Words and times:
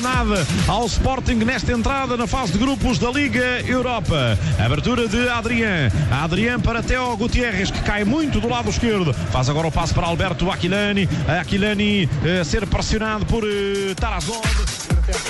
Nada 0.00 0.46
ao 0.66 0.86
Sporting 0.86 1.36
nesta 1.36 1.72
entrada 1.72 2.16
na 2.16 2.26
fase 2.26 2.52
de 2.52 2.58
grupos 2.58 2.98
da 2.98 3.10
Liga 3.10 3.60
Europa. 3.66 4.38
Abertura 4.58 5.08
de 5.08 5.28
Adrián. 5.28 5.90
Adrián 6.10 6.60
para 6.60 6.82
Teo 6.82 7.16
Gutierrez, 7.16 7.70
que 7.70 7.80
cai 7.80 8.04
muito 8.04 8.40
do 8.40 8.48
lado 8.48 8.70
esquerdo. 8.70 9.12
Faz 9.12 9.48
agora 9.48 9.68
o 9.68 9.72
passo 9.72 9.94
para 9.94 10.06
Alberto 10.06 10.50
Aquilani. 10.50 11.08
Aquilani 11.40 12.08
a 12.40 12.44
ser 12.44 12.66
pressionado 12.66 13.26
por 13.26 13.44
uh, 13.44 13.94
Tarazón. 13.94 14.40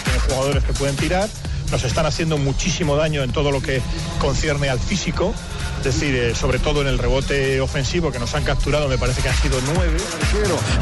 Tiene 0.05 0.19
jugadores 0.21 0.65
que 0.65 0.73
pueden 0.73 0.97
tirar. 0.97 1.29
Nos 1.71 1.83
están 1.85 2.07
haciendo 2.07 2.39
muchísimo 2.39 2.97
daño 2.97 3.23
en 3.23 3.33
todo 3.33 3.51
lo 3.51 3.61
que 3.61 3.83
concierne 4.19 4.69
al 4.69 4.79
físico. 4.79 5.35
Es 5.87 6.01
decir, 6.01 6.17
eh, 6.17 6.35
sobre 6.35 6.59
todo 6.59 6.81
en 6.83 6.89
el 6.89 6.99
rebote 6.99 7.61
ofensivo 7.61 8.11
que 8.11 8.19
nos 8.19 8.35
han 8.35 8.43
capturado, 8.43 8.89
me 8.89 8.99
parece 8.99 9.23
que 9.23 9.29
han 9.29 9.37
sido 9.37 9.61
nueve. 9.73 9.97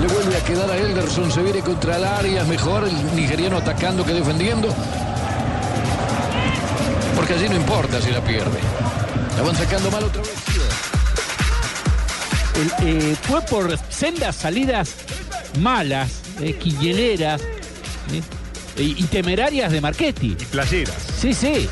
Le 0.00 0.06
vuelve 0.06 0.34
a 0.34 0.42
quedar 0.42 0.70
a 0.70 0.78
Elderson, 0.78 1.30
se 1.30 1.42
viene 1.42 1.60
contra 1.60 1.98
el 1.98 2.04
área, 2.04 2.40
es 2.40 2.48
mejor 2.48 2.88
el 2.88 3.14
nigeriano 3.14 3.58
atacando 3.58 4.02
que 4.02 4.14
defendiendo. 4.14 4.74
Porque 7.14 7.34
allí 7.34 7.50
no 7.50 7.56
importa 7.56 8.00
si 8.00 8.12
la 8.12 8.24
pierde. 8.24 8.58
La 9.36 9.42
van 9.42 9.54
sacando 9.54 9.90
mal 9.90 10.04
otra 10.04 10.22
vez. 10.22 10.30
El, 12.54 12.88
eh, 12.88 13.16
fue 13.28 13.42
por 13.42 13.78
sendas 13.90 14.36
salidas 14.36 14.94
malas, 15.58 16.12
eh, 16.40 16.54
quilleleras 16.54 17.42
eh, 17.42 18.22
y, 18.78 19.04
y 19.04 19.06
temerarias 19.08 19.70
de 19.70 19.82
Marchetti. 19.82 20.34
E 20.40 20.44
playeras. 20.46 20.96
Sí, 21.20 21.34
sí. 21.34 21.68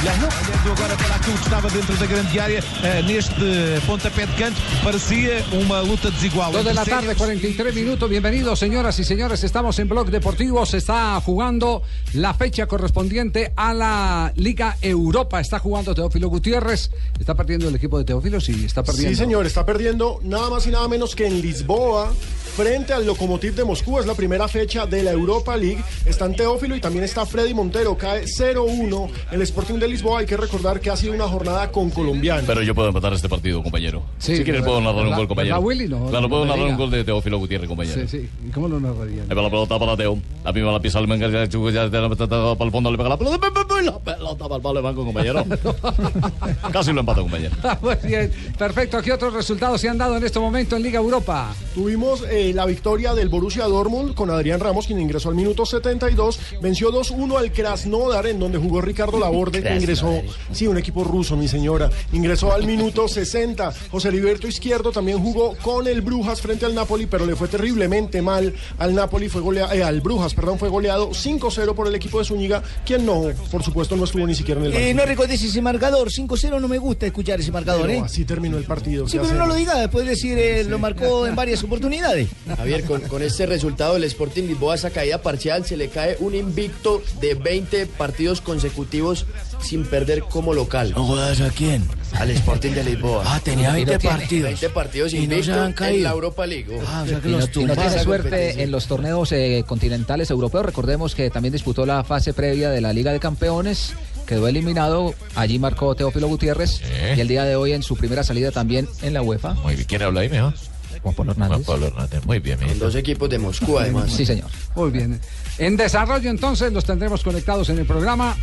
Olhando 0.00 0.26
agora 0.72 0.96
para 0.96 1.16
aquilo 1.16 1.36
que 1.36 1.42
estava 1.44 1.68
dentro 1.68 1.94
da 1.96 2.06
grande 2.06 2.40
área, 2.40 2.64
neste 3.06 3.80
pontapé 3.86 4.26
de 4.26 4.32
canto, 4.34 4.58
parecia 4.82 5.44
uma 5.52 5.80
luta 5.80 6.10
desigual. 6.10 6.54
Entre 6.54 6.72
la 6.72 6.84
tarde, 6.84 7.14
43 7.14 7.74
minutos. 7.74 8.08
Bienvenidos, 8.08 8.58
señoras 8.58 8.98
y 8.98 9.04
señores. 9.04 9.44
Estamos 9.44 9.78
en 9.78 9.88
Blog 9.88 10.10
Deportivo. 10.10 10.64
Se 10.64 10.78
está 10.78 11.20
jugando 11.20 11.82
la 12.14 12.32
fecha 12.32 12.66
correspondiente 12.66 13.52
a 13.54 13.74
la 13.74 14.32
Liga 14.36 14.78
Europa. 14.80 15.40
Está 15.40 15.58
jugando 15.58 15.94
Teófilo 15.94 16.28
Gutiérrez. 16.28 16.90
Está 17.20 17.34
perdiendo 17.34 17.68
el 17.68 17.74
equipo 17.74 17.98
de 17.98 18.04
Teófilo. 18.04 18.40
Sí, 18.40 18.64
está 18.64 18.82
perdiendo. 18.82 19.10
Sí, 19.10 19.16
señor, 19.16 19.46
está 19.46 19.66
perdiendo 19.66 20.20
nada 20.22 20.48
más 20.48 20.66
y 20.66 20.70
nada 20.70 20.88
menos 20.88 21.14
que 21.14 21.26
en 21.26 21.42
Lisboa 21.42 22.12
frente 22.56 22.92
al 22.92 23.06
Lokomotiv 23.06 23.54
de 23.54 23.64
Moscú. 23.64 23.98
Es 23.98 24.06
la 24.06 24.14
primera 24.14 24.48
fecha 24.48 24.86
de 24.86 25.02
la 25.02 25.10
Europa 25.10 25.56
League. 25.56 25.82
Están 26.06 26.34
Teófilo 26.34 26.74
y 26.76 26.80
también 26.80 27.04
está 27.04 27.26
Freddy 27.26 27.52
Montero. 27.52 27.96
Cae 27.96 28.24
0-1 28.24 29.10
el 29.32 29.42
Sporting 29.42 29.81
de 29.82 29.88
Lisboa. 29.88 30.20
Hay 30.20 30.26
que 30.26 30.36
recordar 30.36 30.80
que 30.80 30.90
ha 30.90 30.96
sido 30.96 31.12
una 31.12 31.28
jornada 31.28 31.70
con 31.70 31.90
colombianos. 31.90 32.44
Pero 32.46 32.62
yo 32.62 32.74
puedo 32.74 32.88
empatar 32.88 33.12
este 33.12 33.28
partido, 33.28 33.62
compañero. 33.62 34.02
Sí, 34.18 34.36
si 34.36 34.44
quieres 34.44 34.62
puedo 34.62 34.80
narrar 34.80 35.06
un 35.06 35.14
gol, 35.14 35.28
compañero. 35.28 35.56
¿verdad, 35.56 35.66
Willy? 35.66 35.88
No, 35.88 36.06
claro, 36.06 36.22
no 36.22 36.28
puedo 36.28 36.46
narrar 36.46 36.66
un 36.66 36.76
gol 36.76 36.90
de 36.90 37.04
Teófilo 37.04 37.38
Gutiérrez, 37.38 37.68
compañero. 37.68 38.00
Sí, 38.02 38.08
sí. 38.08 38.28
¿Y 38.46 38.50
cómo 38.50 38.68
lo 38.68 38.80
narrarían? 38.80 39.28
Le 39.28 39.28
pega 39.28 39.42
la 39.42 39.50
pelota 39.50 39.78
para 39.78 39.96
Teo. 39.96 40.18
La 40.44 40.52
pima 40.52 40.72
la 40.72 40.80
pisa 40.80 40.98
al 40.98 41.08
Menga, 41.08 41.28
ya 41.28 41.46
para 41.48 42.64
el 42.64 42.70
fondo, 42.70 42.90
le 42.90 42.96
pega 42.96 43.08
la 43.08 43.16
pelota. 43.18 43.38
La 43.82 43.98
pelota 43.98 44.44
para 44.44 44.56
el 44.56 44.62
palo 44.62 44.74
de 44.74 44.80
banco, 44.80 45.04
compañero. 45.04 45.44
Casi 46.72 46.92
lo 46.92 47.00
empata, 47.00 47.20
compañero. 47.20 47.54
Muy 47.82 47.96
bien, 48.04 48.32
perfecto. 48.58 49.00
¿Qué 49.02 49.12
otros 49.12 49.34
resultados 49.34 49.80
se 49.80 49.88
han 49.88 49.98
dado 49.98 50.16
en 50.16 50.24
este 50.24 50.38
momento 50.38 50.76
en 50.76 50.82
Liga 50.82 50.98
Europa? 50.98 51.54
Tuvimos 51.74 52.24
eh, 52.30 52.52
la 52.54 52.66
victoria 52.66 53.14
del 53.14 53.28
Borussia 53.28 53.64
Dortmund 53.64 54.14
con 54.14 54.30
Adrián 54.30 54.60
Ramos, 54.60 54.86
quien 54.86 55.00
ingresó 55.00 55.28
al 55.28 55.34
minuto 55.34 55.66
72. 55.66 56.38
Venció 56.60 56.92
2-1 56.92 57.38
al 57.38 57.52
Krasnodar, 57.52 58.26
en 58.26 58.38
donde 58.38 58.58
jugó 58.58 58.80
Ricardo 58.80 59.18
Laborde, 59.18 59.71
ingresó, 59.76 60.20
sí, 60.52 60.66
un 60.66 60.78
equipo 60.78 61.04
ruso, 61.04 61.36
mi 61.36 61.48
señora. 61.48 61.90
Ingresó 62.12 62.52
al 62.52 62.64
minuto 62.66 63.08
60. 63.08 63.72
José 63.90 64.08
Heriberto 64.08 64.46
Izquierdo 64.48 64.92
también 64.92 65.18
jugó 65.18 65.54
con 65.62 65.86
el 65.86 66.00
Brujas 66.02 66.40
frente 66.40 66.66
al 66.66 66.74
Napoli, 66.74 67.06
pero 67.06 67.26
le 67.26 67.36
fue 67.36 67.48
terriblemente 67.48 68.22
mal 68.22 68.52
al 68.78 68.94
Napoli, 68.94 69.28
fue 69.28 69.40
goleado, 69.40 69.72
eh, 69.72 69.82
al 69.82 70.00
Brujas, 70.00 70.34
perdón, 70.34 70.58
fue 70.58 70.68
goleado 70.68 71.10
5-0 71.10 71.74
por 71.74 71.86
el 71.86 71.94
equipo 71.94 72.18
de 72.18 72.24
Zúñiga, 72.24 72.62
quien 72.84 73.04
no, 73.06 73.24
por 73.50 73.62
supuesto, 73.62 73.96
no 73.96 74.04
estuvo 74.04 74.26
ni 74.26 74.34
siquiera 74.34 74.60
en 74.60 74.66
el 74.66 74.72
Eh, 74.72 74.76
banquillo. 74.76 74.94
no 74.96 75.04
recordes 75.06 75.42
ese 75.42 75.62
marcador, 75.62 76.10
5-0 76.10 76.60
no 76.60 76.68
me 76.68 76.78
gusta 76.78 77.06
escuchar 77.06 77.40
ese 77.40 77.52
marcador, 77.52 77.86
Pero 77.86 78.00
¿eh? 78.00 78.02
así 78.04 78.24
terminó 78.24 78.58
el 78.58 78.64
partido. 78.64 79.06
Sí, 79.08 79.18
¿qué 79.18 79.24
pero 79.24 79.34
no 79.38 79.46
lo 79.46 79.54
diga, 79.54 79.78
después 79.78 80.06
decir 80.06 80.38
eh, 80.38 80.64
lo 80.64 80.78
marcó 80.78 81.26
en 81.26 81.34
varias 81.36 81.62
oportunidades. 81.62 82.28
Javier, 82.56 82.84
con, 82.84 83.00
con 83.02 83.22
este 83.22 83.46
resultado 83.46 83.96
el 83.96 84.04
Sporting 84.04 84.44
Lisboa, 84.44 84.74
esa 84.74 84.90
caída 84.90 85.22
parcial, 85.22 85.64
se 85.66 85.76
le 85.76 85.88
cae 85.88 86.16
un 86.20 86.34
invicto 86.34 87.02
de 87.20 87.34
20 87.34 87.86
partidos 87.86 88.40
consecutivos 88.40 89.26
sin 89.62 89.84
perder 89.84 90.22
como 90.22 90.52
local. 90.54 90.92
¿No 90.96 91.04
jodas 91.06 91.40
a 91.40 91.50
quién? 91.50 91.84
Al 92.12 92.30
Sporting 92.30 92.72
de 92.72 92.84
Lisboa. 92.84 93.22
Ah, 93.26 93.40
tenía 93.42 93.72
20 93.72 93.98
partidos. 94.00 94.50
20 94.50 94.68
partidos 94.70 95.14
Y 95.14 95.26
no 95.26 95.42
se 95.42 95.52
han 95.52 95.68
en 95.68 95.72
caído. 95.72 96.02
la 96.04 96.10
Europa 96.10 96.46
League. 96.46 96.66
Ah, 96.86 97.02
o 97.04 97.08
sea 97.08 97.20
que 97.20 97.28
Y 97.28 97.32
los 97.32 97.40
no 97.56 97.74
tiene 97.74 98.02
suerte 98.02 98.62
en 98.62 98.70
los 98.70 98.86
torneos 98.86 99.32
eh, 99.32 99.64
continentales 99.66 100.30
europeos. 100.30 100.66
Recordemos 100.66 101.14
que 101.14 101.30
también 101.30 101.52
disputó 101.52 101.86
la 101.86 102.04
fase 102.04 102.34
previa 102.34 102.70
de 102.70 102.80
la 102.80 102.92
Liga 102.92 103.12
de 103.12 103.20
Campeones. 103.20 103.94
Quedó 104.26 104.46
eliminado. 104.48 105.14
Allí 105.34 105.58
marcó 105.58 105.94
Teófilo 105.94 106.28
Gutiérrez. 106.28 106.80
Y 107.16 107.20
el 107.20 107.28
día 107.28 107.44
de 107.44 107.56
hoy 107.56 107.72
en 107.72 107.82
su 107.82 107.96
primera 107.96 108.22
salida 108.24 108.50
también 108.50 108.88
en 109.00 109.14
la 109.14 109.22
UEFA. 109.22 109.54
Muy 109.54 109.74
bien. 109.74 109.86
¿Quién 109.86 110.02
habla 110.02 110.20
ahí, 110.20 110.28
mejor? 110.28 110.54
Juan 111.02 111.14
Pablo 111.14 111.34
Juan 111.34 111.44
Hernández. 111.46 111.66
Pablo 111.66 111.86
Hernández. 111.86 112.24
Muy 112.26 112.38
bien, 112.38 112.58
Con 112.58 112.78
dos 112.78 112.94
equipos 112.94 113.28
de 113.30 113.38
Moscú, 113.38 113.78
además. 113.78 114.12
Sí, 114.12 114.24
señor. 114.26 114.50
Muy 114.76 114.90
bien. 114.90 115.20
En 115.58 115.76
desarrollo 115.76 116.30
entonces 116.30 116.72
los 116.72 116.84
tendremos 116.84 117.22
conectados 117.24 117.68
en 117.70 117.78
el 117.78 117.86
programa 117.86 118.36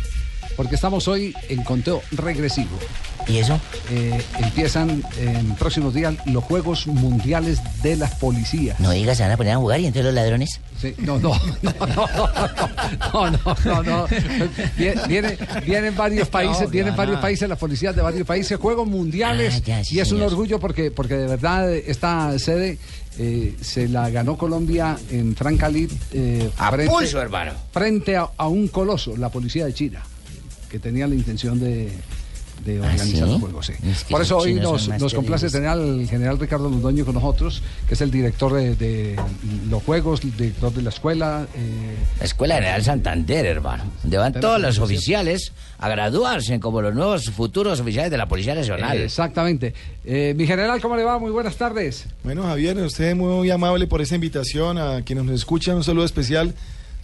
porque 0.60 0.74
estamos 0.74 1.08
hoy 1.08 1.34
en 1.48 1.64
conteo 1.64 2.02
regresivo. 2.12 2.68
¿Y 3.26 3.38
eso? 3.38 3.58
Eh, 3.90 4.20
empiezan 4.40 5.02
en 5.18 5.54
próximos 5.54 5.94
días 5.94 6.14
los 6.26 6.44
Juegos 6.44 6.86
Mundiales 6.86 7.60
de 7.82 7.96
las 7.96 8.14
Policías. 8.16 8.78
No 8.78 8.90
digas, 8.90 9.16
se 9.16 9.22
van 9.22 9.32
a 9.32 9.36
poner 9.38 9.54
a 9.54 9.56
jugar 9.56 9.80
y 9.80 9.86
entonces 9.86 10.04
los 10.04 10.12
ladrones. 10.14 10.60
Sí, 10.78 10.94
no, 10.98 11.18
no, 11.18 11.30
no, 11.62 11.72
no, 11.86 12.06
no, 13.14 13.30
no, 13.30 13.56
no, 13.64 13.82
no. 13.82 14.06
Vie- 14.76 15.06
Viene, 15.08 15.38
vienen 15.64 15.96
varios 15.96 16.28
países, 16.28 16.64
No, 16.64 16.68
vienen 16.68 16.92
no, 16.92 16.96
varios 16.98 17.16
no. 17.16 17.22
países, 17.22 17.48
las 17.48 17.56
policías 17.58 17.96
de 17.96 18.02
varios 18.02 18.26
países, 18.26 18.58
Juegos 18.58 18.86
Mundiales, 18.86 19.54
Ah, 19.56 19.62
ya, 19.64 19.82
sí, 19.84 19.96
y 19.96 20.00
es 20.00 20.12
un 20.12 20.20
orgullo 20.20 20.60
porque, 20.60 20.90
porque 20.90 21.14
de 21.14 21.26
verdad 21.26 21.72
esta 21.74 22.38
sede 22.38 22.76
eh, 23.18 23.54
se 23.62 23.88
la 23.88 24.10
ganó 24.10 24.36
Colombia 24.36 24.98
en 25.10 25.34
Francalit 25.34 25.90
eh, 26.12 26.50
A 26.58 26.70
frente, 26.70 26.92
pulso, 26.92 27.18
hermano. 27.18 27.52
frente 27.72 28.18
a, 28.18 28.28
a 28.36 28.46
un 28.48 28.68
coloso, 28.68 29.16
la 29.16 29.30
policía 29.30 29.64
de 29.64 29.72
China, 29.72 30.02
que 30.70 30.78
tenía 30.78 31.06
la 31.06 31.14
intención 31.14 31.58
de, 31.60 31.90
de 32.64 32.78
¿Ah, 32.78 32.82
organizar 32.90 33.26
sí? 33.26 33.32
los 33.32 33.40
juegos. 33.40 33.66
sí. 33.66 33.72
Es 33.90 34.04
que 34.04 34.12
Por 34.12 34.22
eso 34.22 34.36
hoy 34.36 34.54
nos, 34.54 34.88
nos 34.88 35.14
complace 35.14 35.48
tener 35.50 35.68
al 35.68 36.06
general 36.08 36.38
Ricardo 36.38 36.68
Londoño 36.68 37.04
con 37.06 37.14
nosotros, 37.14 37.62
que 37.88 37.94
es 37.94 38.00
el 38.02 38.10
director 38.10 38.52
de, 38.54 38.74
de 38.76 39.16
los 39.70 39.82
juegos, 39.82 40.22
el 40.24 40.36
director 40.36 40.72
de 40.72 40.82
la 40.82 40.90
escuela. 40.90 41.46
eh, 41.54 41.96
La 42.18 42.24
Escuela 42.26 42.54
General 42.56 42.82
Santander, 42.84 43.46
hermano. 43.46 43.84
Donde 44.02 44.18
van 44.18 44.32
todos 44.34 44.60
los 44.60 44.78
oficiales 44.78 45.52
a 45.78 45.88
graduarse 45.88 46.60
como 46.60 46.82
los 46.82 46.94
nuevos 46.94 47.30
futuros 47.30 47.80
oficiales 47.80 48.10
de 48.10 48.18
la 48.18 48.26
Policía 48.28 48.54
Nacional. 48.54 48.98
Exactamente. 48.98 49.72
Eh, 50.04 50.34
mi 50.36 50.46
general, 50.46 50.80
¿cómo 50.82 50.96
le 50.96 51.02
va? 51.04 51.18
Muy 51.18 51.30
buenas 51.30 51.56
tardes. 51.56 52.04
Bueno, 52.22 52.42
Javier, 52.42 52.76
usted 52.78 53.06
es 53.10 53.16
muy 53.16 53.50
amable 53.50 53.86
por 53.86 54.02
esa 54.02 54.14
invitación 54.16 54.76
a 54.76 55.00
quienes 55.02 55.24
nos 55.24 55.34
escuchan. 55.36 55.76
Un 55.76 55.84
saludo 55.84 56.04
especial 56.04 56.54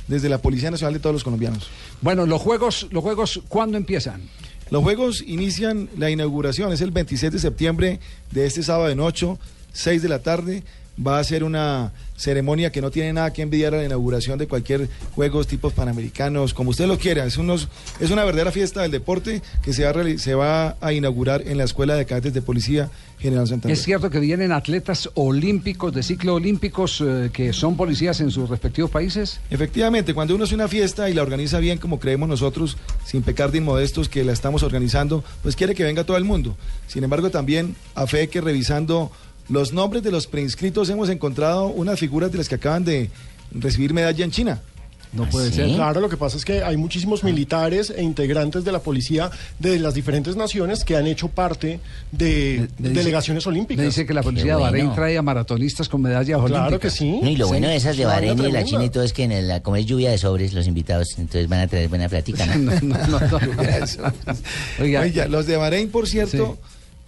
desde 0.08 0.28
la 0.28 0.38
Policía 0.38 0.70
Nacional 0.70 0.94
de 0.94 1.00
todos 1.00 1.14
los 1.14 1.24
colombianos. 1.24 1.68
Bueno, 2.00 2.26
los 2.26 2.40
juegos, 2.40 2.86
los 2.90 3.02
juegos, 3.02 3.40
¿cuándo 3.48 3.76
empiezan? 3.76 4.22
Los 4.70 4.82
juegos 4.82 5.22
inician 5.26 5.88
la 5.96 6.10
inauguración, 6.10 6.72
es 6.72 6.80
el 6.80 6.90
26 6.90 7.32
de 7.32 7.38
septiembre 7.38 8.00
de 8.32 8.46
este 8.46 8.62
sábado 8.62 8.90
en 8.90 9.00
8, 9.00 9.38
6 9.72 10.02
de 10.02 10.08
la 10.08 10.18
tarde. 10.20 10.62
Va 11.04 11.18
a 11.18 11.24
ser 11.24 11.44
una 11.44 11.92
ceremonia 12.16 12.72
que 12.72 12.80
no 12.80 12.90
tiene 12.90 13.12
nada 13.12 13.32
que 13.32 13.42
envidiar 13.42 13.74
a 13.74 13.78
la 13.78 13.84
inauguración 13.84 14.38
de 14.38 14.46
cualquier 14.46 14.88
juegos 15.14 15.46
tipos 15.46 15.72
panamericanos, 15.72 16.54
como 16.54 16.70
usted 16.70 16.86
lo 16.86 16.98
quiera. 16.98 17.24
Es, 17.24 17.36
unos, 17.36 17.68
es 18.00 18.10
una 18.10 18.24
verdadera 18.24 18.50
fiesta 18.50 18.82
del 18.82 18.90
deporte 18.90 19.42
que 19.62 19.72
se 19.72 19.84
va, 19.84 19.90
a, 19.90 20.18
se 20.18 20.34
va 20.34 20.76
a 20.80 20.92
inaugurar 20.92 21.42
en 21.46 21.58
la 21.58 21.64
Escuela 21.64 21.94
de 21.94 22.06
Cadetes 22.06 22.32
de 22.32 22.42
Policía 22.42 22.90
General 23.18 23.46
Santander. 23.46 23.76
Es 23.76 23.84
cierto 23.84 24.10
que 24.10 24.20
vienen 24.20 24.52
atletas 24.52 25.10
olímpicos, 25.14 25.92
de 25.92 26.02
ciclo 26.02 26.34
olímpicos, 26.34 27.02
eh, 27.04 27.30
que 27.32 27.52
son 27.52 27.76
policías 27.76 28.20
en 28.20 28.30
sus 28.30 28.48
respectivos 28.48 28.90
países. 28.90 29.40
Efectivamente, 29.50 30.14
cuando 30.14 30.34
uno 30.34 30.44
hace 30.44 30.54
una 30.54 30.68
fiesta 30.68 31.10
y 31.10 31.14
la 31.14 31.22
organiza 31.22 31.58
bien 31.58 31.78
como 31.78 32.00
creemos 32.00 32.28
nosotros, 32.28 32.76
sin 33.04 33.22
pecar 33.22 33.50
de 33.52 33.58
inmodestos 33.58 34.08
que 34.08 34.24
la 34.24 34.32
estamos 34.32 34.62
organizando, 34.62 35.24
pues 35.42 35.56
quiere 35.56 35.74
que 35.74 35.84
venga 35.84 36.04
todo 36.04 36.16
el 36.16 36.24
mundo. 36.24 36.56
Sin 36.86 37.04
embargo, 37.04 37.30
también 37.30 37.76
a 37.94 38.06
fe 38.06 38.28
que 38.28 38.40
revisando 38.40 39.10
los 39.48 39.72
nombres 39.72 40.02
de 40.02 40.10
los 40.10 40.26
preinscritos 40.26 40.90
hemos 40.90 41.08
encontrado 41.08 41.66
unas 41.68 41.98
figuras 41.98 42.32
de 42.32 42.38
las 42.38 42.48
que 42.48 42.56
acaban 42.56 42.84
de 42.84 43.10
recibir 43.52 43.92
medalla 43.92 44.24
en 44.24 44.30
China. 44.30 44.62
No 45.12 45.28
puede 45.28 45.50
ser. 45.52 45.74
Claro, 45.74 46.00
lo 46.00 46.08
que 46.08 46.16
pasa 46.16 46.36
es 46.36 46.44
que 46.44 46.62
hay 46.62 46.76
muchísimos 46.76 47.24
militares 47.24 47.92
e 47.94 48.02
integrantes 48.02 48.64
de 48.64 48.72
la 48.72 48.80
policía 48.80 49.30
de 49.58 49.78
las 49.78 49.94
diferentes 49.94 50.36
naciones 50.36 50.84
que 50.84 50.96
han 50.96 51.06
hecho 51.06 51.28
parte 51.28 51.80
de, 52.12 52.68
Me 52.78 52.90
delegaciones 52.90 53.46
olímpicas. 53.46 53.80
Me 53.80 53.86
dice 53.86 54.04
que 54.04 54.12
la 54.12 54.22
policía 54.22 54.56
de 54.56 54.62
Bahrein 54.62 54.94
trae 54.94 55.16
a 55.16 55.22
maratonistas 55.22 55.88
con 55.88 56.02
medallas 56.02 56.38
olímpicas. 56.38 56.80
que 56.80 56.90
sí. 56.90 57.18
No, 57.22 57.30
y 57.30 57.36
lo 57.36 57.48
bueno 57.48 57.68
de 57.68 57.76
esas 57.76 57.96
de 57.96 58.04
Bahrein 58.04 58.38
y 58.38 58.42
de 58.42 58.52
la. 58.52 58.64
China 58.64 58.84
y 58.84 58.90
todo 58.90 59.04
es 59.04 59.12
que 59.12 59.24
en 59.24 59.32
el, 59.32 59.62
como 59.62 59.76
es 59.76 59.86
lluvia 59.86 60.10
de 60.10 60.18
sobres 60.18 60.52
los 60.52 60.66
invitados, 60.66 61.18
entonces 61.18 61.48
van 61.48 61.60
a 61.60 61.66
traer 61.68 61.88
buena 61.88 62.08
plática, 62.08 62.44
¿no? 62.46 62.72
No, 62.86 62.98
no, 62.98 63.08
no, 63.08 63.30
no. 63.30 63.38
Oiga. 64.80 65.00
Oiga, 65.00 65.28
los 65.28 65.46
de 65.46 65.56
Bahrein, 65.56 65.88
por 65.88 66.08
cierto, 66.08 66.58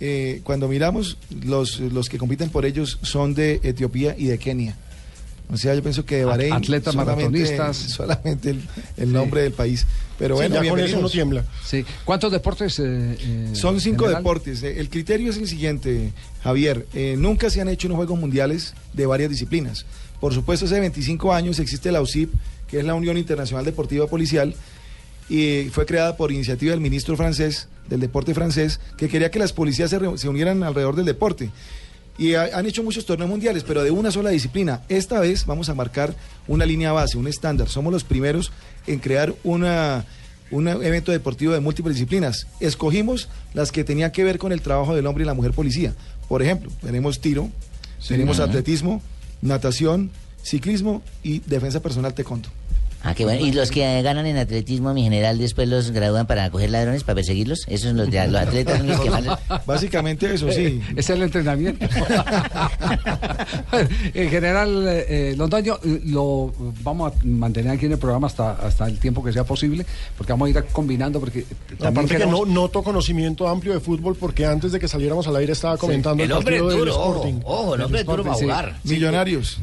eh, 0.01 0.41
cuando 0.45 0.69
miramos, 0.69 1.17
los, 1.45 1.81
los 1.81 2.09
que 2.09 2.19
compiten 2.19 2.51
por 2.51 2.65
ellos 2.65 2.99
son 3.03 3.35
de 3.35 3.61
Etiopía 3.63 4.15
y 4.17 4.27
de 4.27 4.39
Kenia. 4.39 4.77
O 5.51 5.57
sea, 5.57 5.75
yo 5.75 5.83
pienso 5.83 6.05
que 6.05 6.17
de 6.17 6.25
Bahrein. 6.27 6.53
atletas 6.53 6.93
solamente- 6.93 7.23
maratonistas. 7.25 7.77
Solamente 7.97 8.51
el, 8.51 8.61
el 8.99 9.13
nombre 9.13 9.41
del 9.43 9.53
país. 9.53 9.87
Pero 10.19 10.35
Sí, 10.37 10.43
bueno, 10.49 10.63
ya 10.63 10.71
con 10.71 10.81
eso 10.81 10.99
uno 10.99 11.09
tiembla. 11.09 11.45
Sí. 11.65 11.87
¿Cuántos 12.05 12.31
deportes? 12.33 12.79
eh, 12.81 13.17
eh, 13.19 13.49
Son 13.55 13.81
cinco 13.81 14.05
general? 14.05 14.23
deportes. 14.23 14.63
El 14.63 14.91
criterio 14.91 15.31
es 15.31 15.39
el 15.39 15.49
siguiente, 15.49 16.13
Javier. 16.43 16.87
Eh, 16.93 17.15
nunca 17.17 17.49
se 17.49 17.61
han 17.63 17.69
hecho 17.69 17.87
unos 17.89 17.97
Juegos 17.97 18.19
Mundiales 18.21 18.75
de 18.93 19.07
varias 19.07 19.31
disciplinas. 19.31 19.87
Por 20.21 20.35
supuesto, 20.35 20.67
hace 20.67 20.81
25 20.81 21.33
años 21.33 21.59
existe 21.61 21.91
la 21.93 22.03
UCIP, 22.03 22.31
que 22.69 22.81
es 22.81 22.85
la 22.85 22.95
Unión 22.95 23.17
Internacional 23.17 23.65
Deportiva 23.65 24.07
Policial, 24.07 24.55
y 25.29 25.69
fue 25.71 25.87
creada 25.87 26.17
por 26.17 26.33
iniciativa 26.33 26.71
del 26.73 26.81
ministro 26.81 27.17
francés, 27.17 27.69
del 27.89 28.01
deporte 28.01 28.35
francés, 28.35 28.81
que 28.97 29.09
quería 29.09 29.31
que 29.31 29.39
las 29.39 29.53
policías 29.53 29.91
se, 29.91 29.99
re- 29.99 30.17
se 30.19 30.29
unieran 30.29 30.63
alrededor 30.63 30.97
del 30.97 31.05
deporte. 31.07 31.51
Y 32.19 32.35
ha- 32.35 32.51
han 32.57 32.67
hecho 32.67 32.83
muchos 32.83 33.07
torneos 33.07 33.31
mundiales, 33.31 33.63
pero 33.63 33.83
de 33.83 33.91
una 33.91 34.11
sola 34.11 34.31
disciplina. 34.31 34.83
Esta 34.89 35.21
vez 35.21 35.47
vamos 35.47 35.69
a 35.69 35.75
marcar 35.75 36.15
una 36.47 36.67
línea 36.67 36.93
base, 36.93 37.17
un 37.19 37.29
estándar. 37.29 37.69
Somos 37.69 37.93
los 37.93 38.05
primeros 38.05 38.51
en 38.87 38.99
crear 38.99 39.35
una, 39.45 40.05
un 40.51 40.67
evento 40.69 41.13
deportivo 41.13 41.53
de 41.53 41.61
múltiples 41.61 41.95
disciplinas. 41.97 42.47
Escogimos 42.61 43.29
las 43.55 43.71
que 43.71 43.85
tenían 43.85 44.11
que 44.11 44.25
ver 44.25 44.39
con 44.39 44.53
el 44.53 44.63
trabajo 44.63 44.97
del 44.97 45.07
hombre 45.07 45.23
y 45.25 45.27
la 45.27 45.35
mujer 45.35 45.53
policía. 45.53 45.95
Por 46.29 46.43
ejemplo, 46.43 46.71
tenemos 46.83 47.21
tiro, 47.21 47.51
Sí. 48.01 48.09
tenemos 48.09 48.39
atletismo, 48.41 49.03
natación, 49.43 50.11
ciclismo 50.43 51.03
y 51.23 51.41
defensa 51.41 51.81
personal 51.81 52.15
taekwondo. 52.15 52.49
Ah, 53.03 53.15
qué 53.15 53.25
bueno. 53.25 53.45
¿Y 53.45 53.53
los 53.53 53.71
que 53.71 54.03
ganan 54.03 54.27
en 54.27 54.37
atletismo, 54.37 54.93
mi 54.93 55.05
general, 55.05 55.39
después 55.39 55.69
los 55.69 55.93
gradúan 55.93 56.27
para 56.27 56.51
coger 56.51 56.71
ladrones, 56.71 57.05
para 57.05 57.15
perseguirlos? 57.17 57.65
Esos 57.69 57.89
son 57.89 57.97
los, 57.97 58.11
de, 58.11 58.27
los 58.27 58.41
atletas 58.41 58.79
son 58.79 58.89
los 58.89 59.01
que. 59.01 59.11
Básicamente 59.67 60.35
eso, 60.35 60.51
sí. 60.51 60.81
Es 60.97 61.09
el 61.11 61.23
entrenamiento. 61.23 61.87
en 64.15 64.31
general, 64.31 64.85
eh, 64.89 65.35
Londoño, 65.37 65.79
eh, 65.85 66.01
lo 66.07 66.53
vamos 66.83 67.13
a 67.13 67.25
mantener 67.25 67.73
aquí 67.73 67.87
en 67.87 67.93
el 67.93 67.99
programa 67.99 68.27
hasta, 68.27 68.53
hasta 68.53 68.87
el 68.87 68.99
tiempo 68.99 69.23
que 69.23 69.33
sea 69.33 69.45
posible, 69.45 69.87
porque 70.17 70.33
vamos 70.33 70.49
a 70.49 70.51
ir 70.51 70.65
combinando, 70.73 71.21
porque 71.21 71.45
Aparte 71.81 72.17
que 72.17 72.27
no 72.27 72.45
noto 72.45 72.83
conocimiento 72.83 73.49
amplio 73.49 73.75
de 73.75 73.81
fútbol 73.81 74.17
porque 74.17 74.45
antes 74.45 74.73
de 74.73 74.81
que 74.81 74.89
saliéramos 74.89 75.27
al 75.29 75.37
aire 75.37 75.53
estaba 75.53 75.77
comentando 75.77 76.23
el, 76.25 76.31
El 76.31 76.37
hombre 76.37 76.57
partido 76.57 76.69
del 76.69 76.79
duro, 76.79 76.97
ojo, 76.97 77.15
Sporting. 77.15 77.41
ojo, 77.45 77.75
el 77.75 77.81
hombre 77.83 78.05
duro 78.05 78.23
para 78.25 78.35
Sporting, 78.35 78.47
jugar. 78.47 78.79
sí. 78.85 78.95
Millonarios. 78.95 79.59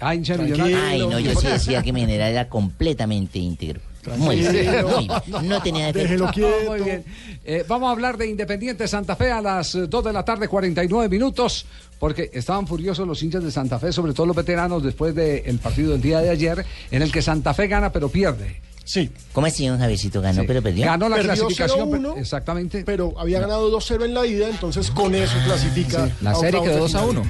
Ah, 0.00 0.14
hincha 0.14 0.36
de. 0.36 0.44
Millonarios. 0.44 0.80
Ay, 0.84 1.06
no, 1.06 1.18
yo 1.18 1.34
sí 1.40 1.46
decía 1.46 1.82
que 1.82 1.92
mi 1.92 2.00
general 2.00 2.30
era 2.32 2.48
completamente 2.48 3.38
íntegro. 3.38 3.80
Muy 4.18 4.36
bien, 4.36 4.86
muy 4.86 5.08
bien. 5.08 5.48
No 5.48 5.60
tenía 5.62 5.92
defecto. 5.92 6.30
No, 6.36 6.48
muy 6.70 6.80
bien. 6.80 7.04
Eh, 7.44 7.64
vamos 7.66 7.88
a 7.88 7.90
hablar 7.90 8.16
de 8.16 8.28
Independiente 8.28 8.86
Santa 8.86 9.16
Fe 9.16 9.32
a 9.32 9.40
las 9.42 9.74
eh, 9.74 9.86
2 9.88 10.04
de 10.04 10.12
la 10.12 10.24
tarde, 10.24 10.46
49 10.46 11.08
minutos, 11.08 11.66
porque 11.98 12.30
estaban 12.32 12.68
furiosos 12.68 13.06
los 13.06 13.20
hinchas 13.22 13.42
de 13.42 13.50
Santa 13.50 13.80
Fe, 13.80 13.92
sobre 13.92 14.12
todo 14.12 14.26
los 14.26 14.36
veteranos, 14.36 14.82
después 14.84 15.12
del 15.14 15.58
partido 15.58 15.90
del 15.92 16.02
día 16.02 16.20
de 16.20 16.30
ayer, 16.30 16.64
en 16.92 17.02
el 17.02 17.10
que 17.10 17.20
Santa 17.20 17.52
Fe 17.52 17.66
gana 17.66 17.90
pero 17.90 18.08
pierde. 18.08 18.60
Sí. 18.84 19.10
¿Cómo 19.32 19.48
así, 19.48 19.66
don 19.66 19.80
Javiercito? 19.80 20.22
Ganó, 20.22 20.42
Sí. 20.42 20.46
pero 20.46 20.62
perdió. 20.62 20.84
Ganó 20.86 21.08
la 21.08 21.16
Perdió 21.16 21.32
clasificación. 21.32 21.88
0-1, 21.88 21.90
pero- 21.90 22.16
exactamente. 22.18 22.84
Pero 22.86 23.12
había 23.18 23.40
ganado 23.40 23.68
2-0 23.72 24.04
en 24.04 24.14
la 24.14 24.24
ida, 24.24 24.48
entonces 24.48 24.92
con 24.92 25.12
eso 25.16 25.34
clasifica. 25.44 26.08
La 26.22 26.36
serie 26.36 26.60
quedó 26.62 26.74
de 26.74 26.78
2 26.78 26.94
a 26.94 27.00
final. 27.00 27.16
1. 27.18 27.22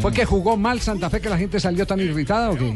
¿Fue 0.00 0.12
que 0.12 0.24
jugó 0.24 0.56
mal 0.56 0.80
Santa 0.80 1.10
Fe 1.10 1.20
que 1.20 1.28
la 1.30 1.38
gente 1.38 1.58
salió 1.60 1.86
tan 1.86 2.00
irritada 2.00 2.50
o 2.50 2.56
qué? 2.56 2.74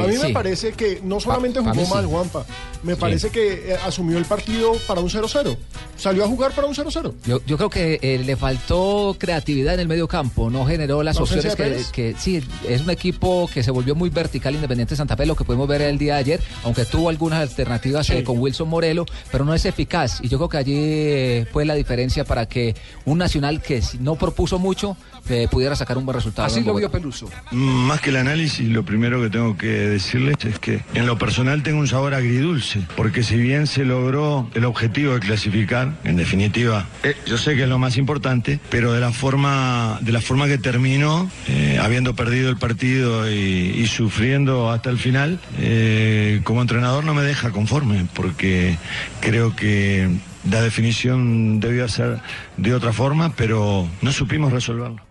A 0.00 0.04
mí 0.06 0.14
me 0.22 0.28
parece 0.30 0.72
que 0.72 1.00
no 1.02 1.18
solamente 1.18 1.60
Pa- 1.60 1.70
jugó 1.72 1.84
sí. 1.84 1.92
mal, 1.92 2.06
Juanpa. 2.06 2.46
Me 2.84 2.96
parece 2.96 3.28
que 3.30 3.72
eh, 3.72 3.76
asumió 3.84 4.18
el 4.18 4.24
partido 4.24 4.72
para 4.86 5.00
un 5.00 5.08
0-0. 5.10 5.56
Salió 5.96 6.24
a 6.24 6.28
jugar 6.28 6.52
para 6.52 6.66
un 6.68 6.74
0-0. 6.74 7.12
Yo, 7.26 7.40
yo 7.44 7.56
creo 7.56 7.68
que 7.70 7.98
eh, 8.00 8.22
le 8.24 8.36
faltó 8.36 9.16
creatividad 9.18 9.74
en 9.74 9.80
el 9.80 9.88
medio 9.88 10.06
campo, 10.06 10.48
no 10.48 10.64
generó 10.64 11.02
las 11.02 11.16
¿La 11.16 11.22
opciones 11.22 11.56
de 11.56 11.84
que, 11.92 12.12
que- 12.12 12.14
sí, 12.18 12.40
es 12.68 12.82
un 12.82 12.90
equipo 12.90 13.50
que 13.52 13.62
se 13.64 13.70
volvió 13.72 13.94
muy 13.96 14.10
vertical 14.10 14.54
Independiente 14.54 14.94
Santa 14.96 15.16
Fe, 15.16 15.26
lo 15.26 15.34
que 15.34 15.44
pudimos 15.44 15.66
ver 15.68 15.82
el 15.82 15.98
día 15.98 16.14
de 16.14 16.20
ayer, 16.20 16.40
aunque 16.64 16.84
tuvo 16.84 17.08
algunas 17.08 17.40
alternativas 17.40 18.08
eh, 18.10 18.22
con 18.22 18.38
Wilson 18.38 18.68
Morelo, 18.68 19.04
pero 19.32 19.44
no 19.44 19.54
es 19.54 19.64
eficaz 19.66 20.20
y 20.22 20.28
yo 20.28 20.38
creo 20.38 20.48
que 20.48 20.56
allí 20.56 20.74
eh, 20.76 21.46
fue 21.52 21.64
la 21.64 21.74
diferencia 21.74 22.24
para 22.24 22.46
que 22.46 22.74
un 23.04 23.18
Nacional 23.18 23.60
que 23.60 23.82
no 23.98 24.14
propuso 24.14 24.58
mucho 24.58 24.96
eh, 25.30 25.48
pudiera 25.50 25.76
sacar 25.76 25.96
un 25.98 26.04
buen 26.04 26.16
resultado. 26.16 26.46
Así 26.46 26.62
lo 26.62 26.74
vio 26.74 26.90
Peluso. 26.90 27.28
Más 27.50 28.00
que 28.00 28.10
el 28.10 28.16
análisis, 28.16 28.68
lo 28.68 28.84
primero 28.84 29.20
que 29.22 29.30
tengo 29.30 29.56
que 29.56 29.68
decirles 29.68 30.36
es 30.44 30.58
que 30.58 30.82
en 30.94 31.06
lo 31.06 31.18
personal 31.18 31.62
tengo 31.62 31.78
un 31.78 31.88
sabor 31.88 32.14
agridulce, 32.14 32.82
porque 32.96 33.22
si 33.22 33.36
bien 33.36 33.66
se 33.66 33.84
logró 33.84 34.48
el 34.54 34.64
objetivo 34.64 35.14
de 35.14 35.20
clasificar, 35.20 35.94
en 36.04 36.16
definitiva, 36.16 36.86
eh, 37.02 37.14
yo 37.26 37.38
sé 37.38 37.54
que 37.56 37.62
es 37.62 37.68
lo 37.68 37.78
más 37.78 37.96
importante, 37.96 38.60
pero 38.70 38.92
de 38.92 39.00
la 39.00 39.12
forma, 39.12 39.98
de 40.00 40.12
la 40.12 40.20
forma 40.20 40.46
que 40.46 40.58
terminó, 40.58 41.30
eh, 41.48 41.78
habiendo 41.80 42.14
perdido 42.14 42.50
el 42.50 42.56
partido 42.56 43.30
y, 43.30 43.34
y 43.34 43.86
sufriendo 43.86 44.70
hasta 44.70 44.90
el 44.90 44.98
final, 44.98 45.40
eh, 45.58 46.40
como 46.44 46.62
entrenador 46.62 47.04
no 47.04 47.14
me 47.14 47.22
deja 47.22 47.50
conforme, 47.50 48.06
porque 48.14 48.78
creo 49.20 49.54
que 49.54 50.08
la 50.48 50.62
definición 50.62 51.60
debió 51.60 51.88
ser 51.88 52.20
de 52.56 52.74
otra 52.74 52.92
forma, 52.92 53.32
pero 53.36 53.88
no 54.02 54.12
supimos 54.12 54.52
resolverlo. 54.52 55.02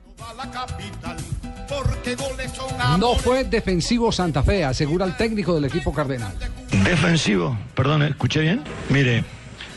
No 2.97 3.15
fue 3.15 3.43
defensivo 3.43 4.11
Santa 4.11 4.43
Fe, 4.43 4.63
asegura 4.63 5.05
el 5.05 5.15
técnico 5.15 5.55
del 5.55 5.65
equipo 5.65 5.93
cardenal. 5.93 6.33
Defensivo, 6.83 7.57
perdón, 7.75 8.03
¿escuché 8.03 8.41
bien? 8.41 8.63
Mire, 8.89 9.23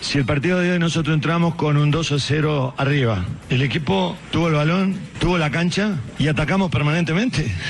si 0.00 0.19
el 0.19 0.25
partido 0.25 0.59
de 0.59 0.73
hoy 0.73 0.78
nosotros 0.78 1.14
entramos 1.14 1.55
con 1.55 1.76
un 1.76 1.90
2 1.90 2.12
a 2.12 2.19
0 2.19 2.75
arriba, 2.76 3.25
el 3.50 3.62
equipo 3.62 4.16
tuvo 4.33 4.49
el 4.49 4.55
balón, 4.55 4.97
tuvo 5.21 5.38
la 5.38 5.50
cancha 5.50 5.97
y 6.19 6.28
atacamos 6.28 6.71
permanentemente. 6.71 7.47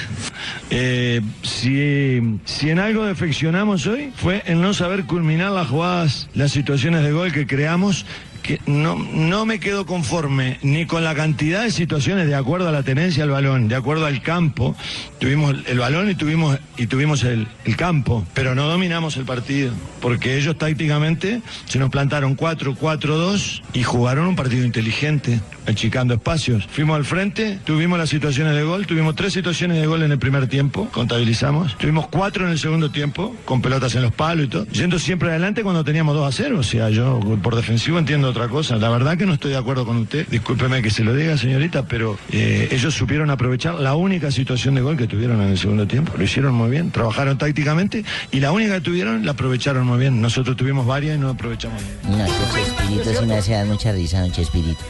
Eh, 0.74 1.20
si, 1.42 2.38
si 2.46 2.70
en 2.70 2.78
algo 2.78 3.04
defeccionamos 3.04 3.86
hoy 3.86 4.10
fue 4.16 4.42
en 4.46 4.62
no 4.62 4.72
saber 4.72 5.04
culminar 5.04 5.52
las 5.52 5.68
jugadas, 5.68 6.30
las 6.32 6.50
situaciones 6.50 7.02
de 7.02 7.12
gol 7.12 7.30
que 7.30 7.46
creamos 7.46 8.06
que 8.42 8.60
no, 8.66 8.96
no 8.96 9.46
me 9.46 9.60
quedo 9.60 9.86
conforme 9.86 10.58
ni 10.62 10.86
con 10.86 11.04
la 11.04 11.14
cantidad 11.14 11.62
de 11.62 11.70
situaciones 11.70 12.26
de 12.26 12.34
acuerdo 12.34 12.68
a 12.68 12.72
la 12.72 12.82
tenencia 12.82 13.22
del 13.22 13.32
balón, 13.32 13.68
de 13.68 13.76
acuerdo 13.76 14.06
al 14.06 14.20
campo. 14.20 14.76
Tuvimos 15.18 15.54
el 15.66 15.78
balón 15.78 16.10
y 16.10 16.14
tuvimos, 16.14 16.58
y 16.76 16.86
tuvimos 16.86 17.22
el, 17.24 17.46
campo, 17.76 18.26
pero 18.34 18.54
no 18.54 18.68
dominamos 18.68 19.16
el 19.16 19.24
partido, 19.24 19.72
porque 20.00 20.36
ellos 20.36 20.58
tácticamente 20.58 21.40
se 21.66 21.78
nos 21.78 21.90
plantaron 21.90 22.36
4-4-2 22.36 23.62
y 23.72 23.82
jugaron 23.82 24.26
un 24.26 24.36
partido 24.36 24.66
inteligente, 24.66 25.40
achicando 25.66 26.14
espacios. 26.14 26.66
Fuimos 26.66 26.96
al 26.96 27.04
frente, 27.04 27.58
tuvimos 27.64 27.98
las 27.98 28.10
situaciones 28.10 28.54
de 28.54 28.62
gol, 28.62 28.86
tuvimos 28.86 29.14
tres 29.14 29.32
situaciones 29.32 29.80
de 29.80 29.86
gol 29.86 30.02
en 30.02 30.12
el 30.12 30.18
primer 30.18 30.48
tiempo, 30.48 30.88
contabilizamos, 30.92 31.78
tuvimos 31.78 32.08
cuatro 32.08 32.44
en 32.44 32.52
el 32.52 32.58
segundo 32.58 32.90
tiempo, 32.90 33.34
con 33.44 33.62
pelotas 33.62 33.94
en 33.94 34.02
los 34.02 34.12
palos 34.12 34.46
y 34.46 34.48
todo, 34.48 34.66
yendo 34.66 34.98
siempre 34.98 35.30
adelante 35.30 35.62
cuando 35.62 35.84
teníamos 35.84 36.14
2 36.14 36.28
a 36.28 36.32
0, 36.32 36.58
o 36.58 36.62
sea, 36.62 36.90
yo 36.90 37.20
por 37.42 37.56
defensivo 37.56 37.98
entiendo 37.98 38.31
otra 38.32 38.48
cosa. 38.48 38.76
La 38.76 38.88
verdad 38.90 39.16
que 39.16 39.26
no 39.26 39.34
estoy 39.34 39.52
de 39.52 39.56
acuerdo 39.58 39.86
con 39.86 39.98
usted. 39.98 40.26
Discúlpeme 40.28 40.82
que 40.82 40.90
se 40.90 41.04
lo 41.04 41.14
diga, 41.14 41.36
señorita, 41.38 41.84
pero 41.86 42.18
eh, 42.32 42.68
ellos 42.72 42.94
supieron 42.94 43.30
aprovechar 43.30 43.74
la 43.76 43.94
única 43.94 44.30
situación 44.30 44.74
de 44.74 44.80
gol 44.80 44.96
que 44.96 45.06
tuvieron 45.06 45.40
en 45.42 45.50
el 45.50 45.58
segundo 45.58 45.86
tiempo. 45.86 46.12
Lo 46.16 46.24
hicieron 46.24 46.54
muy 46.54 46.70
bien, 46.70 46.90
trabajaron 46.90 47.38
tácticamente 47.38 48.04
y 48.30 48.40
la 48.40 48.52
única 48.52 48.74
que 48.74 48.80
tuvieron 48.80 49.24
la 49.24 49.32
aprovecharon 49.32 49.86
muy 49.86 49.98
bien. 49.98 50.20
Nosotros 50.20 50.56
tuvimos 50.56 50.86
varias 50.86 51.16
y 51.16 51.20
no 51.20 51.28
aprovechamos 51.28 51.80
bien. 51.82 52.18
No, 52.18 52.24
ese 52.24 52.34
Chespirito 52.54 53.20
sí 53.20 53.26
me 53.26 53.34
hace 53.36 53.52
dar 53.52 53.66
mucha 53.66 53.92
risa, 53.92 54.20
don 54.20 54.32
Chespirito. 54.32 54.80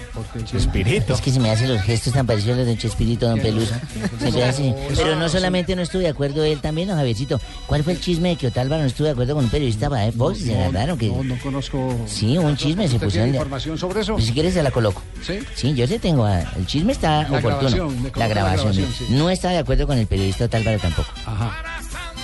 Chespirito? 0.44 1.14
Es 1.14 1.20
que 1.20 1.30
se 1.30 1.40
me 1.40 1.50
hacen 1.50 1.68
los 1.68 1.82
gestos 1.82 2.12
tan 2.12 2.26
parecidos 2.26 2.56
a 2.56 2.58
los 2.60 2.66
de 2.68 2.76
Chespirito, 2.78 3.28
don 3.28 3.40
Pelusa. 3.40 3.80
Se 4.18 4.42
hace- 4.44 4.74
Pero 4.96 5.16
no 5.16 5.28
solamente 5.28 5.74
no 5.76 5.82
estuve 5.82 6.02
de 6.04 6.08
acuerdo 6.08 6.44
él 6.44 6.60
también, 6.60 6.88
don 6.88 6.96
Javiercito. 6.96 7.40
¿Cuál 7.66 7.82
fue 7.84 7.94
el 7.94 8.00
chisme 8.00 8.30
de 8.30 8.36
que 8.36 8.46
Otálvaro 8.48 8.82
no 8.82 8.88
estuvo 8.88 9.06
de 9.06 9.12
acuerdo 9.12 9.34
con 9.34 9.44
un 9.44 9.50
periodista 9.50 9.90
Fox? 10.16 10.38
Se 10.40 10.56
agarraron 10.56 10.98
que... 10.98 11.08
No, 11.08 11.22
no 11.24 11.38
conozco. 11.38 11.96
Sí, 12.06 12.36
un 12.38 12.56
chisme, 12.56 12.86
se 12.88 12.94
¿Usted 12.96 13.06
pusieron... 13.06 13.31
tiene 13.32 13.36
información 13.44 13.78
sobre 13.78 14.00
eso? 14.00 14.12
Pues 14.14 14.26
si 14.26 14.32
quieres 14.32 14.54
se 14.54 14.62
la 14.62 14.70
coloco. 14.70 15.02
¿Sí? 15.22 15.40
Sí, 15.54 15.74
yo 15.74 15.86
sí 15.86 15.98
tengo. 15.98 16.24
ah, 16.24 16.42
El 16.56 16.66
chisme 16.66 16.92
está 16.92 17.22
La 17.28 17.38
oportuno. 17.38 17.58
grabación, 17.58 18.12
la 18.16 18.28
grabación. 18.28 18.74
sí. 18.74 19.06
No 19.10 19.30
está 19.30 19.50
de 19.50 19.58
acuerdo 19.58 19.86
con 19.86 19.98
el 19.98 20.06
periodista 20.06 20.44
Otálvaro 20.44 20.78
tampoco. 20.78 21.08
Ajá. 21.26 21.62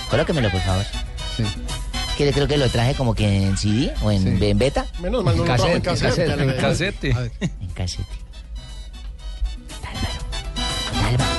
Colóquemelo, 0.09 0.49
por 0.49 0.61
favor. 0.61 0.85
Sí. 1.37 1.43
Que 2.17 2.31
creo 2.33 2.47
que 2.47 2.57
lo 2.57 2.67
traje 2.69 2.95
como 2.95 3.13
que 3.15 3.43
en 3.47 3.57
CD 3.57 3.93
o 4.01 4.11
en, 4.11 4.41
en 4.43 4.57
beta. 4.57 4.85
Menos 4.99 5.23
mal 5.23 5.37
no 5.37 5.43
lo 5.45 5.55
trajo 5.55 5.67
en 5.69 5.81
casete. 5.81 6.25
En 6.25 6.53
casete. 6.57 7.09
En 7.41 7.69
casete. 7.73 8.09
¡Vamos 11.01 11.07
todos 11.07 11.07
para 11.07 11.11
el 11.11 11.17
campín! 11.17 11.38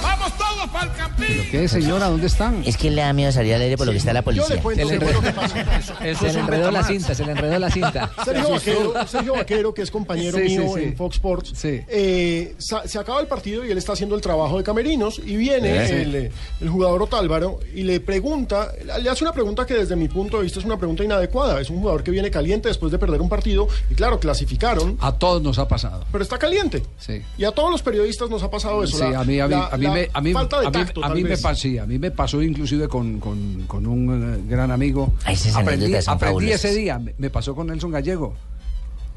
¿Pero 1.16 1.42
qué, 1.50 1.68
señora? 1.68 2.08
¿Dónde 2.08 2.26
están? 2.26 2.62
Es 2.64 2.76
que 2.76 2.90
le 2.90 3.02
da 3.02 3.12
miedo 3.12 3.30
salir 3.32 3.54
al 3.54 3.60
aire 3.62 3.76
por 3.76 3.86
lo 3.86 3.92
que 3.92 3.98
está 3.98 4.12
la 4.12 4.22
policía. 4.22 4.46
Se 4.62 4.84
le 4.84 4.94
enredó, 4.94 5.20
se 6.18 6.32
le 6.32 6.38
enredó 6.40 6.70
la 6.70 6.84
cinta, 6.84 7.14
se 7.14 7.24
le 7.24 7.32
enredó 7.32 7.58
la 7.58 7.70
cinta. 7.70 8.10
Sergio 8.24 8.50
Vaquero, 8.50 9.06
Sergio 9.06 9.32
Vaquero, 9.34 9.74
que 9.74 9.82
es 9.82 9.90
compañero 9.90 10.38
Sí, 10.38 10.44
mío 10.44 10.72
sí. 10.76 10.82
en 10.84 10.96
Fox 10.96 11.16
Sports, 11.16 11.52
eh, 11.64 12.54
se 12.58 12.98
acaba 12.98 13.20
el 13.20 13.26
partido 13.26 13.64
y 13.64 13.70
él 13.70 13.78
está 13.78 13.92
haciendo 13.92 14.14
el 14.14 14.20
trabajo 14.20 14.56
de 14.58 14.64
camerinos 14.64 15.18
y 15.24 15.36
viene 15.36 16.02
el, 16.02 16.14
eh, 16.14 16.32
el 16.60 16.68
jugador 16.68 17.02
Otálvaro 17.02 17.58
y 17.74 17.82
le 17.82 18.00
pregunta, 18.00 18.72
le 19.00 19.10
hace 19.10 19.24
una 19.24 19.32
pregunta 19.32 19.66
que 19.66 19.74
desde 19.74 19.96
mi 19.96 20.08
punto 20.08 20.38
de 20.38 20.44
vista 20.44 20.58
es 20.60 20.64
una 20.64 20.78
pregunta 20.78 21.04
inadecuada. 21.04 21.60
Es 21.60 21.68
un 21.70 21.80
jugador 21.80 22.02
que 22.02 22.10
viene 22.10 22.30
caliente 22.30 22.68
después 22.68 22.92
de 22.92 22.98
perder 22.98 23.20
un 23.20 23.28
partido 23.28 23.68
y 23.90 23.94
claro, 23.94 24.18
clasificaron, 24.20 24.96
A 25.00 25.12
todos 25.12 25.42
nos 25.42 25.58
ha 25.58 25.68
pasado. 25.68 26.04
pero 26.12 26.22
está 26.22 26.38
caliente. 26.38 26.82
Sí. 26.98 27.22
Y 27.36 27.44
a 27.44 27.50
todos 27.52 27.70
los 27.70 27.82
periodistas 27.82 28.30
nos 28.30 28.42
ha 28.42 28.50
pasado 28.50 28.82
eso. 28.84 28.96
Sí, 28.96 29.02
la- 29.10 29.20
a 29.20 29.24
mí, 29.24 29.40
a 29.40 29.46
mí, 29.48 29.54
la- 29.54 29.66
a 29.66 29.76
mí, 29.76 29.84
la 29.84 29.92
me, 29.92 30.08
a 30.12 30.20
mí, 30.20 30.32
falta 30.32 30.59
de 30.60 30.66
a 30.66 30.70
mí- 30.70 30.72
tacto, 30.76 31.04
a 31.04 31.08
tal 31.08 31.16
mí 31.16 31.22
me 31.24 31.36
pasó, 31.38 31.60
sí, 31.60 31.78
a 31.78 31.86
mí 31.86 31.98
me 31.98 32.10
pasó 32.10 32.42
inclusive 32.42 32.88
con, 32.88 33.18
con- 33.20 33.64
con 33.66 33.86
un 33.86 34.34
eh, 34.34 34.40
gran 34.48 34.70
amigo. 34.70 35.12
Ay, 35.24 35.36
aprendí 35.54 35.94
aprendí 36.06 36.50
ese 36.52 36.74
día, 36.74 36.98
me, 37.18 37.30
pasó 37.30 37.54
con 37.54 37.66
Nelson 37.68 37.90
Gallego. 37.90 38.34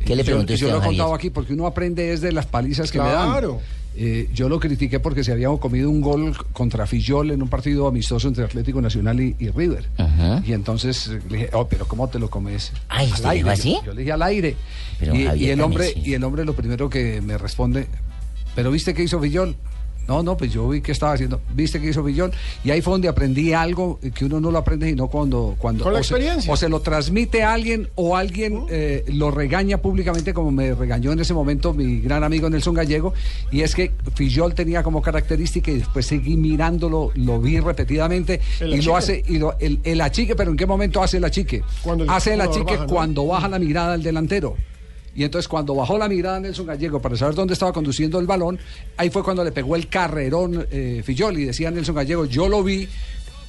¿Qué 0.05 0.15
le 0.15 0.23
Yo- 0.23 0.25
preguntó 0.25 0.53
Yo, 0.55 0.69
lo 0.71 0.77
he 0.79 0.85
contado 0.85 1.13
aquí 1.13 1.29
porque 1.29 1.53
uno 1.53 1.65
aprende 1.67 2.11
es 2.13 2.21
de 2.21 2.31
las 2.31 2.45
palizas 2.45 2.91
que 2.91 2.99
me 2.99 3.05
Claro. 3.05 3.51
dan. 3.53 3.83
Eh, 3.95 4.27
yo 4.33 4.49
lo 4.49 4.59
critiqué 4.59 4.99
porque 4.99 5.23
se 5.23 5.31
había 5.31 5.49
comido 5.59 5.87
un 5.87 6.01
gol 6.01 6.35
contra 6.51 6.87
Fillol 6.87 7.29
en 7.29 7.43
un 7.43 7.47
partido 7.47 7.87
amistoso 7.87 8.27
entre 8.27 8.43
Atlético 8.43 8.81
Nacional 8.81 9.21
y, 9.21 9.35
y 9.37 9.49
River. 9.51 9.85
Ajá. 9.97 10.41
Y 10.43 10.53
entonces 10.53 11.07
eh, 11.09 11.19
le 11.29 11.37
dije, 11.37 11.49
oh, 11.53 11.67
pero 11.67 11.87
¿cómo 11.87 12.07
te 12.09 12.17
lo 12.17 12.27
comes? 12.27 12.71
Ay, 12.89 13.05
Al 13.05 13.11
¿usted 13.13 13.25
aire. 13.29 13.49
así? 13.51 13.73
Yo, 13.75 13.85
yo 13.85 13.93
le 13.93 13.99
dije 14.01 14.11
al 14.11 14.23
aire. 14.23 14.55
Pero, 14.99 15.13
y, 15.15 15.49
el 15.49 15.61
hombre, 15.61 15.93
sí. 15.93 16.01
y 16.05 16.13
el 16.15 16.23
hombre 16.23 16.43
lo 16.43 16.55
primero 16.55 16.89
que 16.89 17.21
me 17.21 17.37
responde, 17.37 17.85
¿pero 18.55 18.71
viste 18.71 18.95
qué 18.95 19.03
hizo 19.03 19.19
Fillol? 19.21 19.55
No, 20.07 20.21
no, 20.21 20.35
pues 20.35 20.51
yo 20.51 20.67
vi 20.67 20.81
que 20.81 20.91
estaba 20.91 21.13
haciendo, 21.13 21.39
viste 21.53 21.79
que 21.79 21.89
hizo 21.89 22.03
Fillol. 22.03 22.31
Y 22.63 22.71
ahí 22.71 22.81
fue 22.81 22.91
donde 22.91 23.07
aprendí 23.07 23.53
algo 23.53 23.99
que 24.13 24.25
uno 24.25 24.39
no 24.39 24.51
lo 24.51 24.57
aprende 24.57 24.89
sino 24.89 25.07
cuando... 25.07 25.55
cuando 25.57 25.83
Con 25.83 25.93
la 25.93 25.99
o 25.99 26.03
se- 26.03 26.13
experiencia. 26.13 26.51
o 26.51 26.57
se 26.57 26.67
lo 26.69 26.81
transmite 26.81 27.43
a 27.43 27.53
alguien 27.53 27.87
o 27.95 28.17
alguien 28.17 28.65
eh, 28.69 29.05
lo 29.07 29.31
regaña 29.31 29.77
públicamente 29.77 30.33
como 30.33 30.51
me 30.51 30.73
regañó 30.75 31.11
en 31.13 31.19
ese 31.19 31.33
momento 31.33 31.73
mi 31.73 31.99
gran 32.01 32.23
amigo 32.23 32.49
Nelson 32.49 32.73
Gallego 32.73 33.13
y 33.51 33.61
es 33.61 33.73
que 33.75 33.91
Fillol 34.15 34.53
tenía 34.53 34.83
como 34.83 35.01
característica 35.01 35.71
y 35.71 35.75
después 35.79 36.05
seguí 36.05 36.35
mirándolo, 36.37 37.11
lo 37.15 37.39
vi 37.39 37.59
repetidamente 37.59 38.41
El 38.59 38.73
y 38.75 38.81
lo 38.81 38.97
hace 38.97 39.23
y 39.27 39.37
lo- 39.37 39.57
el, 39.59 39.79
el 39.83 40.01
achique, 40.01 40.35
pero 40.35 40.51
¿en 40.51 40.57
qué 40.57 40.65
momento 40.65 41.01
hace 41.01 41.17
el 41.17 41.23
achique? 41.25 41.63
Cuando 41.81 42.03
el 42.03 42.09
hace 42.09 42.33
el 42.33 42.41
achique 42.41 42.73
baja, 42.73 42.85
¿no? 42.85 42.87
cuando 42.93 43.25
baja 43.25 43.47
la 43.47 43.59
mirada 43.59 43.93
del 43.93 44.03
delantero. 44.03 44.55
Y 45.15 45.23
entonces 45.23 45.47
cuando 45.47 45.75
bajó 45.75 45.97
la 45.97 46.07
mirada 46.09 46.39
Nelson 46.39 46.65
Gallego 46.65 46.99
para 47.01 47.15
saber 47.15 47.35
dónde 47.35 47.53
estaba 47.53 47.71
conduciendo 47.71 48.19
el 48.19 48.25
balón, 48.25 48.57
ahí 48.97 49.09
fue 49.09 49.23
cuando 49.23 49.43
le 49.43 49.51
pegó 49.51 49.75
el 49.75 49.87
carrerón 49.87 50.65
eh, 50.71 51.01
Fillol 51.05 51.37
y 51.37 51.45
decía 51.45 51.69
Nelson 51.71 51.95
Gallego, 51.95 52.25
yo 52.25 52.49
lo 52.49 52.63
vi 52.63 52.87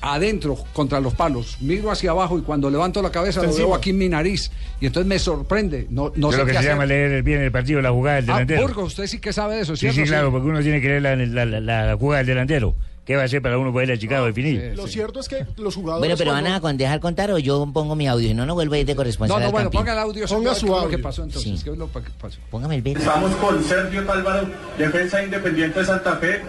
adentro 0.00 0.56
contra 0.74 1.00
los 1.00 1.14
palos, 1.14 1.56
miro 1.62 1.90
hacia 1.90 2.10
abajo 2.10 2.38
y 2.38 2.42
cuando 2.42 2.68
levanto 2.68 3.00
la 3.00 3.10
cabeza 3.10 3.42
lo 3.42 3.54
veo 3.54 3.74
aquí 3.74 3.90
en 3.90 3.98
mi 3.98 4.08
nariz 4.10 4.50
y 4.78 4.86
entonces 4.86 5.08
me 5.08 5.18
sorprende, 5.18 5.86
no, 5.88 6.12
no 6.14 6.28
Yo 6.30 6.32
sé 6.32 6.38
lo 6.38 6.44
que 6.44 6.48
qué 6.48 6.52
se 6.52 6.58
hacer. 6.58 6.70
llama 6.72 6.84
leer 6.86 7.22
bien 7.22 7.40
el 7.40 7.50
partido, 7.50 7.80
la 7.80 7.90
jugada 7.90 8.16
del 8.16 8.30
Ah, 8.30 8.44
delantero. 8.44 8.84
Usted 8.84 9.06
sí 9.06 9.18
que 9.18 9.32
sabe 9.32 9.56
de 9.56 9.62
eso, 9.62 9.74
sí, 9.76 9.90
sí, 9.92 10.02
claro, 10.02 10.30
porque 10.30 10.46
uno 10.48 10.60
tiene 10.60 10.82
que 10.82 10.88
leer 11.00 11.02
la, 11.02 11.16
la, 11.16 11.60
la- 11.60 11.86
la 11.86 11.96
jugada 11.96 12.18
del 12.18 12.26
delantero. 12.26 12.74
¿Qué 13.04 13.16
va 13.16 13.22
a 13.22 13.24
hacer 13.26 13.42
para 13.42 13.58
uno 13.58 13.70
poder 13.70 13.92
achicar 13.92 14.20
o 14.22 14.24
definir? 14.26 14.72
Lo 14.76 14.86
cierto 14.86 15.20
es 15.20 15.28
que 15.28 15.44
los 15.58 15.74
jugadores. 15.74 16.00
Bueno, 16.00 16.14
pero 16.16 16.30
van 16.32 16.40
cuando- 16.44 16.56
a 16.56 16.60
con- 16.60 16.76
dejar 16.78 17.00
contar 17.00 17.30
o 17.32 17.38
yo 17.38 17.68
pongo 17.72 17.94
mi 17.94 18.08
audio. 18.08 18.28
Si 18.28 18.34
no, 18.34 18.46
no 18.46 18.54
vuelvo 18.54 18.74
a 18.74 18.78
ir 18.78 18.86
de 18.86 18.96
corresponsal 18.96 19.36
No, 19.36 19.40
no, 19.40 19.46
al 19.46 19.52
bueno, 19.52 19.70
ponga 19.70 19.92
el 19.92 19.98
audio. 19.98 20.26
Ponga 20.26 20.54
su 20.54 20.66
¿qué 20.66 20.72
audio. 20.72 20.88
que 20.88 20.98
pasó 20.98 21.22
entonces? 21.22 21.58
Sí. 21.58 21.64
¿Qué 21.64 21.70
es 21.70 21.76
lo 21.76 21.92
que 21.92 22.00
pasó? 22.18 22.38
Póngame 22.50 22.76
el 22.76 22.82
beat. 22.82 22.96
Estamos 22.96 23.32
con 23.36 23.62
Sergio 23.62 24.04
Tálvaro, 24.04 24.48
defensa 24.78 25.22
independiente 25.22 25.80
de 25.80 25.84
Santa 25.84 26.16
Fe. 26.16 26.40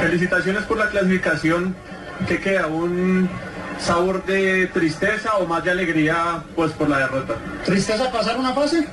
Felicitaciones 0.00 0.62
por 0.64 0.78
la 0.78 0.88
clasificación. 0.88 1.74
¿Qué 2.26 2.38
queda? 2.40 2.66
¿Un 2.66 3.28
sabor 3.78 4.24
de 4.24 4.68
tristeza 4.68 5.36
o 5.38 5.46
más 5.46 5.64
de 5.64 5.70
alegría 5.70 6.42
pues 6.56 6.72
por 6.72 6.88
la 6.88 6.98
derrota? 6.98 7.34
¿Tristeza 7.66 8.10
pasar 8.10 8.38
una 8.38 8.52
fase? 8.54 8.86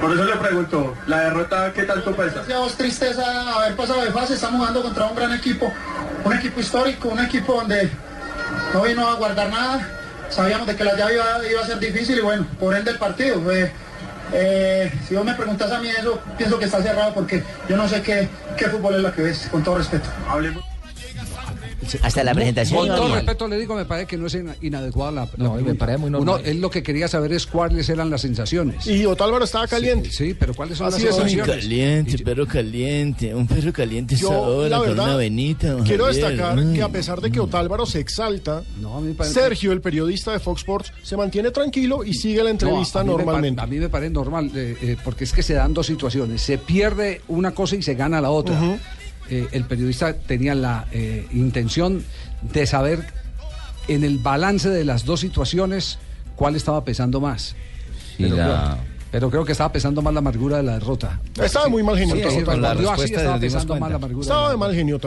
Por 0.00 0.12
eso 0.12 0.24
le 0.24 0.36
pregunto, 0.36 0.94
¿la 1.06 1.20
derrota 1.20 1.72
qué 1.72 1.82
tanto 1.82 2.14
pesa? 2.14 2.44
Ya 2.48 2.58
vos 2.58 2.76
tristeza 2.76 3.54
haber 3.56 3.74
pasado 3.74 4.00
de 4.02 4.12
fase, 4.12 4.34
estamos 4.34 4.60
jugando 4.60 4.82
contra 4.82 5.06
un 5.06 5.16
gran 5.16 5.32
equipo, 5.32 5.72
un 6.24 6.32
equipo 6.32 6.60
histórico, 6.60 7.08
un 7.08 7.18
equipo 7.18 7.54
donde 7.54 7.90
no 8.72 8.82
vino 8.82 9.08
a 9.08 9.14
guardar 9.14 9.50
nada, 9.50 9.88
sabíamos 10.28 10.66
de 10.66 10.76
que 10.76 10.84
la 10.84 10.94
llave 10.96 11.14
iba, 11.14 11.48
iba 11.50 11.60
a 11.62 11.66
ser 11.66 11.78
difícil 11.78 12.18
y 12.18 12.20
bueno, 12.20 12.46
por 12.60 12.76
ende 12.76 12.92
el 12.92 12.98
partido. 12.98 13.40
eh, 14.32 14.92
si 15.08 15.14
vos 15.14 15.24
me 15.24 15.34
preguntas 15.34 15.72
a 15.72 15.80
mí 15.80 15.88
eso, 15.88 16.20
pienso 16.36 16.58
que 16.58 16.66
está 16.66 16.82
cerrado 16.82 17.12
porque 17.14 17.42
yo 17.68 17.76
no 17.76 17.88
sé 17.88 18.00
qué, 18.02 18.28
qué 18.56 18.66
fútbol 18.66 18.96
es 18.96 19.02
la 19.02 19.12
que 19.12 19.22
ves, 19.22 19.48
con 19.50 19.64
todo 19.64 19.78
respeto. 19.78 20.08
Hablemos. 20.28 20.67
Hasta 22.02 22.24
la 22.24 22.34
presentación. 22.34 22.78
Con 22.78 22.88
todo 22.96 23.14
respeto 23.14 23.48
le 23.48 23.58
digo, 23.58 23.74
me 23.74 23.84
parece 23.84 24.06
que 24.06 24.16
no 24.16 24.26
es 24.26 24.34
ina- 24.34 24.56
inadecuada 24.60 25.12
la, 25.12 25.20
la 25.36 25.44
No, 25.44 25.54
me 25.54 25.74
parece 25.74 25.98
muy 25.98 26.10
normal. 26.10 26.36
Uno, 26.40 26.44
él 26.44 26.60
lo 26.60 26.70
que 26.70 26.82
quería 26.82 27.08
saber 27.08 27.32
es 27.32 27.46
cuáles 27.46 27.88
eran 27.88 28.10
las 28.10 28.20
sensaciones. 28.22 28.86
Y 28.86 29.04
Otálvaro 29.06 29.44
estaba 29.44 29.66
caliente. 29.66 30.10
Sí, 30.10 30.34
pero 30.38 30.54
¿cuáles 30.54 30.78
son 30.78 30.88
Así 30.88 31.02
las 31.04 31.10
es, 31.10 31.16
sensaciones? 31.16 31.56
Caliente, 31.64 32.18
perro 32.18 32.46
caliente, 32.46 33.34
un 33.34 33.46
perro 33.46 33.72
caliente 33.72 34.16
Yo, 34.16 34.66
la 34.68 34.78
verdad, 34.80 35.16
venita. 35.18 35.76
quiero 35.84 36.06
destacar 36.06 36.58
que 36.72 36.82
a 36.82 36.88
pesar 36.88 37.20
de 37.20 37.30
que 37.30 37.40
Otálvaro 37.40 37.86
se 37.86 38.00
exalta, 38.00 38.62
No, 38.80 38.96
a 38.96 39.00
mí 39.00 39.08
me 39.08 39.14
parece- 39.14 39.40
Sergio, 39.40 39.72
el 39.72 39.80
periodista 39.80 40.32
de 40.32 40.38
Fox 40.40 40.60
Sports, 40.60 40.92
se 41.02 41.16
mantiene 41.16 41.50
tranquilo 41.50 42.04
y 42.04 42.14
sigue 42.14 42.42
la 42.42 42.50
entrevista 42.50 43.02
normalmente. 43.04 43.60
a 43.60 43.66
mí 43.66 43.78
me 43.78 43.88
parece 43.88 44.10
normal, 44.12 44.50
eh, 44.54 44.76
eh, 44.80 44.96
porque 45.04 45.24
es 45.24 45.32
que 45.32 45.42
se 45.42 45.54
dan 45.54 45.72
dos 45.74 45.86
situaciones. 45.86 46.42
Se 46.42 46.58
pierde 46.58 47.20
una 47.28 47.52
cosa 47.52 47.76
y 47.76 47.82
se 47.82 47.94
gana 47.94 48.20
la 48.20 48.30
otra. 48.30 48.58
Eh, 49.30 49.48
el 49.52 49.64
periodista 49.64 50.14
tenía 50.14 50.54
la 50.54 50.86
eh, 50.92 51.26
intención 51.32 52.04
de 52.42 52.66
saber 52.66 53.04
en 53.88 54.04
el 54.04 54.18
balance 54.18 54.68
de 54.70 54.84
las 54.84 55.04
dos 55.04 55.20
situaciones 55.20 55.98
cuál 56.36 56.56
estaba 56.56 56.84
pesando 56.84 57.20
más. 57.20 57.54
pero, 58.16 58.36
la- 58.36 58.78
pero 59.10 59.30
creo 59.30 59.44
que 59.44 59.52
estaba 59.52 59.72
pesando 59.72 60.02
más 60.02 60.12
la 60.12 60.18
amargura 60.18 60.58
de 60.58 60.62
la 60.62 60.72
derrota. 60.74 61.20
Estaba 61.42 61.68
muy 61.68 61.82
mal 61.82 61.96
genio. 61.98 62.14
Sí, 62.16 62.22
sí, 62.22 62.44
la 62.60 62.70
así, 62.92 63.14
estaba 63.14 63.38
pesando 63.40 63.68
cuenta. 63.68 63.80
más 63.80 63.90
la 63.90 63.96
amargura. 63.96 64.22
Estaba 64.22 64.50
de 64.50 64.56
mal 64.56 64.74
genio 64.74 64.98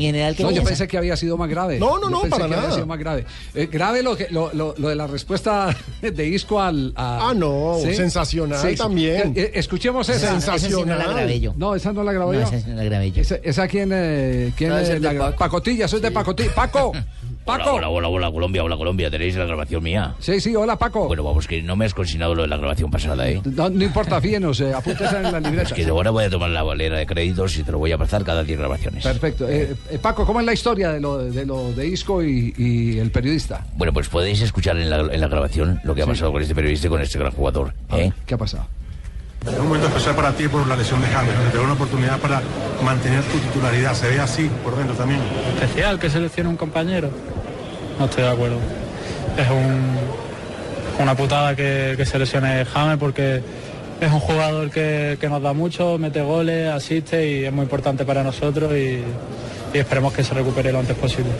general, 0.00 0.36
¿qué 0.36 0.42
no, 0.42 0.50
yo 0.50 0.62
pensé 0.62 0.86
que 0.88 0.98
había 0.98 1.16
sido 1.16 1.36
más 1.36 1.48
grave. 1.50 1.78
No, 1.78 1.96
no, 1.98 2.02
Yo 2.04 2.10
no, 2.10 2.20
pensé 2.22 2.30
para 2.30 2.46
que 2.46 2.54
había 2.54 2.62
nada. 2.62 2.74
sido 2.74 2.86
más 2.86 2.98
grave. 2.98 3.24
Eh, 3.54 3.68
grave 3.70 4.02
lo, 4.02 4.16
que, 4.16 4.28
lo, 4.30 4.52
lo- 4.52 4.74
lo 4.78 4.88
de 4.88 4.96
la 4.96 5.06
respuesta 5.06 5.74
de 6.02 6.26
Isco 6.26 6.60
al. 6.60 6.92
a- 6.96 7.30
Ah, 7.30 7.34
no, 7.34 7.76
sensacional 7.94 8.74
también. 8.76 9.32
Eh, 9.36 9.42
eh, 9.42 9.50
escuchemos 9.54 10.08
esa. 10.08 10.40
Sí 10.40 10.68
no 10.70 10.84
la 10.84 10.96
grabé 11.08 11.40
yo. 11.40 11.54
No, 11.56 11.74
esa 11.74 11.92
no 11.92 12.04
la 12.04 12.12
grabé 12.12 12.38
No, 12.38 12.50
yo. 12.50 12.56
esa 12.56 12.68
no 12.68 12.74
la 12.76 12.84
grabé 12.84 13.10
yo. 13.12 13.22
Esa, 13.22 13.36
esa 13.36 13.68
quién, 13.68 13.90
eh, 13.92 14.52
quién 14.56 14.70
de 14.70 15.00
la. 15.00 15.34
Pacotilla, 15.36 15.88
soy 15.88 16.00
de 16.00 16.10
Pacotilla. 16.10 16.54
Paco, 16.54 16.92
Paco. 17.48 17.72
Hola, 17.72 17.88
hola, 17.88 18.08
hola, 18.08 18.30
Colombia, 18.30 18.62
hola, 18.62 18.76
Colombia. 18.76 19.10
¿Tenéis 19.10 19.34
la 19.34 19.46
grabación 19.46 19.82
mía? 19.82 20.14
Sí, 20.18 20.38
sí, 20.38 20.54
hola 20.54 20.76
Paco. 20.76 21.06
Bueno, 21.06 21.24
vamos, 21.24 21.46
que 21.46 21.62
no 21.62 21.76
me 21.76 21.86
has 21.86 21.94
consignado 21.94 22.34
lo 22.34 22.42
de 22.42 22.48
la 22.48 22.58
grabación 22.58 22.90
pasada, 22.90 23.26
¿eh? 23.26 23.40
No, 23.42 23.70
no 23.70 23.84
importa, 23.84 24.20
fíjenos, 24.20 24.60
eh, 24.60 24.74
apúntese 24.74 25.16
en 25.16 25.22
la 25.22 25.40
libreta. 25.40 25.62
Es 25.62 25.72
que 25.72 25.86
ahora 25.86 26.10
voy 26.10 26.24
a 26.24 26.30
tomar 26.30 26.50
la 26.50 26.62
bolera 26.62 26.98
de 26.98 27.06
créditos 27.06 27.56
y 27.56 27.62
te 27.62 27.72
lo 27.72 27.78
voy 27.78 27.90
a 27.90 27.96
pasar 27.96 28.22
cada 28.22 28.44
10 28.44 28.58
grabaciones. 28.58 29.02
Perfecto. 29.02 29.48
Eh, 29.48 29.74
eh, 29.90 29.98
Paco, 29.98 30.26
¿cómo 30.26 30.40
es 30.40 30.46
la 30.46 30.52
historia 30.52 30.92
de 30.92 31.00
lo 31.00 31.16
de, 31.24 31.46
lo 31.46 31.72
de 31.72 31.86
Isco 31.86 32.22
y, 32.22 32.52
y 32.58 32.98
el 32.98 33.10
periodista? 33.10 33.64
Bueno, 33.76 33.94
pues 33.94 34.10
podéis 34.10 34.42
escuchar 34.42 34.76
en 34.76 34.90
la, 34.90 34.98
en 35.00 35.18
la 35.18 35.28
grabación 35.28 35.80
lo 35.84 35.94
que 35.94 36.02
ha 36.02 36.06
pasado 36.06 36.30
con 36.30 36.42
este 36.42 36.54
periodista 36.54 36.88
y 36.88 36.90
con 36.90 37.00
este 37.00 37.18
gran 37.18 37.32
jugador. 37.32 37.72
¿eh? 37.92 38.12
¿Qué 38.26 38.34
ha 38.34 38.38
pasado? 38.38 38.66
Es 39.46 39.58
un 39.58 39.66
momento 39.66 39.86
especial 39.86 40.14
para 40.14 40.32
ti 40.32 40.48
por 40.48 40.66
la 40.66 40.76
lesión 40.76 41.00
de 41.00 41.06
James, 41.06 41.32
te 41.50 41.56
da 41.56 41.64
una 41.64 41.72
oportunidad 41.72 42.18
para 42.18 42.42
mantener 42.82 43.22
tu 43.24 43.38
titularidad. 43.38 43.94
Se 43.94 44.08
ve 44.08 44.20
así 44.20 44.50
por 44.62 44.76
dentro 44.76 44.94
también. 44.94 45.20
especial 45.54 45.98
que 45.98 46.10
se 46.10 46.20
lesione 46.20 46.50
un 46.50 46.56
compañero. 46.56 47.10
No 47.98 48.04
estoy 48.04 48.24
de 48.24 48.30
acuerdo. 48.30 48.58
Es 49.36 49.48
un, 49.48 49.96
una 51.02 51.16
putada 51.16 51.54
que, 51.56 51.94
que 51.96 52.04
se 52.04 52.18
James 52.18 52.98
porque 52.98 53.42
es 54.00 54.12
un 54.12 54.20
jugador 54.20 54.70
que, 54.70 55.18
nos 55.28 55.42
da 55.42 55.52
mucho, 55.52 55.98
mete 55.98 56.22
goles, 56.22 56.68
asiste 56.68 57.28
y 57.28 57.44
es 57.44 57.52
muy 57.52 57.64
importante 57.64 58.04
para 58.04 58.22
nosotros 58.22 58.72
y 58.72 59.02
esperemos 59.72 60.12
que 60.12 60.22
se 60.22 60.34
recupere 60.34 60.72
lo 60.72 60.78
antes 60.78 60.96
posible. 60.96 61.30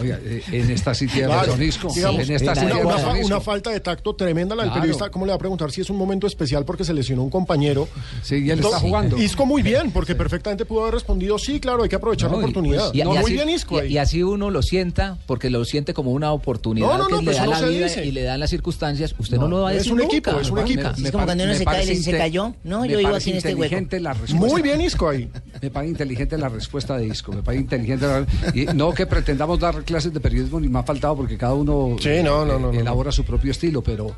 Oiga, 0.00 0.18
eh, 0.24 0.42
en 0.52 0.70
esta 0.70 0.94
sí 0.94 1.06
tiene 1.06 1.28
Claro, 1.28 1.46
razón, 1.46 1.62
Isco. 1.62 1.92
digamos, 1.94 2.20
En 2.28 2.34
esta 2.34 2.54
sí 2.54 2.64
una, 2.64 2.74
tiene 2.74 2.86
una 2.86 2.98
Isco. 3.18 3.26
una 3.26 3.40
falta 3.40 3.70
de 3.70 3.80
tacto 3.80 4.14
tremenda 4.14 4.54
la 4.54 4.62
del 4.64 4.70
Claro. 4.72 4.82
periodista. 4.82 5.10
¿Cómo 5.10 5.24
le 5.26 5.30
va 5.30 5.36
a 5.36 5.38
preguntar 5.38 5.70
si 5.70 5.80
es 5.80 5.90
un 5.90 5.96
momento 5.96 6.26
especial 6.26 6.64
porque 6.64 6.84
se 6.84 6.92
lesionó 6.94 7.22
un 7.22 7.30
compañero? 7.30 7.88
Sí, 8.22 8.36
y 8.44 8.50
él 8.50 8.60
está 8.60 8.78
jugando. 8.80 9.16
Isco 9.18 9.46
muy 9.46 9.62
bien, 9.62 9.90
porque 9.92 10.14
perfectamente 10.14 10.64
pudo 10.64 10.82
haber 10.82 10.94
respondido, 10.94 11.38
sí, 11.38 11.60
claro, 11.60 11.82
hay 11.82 11.88
que 11.88 11.96
aprovechar 11.96 12.30
la 12.30 12.36
No, 12.36 12.42
oportunidad. 12.42 12.92
y- 12.92 13.00
y 13.00 13.04
no, 13.04 13.10
muy 13.10 13.18
así- 13.18 13.32
bien 13.32 13.48
Isco 13.50 13.76
y- 13.76 13.80
ahí. 13.80 13.92
Y, 13.94 13.98
así 13.98 14.22
uno 14.22 14.50
lo 14.50 14.62
sienta, 14.62 15.18
porque 15.26 15.50
lo 15.50 15.64
siente 15.64 15.94
como 15.94 16.10
una 16.12 16.32
oportunidad 16.32 16.86
No, 16.86 16.98
no, 16.98 17.06
que 17.06 17.12
no, 17.12 17.18
le 17.20 17.24
pues 17.26 17.36
da 17.36 17.46
la 17.46 17.60
vida 17.62 17.86
dice. 17.86 18.04
y 18.04 18.10
le 18.12 18.22
dan 18.22 18.40
las 18.40 18.50
circunstancias. 18.50 19.14
Usted 19.18 19.38
no, 19.38 19.48
lo 19.48 19.62
va 19.62 19.68
a 19.70 19.72
es 19.72 19.78
decir 19.78 19.92
un 19.92 19.98
nunca. 19.98 20.12
equipo, 20.16 20.40
es 20.40 20.50
un 20.50 20.58
equipo. 20.58 20.82
me- 20.98 21.06
Es 21.08 21.12
como 21.12 21.24
cuando 21.24 21.44
uno 21.44 21.52
se 21.52 21.58
me 21.60 21.64
cae 21.64 21.92
y 21.92 21.96
¿se 21.96 22.16
cayó? 22.18 22.54
No, 22.64 22.84
yo 22.84 22.98
iba 23.00 23.16
aquí 23.16 23.30
en 23.30 23.36
este 23.36 23.48
hueco. 23.50 23.64
inteligente 23.64 24.00
la 24.00 24.12
respuesta. 24.14 24.46
Muy 24.48 24.62
bien 24.62 24.80
Isco 24.80 25.08
ahí. 25.08 25.28
Me 25.62 25.70
parece 25.70 25.90
inteligente 25.92 26.36
la 26.38 26.48
respuesta 26.48 26.96
de 26.96 27.06
Isco, 27.06 27.32
me 27.32 27.42
parece 27.42 27.62
inteligente. 27.62 28.06
no 28.74 28.92
que 28.92 29.06
pretendamos 29.06 29.58
dar 29.60 29.82
clases 29.94 30.12
de 30.12 30.20
periodismo 30.20 30.58
ni 30.60 30.68
me 30.68 30.78
ha 30.78 30.82
faltado 30.82 31.16
porque 31.16 31.36
cada 31.38 31.54
uno 31.54 31.96
Sí, 32.00 32.20
no, 32.22 32.44
no, 32.44 32.58
no, 32.58 32.72
no, 32.72 32.78
elabora 32.80 33.10
su 33.12 33.24
propio 33.24 33.50
estilo, 33.52 33.82
pero 33.82 34.14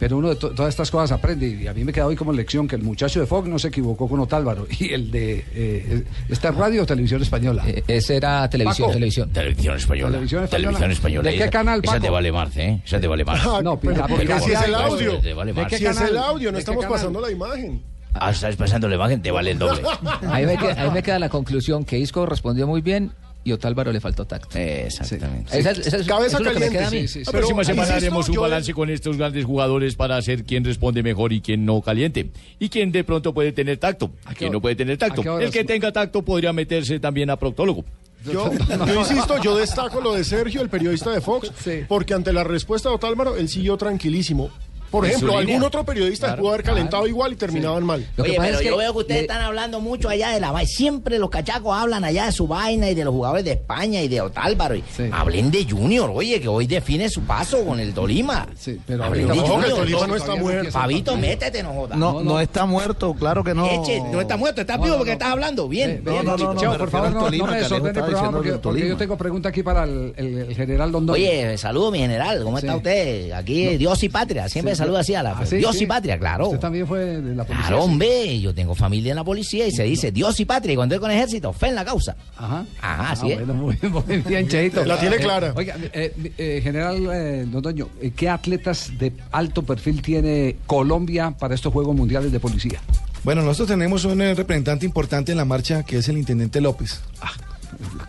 pero 0.00 0.16
uno 0.16 0.28
de 0.28 0.36
to- 0.36 0.50
todas 0.50 0.68
estas 0.70 0.90
cosas 0.92 1.10
aprende 1.10 1.48
y 1.48 1.66
a 1.66 1.74
mí 1.74 1.82
me 1.84 1.92
queda 1.92 2.06
hoy 2.06 2.14
como 2.14 2.32
lección 2.32 2.68
que 2.68 2.76
el 2.76 2.82
muchacho 2.84 3.18
de 3.18 3.26
Fox 3.26 3.48
no 3.48 3.58
se 3.58 3.66
equivocó 3.68 4.08
con 4.08 4.20
Otálvaro 4.20 4.66
y 4.78 4.92
el 4.92 5.10
de 5.10 5.44
eh, 5.52 6.04
esta 6.28 6.50
es 6.50 6.54
radio 6.54 6.84
o 6.84 6.86
televisión 6.86 7.20
española. 7.20 7.64
Eh, 7.66 7.82
ese 7.88 8.16
era 8.16 8.48
televisión, 8.48 8.86
Paco. 8.86 8.94
televisión. 8.94 9.30
Televisión 9.30 9.76
española. 9.76 10.10
Televisión 10.12 10.44
española. 10.44 10.62
Televisión 10.78 10.90
española. 10.92 11.30
¿De 11.30 11.36
qué 11.36 11.42
Esa- 11.42 11.50
canal, 11.50 11.80
Esa 11.82 11.92
Paco? 11.94 12.02
te 12.04 12.10
vale 12.10 12.30
Marce, 12.32 12.64
¿eh? 12.64 12.82
Esa 12.86 13.00
te 13.00 13.08
vale 13.08 13.24
Marce. 13.24 13.48
Ah, 13.50 13.60
No, 13.62 13.78
pero 13.80 13.94
pero 13.94 14.06
porque 14.06 14.40
si 14.40 14.52
es 14.52 14.62
el 14.62 14.74
audio. 14.76 15.18
Te 15.18 15.34
vale 15.34 15.52
¿De 15.52 15.66
qué 15.66 15.78
Si 15.78 15.84
es 15.86 15.94
canal? 15.96 16.10
el 16.12 16.16
audio, 16.18 16.48
¿De 16.48 16.52
no 16.52 16.58
estamos 16.58 16.86
pasando 16.86 17.20
la 17.20 17.30
imagen. 17.32 17.82
Ah, 18.14 18.30
estás 18.30 18.54
pasando 18.56 18.88
la 18.88 18.94
imagen, 18.94 19.20
te 19.20 19.30
vale 19.32 19.50
el 19.50 19.58
doble. 19.58 19.82
Ahí 20.30 20.46
me, 20.46 20.56
queda, 20.56 20.80
ahí 20.82 20.90
me 20.90 21.02
queda 21.02 21.18
la 21.18 21.28
conclusión 21.28 21.84
que 21.84 21.98
Isco 21.98 22.24
respondió 22.24 22.66
muy 22.66 22.80
bien 22.80 23.12
y 23.48 23.52
Otálvaro 23.52 23.92
le 23.92 24.00
faltó 24.00 24.26
tacto. 24.26 24.56
Exactamente. 24.58 25.58
Esa- 25.58 25.70
esa- 25.72 26.04
Cabeza 26.04 26.38
eso 26.38 26.38
es 26.38 26.44
lo 26.44 26.52
que 26.52 26.58
me 26.60 26.66
caliente, 26.66 26.78
queda 26.78 26.88
a 26.88 26.90
mí. 26.90 27.00
sí, 27.00 27.08
sí, 27.08 27.18
sí. 27.20 27.24
La 27.26 27.32
próxima 27.32 27.62
Pero, 27.62 27.74
semana 27.74 27.94
haremos 27.96 28.28
un 28.28 28.34
yo- 28.34 28.40
balance 28.42 28.74
con 28.74 28.90
estos 28.90 29.16
grandes 29.16 29.44
jugadores 29.44 29.94
para 29.96 30.20
saber 30.22 30.44
quién 30.44 30.64
responde 30.64 31.02
mejor 31.02 31.32
y 31.32 31.40
quién 31.40 31.64
no 31.64 31.80
caliente. 31.82 32.30
Y 32.58 32.68
quién 32.68 32.92
de 32.92 33.04
pronto 33.04 33.32
puede 33.34 33.52
tener 33.52 33.78
tacto. 33.78 34.10
quién 34.36 34.52
no 34.52 34.60
puede 34.60 34.76
tener 34.76 34.96
tacto. 34.98 35.22
a? 35.36 35.42
El 35.42 35.50
que 35.50 35.64
tenga 35.64 35.92
tacto 35.92 36.22
podría 36.22 36.52
meterse 36.52 37.00
también 37.00 37.30
a 37.30 37.36
proctólogo. 37.36 37.84
Yo, 38.24 38.50
yo 38.86 38.94
insisto, 39.00 39.40
yo 39.42 39.56
destaco 39.56 40.00
lo 40.00 40.12
de 40.14 40.24
Sergio, 40.24 40.60
el 40.60 40.68
periodista 40.68 41.10
de 41.12 41.20
Fox, 41.20 41.52
porque 41.86 42.14
ante 42.14 42.32
la 42.32 42.42
respuesta 42.42 42.88
de 42.88 42.96
Otálvaro, 42.96 43.36
él 43.36 43.48
siguió 43.48 43.76
tranquilísimo. 43.76 44.50
Por 44.90 45.04
ejemplo, 45.06 45.38
línea. 45.40 45.54
algún 45.56 45.66
otro 45.66 45.84
periodista 45.84 46.26
Claro, 46.28 46.42
pudo 46.42 46.52
haber 46.52 46.64
calentado 46.64 47.06
igual 47.06 47.32
y 47.32 47.36
terminaban 47.36 47.84
mal. 47.84 48.06
Oye, 48.18 48.36
pero 48.40 48.60
yo 48.62 48.76
veo 48.76 48.92
que 48.92 48.98
ustedes 49.00 49.20
están 49.22 49.42
hablando 49.42 49.80
mucho 49.80 50.08
allá 50.08 50.30
de 50.30 50.40
la 50.40 50.50
vaina. 50.50 50.68
Siempre 50.68 51.18
los 51.18 51.30
cachacos 51.30 51.76
hablan 51.76 52.04
allá 52.04 52.26
de 52.26 52.32
su 52.32 52.46
vaina 52.46 52.88
y 52.90 52.94
de 52.94 53.04
los 53.04 53.12
jugadores 53.14 53.44
de 53.44 53.52
España 53.52 54.00
y 54.02 54.08
de 54.08 54.20
Otálvaro. 54.20 54.74
Y 54.76 54.82
Hablen 55.12 55.50
de 55.50 55.64
Junior, 55.68 56.10
oye, 56.14 56.40
que 56.40 56.48
hoy 56.48 56.66
define 56.66 57.08
su 57.08 57.22
paso 57.22 57.64
con 57.64 57.80
el 57.80 57.92
Tolima. 57.92 58.46
Sí, 58.58 58.80
pero 58.86 59.04
Hablen 59.04 59.26
ahorita- 59.30 59.42
de 59.46 59.50
Ojo, 59.52 59.60
que 59.60 59.66
el. 59.68 59.74
Tolima 59.76 60.06
no 60.06 60.16
está 60.16 60.34
muerto. 60.36 60.70
Fabito, 60.72 61.16
métete, 61.16 61.62
no 61.62 61.72
jodas. 61.72 61.98
No, 61.98 62.22
no, 62.22 62.40
está 62.40 62.66
muerto, 62.66 63.14
claro 63.14 63.44
que 63.44 63.54
no. 63.54 63.66
Eche, 63.66 64.00
no 64.10 64.20
está 64.20 64.36
muerto, 64.36 64.60
está 64.60 64.76
vivo 64.78 64.96
porque 64.96 65.12
estás 65.12 65.28
hablando. 65.32 65.68
Bien, 65.68 66.00
ve- 66.04 66.12
chico. 66.36 66.54
Cheo, 66.56 66.78
por 66.78 66.90
favor, 66.90 67.10
no, 67.12 67.30
no 67.30 67.46
me 67.46 67.56
desordene 67.58 67.88
el 67.98 68.04
programa 68.04 68.30
porque, 68.32 68.52
porque 68.52 68.88
yo 68.88 68.96
tengo 68.96 69.16
pregunta 69.16 69.48
aquí 69.50 69.62
para 69.62 69.84
el, 69.84 70.12
el- 70.16 70.38
el 70.38 70.54
general 70.54 70.92
Dondón. 70.92 71.14
Oye, 71.14 71.56
saludo 71.58 71.90
mi 71.90 71.98
general, 71.98 72.42
¿cómo 72.42 72.58
está 72.58 72.72
Sí. 72.72 72.76
usted? 72.78 73.32
Aquí 73.32 73.76
Dios 73.76 74.02
y 74.02 74.08
patria, 74.08 74.48
siempre 74.48 74.74
Sí, 74.74 74.77
saluda 74.78 75.00
así 75.00 75.14
a 75.14 75.22
la 75.22 75.32
Ah, 75.32 75.44
sí, 75.46 75.56
Dios 75.56 75.76
sí. 75.76 75.84
y 75.84 75.86
patria, 75.86 76.18
claro. 76.18 76.46
Usted 76.46 76.58
también 76.60 76.86
fue 76.86 77.00
de 77.20 77.34
la 77.34 77.44
policía. 77.44 77.66
Claro, 77.68 77.82
sí. 77.82 77.88
hombre, 77.90 78.40
yo 78.40 78.54
tengo 78.54 78.74
familia 78.74 79.10
en 79.10 79.16
la 79.16 79.24
policía 79.24 79.66
y 79.66 79.72
se 79.72 79.82
dice 79.82 80.10
Dios 80.10 80.38
y 80.40 80.44
patria. 80.46 80.72
Y 80.72 80.76
cuando 80.76 80.94
estoy 80.94 81.06
con 81.08 81.14
ejército, 81.14 81.52
fe 81.52 81.68
en 81.68 81.74
la 81.74 81.84
causa. 81.84 82.16
Ajá. 82.36 82.64
Ajá, 82.80 83.10
así 83.12 83.26
Ah, 83.30 83.34
es. 83.34 83.46
bueno, 83.46 83.54
muy, 83.54 83.78
muy 84.06 84.16
bien, 84.22 84.48
Cheito. 84.48 84.84
La 84.84 84.98
tiene 84.98 85.16
Eh, 85.16 85.20
clara. 85.20 85.52
oiga, 85.54 85.76
eh, 85.92 86.32
eh, 86.38 86.60
general 86.62 87.06
eh, 87.12 87.46
Londoño, 87.50 87.88
eh, 88.00 88.12
¿qué 88.16 88.28
atletas 88.28 88.90
de 88.98 89.12
alto 89.32 89.62
perfil 89.62 90.00
tiene 90.02 90.56
Colombia 90.66 91.32
para 91.38 91.54
estos 91.54 91.72
Juegos 91.72 91.94
Mundiales 91.94 92.32
de 92.32 92.40
Policía? 92.40 92.80
Bueno, 93.24 93.42
nosotros 93.42 93.68
tenemos 93.68 94.04
un 94.04 94.20
eh, 94.22 94.32
representante 94.34 94.86
importante 94.86 95.32
en 95.32 95.38
la 95.38 95.44
marcha 95.44 95.82
que 95.82 95.98
es 95.98 96.08
el 96.08 96.16
intendente 96.18 96.60
López. 96.60 97.00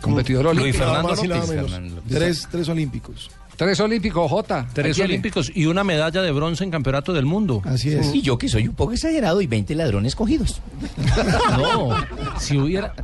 Competidor 0.00 0.46
olímpico. 0.48 0.84
Luis 0.84 1.28
López. 1.28 1.46
Fernando 1.48 1.94
López. 1.96 2.10
Tres, 2.18 2.48
tres 2.50 2.68
olímpicos. 2.68 3.30
Tres 3.60 3.78
olímpicos, 3.78 4.30
J. 4.30 4.68
Tres 4.72 4.98
olímpicos 5.00 5.52
y 5.54 5.66
una 5.66 5.84
medalla 5.84 6.22
de 6.22 6.32
bronce 6.32 6.64
en 6.64 6.70
campeonato 6.70 7.12
del 7.12 7.26
mundo. 7.26 7.60
Así 7.66 7.92
es. 7.92 8.14
Y 8.14 8.22
yo 8.22 8.38
que 8.38 8.48
soy 8.48 8.66
un 8.66 8.74
poco 8.74 8.94
exagerado 8.94 9.42
y 9.42 9.46
20 9.46 9.74
ladrones 9.74 10.16
cogidos. 10.16 10.62
No, 11.58 11.90
si 12.38 12.56
hubiera, 12.56 12.94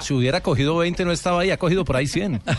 si 0.00 0.12
hubiera 0.12 0.40
cogido 0.40 0.76
20 0.76 1.04
no 1.04 1.12
estaba 1.12 1.42
ahí, 1.42 1.52
ha 1.52 1.56
cogido 1.56 1.84
por 1.84 1.94
ahí 1.94 2.08
100. 2.08 2.42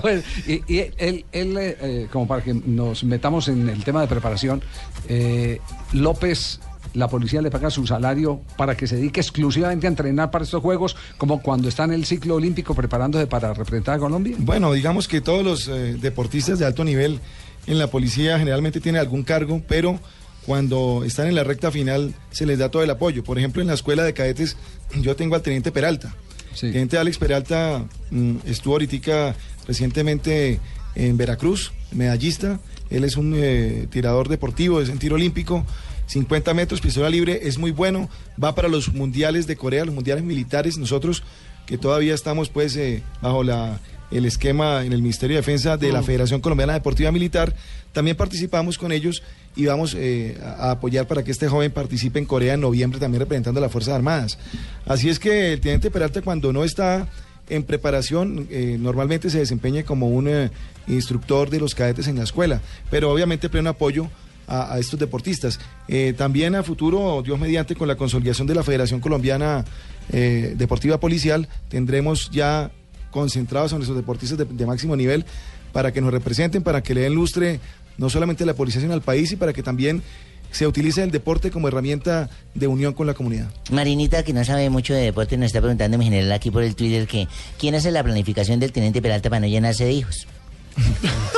Bueno, 0.00 0.22
y, 0.46 0.62
y 0.74 0.78
él, 0.96 1.26
él, 1.32 1.56
eh, 1.58 1.76
eh, 1.80 2.08
como 2.10 2.26
para 2.26 2.42
que 2.42 2.54
nos 2.54 3.04
metamos 3.04 3.48
en 3.48 3.68
el 3.68 3.84
tema 3.84 4.00
de 4.00 4.06
preparación, 4.06 4.62
eh, 5.08 5.60
López, 5.92 6.60
la 6.96 7.08
policía 7.08 7.42
le 7.42 7.50
paga 7.50 7.70
su 7.70 7.86
salario 7.86 8.40
para 8.56 8.74
que 8.74 8.86
se 8.86 8.96
dedique 8.96 9.20
exclusivamente 9.20 9.86
a 9.86 9.90
entrenar 9.90 10.30
para 10.30 10.44
estos 10.44 10.62
juegos, 10.62 10.96
como 11.18 11.42
cuando 11.42 11.68
está 11.68 11.84
en 11.84 11.92
el 11.92 12.06
ciclo 12.06 12.36
olímpico 12.36 12.74
preparándose 12.74 13.26
para 13.26 13.52
representar 13.52 13.96
a 13.96 13.98
Colombia. 13.98 14.34
Bueno, 14.38 14.72
digamos 14.72 15.06
que 15.06 15.20
todos 15.20 15.44
los 15.44 15.68
eh, 15.68 15.96
deportistas 16.00 16.58
de 16.58 16.64
alto 16.64 16.84
nivel 16.84 17.20
en 17.66 17.78
la 17.78 17.88
policía 17.88 18.38
generalmente 18.38 18.80
tienen 18.80 19.00
algún 19.00 19.24
cargo, 19.24 19.60
pero 19.68 20.00
cuando 20.46 21.02
están 21.04 21.26
en 21.26 21.34
la 21.34 21.44
recta 21.44 21.70
final 21.70 22.14
se 22.30 22.46
les 22.46 22.58
da 22.58 22.70
todo 22.70 22.82
el 22.82 22.90
apoyo. 22.90 23.22
Por 23.22 23.38
ejemplo, 23.38 23.60
en 23.60 23.68
la 23.68 23.74
escuela 23.74 24.02
de 24.02 24.14
cadetes 24.14 24.56
yo 25.00 25.16
tengo 25.16 25.34
al 25.34 25.42
teniente 25.42 25.72
Peralta. 25.72 26.14
Teniente 26.58 26.96
Alex 26.96 27.18
Peralta 27.18 27.84
mm, 28.10 28.36
estuvo 28.46 28.74
ahorita 28.74 29.36
recientemente 29.68 30.60
en 30.94 31.18
Veracruz, 31.18 31.72
medallista. 31.92 32.58
Él 32.88 33.04
es 33.04 33.18
un 33.18 33.34
eh, 33.36 33.86
tirador 33.90 34.28
deportivo, 34.28 34.80
es 34.80 34.88
en 34.88 34.98
tiro 34.98 35.16
olímpico. 35.16 35.66
50 36.06 36.54
metros, 36.54 36.80
pistola 36.80 37.10
libre, 37.10 37.40
es 37.42 37.58
muy 37.58 37.70
bueno. 37.70 38.08
Va 38.42 38.54
para 38.54 38.68
los 38.68 38.92
mundiales 38.92 39.46
de 39.46 39.56
Corea, 39.56 39.84
los 39.84 39.94
mundiales 39.94 40.24
militares. 40.24 40.78
Nosotros 40.78 41.22
que 41.66 41.78
todavía 41.78 42.14
estamos 42.14 42.48
pues 42.48 42.76
eh, 42.76 43.02
bajo 43.20 43.42
la, 43.42 43.80
el 44.10 44.24
esquema 44.24 44.84
en 44.84 44.92
el 44.92 45.02
Ministerio 45.02 45.36
de 45.36 45.40
Defensa 45.40 45.76
de 45.76 45.90
la 45.90 46.02
Federación 46.02 46.40
Colombiana 46.40 46.74
Deportiva 46.74 47.10
Militar, 47.10 47.54
también 47.92 48.16
participamos 48.16 48.78
con 48.78 48.92
ellos 48.92 49.22
y 49.56 49.66
vamos 49.66 49.94
eh, 49.98 50.38
a, 50.42 50.72
apoyar 50.72 51.06
para 51.06 51.24
que 51.24 51.32
este 51.32 51.48
joven 51.48 51.72
participe 51.72 52.18
en 52.18 52.26
Corea 52.26 52.54
en 52.54 52.60
noviembre 52.60 53.00
también 53.00 53.20
representando 53.20 53.58
a 53.58 53.62
las 53.62 53.72
Fuerzas 53.72 53.94
Armadas. 53.94 54.38
Así 54.86 55.08
es 55.08 55.18
que 55.18 55.52
el 55.52 55.60
teniente 55.60 55.90
Peralta 55.90 56.22
cuando 56.22 56.52
no 56.52 56.62
está 56.62 57.08
en 57.48 57.62
preparación 57.62 58.48
eh, 58.50 58.76
normalmente 58.78 59.30
se 59.30 59.38
desempeña 59.38 59.82
como 59.84 60.08
un 60.08 60.28
eh, 60.28 60.50
instructor 60.88 61.50
de 61.50 61.60
los 61.60 61.74
cadetes 61.74 62.06
en 62.08 62.16
la 62.16 62.24
escuela, 62.24 62.60
pero 62.90 63.10
obviamente 63.10 63.48
pleno 63.48 63.70
apoyo 63.70 64.08
a, 64.46 64.78
estos 64.78 64.98
deportistas. 64.98 65.58
Eh, 65.88 66.14
también 66.16 66.54
a 66.54 66.62
futuro, 66.62 67.22
Dios 67.22 67.38
mediante, 67.38 67.74
con 67.74 67.88
la 67.88 67.96
consolidación 67.96 68.46
de 68.46 68.54
la 68.54 68.62
Federación 68.62 69.00
Colombiana 69.00 69.64
eh, 70.12 70.54
Deportiva 70.56 70.98
Policial, 70.98 71.48
tendremos 71.68 72.30
ya 72.30 72.70
concentrados 73.10 73.72
a 73.72 73.76
nuestros 73.76 73.96
deportistas 73.96 74.38
de, 74.38 74.66
máximo 74.66 74.94
nivel 74.96 75.24
para 75.72 75.92
que 75.92 76.00
nos 76.00 76.12
representen, 76.12 76.62
para 76.62 76.82
que 76.82 76.94
le 76.94 77.02
den 77.02 77.14
lustre 77.14 77.60
no 77.98 78.10
solamente 78.10 78.44
la 78.44 78.54
policía, 78.54 78.80
sino 78.80 78.92
al 78.92 79.02
país 79.02 79.32
y 79.32 79.36
para 79.36 79.52
que 79.52 79.62
también 79.62 80.02
se 80.50 80.66
utilice 80.66 81.02
el 81.02 81.10
deporte 81.10 81.50
como 81.50 81.68
herramienta 81.68 82.30
de 82.54 82.66
unión 82.66 82.92
con 82.92 83.06
la 83.06 83.14
comunidad. 83.14 83.48
Marinita, 83.70 84.22
que 84.22 84.32
no 84.32 84.44
sabe 84.44 84.70
mucho 84.70 84.94
de 84.94 85.00
deporte, 85.00 85.36
nos 85.36 85.46
está 85.46 85.60
preguntando 85.60 85.98
mi 85.98 86.04
general 86.04 86.32
aquí 86.32 86.50
por 86.50 86.62
el 86.62 86.76
Twitter 86.76 87.06
que 87.06 87.26
quién 87.58 87.74
hace 87.74 87.90
la 87.90 88.04
planificación 88.04 88.60
del 88.60 88.72
teniente 88.72 89.02
Peralta 89.02 89.28
para 89.28 89.40
no 89.40 89.46
llenarse 89.46 89.84
de 89.84 89.92
hijos. 89.92 90.26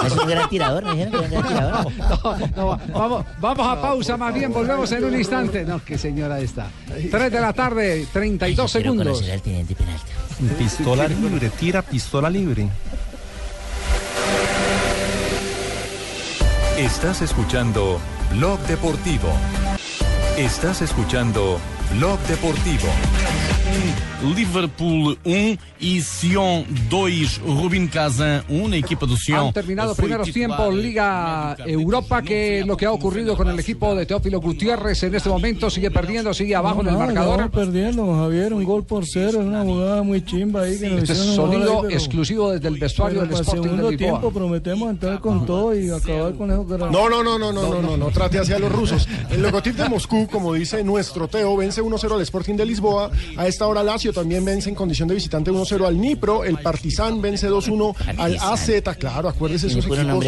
Es 0.04 0.12
un 0.12 0.28
gran 0.28 0.48
tirador, 0.48 0.84
me 0.84 0.92
dijeron 0.92 1.12
que 1.12 1.18
era 1.18 1.26
un 1.26 1.30
gran 1.30 1.48
tirador. 1.48 1.92
No, 2.56 2.78
no, 2.78 2.78
vamos, 2.98 3.24
vamos 3.40 3.66
a 3.66 3.80
pausa, 3.80 4.16
más 4.16 4.34
bien 4.34 4.52
volvemos 4.52 4.90
en 4.92 5.04
un 5.04 5.14
instante. 5.14 5.64
No, 5.64 5.84
qué 5.84 5.96
señora 5.98 6.40
esta. 6.40 6.68
3 7.10 7.32
de 7.32 7.40
la 7.40 7.52
tarde, 7.52 8.06
32 8.12 8.72
Quiero 8.72 8.84
segundos. 8.92 9.06
conocer 9.18 9.32
al 9.34 9.42
teniente 9.42 9.74
Peralta. 9.74 10.04
Pistola 10.58 11.08
libre, 11.08 11.50
tira 11.50 11.82
pistola 11.82 12.30
libre. 12.30 12.68
Estás 16.76 17.22
escuchando 17.22 17.98
Blog 18.32 18.58
Deportivo. 18.60 19.28
Estás 20.36 20.82
escuchando 20.82 21.58
Blog 21.96 22.18
Deportivo. 22.28 22.88
Liverpool 24.34 25.16
1 25.24 25.58
e 25.80 26.02
Sion 26.02 26.64
2, 26.90 27.40
Rubin 27.46 27.86
Kazan 27.86 28.42
1, 28.48 28.68
na 28.68 28.76
equipa 28.76 29.06
do 29.06 29.16
Sion. 29.16 29.38
Han 29.46 29.52
terminado 29.52 29.94
primeros 29.94 30.30
tiempos 30.32 30.74
Liga 30.74 31.56
Europa, 31.64 32.20
que 32.22 32.58
es 32.60 32.66
lo 32.66 32.76
que 32.76 32.84
ha 32.86 32.90
ocurrido 32.92 33.36
con 33.36 33.48
el 33.48 33.58
equipo 33.60 33.94
de 33.94 34.06
Teófilo 34.06 34.40
Gutiérrez 34.40 35.04
en 35.04 35.14
este 35.14 35.28
momento, 35.28 35.70
sigue 35.70 35.92
perdiendo, 35.92 36.34
sigue 36.34 36.56
abajo 36.56 36.80
en 36.80 36.88
el 36.88 36.92
No, 36.94 36.98
marcador. 36.98 37.40
no, 37.40 37.50
perdiendo, 37.50 38.12
Javier, 38.16 38.52
un 38.54 38.64
gol 38.64 38.84
por 38.84 39.06
cero, 39.06 39.38
una 39.38 39.62
jugada 39.62 40.02
muy 40.02 40.24
chimba 40.24 40.62
ahí 40.62 40.78
que 40.80 40.98
Este 40.98 41.12
es 41.12 41.18
sonido 41.18 41.74
ahí, 41.74 41.78
pero- 41.82 41.94
exclusivo 41.94 42.50
desde 42.50 42.66
el 42.68 42.76
vestuario 42.78 43.20
del 43.20 43.30
Sporting 43.30 43.62
segundo 43.62 43.84
de 43.86 43.96
Lisboa. 43.96 44.20
tiempo 44.20 44.32
prometemos 44.32 44.90
entrar 44.90 45.20
con 45.20 45.46
todo 45.46 45.78
y 45.78 45.90
acabar 45.90 46.34
con 46.34 46.50
esos 46.50 46.66
grandes. 46.66 46.90
No, 46.90 47.08
no, 47.08 47.22
no, 47.22 47.38
no, 47.38 47.52
no, 47.52 47.62
no, 47.68 47.82
no, 47.82 47.96
no, 47.96 48.06
trate 48.10 48.40
hacia 48.40 48.58
los 48.58 48.72
rusos. 48.72 49.08
El 49.30 49.42
logotipo 49.42 49.80
de 49.84 49.88
Moscú, 49.88 50.26
como 50.26 50.54
dice 50.54 50.82
nuestro 50.82 51.28
Teo, 51.28 51.56
vence 51.56 51.80
1-0 51.80 52.14
al 52.16 52.20
Sporting 52.22 52.54
de 52.56 52.66
Lisboa. 52.66 53.10
A 53.36 53.46
esta 53.58 53.66
hora 53.66 53.82
Lazio 53.82 54.12
también 54.12 54.44
vence 54.44 54.68
en 54.68 54.76
condición 54.76 55.08
de 55.08 55.16
visitante 55.16 55.50
1-0 55.50 55.84
al 55.84 56.00
Nipro. 56.00 56.44
El 56.44 56.58
Partizan 56.58 57.20
vence 57.20 57.50
2-1 57.50 57.92
al 58.16 58.36
AZ. 58.40 58.70
Claro, 59.00 59.28
acuérdese 59.28 59.66
esos 59.66 59.84
equipos. 60.04 60.24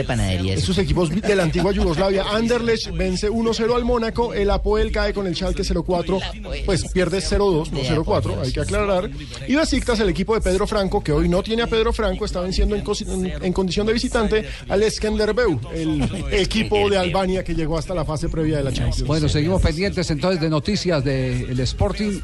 Esos 0.59 0.77
equipos 0.79 1.11
de 1.11 1.37
la 1.37 1.45
antigua 1.45 1.71
Yugoslavia. 1.71 2.25
Anderlecht 2.33 2.90
vence 2.90 3.31
1-0 3.31 3.73
al 3.77 3.85
Mónaco. 3.85 4.35
El 4.35 4.51
Apoel 4.51 4.90
cae 4.90 5.12
con 5.14 5.29
el 5.29 5.37
Schalke 5.37 5.62
0-4. 5.62 6.21
Pues 6.66 6.83
pierde 6.93 7.19
0-2, 7.19 7.71
no 7.71 7.79
0-4, 8.05 8.43
hay 8.43 8.53
que 8.53 8.61
aclarar. 8.62 9.09
Y 9.47 9.55
Besiktas, 9.55 10.01
el 10.01 10.09
equipo 10.09 10.35
de 10.35 10.40
Pedro 10.40 10.66
Franco, 10.66 11.01
que 11.01 11.12
hoy 11.12 11.29
no 11.29 11.40
tiene 11.45 11.62
a 11.62 11.69
Pedro 11.69 11.93
Franco, 11.93 12.25
está 12.25 12.40
venciendo 12.40 12.75
en, 12.75 12.83
en- 13.07 13.45
en 13.45 13.53
condición 13.53 13.87
de 13.87 13.93
visitante 13.93 14.45
al 14.69 14.90
Skenderbeu, 14.90 15.61
el 15.73 16.03
equipo 16.33 16.90
de 16.90 16.99
Albania 16.99 17.45
que 17.45 17.55
llegó 17.55 17.79
hasta 17.79 17.95
la 17.95 18.05
fase 18.05 18.29
previa 18.29 18.57
de 18.57 18.64
la 18.64 18.73
Champions. 18.73 19.05
Bueno, 19.07 19.29
seguimos 19.29 19.62
pendientes 19.62 20.11
entonces 20.11 20.40
de 20.40 20.51
noticias 20.51 21.05
del 21.05 21.61
Sporting. 21.61 22.19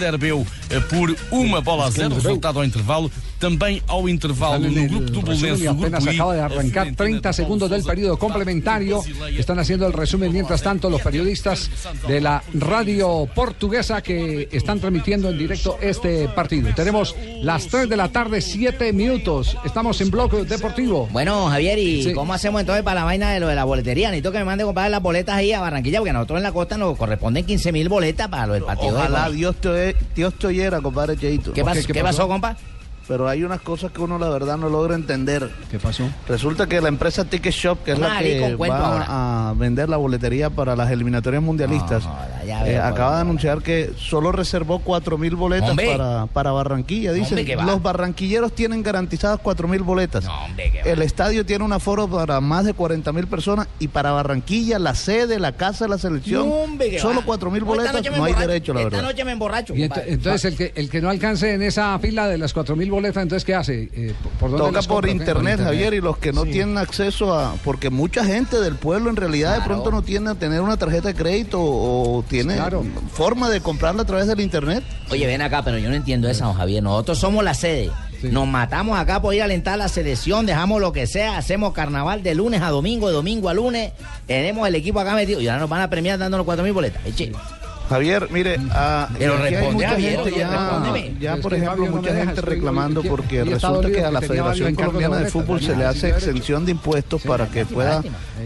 Do 0.00 0.06
Skanderbeu 0.06 0.46
eh, 0.70 0.80
por 0.80 1.14
uma 1.30 1.60
bola 1.60 1.86
a 1.86 1.90
zero, 1.90 2.14
resultado 2.14 2.58
ao 2.58 2.64
intervalo. 2.64 3.10
Também 3.38 3.80
ao 3.88 4.06
intervalo 4.06 4.68
no 4.68 4.86
grupo 4.86 5.10
do 5.10 5.22
Bolonense, 5.22 5.66
apenas 5.66 6.06
acaba 6.06 6.34
de 6.34 6.40
arrancar 6.40 6.94
30 6.94 7.32
segundos 7.32 7.70
del 7.70 7.82
periodo 7.82 8.18
complementario. 8.18 9.02
Están 9.38 9.58
haciendo 9.58 9.86
el 9.86 9.94
resumen 9.94 10.30
mientras 10.30 10.62
tanto 10.62 10.90
los 10.90 11.00
periodistas 11.00 11.70
de 12.06 12.20
la 12.20 12.42
radio 12.52 13.26
portuguesa 13.34 14.02
que 14.02 14.46
están 14.52 14.78
transmitiendo 14.78 15.30
en 15.30 15.38
directo 15.38 15.78
este 15.80 16.28
partido. 16.28 16.68
Tenemos 16.76 17.16
las 17.42 17.66
3 17.68 17.88
de 17.88 17.96
la 17.96 18.08
tarde, 18.08 18.42
7 18.42 18.92
minutos. 18.92 19.56
Estamos 19.64 19.98
en 20.02 20.10
bloque 20.10 20.44
deportivo. 20.44 21.08
Bueno, 21.10 21.46
Javier, 21.46 21.78
¿y 21.78 22.02
Sí. 22.02 22.12
cómo 22.12 22.34
hacemos 22.34 22.60
entonces 22.60 22.84
para 22.84 23.00
la 23.00 23.04
vaina 23.04 23.32
de 23.32 23.40
lo 23.40 23.48
de 23.48 23.54
la 23.54 23.64
boletería? 23.64 24.10
Necesito 24.10 24.32
que 24.32 24.38
me 24.38 24.44
mande 24.44 24.64
a 24.64 24.66
comprar 24.66 24.90
las 24.90 25.00
boletas 25.00 25.36
ahí 25.36 25.52
a 25.54 25.60
Barranquilla, 25.60 25.98
porque 26.00 26.10
a 26.10 26.14
nosotros 26.14 26.36
en 26.38 26.42
la 26.42 26.52
costa 26.52 26.76
nos 26.76 26.94
corresponden 26.98 27.46
15 27.46 27.72
mil 27.72 27.88
boletas 27.88 28.28
para 28.28 28.46
lo 28.48 28.52
del 28.52 28.64
partido. 28.64 28.92
de 28.92 28.98
Ojalá 28.98 29.28
hoy. 29.28 29.36
Dios 29.36 29.56
te, 29.56 29.89
Dios 30.14 30.34
te 30.34 30.46
oyera, 30.48 30.80
compadre 30.80 31.16
Cheito. 31.16 31.52
¿Qué 31.52 31.64
pasó- 31.64 31.86
qué 31.92 32.02
pasó, 32.02 32.26
compa? 32.28 32.56
Pero 33.10 33.28
hay 33.28 33.42
unas 33.42 33.60
cosas 33.60 33.90
que 33.90 34.00
uno 34.00 34.20
la 34.20 34.28
verdad 34.28 34.56
no 34.56 34.68
logra 34.68 34.94
entender. 34.94 35.50
¿Qué 35.68 35.80
pasó? 35.80 36.08
Resulta 36.28 36.68
que 36.68 36.80
la 36.80 36.86
empresa 36.86 37.24
Ticket 37.24 37.52
Shop, 37.52 37.82
que 37.82 37.90
es 37.90 37.98
la 37.98 38.20
que 38.20 38.54
va 38.54 38.66
ahora. 38.78 39.48
a 39.48 39.54
vender 39.54 39.88
la 39.88 39.96
boletería 39.96 40.48
para 40.48 40.76
las 40.76 40.92
eliminatorias 40.92 41.42
mundialistas, 41.42 42.04
ya 42.46 42.64
eh, 42.64 42.74
veo, 42.74 42.84
acaba 42.84 43.16
de 43.16 43.22
anunciar 43.22 43.62
que 43.62 43.90
solo 43.98 44.30
reservó 44.30 44.78
cuatro 44.78 45.18
mil 45.18 45.34
boletas 45.34 45.70
Hombre. 45.70 45.90
para, 45.90 46.26
para 46.26 46.52
Barranquilla. 46.52 47.12
Dicen, 47.12 47.44
que 47.44 47.56
los 47.56 47.82
barranquilleros 47.82 48.54
tienen 48.54 48.80
garantizadas 48.84 49.40
cuatro 49.42 49.66
mil 49.66 49.82
boletas. 49.82 50.26
El 50.84 51.02
estadio 51.02 51.44
tiene 51.44 51.64
un 51.64 51.72
aforo 51.72 52.06
para 52.06 52.40
más 52.40 52.64
de 52.64 52.74
40 52.74 53.12
mil 53.12 53.26
personas 53.26 53.66
y 53.80 53.88
para 53.88 54.12
Barranquilla, 54.12 54.78
la 54.78 54.94
sede, 54.94 55.40
la 55.40 55.50
casa 55.50 55.86
de 55.86 55.88
la 55.90 55.98
selección, 55.98 56.48
No, 56.48 56.54
hombre, 56.54 56.96
solo 57.00 57.18
va. 57.20 57.26
cuatro 57.26 57.50
mil 57.50 57.64
No, 57.64 57.72
esta 57.72 57.76
boletas, 57.90 57.94
noche 57.96 58.10
me 58.12 58.18
no 58.18 58.24
hay 58.24 58.34
derecho, 58.34 58.72
la 58.72 58.82
Esta 58.82 58.90
verdad. 58.98 59.08
noche 59.10 59.24
me 59.24 59.32
emborracho. 59.32 59.74
Y 59.74 59.78
ent- 59.80 59.88
compadre. 59.88 60.12
entonces 60.12 60.44
el 60.52 60.56
que, 60.56 60.72
el 60.80 60.88
que 60.88 61.00
no 61.00 61.10
alcance 61.10 61.52
en 61.54 61.62
esa 61.62 61.98
fila 61.98 62.28
de 62.28 62.38
las 62.38 62.54
4.000 62.54 62.88
boletas, 62.88 62.99
entonces 63.08 63.44
¿qué 63.44 63.54
hace? 63.54 63.88
Eh, 63.94 64.14
¿por- 64.22 64.32
¿Por 64.50 64.50
dónde 64.58 64.78
Toca 64.80 64.88
por 64.94 65.08
internet, 65.08 65.60
Javier, 65.62 65.94
y 65.94 66.00
los 66.00 66.18
que 66.18 66.32
no 66.32 66.44
Sí. 66.44 66.50
tienen 66.52 66.78
acceso 66.78 67.34
a... 67.38 67.54
Porque 67.64 67.90
mucha 67.90 68.24
gente 68.24 68.60
del 68.60 68.74
pueblo 68.76 69.10
en 69.10 69.16
realidad 69.16 69.56
de 69.58 69.64
pronto 69.64 69.90
no 69.90 70.02
tiene 70.02 70.34
tener 70.36 70.60
una 70.60 70.76
tarjeta 70.76 71.08
de 71.08 71.14
crédito 71.14 71.58
o 71.60 72.24
tiene 72.28 72.56
forma 73.12 73.48
de 73.50 73.60
comprarla 73.60 74.02
a 74.02 74.06
través 74.06 74.26
del 74.26 74.40
internet. 74.40 74.84
Oye, 75.10 75.26
ven 75.26 75.42
acá, 75.42 75.62
pero 75.62 75.78
yo 75.78 75.88
no 75.88 75.94
entiendo 75.96 76.28
esa, 76.28 76.44
don 76.46 76.54
Javier. 76.54 76.82
Nosotros 76.82 77.18
somos 77.18 77.42
la 77.44 77.54
sede. 77.54 77.90
Nos 78.22 78.46
matamos 78.46 78.98
acá 78.98 79.22
por 79.22 79.34
ir 79.34 79.40
a 79.40 79.46
alentar 79.46 79.78
la 79.78 79.88
selección, 79.88 80.44
dejamos 80.44 80.78
lo 80.78 80.92
que 80.92 81.06
sea, 81.06 81.38
hacemos 81.38 81.72
carnaval 81.72 82.22
de 82.22 82.34
lunes 82.34 82.60
a 82.60 82.68
domingo, 82.68 83.06
de 83.08 83.14
domingo 83.14 83.48
a 83.48 83.54
lunes, 83.54 83.92
tenemos 84.26 84.68
el 84.68 84.74
equipo 84.74 85.00
acá 85.00 85.14
metido 85.14 85.40
y 85.40 85.48
ahora 85.48 85.60
nos 85.60 85.70
van 85.70 85.80
a 85.80 85.88
premiar 85.88 86.18
dándonos 86.18 86.44
cuatro 86.44 86.62
mil 86.62 86.74
boletas. 86.74 87.00
Eche. 87.06 87.32
Javier, 87.90 88.28
mire, 88.30 88.56
ah, 88.70 89.08
Pero 89.18 89.34
aquí 89.34 89.42
hay 89.42 89.50
responde, 89.50 89.74
mucha 89.74 89.88
Javier, 89.88 90.20
gente 90.20 90.30
oye, 90.30 91.16
ya, 91.18 91.36
por 91.38 91.54
ejemplo, 91.54 91.86
mucha 91.86 92.14
gente 92.14 92.40
reclamando 92.40 93.02
porque 93.02 93.42
resulta 93.42 93.90
que 93.90 94.04
a 94.04 94.12
la 94.12 94.20
Federación 94.20 94.76
Colombiana 94.76 95.16
de 95.16 95.26
Fútbol 95.26 95.60
se 95.60 95.74
le 95.74 95.84
hace 95.84 96.10
exención 96.10 96.64
de 96.64 96.70
impuestos 96.70 97.20
para 97.22 97.48
que 97.48 97.66
pueda 97.66 98.00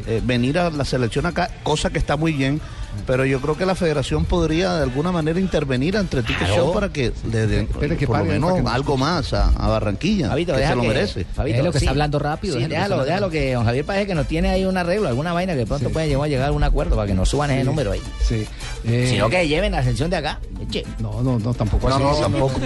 eh, 0.06 0.22
venir 0.24 0.58
a 0.58 0.70
la 0.70 0.86
selección 0.86 1.26
acá, 1.26 1.50
cosa 1.62 1.90
que 1.90 1.98
está 1.98 2.16
muy 2.16 2.32
bien, 2.32 2.58
pero 3.06 3.24
yo 3.24 3.40
creo 3.40 3.56
que 3.56 3.66
la 3.66 3.74
Federación 3.74 4.24
podría 4.24 4.74
de 4.74 4.82
alguna 4.84 5.12
manera 5.12 5.38
intervenir 5.40 5.96
entre 5.96 6.22
Ticket 6.22 6.38
Claro. 6.38 6.54
Show 6.56 6.74
para 6.74 6.88
que 6.90 7.12
le 7.30 7.46
den 7.46 7.64
Espere 7.70 7.96
que 7.96 8.06
por 8.06 8.18
lo 8.18 8.24
menos 8.24 8.54
que 8.62 8.68
algo 8.68 8.96
más 8.96 9.32
a, 9.32 9.48
a 9.50 9.68
Barranquilla, 9.68 10.28
Fabito, 10.28 10.52
que 10.54 10.58
deja 10.60 10.70
se 10.70 10.76
lo 10.76 10.82
que- 10.82 10.88
merece. 10.88 11.24
Fabito, 11.24 11.58
Es 11.58 11.64
lo 11.64 11.72
que 11.72 11.78
sí. 11.78 11.84
está 11.84 11.90
hablando 11.90 12.18
rápido, 12.18 12.56
Sí, 12.58 12.64
déjalo 12.66 12.98
que 13.00 13.04
déjalo, 13.04 13.30
que 13.30 13.54
don 13.54 13.64
Javier 13.64 13.84
parece 13.84 14.06
que 14.06 14.14
nos 14.14 14.26
tiene 14.26 14.50
ahí 14.50 14.64
un 14.64 14.76
arreglo, 14.76 15.08
alguna 15.08 15.32
vaina 15.32 15.54
que 15.54 15.66
pronto 15.66 15.90
puede 15.90 16.08
llegar 16.08 16.24
a 16.24 16.28
llegar 16.28 16.48
a 16.48 16.52
un 16.52 16.62
acuerdo 16.64 16.96
para 16.96 17.06
que 17.06 17.14
nos 17.14 17.28
suban 17.28 17.50
ese 17.50 17.60
Sí. 17.60 17.66
número 17.66 17.92
ahí. 17.92 18.02
Sí. 18.26 18.46
Eh, 18.84 19.06
Sino 19.10 19.28
que 19.30 19.46
lleven 19.48 19.72
la 19.72 19.82
selección 19.82 20.10
de 20.10 20.16
acá. 20.16 20.40
Eche. 20.60 20.84
No, 20.98 21.22
no, 21.22 21.38
no, 21.38 21.54
tampoco 21.54 21.88
No, 21.88 21.94
así. 21.96 22.04
no, 22.04 22.16
tampoco. 22.16 22.60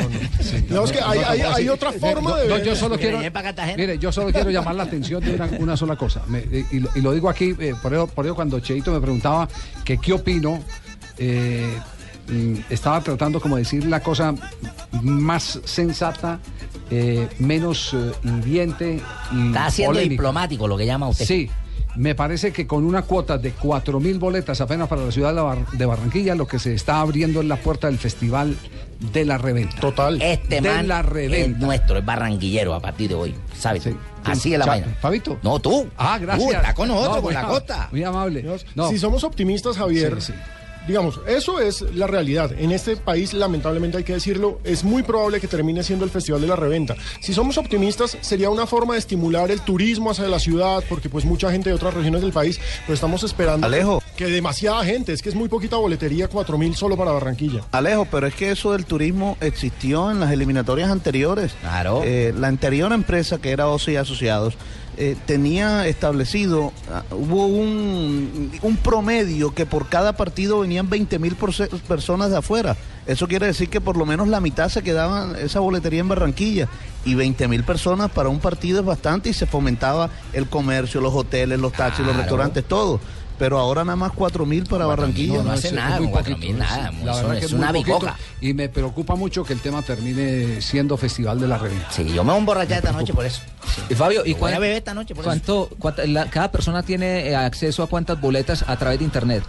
No, 0.68 0.84
es 0.84 0.92
que 0.92 1.00
hay- 1.00 1.18
hay- 1.26 1.40
hay 1.42 1.68
otra 1.68 1.90
Eh, 1.90 1.98
forma 1.98 2.30
no, 2.30 2.36
de 2.36 2.64
yo 2.64 2.76
solo 2.76 2.96
quiero, 2.98 3.18
mire, 3.76 3.98
yo 3.98 4.12
solo 4.12 4.32
quiero 4.32 4.50
llamar 4.50 4.74
la 4.74 4.84
atención 4.84 5.22
de 5.24 5.34
una, 5.34 5.48
una 5.58 5.76
sola 5.76 5.96
cosa. 5.96 6.22
Me- 6.28 6.38
eh, 6.50 6.64
y, 6.70 6.80
lo, 6.80 6.88
y 6.94 7.00
lo 7.00 7.12
digo 7.12 7.28
aquí, 7.28 7.54
eh, 7.58 7.74
por, 7.80 7.92
eso, 7.92 8.06
por 8.06 8.24
eso 8.26 8.34
cuando 8.34 8.60
Cheito 8.60 8.90
me 8.92 9.00
preguntaba 9.00 9.48
que 9.84 9.98
qué 9.98 10.12
opino, 10.20 10.60
eh, 11.18 11.78
mm, 12.28 12.54
estaba 12.70 13.00
tratando 13.00 13.40
como 13.40 13.56
de 13.56 13.62
decir 13.62 13.84
la 13.86 14.00
cosa 14.00 14.34
más 15.02 15.60
sensata, 15.64 16.40
eh, 16.90 17.28
menos 17.38 17.94
eh, 17.94 18.12
hiriente 18.24 19.00
y 19.32 19.46
Está 19.48 19.70
siendo 19.70 19.92
polémica. 19.94 20.10
diplomático 20.10 20.68
lo 20.68 20.76
que 20.76 20.86
llama 20.86 21.08
usted. 21.08 21.24
Sí. 21.26 21.50
Me 21.96 22.14
parece 22.14 22.52
que 22.52 22.66
con 22.66 22.84
una 22.84 23.02
cuota 23.02 23.38
de 23.38 23.52
4.000 23.56 24.18
boletas 24.20 24.60
apenas 24.60 24.86
para 24.88 25.04
la 25.04 25.10
ciudad 25.10 25.34
de 25.72 25.86
Barranquilla, 25.86 26.36
lo 26.36 26.46
que 26.46 26.60
se 26.60 26.72
está 26.74 27.00
abriendo 27.00 27.40
es 27.40 27.46
la 27.46 27.56
puerta 27.56 27.88
del 27.88 27.98
Festival 27.98 28.54
de 28.98 29.24
la 29.24 29.38
Reventa. 29.38 29.78
Total. 29.80 30.20
Este 30.20 30.60
de 30.60 30.68
man 30.68 30.88
la 30.88 31.00
es 31.00 31.06
reventa. 31.06 31.58
nuestro, 31.64 31.98
es 31.98 32.04
barranquillero 32.04 32.74
a 32.74 32.80
partir 32.80 33.08
de 33.08 33.14
hoy, 33.14 33.34
¿sabes? 33.56 33.88
Así 34.24 34.52
es 34.52 34.58
la 34.58 34.66
vaina. 34.66 34.88
¿Fabito? 35.00 35.38
No, 35.42 35.58
tú. 35.60 35.88
Ah, 35.96 36.18
gracias. 36.18 36.48
Tú 36.50 36.54
estás 36.54 36.74
con 36.74 36.88
nosotros, 36.88 37.16
No, 37.16 37.22
con 37.22 37.34
la 37.34 37.44
costa. 37.44 37.88
Muy 37.92 38.02
amable. 38.02 38.44
No. 38.74 38.88
Si 38.90 38.98
somos 38.98 39.22
optimistas, 39.24 39.76
Javier, 39.76 40.20
Sí, 40.20 40.32
sí. 40.32 40.38
Digamos, 40.88 41.20
eso 41.26 41.60
es 41.60 41.82
la 41.94 42.06
realidad. 42.06 42.50
En 42.58 42.72
este 42.72 42.96
país, 42.96 43.34
lamentablemente 43.34 43.98
hay 43.98 44.04
que 44.04 44.14
decirlo, 44.14 44.58
es 44.64 44.82
muy 44.82 45.02
probable 45.02 45.38
que 45.38 45.46
termine 45.46 45.82
siendo 45.82 46.04
el 46.04 46.10
Festival 46.10 46.40
de 46.40 46.46
la 46.48 46.56
Reventa. 46.56 46.96
Si 47.20 47.34
somos 47.34 47.58
optimistas, 47.58 48.16
sería 48.22 48.48
una 48.48 48.66
forma 48.66 48.94
de 48.94 49.00
estimular 49.00 49.50
el 49.50 49.60
turismo 49.60 50.10
hacia 50.10 50.26
la 50.26 50.38
ciudad, 50.38 50.82
porque 50.88 51.10
pues 51.10 51.24
mucha 51.26 51.52
gente 51.52 51.68
de 51.68 51.74
otras 51.76 51.94
regiones 51.94 52.22
del 52.22 52.32
país, 52.32 52.58
pues 52.86 52.96
estamos 52.96 53.22
esperando 53.22 53.66
Alejo. 53.66 54.02
que 54.16 54.26
demasiada 54.26 54.82
gente, 54.84 55.12
es 55.12 55.20
que 55.20 55.28
es 55.28 55.34
muy 55.34 55.48
poquita 55.48 55.76
boletería, 55.76 56.28
4 56.28 56.56
mil 56.56 56.74
solo 56.74 56.96
para 56.96 57.12
Barranquilla. 57.12 57.62
Alejo, 57.70 58.06
pero 58.10 58.26
es 58.26 58.34
que 58.34 58.50
eso 58.50 58.72
del 58.72 58.86
turismo 58.86 59.36
existió 59.40 60.10
en 60.10 60.20
las 60.20 60.32
eliminatorias 60.32 60.90
anteriores. 60.90 61.52
Claro. 61.60 62.00
Eh, 62.04 62.32
la 62.36 62.48
anterior 62.48 62.92
empresa, 62.92 63.38
que 63.38 63.50
era 63.50 63.68
OSI 63.68 63.96
Asociados, 63.96 64.54
eh, 65.00 65.16
tenía 65.26 65.86
establecido, 65.86 66.72
ah, 66.92 67.04
hubo 67.12 67.46
un, 67.46 68.50
un 68.62 68.76
promedio 68.78 69.54
que 69.54 69.64
por 69.64 69.86
cada 69.88 70.16
partido 70.16 70.58
venían 70.58 70.90
20 70.90 71.20
mil 71.20 71.36
personas 71.36 72.32
de 72.32 72.38
afuera. 72.38 72.76
Eso 73.06 73.28
quiere 73.28 73.46
decir 73.46 73.70
que 73.70 73.80
por 73.80 73.96
lo 73.96 74.04
menos 74.04 74.26
la 74.26 74.40
mitad 74.40 74.68
se 74.68 74.82
quedaban 74.82 75.36
esa 75.36 75.60
boletería 75.60 76.00
en 76.00 76.08
Barranquilla. 76.08 76.68
Y 77.04 77.14
20 77.14 77.46
mil 77.46 77.62
personas 77.62 78.10
para 78.10 78.28
un 78.28 78.40
partido 78.40 78.80
es 78.80 78.84
bastante 78.84 79.30
y 79.30 79.34
se 79.34 79.46
fomentaba 79.46 80.10
el 80.32 80.48
comercio, 80.48 81.00
los 81.00 81.14
hoteles, 81.14 81.60
los 81.60 81.72
taxis, 81.72 82.04
los 82.04 82.16
restaurantes, 82.16 82.64
todo. 82.64 82.98
Pero 83.38 83.58
ahora 83.58 83.84
nada 83.84 83.94
más 83.96 84.12
4 84.12 84.44
mil 84.46 84.64
para 84.66 84.84
Barranquilla. 84.86 85.34
no, 85.38 85.42
no 85.44 85.52
hace 85.52 85.70
nada 85.72 85.94
es 85.94 86.00
muy 86.00 86.06
con 86.06 86.12
cuatro 86.12 86.34
poquito, 86.34 86.50
mil, 86.52 86.58
nada, 86.58 86.90
La 87.04 87.12
eso 87.12 87.22
verdad 87.28 87.36
es 87.44 87.46
que 87.46 87.54
una 87.54 87.70
bicoca. 87.72 88.16
Y 88.40 88.52
me 88.54 88.68
preocupa 88.68 89.14
mucho 89.14 89.44
que 89.44 89.52
el 89.52 89.60
tema 89.60 89.80
termine 89.82 90.60
siendo 90.60 90.96
Festival 90.96 91.38
de 91.40 91.46
la 91.48 91.56
Reventa. 91.58 91.90
Sí, 91.90 92.04
yo 92.12 92.24
me 92.24 92.30
voy 92.30 92.36
a 92.36 92.38
emborrachar 92.40 92.78
esta 92.78 92.92
noche 92.92 93.14
por 93.14 93.24
eso. 93.24 93.40
Y 93.88 93.94
Fabio, 93.94 94.22
¿y 94.26 94.32
Voy 94.32 94.36
a 94.36 94.38
cuán- 94.38 94.52
beber 94.60 94.72
esta 94.76 94.92
noche 94.94 95.14
por 95.14 95.22
eso. 95.24 95.68
cuánto, 95.78 96.04
la- 96.06 96.26
cada 96.26 96.50
persona 96.50 96.82
tiene 96.82 97.28
eh, 97.28 97.36
acceso 97.36 97.82
a 97.84 97.86
cuántas 97.86 98.20
boletas 98.20 98.64
a 98.66 98.76
través 98.76 98.98
de 98.98 99.04
internet? 99.04 99.44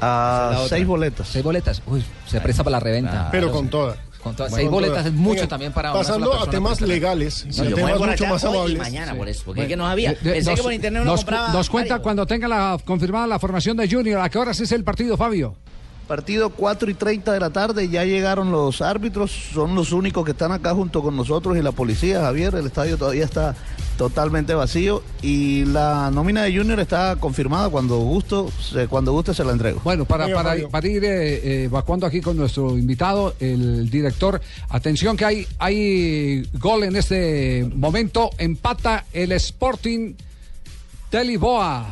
A 0.00 0.64
seis 0.68 0.86
boletas. 0.86 1.28
Seis 1.28 1.44
boletas. 1.44 1.82
Uy, 1.86 2.02
se 2.26 2.40
presta 2.40 2.64
para 2.64 2.76
la 2.78 2.80
reventa. 2.80 3.28
Pero 3.30 3.52
con 3.52 3.68
todas. 3.68 3.98
Con 4.22 4.36
todas. 4.36 4.50
Bueno, 4.52 4.62
seis 4.62 4.70
boletas 4.70 5.06
es 5.06 5.12
mucho 5.12 5.40
Oiga, 5.40 5.48
también 5.48 5.72
para 5.72 5.92
Pasando 5.92 6.32
a 6.34 6.48
temas 6.50 6.80
legales, 6.82 7.46
No, 7.56 7.62
a 7.64 7.74
temas 7.74 7.98
mucho 7.98 8.26
más 8.26 8.44
amables. 8.44 8.78
mañana 8.78 9.14
por 9.14 9.28
eso, 9.28 9.42
porque 9.46 9.60
Bueno, 9.60 9.62
es 9.62 9.68
que 9.70 9.76
no 9.76 9.86
había. 9.86 10.14
Pensé 10.14 10.50
nos- 10.50 10.56
que 10.58 10.62
por 10.62 10.72
internet 10.74 11.02
no 11.04 11.10
nos, 11.12 11.20
compraba. 11.20 11.52
nos 11.52 11.70
cuenta 11.70 11.94
varios. 11.94 12.02
cuando 12.02 12.26
tenga 12.26 12.46
la 12.48 12.78
confirmada 12.84 13.26
la 13.26 13.38
formación 13.38 13.76
de 13.78 13.88
Junior. 13.90 14.20
¿A 14.20 14.28
qué 14.28 14.38
horas 14.38 14.60
es 14.60 14.72
el 14.72 14.84
partido, 14.84 15.16
Fabio? 15.16 15.56
Partido 16.14 16.50
4 16.50 16.90
y 16.90 16.94
30 16.94 17.32
de 17.34 17.38
la 17.38 17.50
tarde, 17.50 17.88
ya 17.88 18.04
llegaron 18.04 18.50
los 18.50 18.82
árbitros, 18.82 19.30
son 19.54 19.76
los 19.76 19.92
únicos 19.92 20.24
que 20.24 20.32
están 20.32 20.50
acá 20.50 20.74
junto 20.74 21.02
con 21.04 21.14
nosotros 21.16 21.56
y 21.56 21.62
la 21.62 21.70
policía, 21.70 22.22
Javier, 22.22 22.52
el 22.56 22.66
estadio 22.66 22.98
todavía 22.98 23.24
está 23.24 23.54
totalmente 23.96 24.52
vacío 24.54 25.04
y 25.22 25.66
la 25.66 26.10
nómina 26.12 26.42
de 26.42 26.56
Junior 26.56 26.80
está 26.80 27.14
confirmada 27.14 27.68
cuando 27.68 27.98
gusto, 27.98 28.50
se- 28.60 28.88
cuando 28.88 29.12
guste 29.12 29.34
se 29.34 29.44
la 29.44 29.52
entrego. 29.52 29.80
Bueno, 29.84 30.04
para, 30.04 30.24
para, 30.34 30.56
para 30.68 30.88
ir 30.88 31.04
eh, 31.04 31.34
eh, 31.34 31.64
evacuando 31.66 32.06
aquí 32.06 32.20
con 32.20 32.36
nuestro 32.36 32.76
invitado, 32.76 33.36
el 33.38 33.88
director, 33.88 34.40
atención 34.68 35.16
que 35.16 35.24
hay, 35.24 35.46
hay 35.60 36.42
gol 36.54 36.82
en 36.82 36.96
este 36.96 37.70
momento, 37.72 38.30
empata 38.36 39.04
el 39.12 39.30
Sporting 39.30 40.14
de 41.12 41.24
Lisboa. 41.24 41.86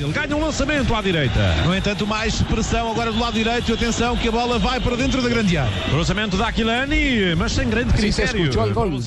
Ele 0.00 0.12
ganha 0.12 0.34
um 0.34 0.40
lançamento 0.40 0.94
à 0.94 1.02
direita. 1.02 1.54
No 1.64 1.74
entanto, 1.76 2.06
mais 2.06 2.40
pressão 2.42 2.90
agora 2.90 3.12
do 3.12 3.18
lado 3.18 3.34
direito. 3.34 3.74
Atenção 3.74 4.16
que 4.16 4.28
a 4.28 4.32
bola 4.32 4.58
vai 4.58 4.80
para 4.80 4.96
dentro 4.96 5.20
da 5.20 5.28
grande 5.28 5.58
área. 5.58 5.70
Cruzamento 5.90 6.38
da 6.38 6.48
Aquilani, 6.48 7.34
mas 7.36 7.52
sem 7.52 7.68
grande 7.68 7.92
Assim 7.92 8.10
critério. 8.10 8.50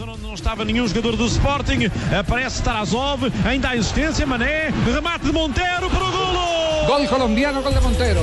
Não, 0.06 0.18
não 0.18 0.34
estava 0.36 0.64
nenhum 0.64 0.88
jogador 0.88 1.16
do 1.16 1.26
Sporting. 1.26 1.90
Aparece 2.18 2.62
Tarazov, 2.62 3.24
ainda 3.44 3.70
há 3.70 3.76
existência, 3.76 4.26
Mané. 4.26 4.72
Remate 4.86 5.26
de 5.26 5.32
Monteiro 5.32 5.90
para 5.90 6.06
o 6.06 6.12
golo. 6.12 6.86
Gol 6.86 7.08
colombiano, 7.08 7.62
gol 7.64 7.74
de 7.74 7.80
Montero. 7.80 8.22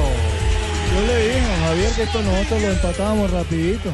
Yo 0.95 1.01
le 1.07 1.29
dije 1.29 1.53
a 1.53 1.69
Javier 1.69 1.93
que 1.93 2.03
esto 2.03 2.23
nosotros 2.23 2.63
lo 2.63 2.71
empatábamos 2.71 3.31
rapidito. 3.31 3.91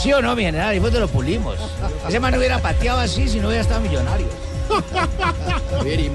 ¿Sí 0.00 0.12
o 0.14 0.22
no, 0.22 0.34
mi 0.34 0.44
general? 0.44 0.70
Y 0.70 0.74
después 0.74 0.94
te 0.94 1.00
lo 1.00 1.08
pulimos. 1.08 1.58
Ese 2.08 2.18
man 2.20 2.32
no 2.32 2.38
hubiera 2.38 2.58
pateado 2.58 3.00
así 3.00 3.28
si 3.28 3.38
no 3.38 3.48
hubiera 3.48 3.62
estado 3.62 3.82
millonario. 3.82 4.28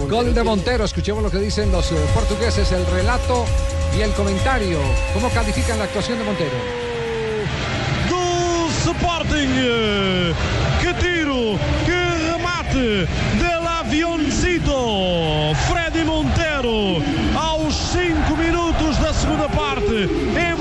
Gol 0.09 0.33
de 0.33 0.43
Montero, 0.43 0.85
escuchemos 0.85 1.21
lo 1.21 1.29
que 1.29 1.37
dicen 1.37 1.71
los 1.71 1.91
eh, 1.91 1.95
portugueses, 2.13 2.71
el 2.71 2.85
relato 2.87 3.45
y 3.95 4.01
el 4.01 4.11
comentario. 4.13 4.79
¿Cómo 5.13 5.29
califican 5.29 5.77
la 5.77 5.83
actuación 5.83 6.17
de 6.17 6.23
Montero? 6.23 6.85
do 8.09 8.67
Sporting. 8.91 9.53
Que 10.81 10.93
tiro, 10.95 11.59
que 11.85 12.31
remate 12.31 13.07
del 13.37 13.67
avioncito. 13.67 15.53
Freddy 15.69 16.03
Monteiro, 16.03 17.03
aos 17.39 17.75
5 17.93 18.35
minutos 18.35 18.97
da 18.99 19.13
segunda 19.13 19.47
parte, 19.49 20.09
em 20.37 20.54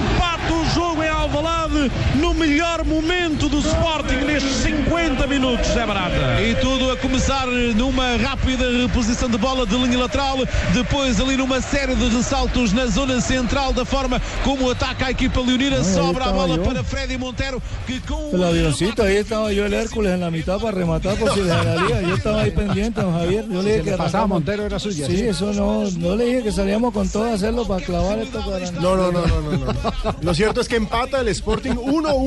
Melhor 2.38 2.84
momento 2.84 3.48
do 3.48 3.58
Sporting 3.60 4.24
nestes 4.26 4.56
50 4.64 5.26
minutos, 5.26 5.70
é 5.76 5.86
barata. 5.86 6.42
E 6.42 6.54
tudo 6.56 6.90
a 6.90 6.96
começar 6.96 7.46
numa 7.46 8.16
rápida 8.16 8.70
reposição 8.70 9.28
de 9.30 9.38
bola 9.38 9.64
de 9.66 9.76
linha 9.76 9.98
lateral, 9.98 10.36
depois 10.74 11.20
ali 11.20 11.36
numa 11.36 11.60
série 11.60 11.94
de 11.94 12.08
ressaltos 12.08 12.72
na 12.72 12.86
zona 12.86 13.20
central 13.20 13.72
da 13.72 13.84
forma 13.84 14.20
como 14.42 14.70
ataca 14.70 15.06
a 15.06 15.10
equipa 15.12 15.40
leonina, 15.40 15.76
Ay, 15.78 15.84
sobra 15.84 16.26
a 16.26 16.32
bola 16.32 16.56
yo. 16.56 16.62
para 16.62 16.82
Freddy 16.82 17.16
Monteiro 17.16 17.62
que 17.86 18.00
com 18.00 18.30
El 18.34 18.42
avioncito, 18.42 19.02
ahí 19.04 19.16
estaba 19.16 19.52
yo 19.52 19.64
el 19.64 19.72
Hércules 19.72 20.12
en 20.14 20.20
la 20.20 20.30
mitad 20.30 20.58
para 20.58 20.72
rematar 20.76 21.16
por 21.16 21.32
si 21.32 21.40
le 21.40 21.48
salía. 21.48 22.02
Yo 22.02 22.14
estaba 22.16 22.42
ahí 22.42 22.50
pendiente, 22.50 23.00
don 23.00 23.12
Javier. 23.12 23.44
Yo 23.48 23.62
le 23.62 23.70
dije 23.72 23.84
que 23.84 23.90
le 23.92 23.96
pasaba 23.96 24.26
Montero, 24.26 24.64
era 24.66 24.78
suya, 24.78 25.06
Sí, 25.06 25.16
¿sí? 25.18 25.22
eso 25.28 25.52
no. 25.52 25.88
No 25.90 26.16
le 26.16 26.24
dije 26.26 26.42
que 26.42 26.52
salíamos 26.52 26.92
con 26.92 27.08
todo 27.08 27.24
a 27.30 27.34
hacerlo 27.34 27.66
para 27.66 27.84
clavar 27.84 28.18
esto 28.18 28.40
para. 28.44 28.70
No, 28.72 28.96
no, 28.96 29.12
no, 29.12 29.24
no, 29.26 29.40
no, 29.40 29.56
no. 29.56 29.74
Lo 30.20 30.34
cierto 30.34 30.60
es 30.60 30.68
que 30.68 30.76
empata 30.76 31.20
el 31.20 31.28
Sporting 31.28 31.70
1-1 31.72 32.23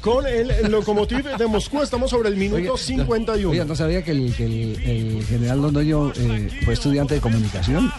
con 0.00 0.26
el, 0.26 0.50
el 0.50 0.70
Lokomotiv 0.70 1.24
de 1.36 1.46
Moscú. 1.46 1.82
Estamos 1.82 2.10
sobre 2.10 2.28
el 2.28 2.36
minuto 2.36 2.56
Oiga, 2.56 2.76
51. 2.76 3.50
Oiga, 3.50 3.64
no 3.64 3.74
sabía 3.74 4.02
que 4.04 4.12
el, 4.12 4.34
que 4.34 4.44
el- 4.44 4.82
el 4.84 5.24
general 5.26 5.62
Londoño 5.62 6.12
eh, 6.14 6.48
fue 6.64 6.74
estudiante 6.74 7.14
de 7.14 7.20
comunicación. 7.20 7.90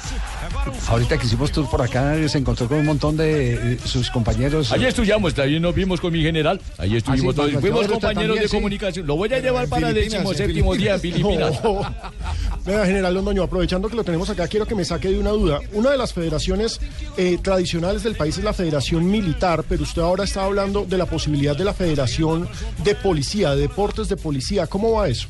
Ahorita 0.88 1.18
que 1.18 1.26
hicimos 1.26 1.52
tour 1.52 1.70
por 1.70 1.82
acá, 1.82 2.16
se 2.28 2.38
encontró 2.38 2.68
con 2.68 2.78
un 2.80 2.86
montón 2.86 3.18
de 3.18 3.74
eh, 3.74 3.78
sus 3.86 4.10
compañeros. 4.10 4.72
Allí 4.72 4.86
estudiamos, 4.86 5.34
también 5.34 5.62
nos 5.62 5.74
vimos 5.76 6.00
con 6.00 6.12
mi 6.14 6.22
general. 6.22 6.60
Allí 6.78 6.98
estuvimos 6.98 7.36
Ah, 7.38 7.44
sí, 7.46 7.52
todos. 7.52 7.62
Fuimos 7.62 7.88
compañeros 7.88 8.02
también, 8.16 8.42
de 8.42 8.48
sí. 8.48 8.56
comunicación. 8.56 9.08
Lo 9.08 9.16
voy 9.16 9.34
a 9.34 9.40
llevar 9.40 9.64
En 9.66 9.70
para 9.70 9.90
el 9.90 9.96
Filipinas, 9.96 10.14
décimo 10.24 10.32
en 10.32 10.38
séptimo 10.38 10.76
día 10.76 10.94
en 10.96 11.00
Filipinas. 11.02 11.60
Filipinas. 11.60 11.94
Vea, 12.66 12.86
general 12.86 13.14
Londoño, 13.14 13.44
aprovechando 13.44 13.88
que 13.88 13.96
lo 13.96 14.04
tenemos 14.04 14.30
acá, 14.30 14.48
quiero 14.48 14.66
que 14.66 14.76
me 14.76 14.84
saque 14.84 15.10
de 15.10 15.20
una 15.20 15.30
duda. 15.32 15.60
Una 15.74 15.92
de 15.92 15.98
las 15.98 16.14
federaciones 16.14 16.80
eh, 17.16 17.38
tradicionales 17.42 18.04
del 18.04 18.16
país 18.16 18.38
es 18.38 18.44
la 18.44 18.54
Federación 18.54 19.10
Militar, 19.10 19.64
pero 19.68 19.84
usted 19.84 20.02
ahora 20.02 20.26
está 20.26 20.44
hablando 20.44 20.84
de 20.86 20.98
la 20.98 21.06
posibilidad 21.06 21.56
de 21.56 21.64
la 21.64 21.74
Federación 21.74 22.48
de 22.84 22.96
Policía, 22.96 23.52
de 23.56 23.62
Deportes 23.62 24.10
de 24.10 24.18
Policía. 24.18 24.68
¿Cómo 24.68 24.92
va 24.94 25.08
eso? 25.08 25.28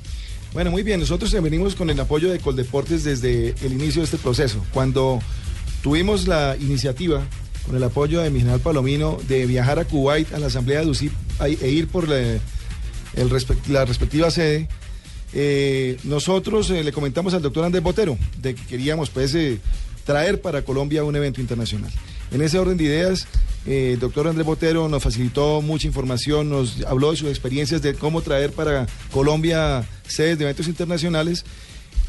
Bueno, 0.57 0.71
muy 0.71 0.81
bien. 0.81 0.99
Nosotros 0.99 1.31
venimos 1.43 1.75
con 1.75 1.91
el 1.91 1.99
apoyo 1.99 2.31
de 2.31 2.39
Coldeportes 2.39 3.03
desde 3.03 3.49
el 3.61 3.73
inicio 3.73 4.01
de 4.01 4.05
este 4.05 4.17
proceso. 4.17 4.65
Cuando 4.73 5.19
tuvimos 5.83 6.27
la 6.27 6.57
iniciativa, 6.59 7.21
con 7.67 7.75
el 7.75 7.83
apoyo 7.83 8.21
de 8.21 8.31
mi 8.31 8.39
general 8.39 8.59
Palomino, 8.61 9.19
de 9.27 9.45
viajar 9.45 9.77
a 9.77 9.85
Kuwait 9.85 10.33
a 10.33 10.39
la 10.39 10.47
asamblea 10.47 10.81
de 10.81 10.87
UCIP 10.87 11.13
e 11.61 11.69
ir 11.69 11.87
por 11.89 12.09
la, 12.09 12.17
el 12.17 13.29
respect- 13.29 13.67
la 13.67 13.85
respectiva 13.85 14.31
sede, 14.31 14.67
eh, 15.35 15.99
nosotros 16.05 16.71
eh, 16.71 16.83
le 16.83 16.91
comentamos 16.91 17.35
al 17.35 17.43
doctor 17.43 17.63
Andrés 17.63 17.83
Botero 17.83 18.17
de 18.41 18.55
que 18.55 18.65
queríamos 18.65 19.11
pues 19.11 19.35
eh, 19.35 19.59
traer 20.07 20.41
para 20.41 20.63
Colombia 20.63 21.03
un 21.03 21.15
evento 21.15 21.39
internacional. 21.39 21.91
En 22.31 22.41
ese 22.41 22.57
orden 22.57 22.77
de 22.77 22.85
ideas, 22.85 23.27
eh, 23.67 23.97
doctor 23.99 24.27
Andrés 24.27 24.45
Botero 24.45 24.87
nos 24.87 25.03
facilitó 25.03 25.61
mucha 25.61 25.87
información, 25.87 26.49
nos 26.49 26.85
habló 26.85 27.11
de 27.11 27.17
sus 27.17 27.27
experiencias 27.27 27.81
de 27.81 27.93
cómo 27.95 28.21
traer 28.21 28.51
para 28.53 28.87
Colombia 29.11 29.85
sedes 30.07 30.37
de 30.37 30.45
eventos 30.45 30.67
internacionales 30.67 31.43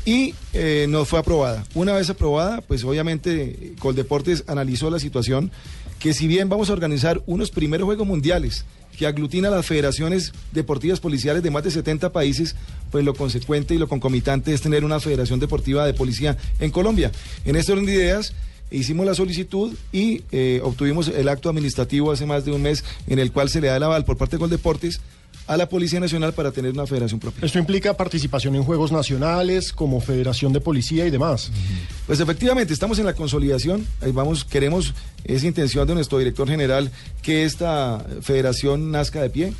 y 0.04 0.34
eh, 0.52 0.86
nos 0.88 1.08
fue 1.08 1.18
aprobada. 1.18 1.64
Una 1.74 1.94
vez 1.94 2.08
aprobada, 2.10 2.60
pues 2.60 2.84
obviamente 2.84 3.74
Coldeportes 3.80 4.44
analizó 4.46 4.88
la 4.88 5.00
situación, 5.00 5.50
que 5.98 6.14
si 6.14 6.28
bien 6.28 6.48
vamos 6.48 6.70
a 6.70 6.74
organizar 6.74 7.20
unos 7.26 7.50
primeros 7.50 7.86
Juegos 7.86 8.06
Mundiales 8.06 8.64
que 8.96 9.06
aglutina 9.06 9.50
las 9.50 9.66
federaciones 9.66 10.32
deportivas 10.52 10.98
policiales 10.98 11.42
de 11.42 11.50
más 11.50 11.62
de 11.62 11.70
70 11.70 12.10
países, 12.12 12.56
pues 12.90 13.04
lo 13.04 13.14
consecuente 13.14 13.74
y 13.74 13.78
lo 13.78 13.88
concomitante 13.88 14.52
es 14.52 14.60
tener 14.60 14.84
una 14.84 14.98
federación 14.98 15.38
deportiva 15.38 15.86
de 15.86 15.94
policía 15.94 16.36
en 16.58 16.70
Colombia. 16.70 17.12
En 17.44 17.54
este 17.54 17.72
orden 17.72 17.86
de 17.86 17.94
ideas, 17.94 18.32
hicimos 18.70 19.06
la 19.06 19.14
solicitud 19.14 19.74
y 19.92 20.22
eh, 20.32 20.60
obtuvimos 20.62 21.08
el 21.08 21.28
acto 21.28 21.48
administrativo 21.48 22.12
hace 22.12 22.26
más 22.26 22.44
de 22.44 22.52
un 22.52 22.62
mes 22.62 22.84
en 23.06 23.18
el 23.18 23.32
cual 23.32 23.48
se 23.48 23.60
le 23.60 23.68
da 23.68 23.76
el 23.76 23.82
aval 23.82 24.04
por 24.04 24.16
parte 24.16 24.36
de 24.36 24.40
Coldeportes 24.40 25.00
a 25.48 25.56
la 25.56 25.68
Policía 25.68 25.98
Nacional 25.98 26.34
para 26.34 26.52
tener 26.52 26.72
una 26.72 26.86
federación 26.86 27.18
propia. 27.18 27.44
Esto 27.44 27.58
implica 27.58 27.94
participación 27.94 28.54
en 28.54 28.62
Juegos 28.62 28.92
Nacionales, 28.92 29.72
como 29.72 30.00
Federación 30.00 30.52
de 30.52 30.60
Policía 30.60 31.06
y 31.06 31.10
demás. 31.10 31.50
Pues 32.06 32.20
efectivamente, 32.20 32.74
estamos 32.74 32.98
en 32.98 33.06
la 33.06 33.14
consolidación. 33.14 33.86
Ahí 34.02 34.12
vamos, 34.12 34.44
queremos 34.44 34.92
esa 35.24 35.46
intención 35.46 35.88
de 35.88 35.94
nuestro 35.94 36.18
director 36.18 36.48
general 36.48 36.90
que 37.22 37.44
esta 37.44 38.04
federación 38.20 38.90
nazca 38.90 39.22
de 39.22 39.30
pie. 39.30 39.52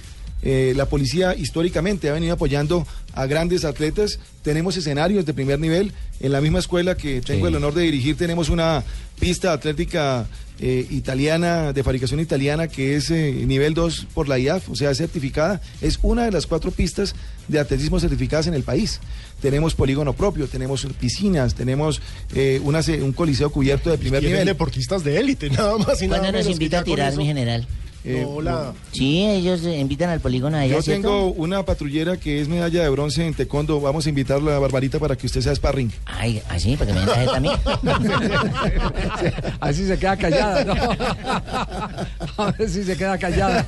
Eh, 0.43 0.73
la 0.77 0.87
policía 0.87 1.35
históricamente 1.35 2.09
ha 2.09 2.13
venido 2.13 2.35
apoyando 2.35 2.87
a 3.13 3.27
grandes 3.27 3.65
atletas. 3.65 4.19
Tenemos 4.43 4.77
escenarios 4.77 5.27
de 5.27 5.35
primer 5.35 5.59
nivel. 5.59 5.93
En 6.21 6.33
la 6.33 6.41
misma 6.41 6.59
escuela 6.61 6.97
que 6.97 7.21
tengo 7.21 7.47
Sí. 7.47 7.49
el 7.51 7.57
honor 7.57 7.75
de 7.75 7.83
dirigir, 7.83 8.17
tenemos 8.17 8.49
una 8.49 8.85
pista 9.19 9.53
atlética 9.53 10.27
eh, 10.61 10.87
italiana, 10.91 11.73
de 11.73 11.85
fabricación 11.85 12.19
italiana, 12.19 12.67
que 12.67 12.97
es 12.97 13.11
eh, 13.13 13.33
nivel 13.47 13.75
2 13.75 14.09
por 14.13 14.29
la 14.29 14.39
IAF, 14.41 14.71
o 14.71 14.75
sea, 14.75 14.91
es 14.91 14.99
certificada. 14.99 15.61
Es 15.81 16.01
una 16.03 16.25
de 16.25 16.33
las 16.33 16.47
cuatro 16.49 16.73
pistas 16.73 17.15
de 17.47 17.61
atletismo 17.61 18.01
certificadas 18.01 18.49
en 18.49 18.55
el 18.55 18.65
país. 18.65 19.01
Tenemos 19.41 19.77
polígono 19.77 20.15
propio, 20.15 20.49
tenemos 20.49 20.85
piscinas, 21.01 21.55
tenemos 21.55 22.01
eh, 22.35 22.61
una 22.65 22.81
un 23.03 23.13
coliseo 23.13 23.51
cubierto 23.51 23.91
de 23.91 23.99
primer 23.99 24.23
nivel. 24.23 24.47
deportistas 24.47 25.05
de 25.05 25.21
élite, 25.21 25.49
nada 25.51 25.79
más 25.79 26.03
y 26.03 26.09
nada 26.09 26.23
¿Cuándo 26.23 26.39
nos 26.39 26.49
invita 26.51 26.81
a 26.81 26.85
tirar, 26.85 27.17
mi 27.17 27.25
general? 27.27 27.67
Eh, 28.09 28.25
Hola. 28.27 28.73
Sí, 28.91 29.23
ellos 29.27 29.63
invitan 29.65 30.09
al 30.09 30.21
polígono 30.21 30.57
allá, 30.57 30.77
Yo 30.77 30.83
¿cierto? 30.83 31.03
tengo 31.09 31.27
una 31.33 31.63
patrullera 31.65 32.17
que 32.17 32.41
es 32.41 32.49
medalla 32.49 32.83
de 32.83 32.89
bronce 32.89 33.27
en 33.27 33.35
taekwondo. 33.35 33.79
Vamos 33.83 34.07
a 34.07 34.09
invitarla 34.09 34.57
a 34.57 34.59
Barbarita 34.59 34.99
para 34.99 35.15
que 35.15 35.27
usted 35.27 35.43
sea 35.43 35.55
sparring. 35.55 35.93
Ay, 36.07 36.41
así, 36.49 36.75
para 36.75 36.87
que 36.87 36.93
me 36.99 37.05
mensaje 37.05 37.27
también. 37.27 37.55
Así 39.61 39.87
se 39.87 39.99
queda 39.99 40.17
callada, 40.17 40.65
¿no? 40.65 40.75
A 42.45 42.51
ver 42.53 42.71
si 42.71 42.85
se 42.85 42.97
queda 42.97 43.19
callada. 43.19 43.67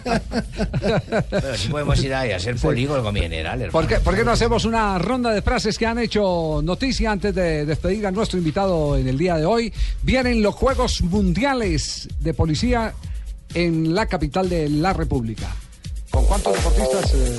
Pero 1.29 1.57
sí 1.57 1.69
podemos 1.69 2.03
ir 2.03 2.15
ahí 2.15 2.33
a 2.33 2.37
hacer 2.37 2.57
polígono 2.57 3.03
con 3.03 3.13
mi 3.13 3.21
general, 3.21 3.61
hermano. 3.61 3.73
¿Por 3.73 3.87
qué, 3.87 4.01
por 4.01 4.17
qué 4.17 4.25
no 4.25 4.31
hacemos 4.31 4.65
una 4.65 4.99
ronda 4.99 5.33
de 5.33 5.43
frases 5.43 5.77
que 5.77 5.87
han 5.87 5.99
hecho 5.99 6.61
noticia 6.63 7.11
antes 7.11 7.35
de 7.35 7.67
despedir 7.67 8.07
a 8.07 8.11
nuestro 8.11 8.39
invitado 8.39 8.97
en 8.97 9.07
el 9.09 9.19
día 9.19 9.37
de 9.37 9.45
hoy? 9.45 9.73
Vienen 10.03 10.43
los 10.43 10.55
Juegos 10.55 11.03
Mundiales 11.03 12.09
de 12.21 12.33
Policía 12.33 12.95
en 13.55 13.95
la 13.95 14.07
capital 14.07 14.49
de 14.49 14.69
la 14.69 14.93
República. 14.93 15.55
¿Con 16.11 16.25
cuántos 16.27 16.55
deportistas? 16.55 17.15
eh, 17.15 17.37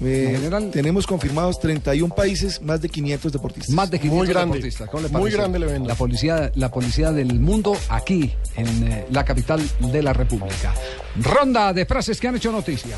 Eh, 0.00 0.70
tenemos 0.72 1.06
confirmados 1.06 1.58
31 1.58 2.14
países, 2.14 2.60
más 2.60 2.82
de 2.82 2.88
500 2.88 3.32
deportistas. 3.32 3.74
Más 3.74 3.90
de 3.90 3.98
500 3.98 4.28
deportistas. 4.28 4.90
¿Cómo 4.90 5.02
le 5.02 5.08
parece? 5.08 5.78
La 5.88 5.94
policía, 5.94 6.52
la 6.54 6.70
policía 6.70 7.12
del 7.12 7.40
mundo 7.40 7.76
aquí, 7.88 8.32
en 8.56 8.92
eh, 8.92 9.06
la 9.10 9.24
capital 9.24 9.60
de 9.80 10.02
la 10.02 10.12
República. 10.12 10.74
Ronda 11.20 11.72
de 11.72 11.86
frases 11.86 12.20
que 12.20 12.28
han 12.28 12.36
hecho 12.36 12.52
noticia. 12.52 12.96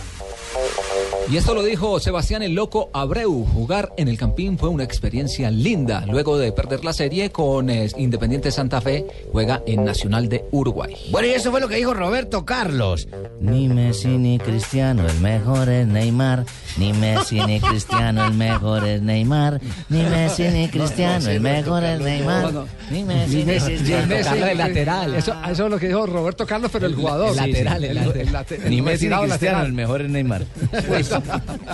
Y 1.31 1.37
esto 1.37 1.55
lo 1.55 1.63
dijo 1.63 2.01
Sebastián 2.01 2.43
el 2.43 2.55
Loco 2.55 2.89
Abreu. 2.95 3.45
Jugar 3.53 3.93
en 3.99 4.09
el 4.09 4.17
Campín 4.17 4.57
fue 4.57 4.71
una 4.71 4.85
experiencia 4.85 5.51
linda. 5.51 6.07
Luego 6.07 6.39
de 6.39 6.53
perder 6.53 6.87
la 6.87 6.95
serie 6.95 7.29
con 7.31 7.69
eh, 7.69 7.87
Independiente 7.99 8.51
Santa 8.51 8.81
Fe, 8.81 9.05
juega 9.31 9.63
en 9.67 9.85
Nacional 9.85 10.31
de 10.31 10.47
Uruguay. 10.53 10.95
Bueno, 11.11 11.29
y 11.29 11.33
eso 11.33 11.51
fue 11.51 11.61
lo 11.61 11.69
que 11.69 11.77
dijo 11.77 11.93
Roberto 11.93 12.47
Carlos. 12.47 13.09
Ni 13.43 13.69
Messi 13.69 14.09
ni 14.09 14.39
Cristiano, 14.39 15.07
el 15.07 15.21
mejor 15.21 15.69
es 15.69 15.87
Neymar. 15.87 16.47
Ni 16.79 16.95
Messi 16.95 17.41
ni 17.43 17.61
Cristiano, 17.61 18.25
el 18.25 18.33
mejor 18.33 18.85
es 18.85 19.03
Neymar. 19.03 19.61
Ni 19.91 20.03
Messi 20.03 20.45
ni 20.45 20.69
Cristiano, 20.69 21.29
el 21.29 21.41
mejor 21.43 21.85
es 21.85 22.01
Neymar. 22.01 22.53
Ni 22.91 23.05
Messi 23.05 23.45
ni 23.45 23.59
Cristiano. 23.59 24.07
Messi, 24.07 24.25
Carlos, 24.31 24.49
el 24.49 24.59
lateral. 24.59 25.15
Eso, 25.15 25.35
eso 25.51 25.65
es 25.67 25.71
lo 25.71 25.79
que 25.79 25.89
dijo 25.89 26.07
Roberto 26.07 26.47
Carlos, 26.47 26.71
pero 26.73 26.87
el, 26.87 26.95
jugador. 26.95 27.31
el 27.31 27.37
lateral, 27.37 27.85
el 27.85 27.95
lateral. 27.97 28.33
late- 28.33 28.59
Ni 28.71 28.79
el 28.79 28.83
Messi 28.83 29.09
ni 29.09 29.15
Cristiano, 29.15 29.27
lateral. 29.27 29.67
el 29.67 29.73
mejor 29.75 30.01
es 30.01 30.09
Neymar. 30.11 30.47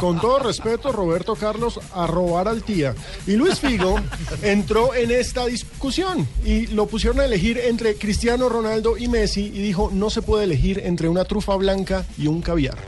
Con 0.01 0.21
todo 0.21 0.39
respeto, 0.39 0.93
Roberto 0.93 1.35
Carlos 1.35 1.81
a 1.93 2.07
robar 2.07 2.49
al 2.49 2.63
tía. 2.63 2.95
Y 3.27 3.33
Luis 3.33 3.61
Figo 3.61 3.97
entró 4.43 4.95
en 4.95 5.11
esta 5.11 5.47
discusión 5.47 6.27
y 6.45 6.67
lo 6.69 6.87
pusieron 6.87 7.21
a 7.21 7.25
elegir 7.25 7.59
entre 7.59 7.97
Cristiano 7.97 8.49
Ronaldo 8.49 8.97
y 8.97 9.09
Messi 9.09 9.47
y 9.47 9.63
dijo 9.63 9.91
no 9.93 10.11
se 10.11 10.23
puede 10.23 10.45
elegir 10.45 10.81
entre 10.85 11.09
una 11.09 11.25
trufa 11.25 11.57
blanca 11.57 12.05
y 12.19 12.27
un 12.27 12.43
caviar. 12.43 12.79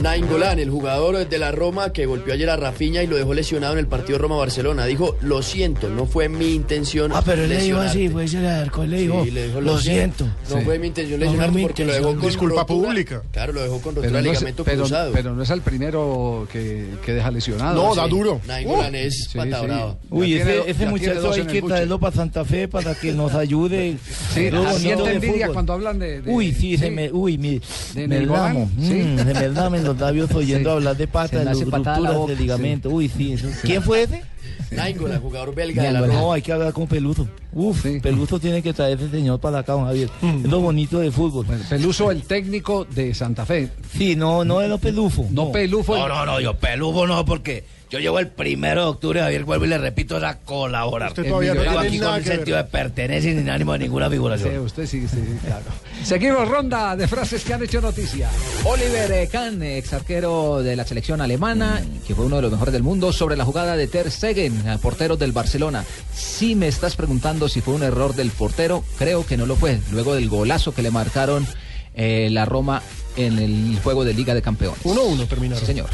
Nainggolan, 0.00 0.58
el 0.58 0.70
jugador 0.70 1.28
de 1.28 1.38
la 1.38 1.52
Roma 1.52 1.92
que 1.92 2.06
golpeó 2.06 2.32
ayer 2.34 2.48
a 2.50 2.56
Rafinha 2.56 3.02
y 3.02 3.06
lo 3.06 3.16
dejó 3.16 3.34
lesionado 3.34 3.74
en 3.74 3.78
el 3.80 3.86
partido 3.86 4.18
Roma-Barcelona, 4.18 4.86
dijo, 4.86 5.16
lo 5.20 5.42
siento, 5.42 5.88
no 5.90 6.06
fue 6.06 6.28
mi 6.28 6.54
intención 6.54 7.12
Ah, 7.14 7.22
pero 7.24 7.42
él 7.44 7.50
le 7.50 7.56
dijo 7.56 7.78
lesionarte". 7.82 7.98
así, 7.98 8.08
pues 8.08 8.30
se 8.30 8.40
le 8.40 8.48
acercó 8.48 8.84
y 8.84 8.88
le 8.88 8.96
dijo, 8.98 9.24
Sí, 9.24 9.30
le 9.30 9.46
dijo, 9.48 9.60
lo 9.60 9.78
siento. 9.78 10.24
No 10.24 10.58
Sí. 10.58 10.64
fue 10.64 10.78
mi 10.78 10.86
intención 10.88 11.20
No 11.20 11.26
fue 11.26 11.32
lesionarte 11.32 11.56
mi 11.58 11.62
porque 11.62 11.84
lo 11.84 11.92
dejó 11.92 12.06
con 12.16 12.20
Disculpa 12.20 12.60
rotura- 12.62 12.66
pública. 12.88 13.22
Claro, 13.32 13.52
lo 13.52 13.62
dejó 13.62 13.74
con 13.80 13.94
rotura 13.94 14.02
Pero 14.08 14.16
de 14.16 14.22
no, 14.22 14.30
es, 14.32 14.38
ligamento 14.38 14.64
pero- 14.64 14.78
cruzado. 14.78 15.12
pero 15.12 15.34
no 15.34 15.42
es 15.42 15.50
el 15.50 15.60
primero 15.60 16.48
que, 16.50 16.86
que 17.04 17.12
deja 17.12 17.30
lesionado. 17.30 17.82
No, 17.82 17.94
Sí. 17.94 18.00
da 18.00 18.08
duro. 18.08 18.40
Nainggolan 18.46 18.94
es 18.94 19.28
Sí, 19.30 19.38
pata 19.38 19.60
sí. 19.60 19.66
brava. 19.66 19.98
Uy, 20.10 20.34
ese, 20.34 20.44
tiene- 20.44 20.70
ese 20.70 20.86
muchacho 20.86 21.32
hay 21.32 21.42
que 21.44 21.62
traerlo 21.62 21.98
para 22.00 22.16
Santa 22.16 22.44
Fe 22.44 22.66
para 22.66 22.94
que 22.94 23.12
nos 23.12 23.34
ayude. 23.34 23.96
Sí, 24.34 24.40
de 24.50 25.12
envidia 25.12 25.48
cuando 25.48 25.74
hablan 25.74 25.98
de. 25.98 26.22
Uy, 26.26 26.52
sí, 26.52 26.76
se 26.78 26.86
sí. 26.86 26.90
me, 26.90 27.10
uy, 27.12 27.36
mi, 27.38 27.60
De 27.94 28.08
me 28.08 28.20
mm, 28.26 29.18
se 29.18 29.24
me 29.70 29.81
los 29.82 29.98
labios 29.98 30.30
oyendo 30.34 30.70
Sí. 30.70 30.76
hablar 30.76 30.96
de 30.96 31.06
patas, 31.06 31.44
de 31.58 31.64
rupturas 31.64 32.14
boca, 32.14 32.32
de 32.32 32.38
ligamento. 32.38 32.90
Uy, 32.90 33.08
sí, 33.08 33.32
eso- 33.32 33.48
¿Quién 33.62 33.82
fue 33.82 34.02
ese? 34.04 34.22
Nainggolan, 34.70 35.20
jugador 35.20 35.54
belga 35.54 35.82
de 35.82 35.92
la 35.92 36.00
No, 36.00 36.32
hay 36.32 36.40
que 36.42 36.52
hablar 36.52 36.72
con 36.72 36.86
Peluso. 36.86 37.28
Uf, 37.52 37.82
Sí. 37.82 38.00
Peluso 38.00 38.40
tiene 38.40 38.62
que 38.62 38.72
traer 38.72 38.98
ese 38.98 39.10
señor 39.10 39.38
para 39.38 39.58
acá, 39.58 39.72
don 39.72 39.84
Javier. 39.84 40.08
Es 40.22 40.50
lo 40.50 40.60
bonito 40.60 40.98
de 40.98 41.10
fútbol. 41.10 41.44
Bueno, 41.46 41.62
Peluso, 41.68 42.10
el 42.10 42.22
técnico 42.22 42.86
de 42.86 43.14
Santa 43.14 43.44
Fe. 43.44 43.68
Sí, 43.96 44.16
no, 44.16 44.44
no 44.44 44.62
es 44.62 44.68
lo 44.70 44.78
Pelufo. 44.78 45.26
No, 45.30 45.52
Pelufo. 45.52 45.94
No, 45.96 46.08
no, 46.08 46.24
no, 46.24 46.40
yo 46.40 46.54
pelujo 46.56 47.06
no, 47.06 47.24
porque 47.24 47.64
yo 47.92 47.98
llevo 47.98 48.18
el 48.18 48.28
primero 48.28 48.84
de 48.84 48.88
octubre, 48.88 49.20
Javier, 49.20 49.44
vuelvo 49.44 49.66
y 49.66 49.68
le 49.68 49.76
repito, 49.76 50.16
a 50.16 50.34
colaborar. 50.36 51.10
Usted 51.10 51.28
todavía 51.28 51.52
no 51.52 51.78
aquí 51.78 51.98
con 51.98 52.14
un 52.14 52.24
sentido 52.24 52.56
de 52.56 52.64
pertenencia 52.64 53.30
y 53.30 53.34
sin 53.36 53.50
ánimo 53.50 53.74
de 53.74 53.80
ninguna 53.80 54.06
Sí, 54.06 54.12
figuración. 54.12 54.58
usted 54.60 54.86
sí, 54.86 55.06
sí, 55.06 55.16
claro. 55.44 55.64
Seguimos 56.02 56.48
ronda 56.48 56.96
de 56.96 57.06
frases 57.06 57.44
que 57.44 57.52
han 57.52 57.62
hecho 57.62 57.82
noticia. 57.82 58.30
Oliver 58.64 59.28
Kahn, 59.28 59.62
ex 59.62 59.92
arquero 59.92 60.62
de 60.62 60.74
la 60.74 60.86
selección 60.86 61.20
alemana, 61.20 61.82
que 62.06 62.14
fue 62.14 62.24
uno 62.24 62.36
de 62.36 62.42
los 62.42 62.52
mejores 62.52 62.72
del 62.72 62.82
mundo, 62.82 63.12
sobre 63.12 63.36
la 63.36 63.44
jugada 63.44 63.76
de 63.76 63.86
Ter 63.86 64.10
Stegen, 64.10 64.54
portero 64.80 65.18
del 65.18 65.32
Barcelona. 65.32 65.84
Si 66.14 66.54
me 66.54 66.68
estás 66.68 66.96
preguntando 66.96 67.46
si 67.48 67.60
fue 67.60 67.74
un 67.74 67.82
error 67.82 68.14
del 68.14 68.30
portero, 68.30 68.82
creo 68.98 69.26
que 69.26 69.36
no 69.36 69.44
lo 69.44 69.54
fue. 69.56 69.78
Luego 69.90 70.14
del 70.14 70.30
golazo 70.30 70.72
que 70.74 70.80
le 70.80 70.90
marcaron 70.90 71.46
eh, 71.94 72.28
la 72.30 72.46
Roma 72.46 72.80
en 73.16 73.38
el 73.38 73.78
juego 73.82 74.02
de 74.04 74.14
Liga 74.14 74.32
de 74.34 74.40
Campeones. 74.40 74.80
1-1 74.82 75.28
terminaron. 75.28 75.60
Sí, 75.60 75.66
señor. 75.66 75.90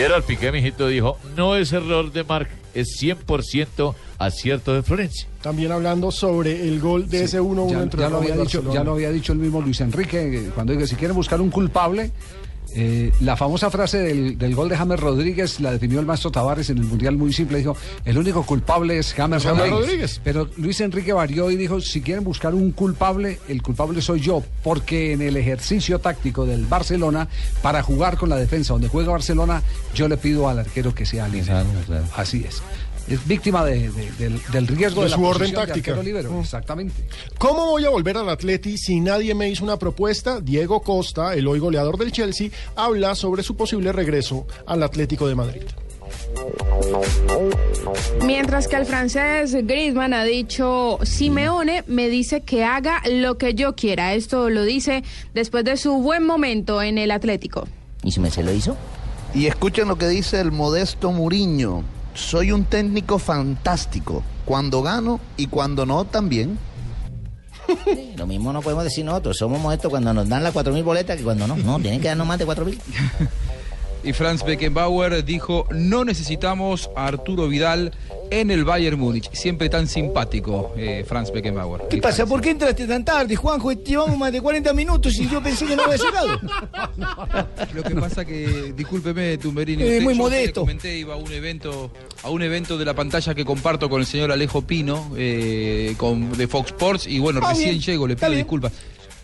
Gerard 0.00 0.24
Piqué, 0.24 0.50
mijito, 0.50 0.88
dijo, 0.88 1.18
no 1.36 1.56
es 1.56 1.74
error 1.74 2.10
de 2.10 2.24
Marc, 2.24 2.48
es 2.72 2.88
100% 3.02 3.94
acierto 4.16 4.72
de 4.72 4.82
Florencia. 4.82 5.28
También 5.42 5.72
hablando 5.72 6.10
sobre 6.10 6.66
el 6.66 6.80
gol 6.80 7.06
de 7.10 7.24
ese 7.24 7.38
1-1 7.38 7.70
Ya, 7.70 7.82
entre 7.82 8.00
ya 8.00 8.08
lo 8.08 8.16
había 8.16 8.30
dicho, 8.30 8.38
Barcelona. 8.62 8.74
ya 8.74 8.84
lo 8.84 8.92
había 8.92 9.10
dicho 9.10 9.34
el 9.34 9.38
mismo 9.40 9.60
Luis 9.60 9.78
Enrique 9.82 10.38
eh, 10.38 10.50
cuando 10.54 10.72
dice 10.72 10.86
si 10.86 10.96
quieren 10.96 11.14
buscar 11.14 11.38
un 11.42 11.50
culpable. 11.50 12.12
Eh, 12.74 13.12
la 13.20 13.36
famosa 13.36 13.70
frase 13.70 13.98
del, 13.98 14.38
del 14.38 14.54
gol 14.54 14.68
de 14.68 14.76
James 14.76 15.00
Rodríguez 15.00 15.60
la 15.60 15.72
definió 15.72 16.00
el 16.00 16.06
maestro 16.06 16.30
Tavares 16.30 16.70
en 16.70 16.78
el 16.78 16.84
Mundial 16.84 17.16
muy 17.16 17.32
simple. 17.32 17.58
Dijo, 17.58 17.76
el 18.04 18.18
único 18.18 18.44
culpable 18.44 18.98
es 18.98 19.12
James, 19.12 19.42
James 19.42 19.58
Rodríguez. 19.58 19.80
Rodríguez. 19.80 20.20
Pero 20.22 20.48
Luis 20.56 20.80
Enrique 20.80 21.12
varió 21.12 21.50
y 21.50 21.56
dijo, 21.56 21.80
si 21.80 22.00
quieren 22.00 22.24
buscar 22.24 22.54
un 22.54 22.72
culpable, 22.72 23.40
el 23.48 23.62
culpable 23.62 24.00
soy 24.02 24.20
yo. 24.20 24.42
Porque 24.62 25.12
en 25.12 25.22
el 25.22 25.36
ejercicio 25.36 25.98
táctico 25.98 26.46
del 26.46 26.66
Barcelona, 26.66 27.28
para 27.62 27.82
jugar 27.82 28.16
con 28.16 28.28
la 28.28 28.36
defensa 28.36 28.72
donde 28.72 28.88
juega 28.88 29.12
Barcelona, 29.12 29.62
yo 29.94 30.08
le 30.08 30.16
pido 30.16 30.48
al 30.48 30.58
arquero 30.58 30.94
que 30.94 31.06
sea 31.06 31.28
libre. 31.28 31.52
Así 32.16 32.44
es. 32.46 32.62
Es 33.10 33.26
víctima 33.26 33.64
de- 33.64 33.90
de- 33.90 34.10
del, 34.18 34.40
del 34.52 34.66
riesgo 34.68 35.00
De 35.00 35.06
de, 35.06 35.10
la 35.10 35.16
su 35.16 35.24
orden 35.24 35.52
táctica. 35.52 35.96
Mm. 35.96 36.40
Exactamente. 36.40 36.94
¿Cómo 37.38 37.66
voy 37.66 37.84
a 37.84 37.90
volver 37.90 38.16
al 38.16 38.28
Atleti 38.28 38.78
si 38.78 39.00
nadie 39.00 39.34
me 39.34 39.48
hizo 39.50 39.64
una 39.64 39.78
propuesta? 39.78 40.40
Diego 40.40 40.80
Costa, 40.80 41.34
el 41.34 41.46
hoy 41.48 41.58
goleador 41.58 41.98
del 41.98 42.12
Chelsea, 42.12 42.50
habla 42.76 43.14
sobre 43.16 43.42
su 43.42 43.56
posible 43.56 43.92
regreso 43.92 44.46
al 44.66 44.82
Atlético 44.84 45.26
de 45.26 45.34
Madrid. 45.34 45.62
Mientras 48.24 48.68
que 48.68 48.76
el 48.76 48.86
francés 48.86 49.54
Griezmann 49.66 50.14
ha 50.14 50.24
dicho, 50.24 50.98
Simeone 51.02 51.82
me 51.86 52.08
dice 52.08 52.42
que 52.42 52.64
haga 52.64 53.02
lo 53.10 53.38
que 53.38 53.54
yo 53.54 53.74
quiera. 53.74 54.14
Esto 54.14 54.50
lo 54.50 54.64
dice 54.64 55.02
después 55.34 55.64
de 55.64 55.76
su 55.76 55.94
buen 56.02 56.24
momento 56.24 56.80
en 56.82 56.98
el 56.98 57.10
Atlético. 57.10 57.66
¿Y 58.02 58.12
si 58.12 58.20
me 58.20 58.30
se 58.30 58.42
lo 58.42 58.52
hizo? 58.52 58.76
Y 59.34 59.46
escuchen 59.46 59.88
lo 59.88 59.96
que 59.96 60.08
dice 60.08 60.40
el 60.40 60.52
modesto 60.52 61.12
Muriño. 61.12 61.84
Soy 62.14 62.52
un 62.52 62.64
técnico 62.64 63.18
fantástico. 63.18 64.22
Cuando 64.44 64.82
gano 64.82 65.20
y 65.36 65.46
cuando 65.46 65.86
no, 65.86 66.04
también. 66.04 66.58
Sí, 67.84 68.14
Lo 68.16 68.26
mismo 68.26 68.52
no 68.52 68.62
podemos 68.62 68.84
decir 68.84 69.04
nosotros. 69.04 69.36
Somos 69.36 69.60
modestos 69.60 69.90
cuando 69.90 70.12
nos 70.12 70.28
dan 70.28 70.42
las 70.42 70.54
4.000 70.54 70.82
boletas 70.82 71.16
que 71.16 71.22
cuando 71.22 71.46
no. 71.46 71.56
No, 71.56 71.78
tienen 71.78 72.00
que 72.00 72.08
darnos 72.08 72.26
más 72.26 72.38
de 72.38 72.46
4.000. 72.46 72.78
Y 74.02 74.14
Franz 74.14 74.42
Beckenbauer 74.44 75.22
dijo, 75.24 75.66
no 75.70 76.04
necesitamos 76.06 76.88
a 76.96 77.06
Arturo 77.06 77.48
Vidal 77.48 77.92
en 78.30 78.50
el 78.50 78.64
Bayern 78.64 78.98
Múnich. 78.98 79.30
Siempre 79.32 79.68
tan 79.68 79.86
simpático, 79.86 80.72
eh, 80.76 81.04
Franz 81.06 81.30
Beckenbauer. 81.30 81.82
¿Qué 81.90 81.98
pasa? 81.98 82.24
¿Por 82.24 82.40
qué 82.40 82.50
entraste 82.50 82.86
tan 82.86 83.04
tarde, 83.04 83.36
Juanjo? 83.36 83.72
Llevamos 83.72 84.16
más 84.16 84.32
de 84.32 84.40
40 84.40 84.72
minutos 84.72 85.18
y 85.18 85.28
yo 85.28 85.42
pensé 85.42 85.66
que 85.66 85.76
no 85.76 85.82
había 85.82 85.96
llegado. 85.98 86.40
Lo 87.74 87.82
que 87.82 87.94
pasa 87.96 88.24
que, 88.24 88.72
discúlpeme, 88.74 89.36
Tumberini, 89.36 89.82
Eh, 89.82 89.86
usted- 89.86 90.02
muy 90.02 90.14
yo 90.14 90.18
modesto. 90.22 90.60
comenté, 90.62 90.96
iba 90.96 91.14
a 91.14 91.16
un 91.18 91.30
evento, 91.32 91.90
a 92.22 92.30
un 92.30 92.42
evento 92.42 92.78
de 92.78 92.84
la 92.86 92.94
pantalla 92.94 93.34
que 93.34 93.44
comparto 93.44 93.90
con 93.90 94.00
el 94.00 94.06
señor 94.06 94.32
Alejo 94.32 94.62
Pino, 94.62 95.10
eh, 95.16 95.94
con, 95.98 96.32
de 96.32 96.48
Fox 96.48 96.68
Sports, 96.70 97.06
y 97.06 97.18
bueno, 97.18 97.40
Ah, 97.42 97.50
recién 97.50 97.70
bien, 97.70 97.80
llego, 97.82 98.06
le 98.06 98.16
pido 98.16 98.30
disculpas. 98.30 98.72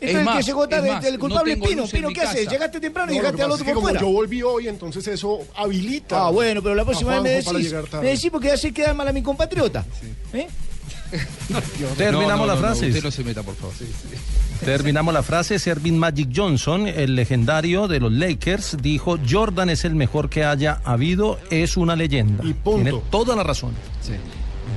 Entonces 0.00 0.28
el 0.32 0.36
que 0.38 0.42
llegó 0.42 0.68
tarde, 0.68 0.88
es 0.88 0.94
más, 0.94 1.04
el 1.04 1.18
culpable 1.18 1.56
no 1.56 1.86
Pino. 1.86 2.08
¿qué 2.10 2.20
haces? 2.20 2.48
Llegaste 2.48 2.80
temprano 2.80 3.12
y 3.12 3.16
No, 3.16 3.22
dejaste 3.22 3.42
al 3.42 3.50
otro 3.50 3.62
es 3.64 3.68
que 3.68 3.74
por 3.74 3.74
como 3.74 3.88
fuera. 3.88 4.00
yo 4.00 4.06
volví 4.08 4.42
hoy, 4.42 4.68
entonces 4.68 5.06
eso 5.08 5.40
habilita. 5.56 6.26
Ah, 6.26 6.30
bueno, 6.30 6.62
pero 6.62 6.74
la 6.74 6.84
próxima 6.84 7.18
vez 7.20 7.22
me 7.22 7.30
decís. 7.60 7.74
Me 8.00 8.08
decís 8.08 8.30
porque 8.30 8.50
hace 8.52 8.72
quedar 8.72 8.94
mal 8.94 9.08
a 9.08 9.12
mi 9.12 9.22
compatriota. 9.22 9.84
¿Eh? 10.32 10.46
Terminamos 11.96 12.46
No, 12.46 12.46
no, 12.46 12.54
la 12.54 12.56
frase. 12.56 12.82
no, 12.82 12.88
usted 12.88 13.04
no 13.04 13.10
se 13.10 13.24
meta, 13.24 13.42
por 13.42 13.54
favor. 13.54 13.74
Terminamos 14.64 15.14
la 15.14 15.22
frase. 15.22 15.58
Servin 15.58 15.98
Magic 15.98 16.30
Johnson, 16.34 16.86
el 16.88 17.14
legendario 17.14 17.88
de 17.88 18.00
los 18.00 18.12
Lakers, 18.12 18.76
dijo: 18.82 19.16
Jordan 19.28 19.70
es 19.70 19.84
el 19.84 19.94
mejor 19.94 20.28
que 20.28 20.44
haya 20.44 20.80
habido, 20.84 21.38
es 21.50 21.76
una 21.76 21.94
leyenda. 21.96 22.44
Y 22.44 22.52
punto. 22.54 22.82
Tiene 22.90 23.02
toda 23.10 23.36
la 23.36 23.42
razón. 23.44 23.72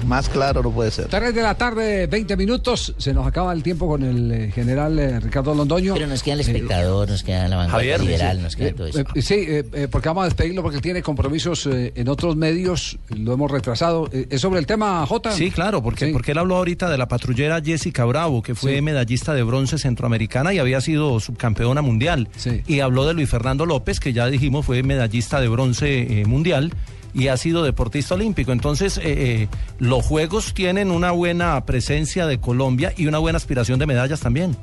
Más 0.06 0.30
claro 0.30 0.64
no 0.64 0.72
puede 0.72 0.92
ser. 0.92 1.08
3 1.08 1.34
de 1.34 1.42
la 1.42 1.56
tarde, 1.56 2.08
20 2.08 2.36
minutos. 2.38 2.94
Se 2.98 3.14
nos 3.14 3.26
acaba 3.28 3.54
el 3.54 3.64
tiempo 3.64 3.88
con 3.88 4.04
el 4.04 4.32
eh, 4.32 4.52
general 4.52 4.98
eh, 5.00 5.20
Ricardo 5.20 5.54
Londoño. 5.54 5.94
Pero 5.94 6.08
nos 6.08 6.24
queda 6.24 6.36
el 6.36 6.40
espectador, 6.42 7.10
nos 7.10 7.24
queda 7.24 7.48
la 7.48 7.58
vanguardia 7.58 7.98
Javier, 7.98 8.02
liberal, 8.02 8.38
sí. 8.38 8.44
nos 8.44 8.56
queda 8.56 8.74
todo 8.74 8.88
eso. 8.88 9.00
Eh, 9.00 9.06
eh, 9.16 9.22
sí, 9.22 9.34
eh, 9.36 9.64
eh, 9.74 9.88
porque 9.90 10.10
vamos 10.10 10.22
a 10.22 10.26
despedirlo 10.26 10.62
porque 10.64 10.80
tiene 10.82 11.02
compromisos 11.02 11.66
eh, 11.68 11.92
en 11.96 12.08
otros 12.10 12.36
medios. 12.36 12.98
Lo 13.10 13.34
hemos 13.34 13.52
retrasado. 13.52 14.10
Eh, 14.12 14.28
¿Es 14.30 14.42
sobre 14.42 14.60
el 14.60 14.66
tema, 14.66 15.06
J? 15.06 15.32
Sí, 15.32 15.52
claro, 15.52 15.82
porque, 15.84 16.08
porque 16.08 16.32
él 16.32 16.38
habló 16.38 16.58
ahorita 16.58 16.90
de 16.90 16.98
la 16.98 17.08
patrullera 17.08 17.62
Jessica 17.64 18.06
Bravo, 18.06 18.42
que 18.42 18.56
fue 18.56 18.76
Sí. 18.76 18.82
medallista 18.82 19.34
de 19.34 19.44
bronce 19.44 19.78
centroamericana 19.78 20.54
y 20.54 20.60
había 20.60 20.82
sido 20.82 21.20
subcampeona 21.20 21.82
mundial. 21.82 22.30
Y 22.68 22.80
habló 22.80 23.06
de 23.06 23.14
Luis 23.14 23.30
Fernando 23.30 23.66
López, 23.66 24.00
que 24.00 24.14
ya 24.14 24.28
dijimos 24.28 24.66
fue 24.66 24.82
medallista 24.84 25.40
de 25.42 25.48
bronce 25.48 26.22
eh, 26.22 26.26
mundial 26.26 26.72
y 27.14 27.28
ha 27.28 27.38
sido 27.38 27.64
deportista 27.64 28.16
olímpico. 28.16 28.52
Entonces, 28.52 28.98
eh, 28.98 29.02
eh, 29.06 29.48
los 29.80 30.06
Juegos 30.06 30.54
tienen 30.54 30.92
una 30.92 31.12
buena 31.12 31.66
presencia 31.66 32.26
de 32.28 32.40
Colombia 32.40 32.94
y 32.96 33.08
una 33.08 33.18
buena 33.18 33.38
aspiración 33.38 33.80
de 33.80 33.86
medallas 33.86 34.20
también. 34.20 34.56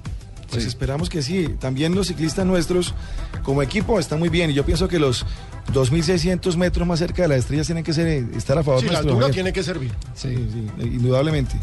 Pues 0.51 0.65
esperamos 0.65 1.09
que 1.09 1.23
sí. 1.23 1.49
También 1.59 1.95
los 1.95 2.07
ciclistas 2.07 2.47
nuestros, 2.47 2.95
como 3.43 3.63
equipo, 3.63 3.99
están 3.99 4.19
muy 4.19 4.29
bien. 4.29 4.51
Y 4.51 4.55
yo 4.55 4.65
pienso 4.65 4.89
que 4.89 4.99
los 4.99 5.27
2.600 5.73 6.57
metros 6.57 6.87
más 6.87 6.99
cerca 6.99 7.23
de 7.23 7.29
las 7.29 7.39
estrellas 7.39 7.67
tienen 7.67 7.85
que 7.85 7.93
ser, 7.93 8.07
estar 8.07 8.57
a 8.59 8.63
favor 8.63 8.81
Sí, 8.81 8.89
la 8.89 9.01
altura 9.01 9.31
tiene 9.31 9.53
que 9.53 9.63
servir. 9.63 9.93
Sí, 10.15 10.35
sí, 10.35 10.85
indudablemente. 10.85 11.57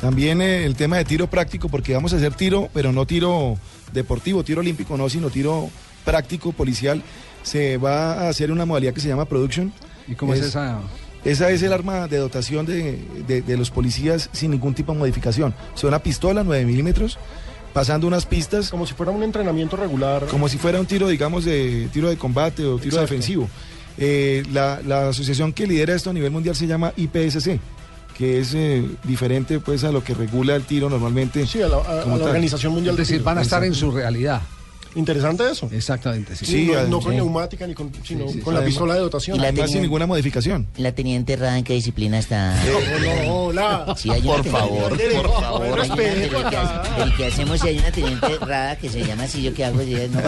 También 0.00 0.42
eh, 0.42 0.64
el 0.64 0.74
tema 0.74 0.96
de 0.96 1.04
tiro 1.04 1.28
práctico, 1.28 1.68
porque 1.68 1.94
vamos 1.94 2.12
a 2.12 2.16
hacer 2.16 2.34
tiro, 2.34 2.68
pero 2.74 2.92
no 2.92 3.06
tiro 3.06 3.56
deportivo, 3.92 4.42
tiro 4.44 4.60
olímpico, 4.60 4.96
no, 4.96 5.08
sino 5.08 5.30
tiro 5.30 5.70
práctico, 6.04 6.52
policial. 6.52 7.02
Se 7.42 7.76
va 7.76 8.14
a 8.14 8.28
hacer 8.28 8.50
una 8.50 8.64
modalidad 8.64 8.94
que 8.94 9.00
se 9.00 9.08
llama 9.08 9.26
production. 9.26 9.72
¿Y 10.08 10.14
cómo 10.14 10.34
es, 10.34 10.40
esa? 10.40 10.80
Esa 11.24 11.50
es 11.50 11.62
el 11.62 11.72
arma 11.72 12.06
de 12.08 12.18
dotación 12.18 12.66
de, 12.66 12.98
de- 13.26 13.42
de 13.42 13.56
los 13.56 13.70
policías 13.70 14.28
sin 14.32 14.50
ningún 14.50 14.74
tipo 14.74 14.92
de 14.92 14.98
modificación. 14.98 15.54
O 15.74 15.78
sea, 15.78 15.88
una 15.88 15.98
pistola 16.00 16.44
9 16.44 16.64
milímetros, 16.66 17.18
pasando 17.72 18.06
unas 18.06 18.26
pistas. 18.26 18.68
Como 18.70 18.86
si 18.86 18.92
fuera 18.94 19.10
un 19.12 19.22
entrenamiento 19.22 19.76
regular. 19.76 20.26
Como 20.26 20.48
si 20.48 20.58
fuera 20.58 20.78
un 20.80 20.86
tiro, 20.86 21.08
digamos, 21.08 21.44
de 21.44 21.88
tiro 21.92 22.08
de 22.10 22.16
combate 22.18 22.64
o 22.66 22.76
tiro 22.76 22.96
Exacto. 22.96 23.00
defensivo. 23.02 23.48
Eh, 23.96 24.42
la, 24.52 24.80
la 24.86 25.08
asociación 25.08 25.52
que 25.52 25.66
lidera 25.66 25.94
esto 25.94 26.10
a 26.10 26.12
nivel 26.12 26.30
mundial 26.32 26.54
se 26.56 26.66
llama 26.66 26.92
IPSC, 26.96 27.58
que 28.18 28.40
es 28.40 28.52
eh, 28.54 28.84
diferente 29.04 29.60
pues 29.60 29.84
a 29.84 29.92
lo 29.92 30.02
que 30.04 30.12
regula 30.14 30.56
el 30.56 30.64
tiro 30.64 30.90
normalmente. 30.90 31.46
Sí, 31.46 31.62
a 31.62 31.68
la, 31.68 31.76
a- 31.78 32.04
la. 32.04 32.24
Organización 32.24 32.74
Mundial 32.74 32.92
Es 32.94 32.96
de 32.98 33.02
decir, 33.02 33.16
Tiro. 33.18 33.24
van 33.24 33.38
a 33.38 33.42
estar 33.42 33.64
en 33.64 33.72
su 33.74 33.90
realidad. 33.92 34.42
Interesante 34.96 35.44
eso. 35.50 35.68
Exactamente, 35.72 36.36
sí. 36.36 36.46
Sí, 36.46 36.70
no, 36.72 36.84
Sí, 36.84 36.90
no 36.90 37.00
con 37.00 37.10
sí. 37.12 37.16
neumática 37.16 37.66
ni 37.66 37.74
con, 37.74 37.90
sino 38.04 38.28
sí, 38.28 38.38
con 38.40 38.54
la 38.54 38.60
además- 38.60 38.74
pistola 38.74 38.94
de 38.94 39.00
dotación. 39.00 39.36
y 39.36 39.40
la 39.40 39.48
Además, 39.48 39.70
sin 39.70 39.82
ninguna 39.82 40.06
modificación. 40.06 40.66
La 40.76 40.92
teniente 40.92 41.36
Rada, 41.36 41.58
¿en 41.58 41.64
qué 41.64 41.74
disciplina 41.74 42.18
está? 42.18 42.54
No, 42.64 43.24
no, 43.26 43.34
hola. 43.46 43.94
Sí, 43.96 44.10
Por 44.24 44.44
favor, 44.44 44.96
por 44.96 45.30
favor. 45.40 45.78
¿Y 47.06 47.10
qué 47.16 47.26
hacemos 47.26 47.60
si 47.60 47.68
hay 47.68 47.78
una 47.78 47.90
teniente 47.90 48.38
Rada 48.40 48.76
que 48.76 48.88
se 48.88 49.04
llama 49.04 49.24
así? 49.24 49.42
¿Yo 49.42 49.52
qué 49.54 49.64
hago? 49.64 49.78
No 49.78 49.82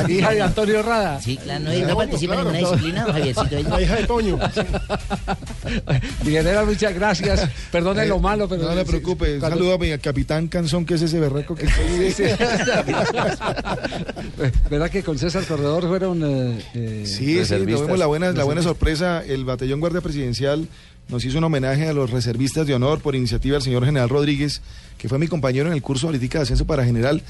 Hija 0.08 0.30
de 0.30 0.36
en- 0.36 0.42
Antonio 0.42 0.82
Rada. 0.82 1.20
Sí, 1.20 1.36
claro, 1.36 1.64
no, 1.64 1.72
no 1.86 1.96
participa 1.96 2.34
en 2.34 2.40
ninguna 2.40 2.58
disciplina, 2.58 3.04
Javiercito. 3.04 3.60
La 3.70 3.80
hija 3.82 3.94
de 3.96 4.06
Toño. 4.06 4.38
Mi 6.24 6.32
general, 6.32 6.66
muchas 6.66 6.94
gracias. 6.94 7.48
Perdone 7.70 8.02
Eh, 8.02 8.06
lo 8.06 8.18
malo, 8.18 8.48
pero. 8.48 8.62
no 8.64 8.74
le 8.74 8.84
preocupe. 8.84 9.38
Cuando- 9.38 9.56
saludo 9.58 9.74
a 9.74 9.78
mi 9.78 9.96
capitán 9.98 10.48
Canzón, 10.48 10.84
que 10.84 10.94
es 10.94 11.02
ese 11.02 11.20
berraco 11.20 11.54
que 11.54 11.66
Sí, 11.68 12.12
sí. 12.12 12.24
¿Verdad 14.70 14.90
que 14.90 15.02
con 15.02 15.18
César 15.18 15.44
Corredor 15.44 15.86
fueron. 15.86 16.22
eh, 16.24 16.58
eh, 16.74 17.02
Sí, 17.06 17.14
sí, 17.26 17.38
Reservistas. 17.38 17.80
tuvimos 17.82 17.98
la 17.98 18.06
buena, 18.06 18.32
la 18.32 18.44
buena 18.44 18.62
sorpresa. 18.62 19.22
El 19.24 19.44
Batallón 19.44 19.80
Guardia 19.80 20.00
Presidencial 20.00 20.66
nos 21.08 21.24
hizo 21.24 21.38
un 21.38 21.44
homenaje 21.44 21.86
a 21.88 21.92
los 21.92 22.10
reservistas 22.10 22.66
de 22.66 22.74
honor 22.74 23.00
por 23.00 23.14
iniciativa 23.14 23.54
del 23.54 23.62
señor 23.62 23.84
General 23.84 24.08
Rodríguez, 24.08 24.60
que 24.98 25.08
fue 25.08 25.18
mi 25.20 25.28
compañero 25.28 25.68
en 25.68 25.72
el 25.74 25.82
curso 25.82 26.08
ahorita 26.08 26.38
de 26.38 26.42
ascenso 26.42 26.66
para 26.66 26.84
general. 26.84 27.22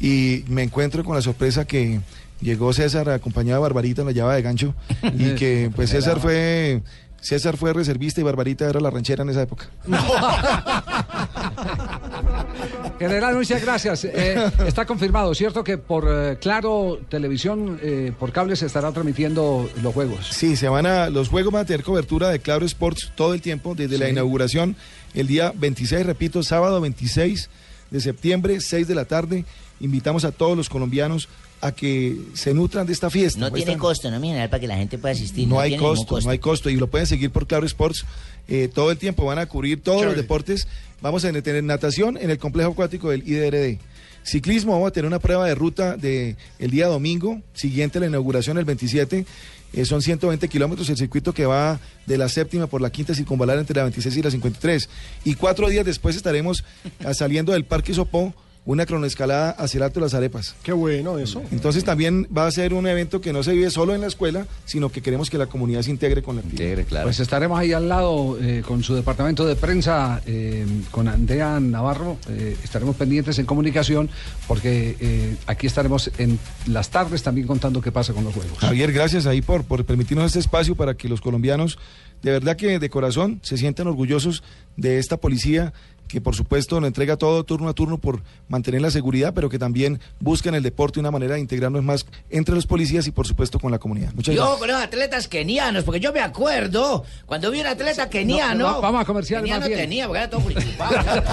Y 0.00 0.44
me 0.48 0.62
encuentro 0.64 1.04
con 1.04 1.14
la 1.14 1.22
sorpresa 1.22 1.64
que 1.64 2.00
llegó 2.40 2.72
César 2.72 3.08
acompañado 3.10 3.60
de 3.60 3.62
Barbarita 3.62 4.00
en 4.02 4.08
la 4.08 4.12
llave 4.12 4.34
de 4.34 4.42
gancho 4.42 4.74
y 5.16 5.34
que 5.36 5.70
pues 5.74 5.90
César 5.90 6.18
fue... 6.20 6.82
César 7.20 7.56
fue 7.56 7.72
reservista 7.72 8.20
y 8.20 8.24
Barbarita 8.24 8.68
era 8.68 8.80
la 8.80 8.90
ranchera 8.90 9.22
en 9.22 9.30
esa 9.30 9.40
época. 9.42 9.70
General, 12.98 13.34
muchas 13.34 13.62
gracias. 13.62 14.04
Eh, 14.04 14.36
está 14.66 14.84
confirmado, 14.86 15.34
¿cierto? 15.34 15.64
Que 15.64 15.78
por 15.78 16.06
eh, 16.08 16.38
Claro 16.40 17.00
Televisión, 17.08 17.78
eh, 17.82 18.12
por 18.18 18.32
cable, 18.32 18.56
se 18.56 18.66
estará 18.66 18.92
transmitiendo 18.92 19.68
los 19.82 19.94
juegos. 19.94 20.28
Sí, 20.30 20.56
se 20.56 20.68
van 20.68 20.86
a, 20.86 21.10
los 21.10 21.28
juegos 21.28 21.52
van 21.52 21.62
a 21.62 21.66
tener 21.66 21.82
cobertura 21.82 22.30
de 22.30 22.38
Claro 22.38 22.66
Sports 22.66 23.12
todo 23.14 23.34
el 23.34 23.40
tiempo, 23.40 23.74
desde 23.74 23.98
la 23.98 24.08
inauguración, 24.08 24.76
el 25.14 25.26
día 25.26 25.52
26, 25.54 26.06
repito, 26.06 26.42
sábado 26.42 26.80
26 26.80 27.50
de 27.90 28.00
septiembre, 28.00 28.60
6 28.60 28.88
de 28.88 28.94
la 28.94 29.04
tarde. 29.04 29.44
Invitamos 29.80 30.24
a 30.24 30.32
todos 30.32 30.56
los 30.56 30.68
colombianos 30.68 31.28
a 31.64 31.72
que 31.72 32.18
se 32.34 32.52
nutran 32.52 32.86
de 32.86 32.92
esta 32.92 33.08
fiesta. 33.08 33.40
No 33.40 33.50
tiene 33.50 33.78
costo, 33.78 34.10
¿no, 34.10 34.20
mi 34.20 34.28
general? 34.28 34.50
Para 34.50 34.60
que 34.60 34.66
la 34.66 34.76
gente 34.76 34.98
pueda 34.98 35.12
asistir. 35.12 35.48
no 35.48 35.58
hay 35.58 35.78
costo, 35.78 36.20
no 36.20 36.28
hay 36.28 36.38
costo 36.38 36.68
y 36.68 36.76
lo 36.76 36.88
pueden 36.88 37.06
seguir 37.06 37.30
por 37.30 37.46
Claro 37.46 37.64
Sports 37.64 38.04
eh, 38.48 38.68
todo 38.72 38.90
el 38.90 38.98
tiempo. 38.98 39.24
Van 39.24 39.38
a 39.38 39.46
cubrir 39.46 39.82
todos 39.82 40.04
los 40.04 40.14
deportes. 40.14 40.68
Vamos 41.00 41.24
a 41.24 41.32
tener 41.32 41.64
natación 41.64 42.18
en 42.18 42.28
el 42.28 42.36
complejo 42.36 42.72
acuático 42.72 43.08
del 43.08 43.26
IDRD. 43.26 43.78
Ciclismo, 44.24 44.72
vamos 44.72 44.88
a 44.88 44.90
tener 44.90 45.06
una 45.06 45.18
prueba 45.18 45.46
de 45.46 45.54
ruta 45.54 45.96
de 45.96 46.36
el 46.58 46.70
día 46.70 46.86
domingo, 46.86 47.40
siguiente 47.54 47.96
a 47.96 48.02
la 48.02 48.08
inauguración, 48.08 48.58
el 48.58 48.66
27. 48.66 49.24
Eh, 49.72 49.84
son 49.86 50.02
120 50.02 50.46
kilómetros 50.48 50.90
el 50.90 50.98
circuito 50.98 51.32
que 51.32 51.46
va 51.46 51.80
de 52.04 52.18
la 52.18 52.28
séptima 52.28 52.66
por 52.66 52.82
la 52.82 52.90
quinta 52.90 53.14
circunvalar 53.14 53.58
entre 53.58 53.76
la 53.76 53.84
26 53.84 54.16
y 54.18 54.22
la 54.22 54.30
53. 54.30 54.88
Y 55.24 55.34
cuatro 55.34 55.70
días 55.70 55.86
después 55.86 56.14
estaremos 56.14 56.62
ah, 57.04 57.14
saliendo 57.14 57.52
del 57.52 57.64
Parque 57.64 57.94
Sopó, 57.94 58.34
una 58.66 58.86
cronoescalada 58.86 59.50
hacia 59.50 59.78
el 59.78 59.82
Alto 59.84 60.00
de 60.00 60.06
las 60.06 60.14
Arepas. 60.14 60.54
Qué 60.62 60.72
bueno 60.72 61.18
eso. 61.18 61.42
Entonces 61.50 61.84
también 61.84 62.26
va 62.36 62.46
a 62.46 62.50
ser 62.50 62.72
un 62.72 62.86
evento 62.86 63.20
que 63.20 63.32
no 63.32 63.42
se 63.42 63.52
vive 63.52 63.70
solo 63.70 63.94
en 63.94 64.00
la 64.00 64.06
escuela, 64.06 64.46
sino 64.64 64.88
que 64.88 65.02
queremos 65.02 65.28
que 65.28 65.36
la 65.36 65.46
comunidad 65.46 65.82
se 65.82 65.90
integre 65.90 66.22
con 66.22 66.36
la 66.36 66.40
actividad. 66.40 66.64
Integre, 66.64 66.84
claro. 66.84 67.04
Pues 67.04 67.20
estaremos 67.20 67.58
ahí 67.58 67.72
al 67.74 67.88
lado 67.88 68.38
eh, 68.40 68.62
con 68.66 68.82
su 68.82 68.94
departamento 68.94 69.44
de 69.46 69.56
prensa, 69.56 70.22
eh, 70.26 70.64
con 70.90 71.08
Andrea 71.08 71.60
Navarro. 71.60 72.16
eh, 72.30 72.56
estaremos 72.64 72.96
pendientes 72.96 73.38
en 73.38 73.44
comunicación 73.46 74.08
porque 74.48 74.96
eh, 74.98 75.36
aquí 75.46 75.66
estaremos 75.66 76.10
en 76.16 76.38
las 76.66 76.88
tardes 76.88 77.22
también 77.22 77.46
contando 77.46 77.82
qué 77.82 77.92
pasa 77.92 78.14
con 78.14 78.24
los 78.24 78.32
juegos. 78.32 78.58
Javier, 78.58 78.92
gracias 78.92 79.26
ahí 79.26 79.42
por, 79.42 79.64
por 79.64 79.84
permitirnos 79.84 80.26
este 80.26 80.38
espacio 80.38 80.74
para 80.74 80.94
que 80.94 81.08
los 81.08 81.20
colombianos, 81.20 81.78
de 82.22 82.30
verdad 82.30 82.56
que 82.56 82.78
de 82.78 82.88
corazón, 82.90 83.40
se 83.42 83.58
sientan 83.58 83.88
orgullosos 83.88 84.42
de 84.76 84.98
esta 84.98 85.18
policía 85.18 85.72
que 86.08 86.20
por 86.20 86.36
supuesto 86.36 86.80
nos 86.80 86.88
entrega 86.88 87.16
todo 87.16 87.42
turno 87.44 87.68
a 87.68 87.72
turno 87.74 87.98
por 87.98 88.22
mantener 88.48 88.80
la 88.82 88.90
seguridad, 88.90 89.32
pero 89.34 89.48
que 89.48 89.58
también 89.58 90.00
busca 90.20 90.48
en 90.48 90.54
el 90.54 90.62
deporte 90.62 91.00
una 91.00 91.10
manera 91.10 91.34
de 91.34 91.40
integrarnos 91.40 91.82
más 91.82 92.06
entre 92.30 92.54
los 92.54 92.66
policías 92.66 93.06
y 93.06 93.10
por 93.10 93.26
supuesto 93.26 93.58
con 93.58 93.70
la 93.72 93.78
comunidad. 93.78 94.12
Muchas 94.14 94.34
Y 94.34 94.38
ojo 94.38 94.46
gracias. 94.50 94.60
con 94.60 94.68
los 94.68 94.82
atletas 94.82 95.28
kenianos, 95.28 95.84
porque 95.84 96.00
yo 96.00 96.12
me 96.12 96.20
acuerdo 96.20 97.04
cuando 97.26 97.50
vi 97.50 97.60
un 97.60 97.66
atleta 97.66 98.08
keniano. 98.10 98.54
No, 98.68 98.74
va- 98.74 98.80
vamos 98.80 99.00
a 99.00 99.04
comerciales 99.04 99.42
Keniano 99.44 99.60
más 99.60 99.68
bien. 99.68 99.80
tenía, 99.80 100.06
porque 100.06 100.18
era 100.20 100.30
todo 100.30 100.40
principal. 100.42 101.24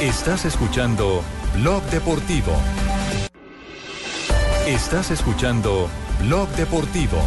Estás 0.00 0.44
escuchando 0.44 1.22
Blog 1.56 1.82
Deportivo. 1.84 2.52
Estás 4.66 5.10
escuchando 5.10 5.88
Blog 6.20 6.48
Deportivo. 6.50 7.18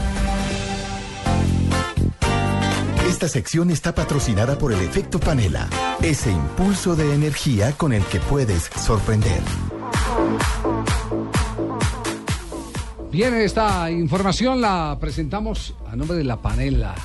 Esta 3.07 3.29
sección 3.29 3.71
está 3.71 3.95
patrocinada 3.95 4.57
por 4.57 4.73
el 4.73 4.81
efecto 4.81 5.17
panela, 5.17 5.69
ese 6.01 6.29
impulso 6.29 6.93
de 6.93 7.15
energía 7.15 7.71
con 7.71 7.93
el 7.93 8.03
que 8.03 8.19
puedes 8.19 8.63
sorprender. 8.63 9.41
Bien, 13.09 13.33
esta 13.35 13.89
información 13.89 14.59
la 14.59 14.97
presentamos 14.99 15.73
a 15.89 15.95
nombre 15.95 16.17
de 16.17 16.25
la 16.25 16.41
panela. 16.41 16.95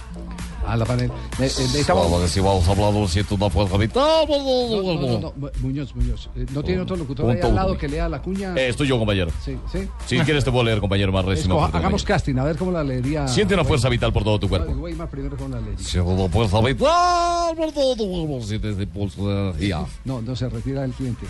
A 0.66 0.76
la 0.76 0.84
panela. 0.84 1.12
Eh, 1.14 1.18
necesitamos- 1.38 2.10
Vamos, 2.10 2.30
si 2.30 2.40
vamos 2.40 2.66
a 2.68 2.70
hablar 2.72 2.92
de 2.92 3.34
una 3.34 3.50
fuerza 3.50 3.76
vital. 3.76 4.26
No, 4.28 4.82
no, 4.82 5.00
no, 5.00 5.18
no, 5.18 5.32
Mu- 5.36 5.48
Muñoz, 5.60 5.94
Muñoz. 5.94 6.30
eh, 6.36 6.46
¿No 6.52 6.62
tiene 6.62 6.80
otro 6.82 6.96
locutor 6.96 7.30
ahí 7.30 7.40
al 7.40 7.54
lado 7.54 7.76
que 7.76 7.88
lea 7.88 8.08
la 8.08 8.22
cuña? 8.22 8.54
Eh, 8.56 8.68
estoy 8.68 8.88
yo, 8.88 8.98
compañero. 8.98 9.30
Sí, 9.44 9.58
sí. 9.70 9.88
Si 10.06 10.18
quieres 10.20 10.44
te 10.44 10.50
puedo 10.50 10.64
leer, 10.64 10.80
compañero, 10.80 11.10
más. 11.12 11.26
Escoja- 11.26 11.70
hagamos 11.76 12.04
casting, 12.04 12.36
a 12.36 12.44
ver 12.44 12.56
cómo 12.56 12.70
la 12.72 12.84
leería. 12.84 13.26
Siente 13.28 13.54
una 13.54 13.64
fuerza 13.64 13.88
vital 13.88 14.12
por 14.12 14.24
todo 14.24 14.38
tu 14.38 14.48
cuerpo. 14.48 14.72
Güey, 14.74 14.94
más 14.94 15.08
primero 15.08 15.36
cómo 15.36 15.54
la 15.54 15.60
leería. 15.60 15.78
Siente 15.84 16.12
una 16.12 16.28
fuerza 16.28 16.60
vital 16.60 17.56
por 17.56 17.72
todo 17.72 17.96
tu 17.96 18.08
cuerpo. 18.08 18.46
Sientes 18.46 18.76
de 18.76 18.84
energía. 18.84 19.84
No, 20.04 20.22
no 20.22 20.36
se 20.36 20.48
retira 20.48 20.84
el 20.84 20.92
cliente. 20.92 21.26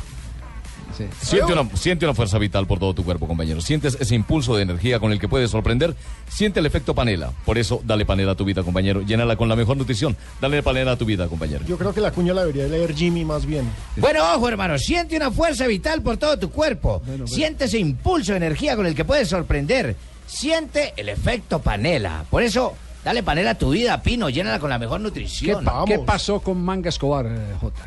Sí. 0.97 1.07
Siente 1.21 1.53
una, 1.53 1.69
siente 1.77 2.05
una 2.07 2.15
fuerza 2.15 2.39
vital 2.39 2.67
por 2.67 2.79
todo 2.79 2.95
tu 2.95 3.05
cuerpo, 3.05 3.27
compañero. 3.27 3.61
Sientes 3.61 3.97
ese 4.01 4.15
impulso 4.15 4.57
de 4.57 4.63
energía 4.63 4.99
con 5.01 5.13
el 5.13 5.19
que 5.19 5.29
puedes 5.29 5.51
sorprender. 5.51 5.95
Siente 6.29 6.61
el 6.61 6.67
efecto 6.67 6.95
panela. 6.95 7.33
Por 7.45 7.59
eso, 7.59 7.81
dale 7.85 8.05
panela 8.05 8.33
a 8.33 8.35
tu 8.35 8.45
vida, 8.45 8.63
compañero. 8.63 9.03
Llénala 9.03 9.37
con 9.37 9.49
la 9.49 9.57
mejor 9.57 9.77
nutrición. 9.77 10.17
Dale 10.41 10.63
panela 10.63 10.93
a 10.93 10.97
tu 10.97 11.05
vida, 11.05 11.29
compañero. 11.29 11.65
Yo 11.67 11.77
creo 11.79 11.93
que 11.93 12.01
la 12.01 12.11
cuña 12.13 12.35
la 12.35 12.43
debería 12.45 12.67
leer 12.67 12.95
Jimmy 12.95 13.25
más 13.25 13.47
bien. 13.47 13.65
Bueno, 13.97 14.21
ojo, 14.35 14.49
hermano, 14.49 14.79
siente 14.79 15.17
una 15.17 15.31
fuerza 15.31 15.67
vital 15.67 16.03
por 16.03 16.17
todo 16.17 16.39
tu 16.39 16.51
cuerpo. 16.51 17.03
Siente 17.27 17.65
ese 17.65 17.79
impulso 17.79 18.33
de 18.33 18.39
energía 18.39 18.77
con 18.77 18.87
el 18.87 18.95
que 18.95 19.05
puedes 19.05 19.29
sorprender. 19.29 19.97
Siente 20.27 20.95
el 20.97 21.09
efecto 21.09 21.61
panela. 21.61 22.25
Por 22.31 22.43
eso, 22.43 22.75
dale 23.05 23.23
panela 23.23 23.51
a 23.51 23.55
tu 23.59 23.71
vida, 23.71 24.03
Pino. 24.03 24.31
Llénala 24.31 24.59
con 24.59 24.71
la 24.71 24.79
mejor 24.79 24.99
¿Qué, 25.01 25.05
nutrición. 25.05 25.65
pa- 25.65 25.85
qué 25.87 25.99
pasó 25.99 26.41
con 26.41 26.63
Manga 26.63 26.89
Escobar, 26.89 27.27
eh, 27.27 27.55
Jota? 27.61 27.87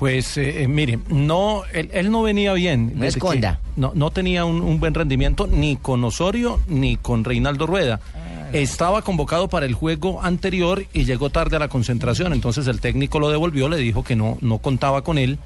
Pues 0.00 0.38
eh, 0.38 0.62
eh, 0.62 0.66
mire, 0.66 0.98
no, 1.10 1.62
él, 1.74 1.90
él 1.92 2.10
no 2.10 2.22
venía 2.22 2.54
bien. 2.54 2.94
No 2.94 3.04
esconda. 3.04 3.60
No, 3.76 3.92
no 3.94 4.10
tenía 4.10 4.46
un, 4.46 4.62
un 4.62 4.80
buen 4.80 4.94
rendimiento 4.94 5.46
ni 5.46 5.76
con 5.76 6.02
Osorio 6.04 6.58
ni 6.68 6.96
con 6.96 7.22
Reinaldo 7.22 7.66
Rueda. 7.66 8.00
Estaba 8.54 9.02
convocado 9.02 9.48
para 9.48 9.66
el 9.66 9.74
juego 9.74 10.22
anterior 10.22 10.86
y 10.94 11.04
llegó 11.04 11.28
tarde 11.28 11.56
a 11.56 11.58
la 11.58 11.68
concentración. 11.68 12.32
Entonces 12.32 12.66
el 12.66 12.80
técnico 12.80 13.20
lo 13.20 13.28
devolvió, 13.28 13.68
le 13.68 13.76
dijo 13.76 14.02
que 14.02 14.16
no, 14.16 14.38
no 14.40 14.56
contaba 14.56 15.02
con 15.02 15.18
él, 15.18 15.38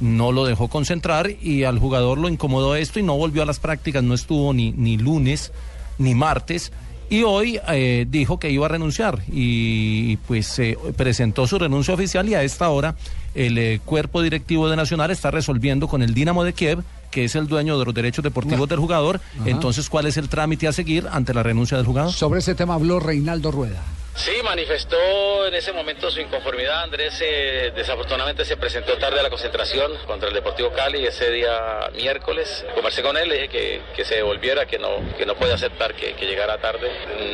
no 0.00 0.32
lo 0.32 0.44
dejó 0.44 0.66
concentrar 0.66 1.30
y 1.40 1.62
al 1.62 1.78
jugador 1.78 2.18
lo 2.18 2.28
incomodó 2.28 2.74
esto 2.74 2.98
y 2.98 3.04
no 3.04 3.16
volvió 3.16 3.44
a 3.44 3.46
las 3.46 3.60
prácticas. 3.60 4.02
No 4.02 4.14
estuvo 4.14 4.52
ni, 4.52 4.72
ni 4.72 4.96
lunes 4.96 5.52
ni 5.98 6.16
martes. 6.16 6.72
Y 7.10 7.24
hoy 7.24 7.60
eh, 7.68 8.06
dijo 8.08 8.38
que 8.38 8.50
iba 8.50 8.66
a 8.66 8.68
renunciar 8.68 9.20
y 9.26 10.16
pues 10.28 10.56
eh, 10.60 10.78
presentó 10.96 11.44
su 11.48 11.58
renuncia 11.58 11.92
oficial 11.92 12.28
y 12.28 12.34
a 12.34 12.44
esta 12.44 12.68
hora 12.68 12.94
el 13.34 13.58
eh, 13.58 13.80
cuerpo 13.84 14.22
directivo 14.22 14.68
de 14.68 14.76
Nacional 14.76 15.10
está 15.10 15.32
resolviendo 15.32 15.88
con 15.88 16.02
el 16.02 16.14
Dinamo 16.14 16.44
de 16.44 16.52
Kiev, 16.52 16.84
que 17.10 17.24
es 17.24 17.34
el 17.34 17.48
dueño 17.48 17.80
de 17.80 17.84
los 17.84 17.94
derechos 17.94 18.22
deportivos 18.22 18.68
del 18.68 18.78
jugador, 18.78 19.20
Ajá. 19.40 19.50
entonces 19.50 19.90
cuál 19.90 20.06
es 20.06 20.16
el 20.18 20.28
trámite 20.28 20.68
a 20.68 20.72
seguir 20.72 21.08
ante 21.10 21.34
la 21.34 21.42
renuncia 21.42 21.76
del 21.76 21.84
jugador. 21.84 22.12
Sobre 22.12 22.38
ese 22.38 22.54
tema 22.54 22.74
habló 22.74 23.00
Reinaldo 23.00 23.50
Rueda. 23.50 23.82
Sí, 24.20 24.32
manifestó 24.44 25.46
en 25.46 25.54
ese 25.54 25.72
momento 25.72 26.10
su 26.10 26.20
inconformidad. 26.20 26.82
Andrés 26.82 27.18
eh, 27.22 27.72
desafortunadamente 27.74 28.44
se 28.44 28.58
presentó 28.58 28.98
tarde 28.98 29.18
a 29.18 29.22
la 29.22 29.30
concentración 29.30 29.92
contra 30.06 30.28
el 30.28 30.34
Deportivo 30.34 30.70
Cali 30.72 31.06
ese 31.06 31.30
día 31.30 31.88
miércoles. 31.96 32.66
Conversé 32.74 33.00
con 33.02 33.16
él, 33.16 33.30
le 33.30 33.36
dije 33.36 33.48
que, 33.48 33.82
que 33.96 34.04
se 34.04 34.16
devolviera, 34.16 34.66
que 34.66 34.78
no, 34.78 34.88
que 35.16 35.24
no 35.24 35.36
puede 35.36 35.54
aceptar 35.54 35.94
que, 35.94 36.12
que 36.12 36.26
llegara 36.26 36.60
tarde. 36.60 36.90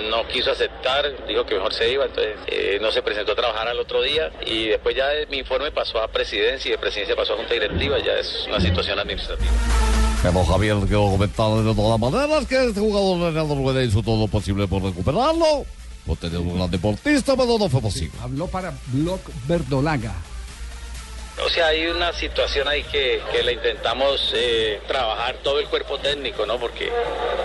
No 0.08 0.28
quiso 0.28 0.52
aceptar, 0.52 1.26
dijo 1.26 1.44
que 1.44 1.56
mejor 1.56 1.74
se 1.74 1.90
iba, 1.90 2.04
entonces 2.04 2.36
eh, 2.46 2.78
no 2.80 2.92
se 2.92 3.02
presentó 3.02 3.32
a 3.32 3.34
trabajar 3.34 3.66
al 3.66 3.80
otro 3.80 4.00
día 4.02 4.30
y 4.46 4.68
después 4.68 4.94
ya 4.94 5.08
mi 5.28 5.38
informe 5.38 5.72
pasó 5.72 6.00
a 6.00 6.06
presidencia 6.06 6.68
y 6.68 6.72
de 6.72 6.78
presidencia 6.78 7.16
pasó 7.16 7.32
a 7.32 7.36
junta 7.38 7.52
directiva, 7.52 7.98
ya 7.98 8.12
es 8.12 8.46
una 8.46 8.60
situación 8.60 8.96
administrativa. 9.00 9.50
Pero 10.22 10.44
Javier, 10.44 10.76
quiero 10.86 11.10
comentar 11.10 11.50
de 11.50 11.74
todas 11.74 11.98
maneras 11.98 12.46
que 12.46 12.64
este 12.64 12.78
jugador 12.78 13.32
Renato 13.32 13.56
Rueda 13.56 13.82
hizo 13.82 14.04
todo 14.04 14.20
lo 14.20 14.28
posible 14.28 14.68
por 14.68 14.84
recuperarlo. 14.84 15.66
Por 16.06 16.16
tener 16.16 16.38
un 16.38 16.54
gran 16.54 16.70
deportista, 16.70 17.36
pero 17.36 17.58
no 17.58 17.68
fue 17.68 17.80
posible. 17.80 18.12
Habló 18.22 18.46
para 18.46 18.72
Block 18.92 19.20
Verdolaga. 19.48 20.14
O 21.44 21.50
sea, 21.50 21.66
hay 21.66 21.86
una 21.86 22.14
situación 22.14 22.66
ahí 22.66 22.82
que, 22.84 23.20
que 23.30 23.42
la 23.42 23.52
intentamos 23.52 24.32
eh, 24.34 24.80
trabajar 24.86 25.36
todo 25.42 25.60
el 25.60 25.66
cuerpo 25.66 25.98
técnico, 25.98 26.46
¿no? 26.46 26.58
Porque 26.58 26.90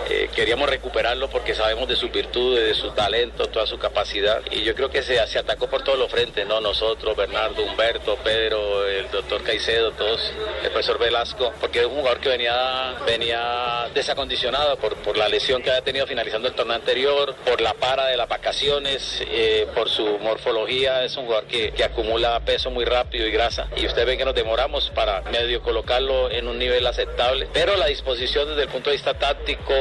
eh, 0.10 0.30
queríamos 0.34 0.70
recuperarlo 0.70 1.30
porque 1.30 1.54
sabemos 1.54 1.90
de 1.90 1.98
sus 1.98 2.10
virtudes, 2.10 2.66
de 2.66 2.74
su 2.74 2.92
talento, 2.92 3.48
toda 3.48 3.68
su 3.68 3.78
capacidad. 3.78 4.42
Y 4.50 4.64
yo 4.64 4.76
creo 4.76 4.90
que 4.90 5.04
se, 5.04 5.20
atacó 5.20 5.68
por 5.68 5.84
todos 5.84 6.00
los 6.00 6.10
frentes, 6.10 6.48
¿no? 6.48 6.62
Nosotros, 6.62 7.18
Bernardo, 7.18 7.64
Humberto, 7.64 8.16
Pedro, 8.24 8.88
el 8.88 9.12
doctor 9.12 9.44
Caicedo, 9.44 9.92
todos, 9.92 10.32
el 10.64 10.70
profesor 10.70 10.98
Velasco, 10.98 11.52
porque 11.60 11.82
es 11.82 11.86
un 11.86 11.96
jugador 11.96 12.22
que 12.22 12.30
venía, 12.30 12.96
venía 13.06 13.90
desacondicionado 13.94 14.78
por, 14.78 14.96
por 14.98 15.18
la 15.18 15.28
lesión 15.28 15.62
que 15.62 15.70
había 15.70 15.84
tenido 15.84 16.08
finalizando 16.08 16.48
el 16.48 16.54
torneo 16.54 16.78
anterior, 16.78 17.36
por 17.46 17.60
la 17.60 17.74
para 17.74 18.06
de 18.06 18.16
las 18.16 18.30
vacaciones, 18.30 19.22
eh, 19.28 19.68
por 19.76 19.90
su 19.90 20.18
morfología. 20.20 21.04
Es 21.04 21.18
un 21.18 21.26
jugador 21.26 21.48
que, 21.48 21.72
que 21.72 21.84
acumula 21.84 22.40
peso 22.40 22.72
muy 22.72 22.86
rápido 22.86 23.28
y 23.28 23.32
grasa 23.32 23.68
y 23.82 23.88
usted 23.88 24.06
ve 24.06 24.16
que 24.16 24.26
nos 24.26 24.36
demoramos 24.36 24.92
para 24.94 25.22
medio 25.32 25.64
colocarlo 25.64 26.30
en 26.30 26.48
un 26.48 26.60
nivel 26.60 26.86
aceptable, 26.86 27.48
pero 27.52 27.76
la 27.78 27.88
disposición 27.88 28.48
desde 28.48 28.64
el 28.64 28.70
punto 28.70 28.92
de 28.92 28.96
vista 28.96 29.16
táctico 29.16 29.74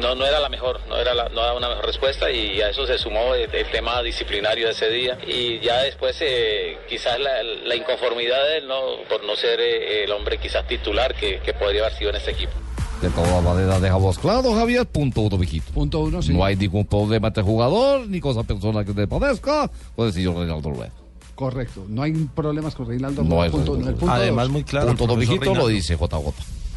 no, 0.00 0.16
no 0.16 0.26
era 0.26 0.40
la 0.40 0.48
mejor, 0.48 0.80
no 0.88 0.96
era, 0.96 1.14
la, 1.14 1.28
no 1.28 1.42
era 1.42 1.54
una 1.54 1.68
mejor 1.68 1.86
respuesta 1.86 2.28
y 2.28 2.60
a 2.60 2.70
eso 2.70 2.86
se 2.86 2.98
sumó 2.98 3.34
el, 3.34 3.54
el 3.54 3.70
tema 3.70 4.02
disciplinario 4.02 4.66
de 4.66 4.72
ese 4.72 4.90
día 4.90 5.16
y 5.26 5.60
ya 5.60 5.82
después 5.82 6.16
eh, 6.20 6.78
quizás 6.88 7.20
la, 7.20 7.42
la, 7.42 7.76
inconformidad 7.76 8.42
de 8.48 8.58
él 8.58 8.66
¿no? 8.66 8.80
por 9.08 9.22
no 9.24 9.36
ser 9.36 9.60
eh, 9.60 10.02
el 10.04 10.10
hombre 10.10 10.38
quizás 10.38 10.66
titular 10.66 11.14
que, 11.14 11.38
que 11.38 11.54
podría 11.54 11.82
haber 11.82 11.96
sido 11.96 12.10
en 12.10 12.16
este 12.16 12.32
equipo. 12.32 12.52
De 13.00 13.10
todas 13.10 13.42
maneras, 13.44 13.80
dejamos 13.80 14.18
claro, 14.18 14.54
Javier, 14.54 14.86
punto 14.86 15.20
uno, 15.20 15.36
mijito. 15.36 15.70
Punto 15.72 16.00
uno, 16.00 16.22
sí. 16.22 16.32
No 16.32 16.44
hay 16.44 16.56
ningún 16.56 16.86
problema 16.86 17.28
entre 17.28 17.42
jugador, 17.42 18.08
ni 18.08 18.20
cosa 18.20 18.42
personal 18.42 18.84
que 18.86 18.92
te 18.92 19.06
padezca, 19.06 19.70
el 19.98 20.12
señor 20.12 20.36
Reinaldo 20.36 20.70
Rueda. 20.70 21.05
Correcto, 21.36 21.84
no 21.88 22.02
hay 22.02 22.12
problemas 22.34 22.74
con 22.74 22.88
Reinaldo. 22.88 23.22
No 23.22 23.40
hay 23.42 23.50
punto, 23.50 23.72
problema. 23.72 23.90
el 23.90 23.96
punto 23.96 24.12
Además, 24.14 24.44
dos. 24.46 24.52
muy 24.52 24.64
claro. 24.64 24.86
Punto 24.96 25.04
el 25.04 25.58
lo 25.58 25.68
dice 25.68 25.94
JJ. 25.96 26.32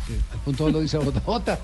El 0.10 0.40
punto 0.44 0.64
dos 0.66 0.74
lo 0.74 0.80
dice 0.82 0.98
JJ. 1.00 1.58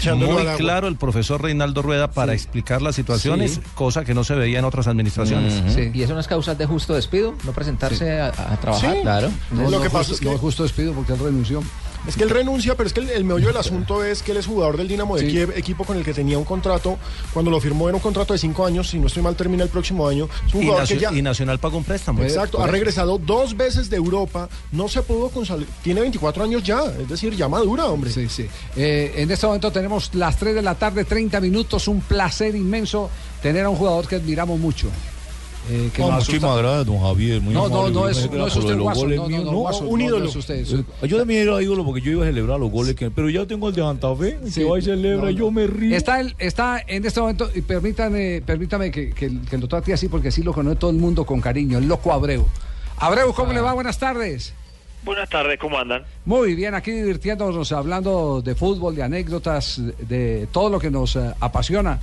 No. 0.06 0.16
Muy 0.16 0.46
al 0.46 0.56
claro 0.56 0.88
el 0.88 0.96
profesor 0.96 1.42
Reinaldo 1.42 1.82
Rueda 1.82 2.10
para 2.10 2.32
explicar 2.32 2.80
las 2.82 2.96
situaciones, 2.96 3.52
Sí. 3.54 3.60
cosa 3.74 4.04
que 4.04 4.14
no 4.14 4.24
se 4.24 4.34
veía 4.34 4.58
en 4.58 4.64
otras 4.64 4.86
administraciones. 4.86 5.62
Sí. 5.74 5.90
¿Y 5.92 6.02
eso 6.02 6.14
no 6.14 6.20
es 6.20 6.26
causal 6.26 6.56
de 6.58 6.66
justo 6.66 6.94
despido? 6.94 7.34
¿No 7.44 7.52
presentarse 7.52 8.20
a, 8.20 8.28
a 8.28 8.56
trabajar? 8.60 8.94
Sí. 8.96 9.02
Claro. 9.02 9.30
No, 9.50 9.62
Lo 9.64 9.70
no 9.78 9.80
que 9.82 9.90
pasa 9.90 9.98
justo, 10.10 10.14
es 10.14 10.20
que- 10.20 10.26
no 10.26 10.38
justo 10.38 10.62
despido 10.62 10.92
porque 10.94 11.12
él 11.12 11.18
renunció. 11.18 11.62
Es 12.08 12.16
que 12.16 12.24
él 12.24 12.30
renuncia, 12.30 12.74
pero 12.76 12.86
es 12.86 12.92
que 12.92 13.00
el, 13.00 13.10
el 13.10 13.24
meollo 13.24 13.48
del 13.48 13.56
asunto 13.58 14.02
es 14.04 14.22
que 14.22 14.32
él 14.32 14.38
es 14.38 14.46
jugador 14.46 14.76
del 14.76 14.88
Dinamo 14.88 15.16
de 15.16 15.26
Kiev, 15.28 15.52
equipo 15.56 15.84
con 15.84 15.96
el 15.96 16.04
que 16.04 16.14
tenía 16.14 16.38
un 16.38 16.44
contrato. 16.44 16.98
Cuando 17.32 17.50
lo 17.50 17.60
firmó 17.60 17.88
era 17.88 17.96
un 17.96 18.02
contrato 18.02 18.32
de 18.32 18.38
cinco 18.38 18.64
años, 18.64 18.88
si 18.88 18.98
no 18.98 19.06
estoy 19.06 19.22
mal 19.22 19.36
termina 19.36 19.62
el 19.62 19.68
próximo 19.68 20.08
año. 20.08 20.28
Es 20.46 20.54
un 20.54 20.62
Y, 20.62 20.66
jugador 20.66 20.88
que 20.88 20.94
Nacio- 20.94 21.10
ya... 21.12 21.18
y 21.18 21.22
Nacional 21.22 21.58
pagó 21.58 21.76
un 21.76 21.84
préstamo. 21.84 22.22
Exacto, 22.22 22.62
ha 22.62 22.66
regresado 22.66 23.18
dos 23.18 23.56
veces 23.56 23.90
de 23.90 23.96
Europa, 23.96 24.48
no 24.72 24.88
se 24.88 25.02
pudo 25.02 25.30
consal- 25.30 25.66
tiene 25.82 26.00
24 26.00 26.44
años 26.44 26.62
ya, 26.62 26.82
es 27.00 27.08
decir, 27.08 27.34
ya 27.36 27.48
madura, 27.48 27.84
hombre. 27.86 28.10
Sí, 28.10 28.28
sí. 28.28 28.46
Eh, 28.76 29.12
en 29.16 29.30
este 29.30 29.46
momento 29.46 29.70
tenemos 29.70 30.14
las 30.14 30.36
3 30.38 30.54
de 30.54 30.62
la 30.62 30.74
tarde, 30.74 31.04
30 31.04 31.40
minutos, 31.40 31.86
un 31.86 32.00
placer 32.00 32.54
inmenso 32.56 33.10
tener 33.42 33.64
a 33.64 33.68
un 33.68 33.76
jugador 33.76 34.08
que 34.08 34.16
admiramos 34.16 34.58
mucho. 34.58 34.88
Eh, 35.68 35.90
que 35.94 36.02
No, 36.02 36.10
muchísimas 36.12 36.56
gracias, 36.58 36.86
don 36.86 37.00
Javier. 37.00 37.40
Muy 37.40 37.52
No, 37.54 37.68
no, 37.68 37.76
amable. 37.76 37.94
no 37.94 38.08
es- 38.08 38.30
no 38.30 38.46
es 38.46 38.56
usted 38.56 38.70
de 38.72 38.76
los 38.76 38.94
goles 38.94 39.18
no, 39.18 39.28
míos, 39.28 39.82
un 39.82 40.00
ídolo. 40.00 40.24
no 40.24 40.30
es 40.30 40.36
usted, 40.36 40.54
es- 40.54 40.72
Eh, 40.72 40.84
Yo 41.06 41.18
también 41.18 41.42
era 41.42 41.62
ídolo 41.62 41.84
porque 41.84 42.00
yo 42.00 42.12
iba 42.12 42.24
a 42.24 42.26
celebrar 42.28 42.58
los 42.58 42.70
goles, 42.70 42.94
que- 42.96 43.10
pero 43.10 43.28
ya 43.28 43.46
tengo 43.46 43.68
el 43.68 43.74
de 43.74 43.82
Santa 43.82 44.16
Fe, 44.16 44.38
que 44.54 44.64
va 44.64 44.78
y 44.78 44.82
celebra, 44.82 45.30
yo 45.30 45.50
me 45.50 45.66
río. 45.66 45.94
Está, 45.96 46.20
el- 46.20 46.34
está 46.38 46.82
en 46.86 47.04
este 47.04 47.20
momento, 47.20 47.50
y 47.54 47.60
permítame, 47.60 48.42
permítame 48.44 48.90
que, 48.90 49.10
que- 49.10 49.38
que 49.48 49.58
lo 49.58 49.68
trate 49.68 49.92
así 49.92 50.08
porque 50.08 50.28
así 50.28 50.42
lo 50.42 50.52
conoce 50.52 50.76
todo 50.76 50.90
el 50.90 50.96
mundo 50.96 51.24
con 51.26 51.40
cariño, 51.40 51.78
el 51.78 51.86
loco 51.86 52.12
Abreu. 52.12 52.46
Abreu, 52.96 53.32
¿cómo 53.34 53.52
le 53.52 53.60
va? 53.60 53.72
Buenas 53.74 53.98
tardes. 53.98 54.54
Buenas 55.04 55.30
tardes, 55.30 55.58
¿cómo 55.58 55.78
andan? 55.78 56.02
Muy 56.26 56.54
bien, 56.54 56.74
aquí 56.74 56.90
divirtiéndonos, 56.90 57.72
hablando 57.72 58.42
de 58.42 58.54
fútbol, 58.54 58.94
de 58.94 59.02
anécdotas, 59.02 59.80
de, 59.80 59.92
de 60.06 60.46
todo 60.48 60.68
lo 60.68 60.78
que 60.78 60.90
nos 60.90 61.16
eh, 61.16 61.32
apasiona 61.40 61.98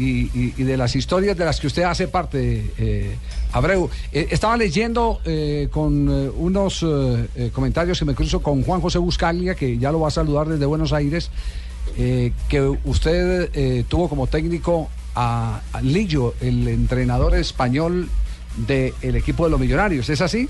y, 0.00 0.52
y- 0.56 0.62
de 0.62 0.76
las 0.76 0.96
historias 0.96 1.36
de 1.36 1.44
las 1.44 1.60
que 1.60 1.66
usted 1.66 1.82
hace 1.82 2.08
parte, 2.08 2.64
eh, 2.78 3.16
Abreu. 3.52 3.90
Eh, 4.12 4.28
estaba 4.30 4.56
leyendo 4.56 5.20
eh, 5.24 5.68
con 5.70 6.08
eh, 6.08 6.30
unos 6.36 6.84
eh, 6.86 7.50
comentarios 7.52 7.98
que 7.98 8.04
me 8.04 8.14
cruzo 8.14 8.40
con 8.42 8.62
Juan 8.62 8.80
José 8.80 8.98
Buscalia, 8.98 9.54
que 9.54 9.78
ya 9.78 9.92
lo 9.92 10.00
va 10.00 10.08
a 10.08 10.10
saludar 10.10 10.48
desde 10.48 10.64
Buenos 10.66 10.92
Aires, 10.92 11.30
que 12.48 12.60
usted 12.84 13.84
tuvo 13.88 14.08
como 14.08 14.26
técnico 14.28 14.88
a, 15.14 15.60
a 15.72 15.82
Lillo, 15.82 16.34
el 16.40 16.68
entrenador 16.68 17.34
español 17.34 18.08
del 18.56 19.16
equipo 19.16 19.44
de 19.44 19.50
los 19.50 19.58
Millonarios. 19.60 20.08
¿Es 20.08 20.20
así? 20.20 20.48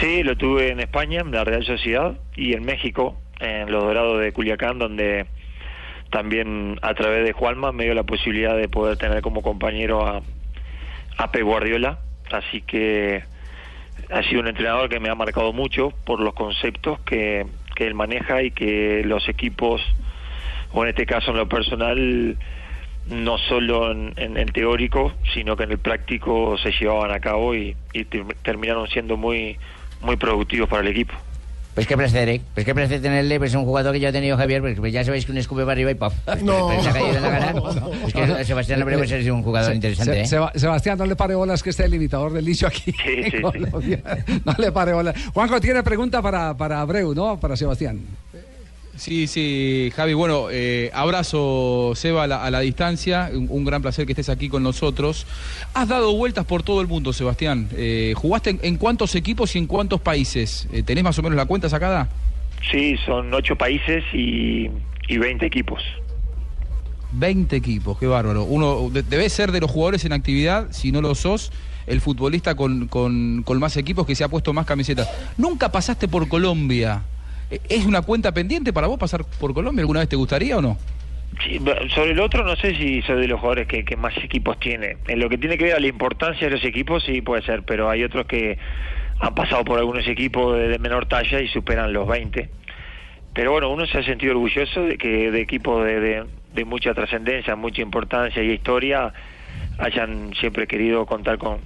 Sí, 0.00 0.22
lo 0.22 0.36
tuve 0.36 0.70
en 0.72 0.80
España, 0.80 1.20
en 1.20 1.30
la 1.30 1.42
Real 1.44 1.64
Sociedad, 1.64 2.18
y 2.36 2.52
en 2.52 2.64
México, 2.64 3.16
en 3.40 3.70
los 3.70 3.82
Dorados 3.84 4.20
de 4.20 4.32
Culiacán, 4.32 4.78
donde 4.78 5.26
también 6.10 6.78
a 6.82 6.94
través 6.94 7.24
de 7.24 7.32
Juanma 7.32 7.72
me 7.72 7.84
dio 7.84 7.94
la 7.94 8.04
posibilidad 8.04 8.56
de 8.56 8.68
poder 8.68 8.96
tener 8.96 9.22
como 9.22 9.42
compañero 9.42 10.06
a, 10.06 10.22
a 11.18 11.30
Pep 11.32 11.42
Guardiola. 11.42 11.98
Así 12.30 12.60
que 12.62 13.22
ha 14.10 14.22
sido 14.24 14.40
un 14.40 14.48
entrenador 14.48 14.88
que 14.88 15.00
me 15.00 15.08
ha 15.08 15.14
marcado 15.14 15.52
mucho 15.52 15.90
por 16.04 16.20
los 16.20 16.34
conceptos 16.34 17.00
que, 17.00 17.46
que 17.74 17.86
él 17.86 17.94
maneja 17.94 18.42
y 18.42 18.50
que 18.50 19.02
los 19.04 19.28
equipos, 19.28 19.80
o 20.72 20.82
en 20.82 20.90
este 20.90 21.06
caso 21.06 21.30
en 21.30 21.36
lo 21.38 21.48
personal, 21.48 22.36
no 23.08 23.38
solo 23.38 23.92
en, 23.92 24.12
en- 24.16 24.48
teórico, 24.48 25.12
sino 25.34 25.56
que 25.56 25.64
en 25.64 25.72
el 25.72 25.78
práctico 25.78 26.56
se 26.58 26.72
llevaban 26.72 27.10
a 27.12 27.20
cabo 27.20 27.54
y, 27.54 27.76
y 27.92 28.04
ter- 28.04 28.24
terminaron 28.42 28.88
siendo 28.88 29.16
muy, 29.16 29.56
muy 30.00 30.16
productivos 30.16 30.68
para 30.68 30.82
el 30.82 30.88
equipo. 30.88 31.14
Pues 31.76 31.86
qué 31.86 31.96
placer, 31.96 32.28
¿eh? 32.28 32.40
Pues 32.54 32.66
qué 32.66 32.74
placer 32.74 33.00
tenerle, 33.00 33.38
pues 33.38 33.54
un 33.54 33.64
jugador 33.64 33.92
que 33.92 34.00
yo 34.00 34.08
he 34.08 34.12
tenido 34.12 34.36
Javier, 34.36 34.60
porque 34.62 34.76
pues 34.76 34.92
ya 34.92 35.04
sabéis 35.04 35.24
que 35.26 35.30
un 35.32 35.38
escupe 35.38 35.60
para 35.62 35.72
arriba 35.72 35.90
y 35.92 35.94
¡paf! 35.94 36.14
No. 36.42 36.66
Pues 36.68 36.82
se 36.82 36.88
ha 36.88 36.92
caído 36.92 37.16
en 37.16 37.22
la 37.22 37.30
cara. 37.30 37.54
Es 38.06 38.12
que 38.14 38.44
Sebastián 38.46 38.82
Abreu 38.82 38.98
puede 38.98 39.22
ser 39.22 39.30
un 39.30 39.42
jugador 39.42 39.70
Se- 39.70 39.76
interesante, 39.76 40.12
Se- 40.14 40.20
¿eh? 40.22 40.26
Seba- 40.26 40.52
Sebastián, 40.54 40.98
no 40.98 41.06
le 41.06 41.14
pare 41.16 41.34
bolas 41.34 41.62
que 41.62 41.70
esté 41.70 41.84
el 41.84 41.94
imitador 41.94 42.32
del 42.32 42.44
Licio 42.46 42.66
aquí. 42.66 42.92
Colombia. 43.42 44.00
No 44.44 44.54
le 44.58 44.72
pare 44.72 44.92
bolas. 44.94 45.14
Juanjo 45.34 45.60
tiene 45.60 45.82
pregunta 45.82 46.20
para, 46.22 46.56
para 46.56 46.80
Abreu, 46.80 47.14
¿no? 47.14 47.38
Para 47.38 47.56
Sebastián. 47.56 48.00
Sí, 48.96 49.26
sí, 49.26 49.92
Javi. 49.94 50.14
Bueno, 50.14 50.46
eh, 50.50 50.90
abrazo, 50.94 51.92
Seba, 51.94 52.24
a 52.24 52.26
la, 52.26 52.42
a 52.44 52.50
la 52.50 52.60
distancia. 52.60 53.30
Un, 53.32 53.46
un 53.50 53.64
gran 53.64 53.82
placer 53.82 54.06
que 54.06 54.12
estés 54.12 54.28
aquí 54.30 54.48
con 54.48 54.62
nosotros. 54.62 55.26
Has 55.74 55.88
dado 55.88 56.14
vueltas 56.16 56.46
por 56.46 56.62
todo 56.62 56.80
el 56.80 56.86
mundo, 56.86 57.12
Sebastián. 57.12 57.68
Eh, 57.76 58.14
¿Jugaste 58.16 58.50
en, 58.50 58.60
en 58.62 58.76
cuántos 58.76 59.14
equipos 59.14 59.54
y 59.54 59.58
en 59.58 59.66
cuántos 59.66 60.00
países? 60.00 60.66
Eh, 60.72 60.82
¿Tenés 60.82 61.04
más 61.04 61.18
o 61.18 61.22
menos 61.22 61.36
la 61.36 61.44
cuenta 61.44 61.68
sacada? 61.68 62.08
Sí, 62.70 62.96
son 63.04 63.32
ocho 63.34 63.54
países 63.56 64.02
y, 64.14 64.70
y 65.08 65.18
20 65.18 65.44
equipos. 65.44 65.82
20 67.12 67.54
equipos, 67.56 67.98
qué 67.98 68.06
bárbaro. 68.06 68.44
Uno 68.44 68.90
de- 68.90 69.02
debe 69.02 69.28
ser 69.28 69.52
de 69.52 69.60
los 69.60 69.70
jugadores 69.70 70.04
en 70.04 70.12
actividad, 70.12 70.68
si 70.72 70.90
no 70.90 71.00
lo 71.00 71.14
sos, 71.14 71.52
el 71.86 72.00
futbolista 72.00 72.54
con, 72.54 72.88
con- 72.88 73.42
con 73.44 73.58
más 73.58 73.76
equipos 73.76 74.06
que 74.06 74.14
se 74.14 74.24
ha 74.24 74.28
puesto 74.28 74.52
más 74.52 74.66
camisetas. 74.66 75.08
Nunca 75.36 75.70
pasaste 75.70 76.08
por 76.08 76.28
Colombia. 76.28 77.02
¿Es 77.68 77.84
una 77.86 78.02
cuenta 78.02 78.32
pendiente 78.32 78.72
para 78.72 78.86
vos 78.88 78.98
pasar 78.98 79.24
por 79.38 79.54
Colombia? 79.54 79.82
¿Alguna 79.82 80.00
vez 80.00 80.08
te 80.08 80.16
gustaría 80.16 80.56
o 80.58 80.62
no? 80.62 80.76
Sobre 81.94 82.12
el 82.12 82.20
otro 82.20 82.44
no 82.44 82.56
sé 82.56 82.74
si 82.76 83.02
soy 83.02 83.20
de 83.20 83.28
los 83.28 83.38
jugadores 83.40 83.66
que, 83.68 83.84
que 83.84 83.96
más 83.96 84.16
equipos 84.18 84.58
tiene. 84.58 84.96
En 85.06 85.18
lo 85.20 85.28
que 85.28 85.38
tiene 85.38 85.58
que 85.58 85.64
ver 85.64 85.74
a 85.74 85.80
la 85.80 85.86
importancia 85.86 86.48
de 86.48 86.54
los 86.54 86.64
equipos 86.64 87.04
sí 87.04 87.20
puede 87.20 87.42
ser, 87.42 87.62
pero 87.62 87.90
hay 87.90 88.04
otros 88.04 88.26
que 88.26 88.58
han 89.20 89.34
pasado 89.34 89.64
por 89.64 89.78
algunos 89.78 90.06
equipos 90.08 90.56
de, 90.58 90.78
menor 90.78 91.06
talla 91.06 91.40
y 91.40 91.48
superan 91.48 91.92
los 91.92 92.06
20. 92.08 92.48
Pero 93.34 93.52
bueno, 93.52 93.68
uno 93.70 93.86
se 93.86 93.98
ha 93.98 94.02
sentido 94.02 94.32
orgulloso 94.32 94.82
de 94.82 94.96
que 94.96 95.30
de 95.30 95.40
equipos 95.40 95.84
de, 95.84 96.00
de- 96.00 96.24
de 96.54 96.64
mucha 96.64 96.94
trascendencia, 96.94 97.54
mucha 97.54 97.82
importancia 97.82 98.42
y 98.42 98.50
historia 98.50 99.12
hayan 99.78 100.32
siempre 100.40 100.66
querido 100.66 101.04
contar 101.04 101.36
con, 101.36 101.58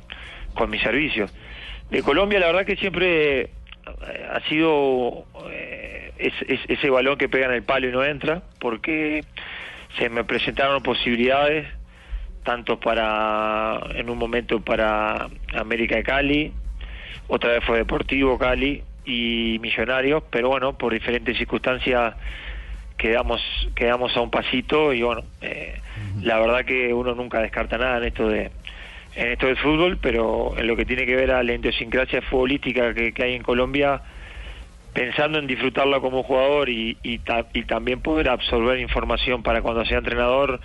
con 0.54 0.68
mis 0.68 0.82
servicios. 0.82 1.32
De 1.90 2.02
Colombia 2.02 2.40
la 2.40 2.46
verdad 2.46 2.66
que 2.66 2.74
siempre 2.76 3.50
ha 4.32 4.40
sido 4.48 5.24
eh, 5.50 6.12
es- 6.18 6.42
es- 6.48 6.60
ese 6.68 6.90
balón 6.90 7.16
que 7.18 7.28
pega 7.28 7.46
en 7.46 7.52
el 7.54 7.62
palo 7.62 7.88
y 7.88 7.92
no 7.92 8.04
entra, 8.04 8.42
porque 8.58 9.24
se 9.98 10.08
me 10.08 10.24
presentaron 10.24 10.82
posibilidades 10.82 11.66
tanto 12.44 12.78
para, 12.80 13.80
en 13.94 14.08
un 14.10 14.16
momento 14.18 14.60
para 14.60 15.28
América 15.54 15.96
de 15.96 16.02
Cali, 16.02 16.52
otra 17.28 17.50
vez 17.52 17.64
fue 17.64 17.78
Deportivo 17.78 18.38
Cali 18.38 18.82
y 19.04 19.58
Millonarios, 19.60 20.22
pero 20.30 20.48
bueno, 20.48 20.76
por 20.76 20.92
diferentes 20.92 21.36
circunstancias 21.36 22.14
quedamos 22.96 23.40
quedamos 23.74 24.14
a 24.16 24.20
un 24.20 24.30
pasito 24.30 24.92
y 24.92 25.02
bueno, 25.02 25.22
eh, 25.40 25.80
la 26.22 26.38
verdad 26.38 26.64
que 26.64 26.92
uno 26.92 27.14
nunca 27.14 27.40
descarta 27.40 27.78
nada 27.78 27.98
en 27.98 28.04
esto 28.04 28.28
de 28.28 28.50
en 29.14 29.32
esto 29.32 29.46
del 29.46 29.56
fútbol, 29.56 29.98
pero 30.00 30.54
en 30.56 30.66
lo 30.66 30.76
que 30.76 30.84
tiene 30.84 31.06
que 31.06 31.16
ver 31.16 31.30
a 31.32 31.42
la 31.42 31.52
idiosincrasia 31.54 32.22
futbolística 32.22 32.94
que, 32.94 33.12
que 33.12 33.24
hay 33.24 33.34
en 33.34 33.42
Colombia, 33.42 34.02
pensando 34.92 35.38
en 35.38 35.46
disfrutarla 35.46 36.00
como 36.00 36.22
jugador 36.22 36.68
y, 36.68 36.96
y, 37.02 37.18
ta- 37.18 37.46
y 37.52 37.64
también 37.64 38.00
poder 38.00 38.28
absorber 38.28 38.78
información 38.78 39.42
para 39.42 39.62
cuando 39.62 39.84
sea 39.84 39.98
entrenador, 39.98 40.60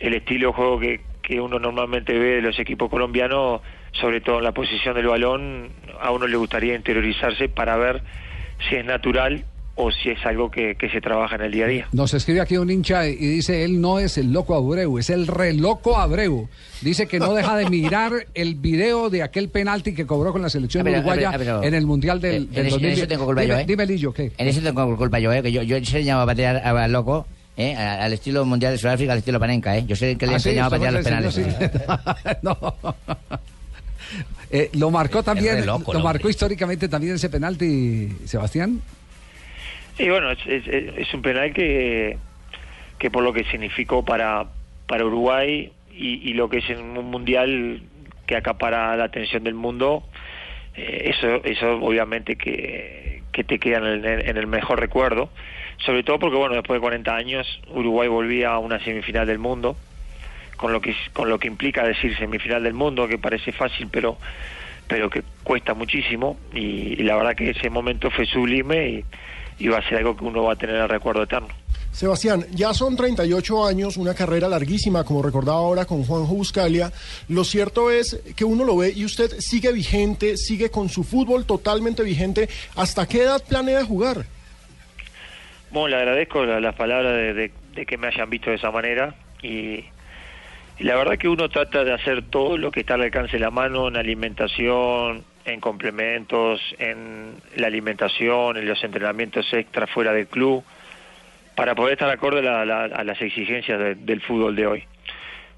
el 0.00 0.14
estilo 0.14 0.48
de 0.48 0.54
juego 0.54 0.80
que, 0.80 1.00
que 1.22 1.40
uno 1.40 1.58
normalmente 1.58 2.12
ve 2.18 2.36
de 2.36 2.42
los 2.42 2.58
equipos 2.58 2.88
colombianos, 2.90 3.60
sobre 3.92 4.20
todo 4.20 4.38
en 4.38 4.44
la 4.44 4.52
posición 4.52 4.94
del 4.94 5.06
balón, 5.06 5.70
a 6.00 6.10
uno 6.10 6.26
le 6.26 6.36
gustaría 6.36 6.74
interiorizarse 6.74 7.48
para 7.48 7.76
ver 7.76 8.02
si 8.68 8.76
es 8.76 8.84
natural 8.84 9.44
o 9.74 9.90
si 9.90 10.10
es 10.10 10.24
algo 10.26 10.50
que, 10.50 10.74
que 10.74 10.90
se 10.90 11.00
trabaja 11.00 11.36
en 11.36 11.42
el 11.42 11.52
día 11.52 11.64
a 11.64 11.68
día. 11.68 11.88
Nos 11.92 12.12
escribe 12.12 12.40
aquí 12.42 12.56
un 12.58 12.70
hincha 12.70 13.06
y 13.08 13.16
dice, 13.16 13.64
él 13.64 13.80
no 13.80 13.98
es 13.98 14.18
el 14.18 14.30
loco 14.32 14.54
Abreu, 14.54 14.98
es 14.98 15.08
el 15.08 15.26
re 15.26 15.54
loco 15.54 15.96
Abreu. 15.98 16.48
Dice 16.82 17.06
que 17.06 17.18
no 17.18 17.32
deja 17.34 17.56
de 17.56 17.70
mirar 17.70 18.12
el 18.34 18.54
video 18.54 19.08
de 19.08 19.22
aquel 19.22 19.48
penalti 19.48 19.94
que 19.94 20.04
cobró 20.06 20.30
con 20.32 20.42
la 20.42 20.50
selección 20.50 20.82
Ah, 20.82 20.84
pero, 20.84 20.98
uruguaya 20.98 21.30
ah, 21.30 21.60
ah, 21.62 21.66
en 21.66 21.74
el 21.74 21.86
Mundial 21.86 22.20
del, 22.20 22.34
en 22.44 22.50
del 22.52 22.66
eso- 22.66 22.76
en 22.76 22.82
2010. 22.82 22.98
eso 22.98 23.08
tengo 23.08 23.24
culpa 23.24 23.44
yo, 23.44 23.48
Dime- 23.54 23.62
¿eh? 23.62 23.66
Dime, 23.66 23.86
Lillo, 23.86 24.12
¿qué? 24.12 24.32
En 24.36 24.48
eso 24.48 24.60
tengo 24.60 24.96
culpa 24.96 25.18
yo, 25.18 25.32
¿eh? 25.32 25.42
que 25.42 25.52
yo, 25.52 25.62
yo 25.62 25.76
enseñaba 25.76 26.22
a 26.22 26.26
patear 26.26 26.56
a, 26.56 26.88
loco, 26.88 27.26
¿eh? 27.56 27.74
Al 27.74 28.12
estilo 28.12 28.44
mundial 28.44 28.72
de 28.72 28.78
Sudáfrica, 28.78 29.12
al 29.12 29.18
estilo 29.20 29.40
Panenka, 29.40 29.76
¿eh? 29.78 29.84
Yo 29.86 29.94
el 30.06 30.18
que 30.18 30.26
le 30.26 30.34
Ah, 30.34 30.38
sí, 30.38 30.50
enseñaba 30.50 30.66
a 30.66 30.70
patear 30.70 30.92
los 30.92 31.04
penales. 31.04 31.34
sí. 31.34 31.42
No. 32.42 32.58
Eh, 34.50 34.68
lo 34.74 34.90
marcó 34.90 35.22
también, 35.22 35.64
lo 35.64 35.78
marcó 36.02 36.28
históricamente 36.28 36.86
también 36.88 37.14
ese 37.14 37.30
penalti, 37.30 38.10
Sebastián. 38.26 38.82
Y 39.98 40.08
bueno, 40.08 40.30
es, 40.30 41.14
un 41.14 41.22
penal 41.22 41.52
que, 41.52 42.16
que 42.98 43.10
por 43.10 43.22
lo 43.22 43.32
que 43.32 43.44
significó 43.44 44.04
para, 44.04 44.46
para 44.86 45.04
Uruguay 45.04 45.70
y, 45.92 46.30
y 46.30 46.34
lo 46.34 46.48
que 46.48 46.58
es 46.58 46.70
en 46.70 46.96
un 46.96 47.10
mundial 47.10 47.82
que 48.26 48.36
acapara 48.36 48.96
la 48.96 49.04
atención 49.04 49.44
del 49.44 49.54
mundo, 49.54 50.02
eh, 50.74 51.12
eso, 51.14 51.44
eso 51.44 51.76
obviamente 51.76 52.36
que, 52.36 53.22
que 53.32 53.44
te 53.44 53.58
queda 53.58 53.78
en 53.78 53.84
el, 53.84 54.04
en 54.04 54.36
el 54.36 54.46
mejor 54.46 54.80
recuerdo. 54.80 55.28
Sobre 55.84 56.02
todo 56.04 56.18
porque, 56.18 56.36
bueno, 56.36 56.54
después 56.54 56.78
de 56.78 56.80
40 56.80 57.14
años, 57.14 57.60
Uruguay 57.68 58.08
volvía 58.08 58.50
a 58.50 58.58
una 58.58 58.78
semifinal 58.82 59.26
del 59.26 59.38
mundo, 59.38 59.76
con 60.56 60.72
lo 60.72 60.80
que, 60.80 60.94
con 61.12 61.28
lo 61.28 61.38
que 61.38 61.48
implica 61.48 61.84
decir 61.84 62.16
semifinal 62.16 62.62
del 62.62 62.74
mundo, 62.74 63.08
que 63.08 63.18
parece 63.18 63.52
fácil, 63.52 63.88
pero 63.90 64.16
pero 64.88 65.08
que 65.08 65.22
cuesta 65.42 65.72
muchísimo 65.72 66.36
y, 66.52 67.00
y 67.00 67.02
la 67.04 67.16
verdad 67.16 67.34
que 67.34 67.50
ese 67.50 67.70
momento 67.70 68.10
fue 68.10 68.26
sublime 68.26 68.88
y, 68.88 69.04
y 69.58 69.68
va 69.68 69.78
a 69.78 69.88
ser 69.88 69.98
algo 69.98 70.16
que 70.16 70.24
uno 70.24 70.42
va 70.44 70.52
a 70.54 70.56
tener 70.56 70.76
en 70.76 70.82
el 70.82 70.88
recuerdo 70.88 71.22
eterno. 71.24 71.48
Sebastián, 71.92 72.46
ya 72.52 72.72
son 72.72 72.96
38 72.96 73.66
años, 73.66 73.98
una 73.98 74.14
carrera 74.14 74.48
larguísima, 74.48 75.04
como 75.04 75.22
recordaba 75.22 75.58
ahora 75.58 75.84
con 75.84 76.04
Juanjo 76.04 76.34
Buscalia. 76.34 76.90
Lo 77.28 77.44
cierto 77.44 77.90
es 77.90 78.18
que 78.34 78.46
uno 78.46 78.64
lo 78.64 78.78
ve 78.78 78.92
y 78.96 79.04
usted 79.04 79.30
sigue 79.40 79.72
vigente, 79.72 80.38
sigue 80.38 80.70
con 80.70 80.88
su 80.88 81.04
fútbol 81.04 81.44
totalmente 81.44 82.02
vigente. 82.02 82.48
¿Hasta 82.76 83.06
qué 83.06 83.22
edad 83.24 83.42
planea 83.46 83.84
jugar? 83.84 84.24
Bueno, 85.70 85.88
le 85.88 85.96
agradezco 85.96 86.44
la- 86.44 86.60
las 86.60 86.74
palabras 86.74 87.14
de, 87.14 87.34
de- 87.34 87.52
de 87.74 87.86
que 87.86 87.96
me 87.96 88.06
hayan 88.08 88.28
visto 88.28 88.50
de 88.50 88.56
esa 88.56 88.70
manera 88.70 89.14
y, 89.42 89.84
y 90.78 90.84
la 90.84 90.96
verdad 90.96 91.18
que 91.18 91.28
uno 91.28 91.48
trata 91.48 91.84
de 91.84 91.92
hacer 91.94 92.22
todo 92.28 92.56
lo 92.58 92.70
que 92.70 92.80
está 92.80 92.94
al 92.94 93.02
alcance 93.02 93.32
de 93.32 93.38
la 93.40 93.50
mano 93.50 93.88
en 93.88 93.96
alimentación, 93.96 95.24
en 95.44 95.60
complementos, 95.60 96.60
en 96.78 97.34
la 97.56 97.66
alimentación, 97.66 98.56
en 98.56 98.66
los 98.68 98.82
entrenamientos 98.84 99.52
extra 99.52 99.86
fuera 99.86 100.12
del 100.12 100.26
club, 100.26 100.62
para 101.56 101.74
poder 101.74 101.94
estar 101.94 102.08
acorde 102.10 102.48
a, 102.48 102.64
la- 102.64 102.84
a 102.84 103.04
las 103.04 103.20
exigencias 103.20 103.78
de- 103.78 103.94
del 103.96 104.20
fútbol 104.20 104.54
de 104.56 104.66
hoy. 104.66 104.84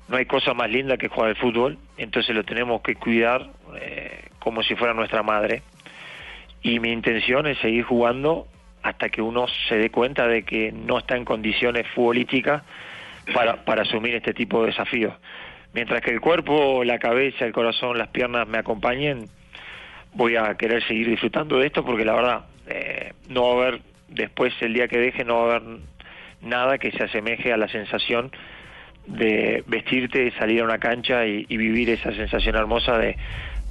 No 0.09 0.17
hay 0.17 0.27
cosa 0.27 0.53
más 0.55 0.71
linda 0.71 0.97
que 0.97 1.09
jugar 1.09 1.31
al 1.31 1.37
fútbol, 1.37 1.79
entonces 1.97 2.35
lo 2.35 2.45
tenemos 2.45 2.83
que 2.83 2.95
cuidar 2.95 3.49
eh, 3.81 4.25
como 4.39 4.63
si 4.63 4.75
fuera 4.75 4.93
nuestra 4.95 5.23
madre. 5.23 5.63
Y 6.63 6.81
mi 6.81 6.93
intención 6.93 7.47
es 7.47 7.59
seguir 7.59 7.85
jugando 7.85 8.47
hasta 8.83 9.09
que 9.09 9.23
uno 9.23 9.47
se 9.69 9.77
dé 9.79 9.91
cuenta 9.91 10.27
de 10.27 10.43
que 10.45 10.73
no 10.73 10.99
está 10.99 11.17
en 11.17 11.25
condiciones 11.25 11.87
futbolísticas 11.95 12.63
para, 13.33 13.65
para 13.65 13.83
asumir 13.83 14.15
este 14.15 14.35
tipo 14.35 14.61
de 14.61 14.69
desafíos. 14.69 15.15
Mientras 15.73 16.03
que 16.03 16.11
el 16.11 16.21
cuerpo, 16.21 16.85
la 16.85 16.99
cabeza, 16.99 17.45
el 17.47 17.53
corazón, 17.53 17.97
las 17.99 18.09
piernas 18.09 18.47
me 18.47 18.59
acompañen, 18.59 19.27
voy 20.15 20.37
a 20.37 20.55
querer 20.55 20.87
seguir 20.87 21.09
disfrutando 21.09 21.59
de 21.59 21.67
esto 21.67 21.85
porque 21.85 22.05
la 22.05 22.15
verdad 22.15 22.45
eh, 22.67 23.13
no 23.29 23.43
va 23.43 23.49
a 23.49 23.69
haber, 23.69 23.81
después 24.09 24.53
el 24.61 24.75
día 24.75 24.89
que 24.89 24.99
deje, 24.99 25.25
no 25.25 25.37
va 25.37 25.53
a 25.53 25.57
haber 25.57 25.79
nada 26.43 26.79
que 26.79 26.91
se 26.93 27.05
asemeje 27.05 27.53
a 27.53 27.57
la 27.57 27.69
sensación 27.69 28.31
de 29.07 29.63
vestirte, 29.67 30.33
salir 30.39 30.63
a 30.63 30.65
una 30.65 30.79
cancha 30.79 31.27
y, 31.27 31.47
y 31.49 31.57
vivir 31.57 31.91
esa 31.91 32.13
sensación 32.13 32.57
hermosa 32.57 32.97
de, 32.99 33.17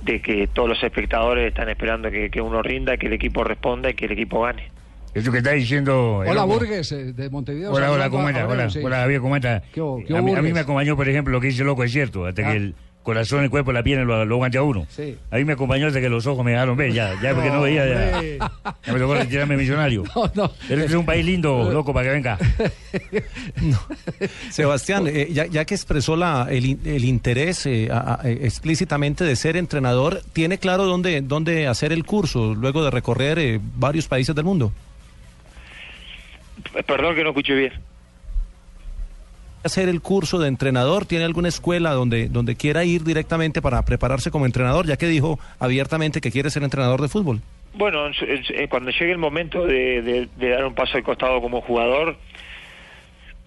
de 0.04 0.22
que 0.22 0.48
todos 0.48 0.70
los 0.70 0.84
espectadores 0.84 1.48
están 1.48 1.70
esperando 1.70 2.12
que, 2.12 2.30
que 2.30 2.42
uno 2.42 2.62
rinda, 2.62 2.98
que 2.98 3.08
el 3.08 3.14
equipo 3.14 3.44
responda 3.44 3.90
y 3.90 3.94
que 3.94 4.06
el 4.06 4.12
equipo 4.12 4.42
gane. 4.42 4.70
Eso 5.14 5.32
que 5.32 5.38
está 5.40 5.52
diciendo. 5.52 6.24
Hola. 6.26 6.44
Burgues, 6.44 6.92
eh, 6.92 7.14
de 7.14 7.30
Montevideo. 7.30 7.72
Hola, 7.72 7.92
hola, 7.92 8.10
¿cómo 8.10 8.26
Hola, 8.26 8.98
Javier, 8.98 9.22
¿cómo 9.22 9.36
a, 9.36 10.42
mí, 10.42 10.54
me 10.54 10.60
acompañó, 10.60 10.96
por 10.96 11.08
ejemplo, 11.08 11.32
lo 11.32 11.40
que 11.40 11.48
dice 11.48 11.62
el 11.62 11.68
loco 11.68 11.84
es 11.84 11.92
cierto, 11.92 12.26
hasta 12.26 12.48
Ah. 12.48 12.52
que 12.52 12.58
el 12.58 12.76
corazón, 13.04 13.44
el 13.44 13.50
cuerpo, 13.50 13.72
la 13.72 13.84
pierna 13.84 14.06
lo, 14.06 14.26
lo 14.26 14.44
a 14.44 14.64
uno. 14.64 14.88
Sí. 14.90 15.18
A 15.30 15.36
mí 15.38 15.46
me 15.46 15.54
acompañó 15.54 15.88
hasta 15.88 16.00
que 16.02 16.10
los 16.10 16.26
ojos 16.26 16.44
me 16.44 16.52
dejaron 16.52 16.76
ver, 16.78 16.92
ya, 16.94 17.14
ya 17.22 17.34
porque 17.36 17.50
no, 17.50 17.62
veía, 17.62 17.86
ya, 17.86 18.22
ya 18.86 18.94
me 18.94 19.00
tocó 19.00 19.16
retirarme 19.16 19.58
millonario. 19.58 20.04
Pero 20.34 20.52
este 20.82 20.86
es 20.86 20.94
un 20.94 21.06
país 21.06 21.26
lindo, 21.26 21.70
loco, 21.74 21.94
para 21.94 22.08
que 22.08 22.14
venga. 22.14 22.38
Sebastián, 24.50 25.08
eh, 25.08 25.28
ya, 25.32 25.46
ya 25.46 25.66
que 25.66 25.76
expresó 25.76 26.16
la, 26.16 26.48
el, 26.50 26.78
el 26.86 27.06
interés 27.06 27.66
eh, 27.66 27.90
a- 27.92 28.20
a- 28.22 28.30
eh, 28.30 28.40
explícitamente 28.44 29.24
de 29.24 29.36
ser 29.36 29.58
entrenador, 29.58 30.22
¿tiene 30.34 30.58
claro 30.58 30.86
dónde, 30.86 31.22
dónde 31.22 31.68
hacer 31.68 31.92
el 31.92 32.06
curso 32.06 32.54
luego 32.56 32.84
de 32.84 32.92
recorrer 32.92 33.40
eh, 33.40 33.60
varios 33.76 34.08
países 34.08 34.36
del 34.36 34.46
mundo? 34.46 34.72
Perdón 36.88 37.16
que 37.16 37.24
no 37.24 37.30
escuché 37.30 37.56
bien. 37.56 37.74
Hacer 39.64 39.90
el 39.90 40.02
curso 40.02 40.40
de 40.40 40.48
entrenador? 40.48 41.06
¿Tiene 41.06 41.26
alguna 41.26 41.48
escuela 41.48 41.92
donde, 41.92 42.30
donde 42.30 42.56
quiera 42.56 42.84
ir 42.84 43.04
directamente 43.04 43.62
para 43.62 43.84
prepararse 43.84 44.32
como 44.32 44.46
entrenador, 44.46 44.86
ya 44.86 44.98
que 44.98 45.08
dijo 45.08 45.40
abiertamente 45.60 46.22
que 46.22 46.32
quiere 46.32 46.50
ser 46.50 46.64
entrenador 46.64 47.02
de 47.02 47.10
fútbol? 47.10 47.42
Bueno, 47.76 48.08
eh, 48.10 48.68
cuando 48.70 48.92
llegue 48.92 49.12
el 49.12 49.18
momento 49.18 49.66
de, 49.66 50.28
dar 50.38 50.66
un 50.66 50.76
paso 50.76 50.98
al 50.98 51.04
costado 51.04 51.42
como 51.42 51.62
jugador, 51.62 52.18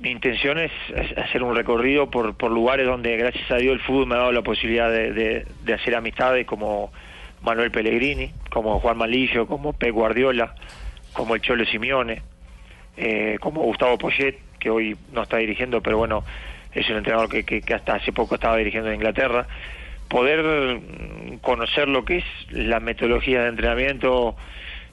mi 0.00 0.10
intención 0.10 0.58
es, 0.58 0.72
hacer 1.16 1.42
un 1.42 1.54
recorrido 1.54 2.10
por, 2.10 2.34
por 2.34 2.50
lugares 2.50 2.86
donde, 2.86 3.16
gracias 3.16 3.50
a 3.50 3.56
Dios, 3.56 3.74
el 3.74 3.80
fútbol 3.80 4.06
me 4.06 4.14
ha 4.16 4.18
dado 4.18 4.32
la 4.32 4.42
posibilidad 4.42 4.90
de 4.90 5.74
hacer 5.74 5.94
amistades 5.94 6.46
como 6.46 6.90
Manuel 7.42 7.70
Pellegrini, 7.70 8.32
como 8.50 8.80
Juan 8.80 8.98
Malillo, 8.98 9.46
como 9.46 9.72
Pep 9.72 9.92
Guardiola, 9.92 10.54
como 11.12 11.36
el 11.36 11.40
Cholo 11.40 11.64
Simeone, 11.64 12.22
eh, 12.96 13.38
como 13.40 13.62
Gustavo 13.62 13.96
Poyet, 13.98 14.38
que 14.66 14.70
hoy 14.70 14.96
no 15.12 15.22
está 15.22 15.36
dirigiendo, 15.36 15.80
pero 15.80 15.96
bueno, 15.96 16.24
es 16.72 16.90
un 16.90 16.96
entrenador 16.96 17.28
que, 17.28 17.44
que- 17.44 17.62
hasta 17.72 17.94
hace 17.94 18.12
poco 18.12 18.34
estaba 18.34 18.56
dirigiendo 18.56 18.88
en 18.88 18.96
Inglaterra. 18.96 19.46
Poder 20.08 20.42
mm, 20.80 21.36
conocer 21.38 21.86
lo 21.88 22.04
que 22.04 22.16
es 22.18 22.24
la 22.50 22.80
metodología 22.80 23.42
de 23.42 23.48
entrenamiento 23.50 24.36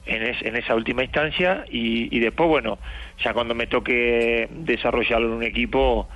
en, 0.06 0.22
es- 0.22 0.42
en 0.42 0.54
esa 0.54 0.76
última 0.76 1.02
instancia 1.02 1.64
y, 1.68 2.16
y 2.16 2.20
después, 2.20 2.48
bueno, 2.48 2.78
ya 3.18 3.32
cuando 3.32 3.56
me 3.56 3.66
toque 3.66 4.46
desarrollarlo 4.52 5.26
en 5.26 5.32
un 5.32 5.42
equipo, 5.42 6.08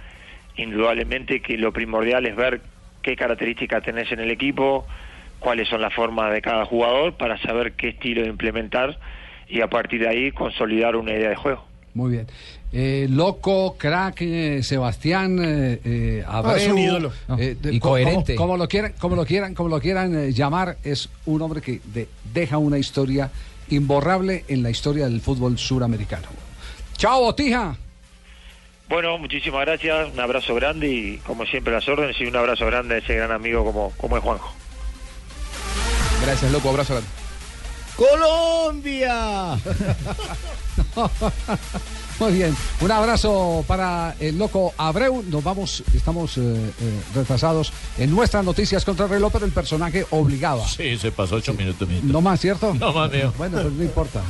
indudablemente 0.54 1.42
que 1.42 1.58
lo 1.58 1.72
primordial 1.72 2.26
es 2.26 2.36
ver 2.36 2.60
qué 3.02 3.16
características 3.16 3.82
tenés 3.82 4.10
en 4.12 4.20
el 4.20 4.30
equipo, 4.30 4.86
cuáles 5.40 5.68
son 5.68 5.80
las 5.80 5.92
formas 5.94 6.32
de 6.32 6.40
cada 6.42 6.64
jugador 6.64 7.16
para 7.16 7.38
saber 7.38 7.72
qué 7.74 7.88
estilo 7.88 8.24
implementar 8.24 9.00
y 9.48 9.62
a 9.62 9.66
partir 9.68 10.00
de 10.02 10.08
ahí 10.08 10.30
consolidar 10.30 10.94
una 10.94 11.12
idea 11.12 11.30
de 11.30 11.36
juego. 11.36 11.66
Muy 11.94 12.12
bien. 12.12 12.26
Eh, 12.70 13.06
loco, 13.08 13.76
crack, 13.78 14.20
eh, 14.20 14.62
Sebastián, 14.62 15.38
eh, 15.42 15.80
eh, 15.84 16.24
Abreu, 16.26 16.54
Ah, 16.54 16.58
es 16.58 16.68
un 16.68 16.78
ídolo. 16.78 17.12
eh, 17.38 17.56
de- 17.60 17.74
Y 17.74 17.80
co- 17.80 17.88
coherente. 17.90 18.34
Como, 18.34 18.48
como 18.52 18.56
lo 18.58 18.68
quieran, 18.68 18.92
como 18.98 19.16
lo 19.16 19.24
quieran, 19.24 19.54
como 19.54 19.68
lo 19.70 19.80
quieran 19.80 20.14
eh, 20.18 20.32
llamar, 20.32 20.76
es 20.84 21.08
un 21.24 21.40
hombre 21.40 21.62
que 21.62 21.80
de- 21.84 22.08
deja 22.32 22.58
una 22.58 22.76
historia 22.78 23.30
imborrable 23.70 24.44
en 24.48 24.62
la 24.62 24.70
historia 24.70 25.04
del 25.08 25.20
fútbol 25.22 25.58
suramericano. 25.58 26.26
Chao, 26.98 27.20
Botija. 27.22 27.76
Bueno, 28.90 29.16
muchísimas 29.18 29.66
gracias, 29.66 30.08
un 30.12 30.20
abrazo 30.20 30.54
grande 30.54 30.88
y 30.88 31.16
como 31.18 31.44
siempre 31.46 31.72
las 31.72 31.86
órdenes 31.88 32.16
y 32.20 32.24
un 32.26 32.36
abrazo 32.36 32.66
grande 32.66 32.94
a 32.96 32.98
ese 32.98 33.14
gran 33.14 33.30
amigo 33.32 33.64
como, 33.64 33.92
como 33.98 34.16
es 34.16 34.22
Juanjo. 34.22 34.52
Gracias, 36.22 36.50
loco. 36.52 36.68
Abrazo 36.70 36.94
grande. 36.94 37.10
¡Colombia! 37.96 39.56
Muy 42.20 42.32
bien, 42.32 42.56
un 42.80 42.90
abrazo 42.90 43.64
para 43.66 44.16
el 44.18 44.36
loco 44.38 44.72
Abreu. 44.76 45.22
Nos 45.28 45.44
vamos, 45.44 45.84
estamos 45.94 46.36
eh, 46.36 46.40
eh, 46.42 47.00
retrasados 47.14 47.72
en 47.96 48.10
nuestras 48.10 48.44
noticias 48.44 48.84
contra 48.84 49.04
el 49.04 49.10
reloj, 49.12 49.32
pero 49.32 49.44
el 49.46 49.52
personaje 49.52 50.04
obligaba. 50.10 50.66
Sí, 50.66 50.98
se 50.98 51.12
pasó 51.12 51.36
ocho 51.36 51.54
minutos. 51.54 51.88
mijito. 51.88 52.12
No 52.12 52.20
más, 52.20 52.40
¿cierto? 52.40 52.74
No 52.74 52.92
más, 52.92 53.10
mío. 53.12 53.32
Bueno, 53.38 53.60
pues 53.62 53.72
no 53.72 53.84
importa. 53.84 54.22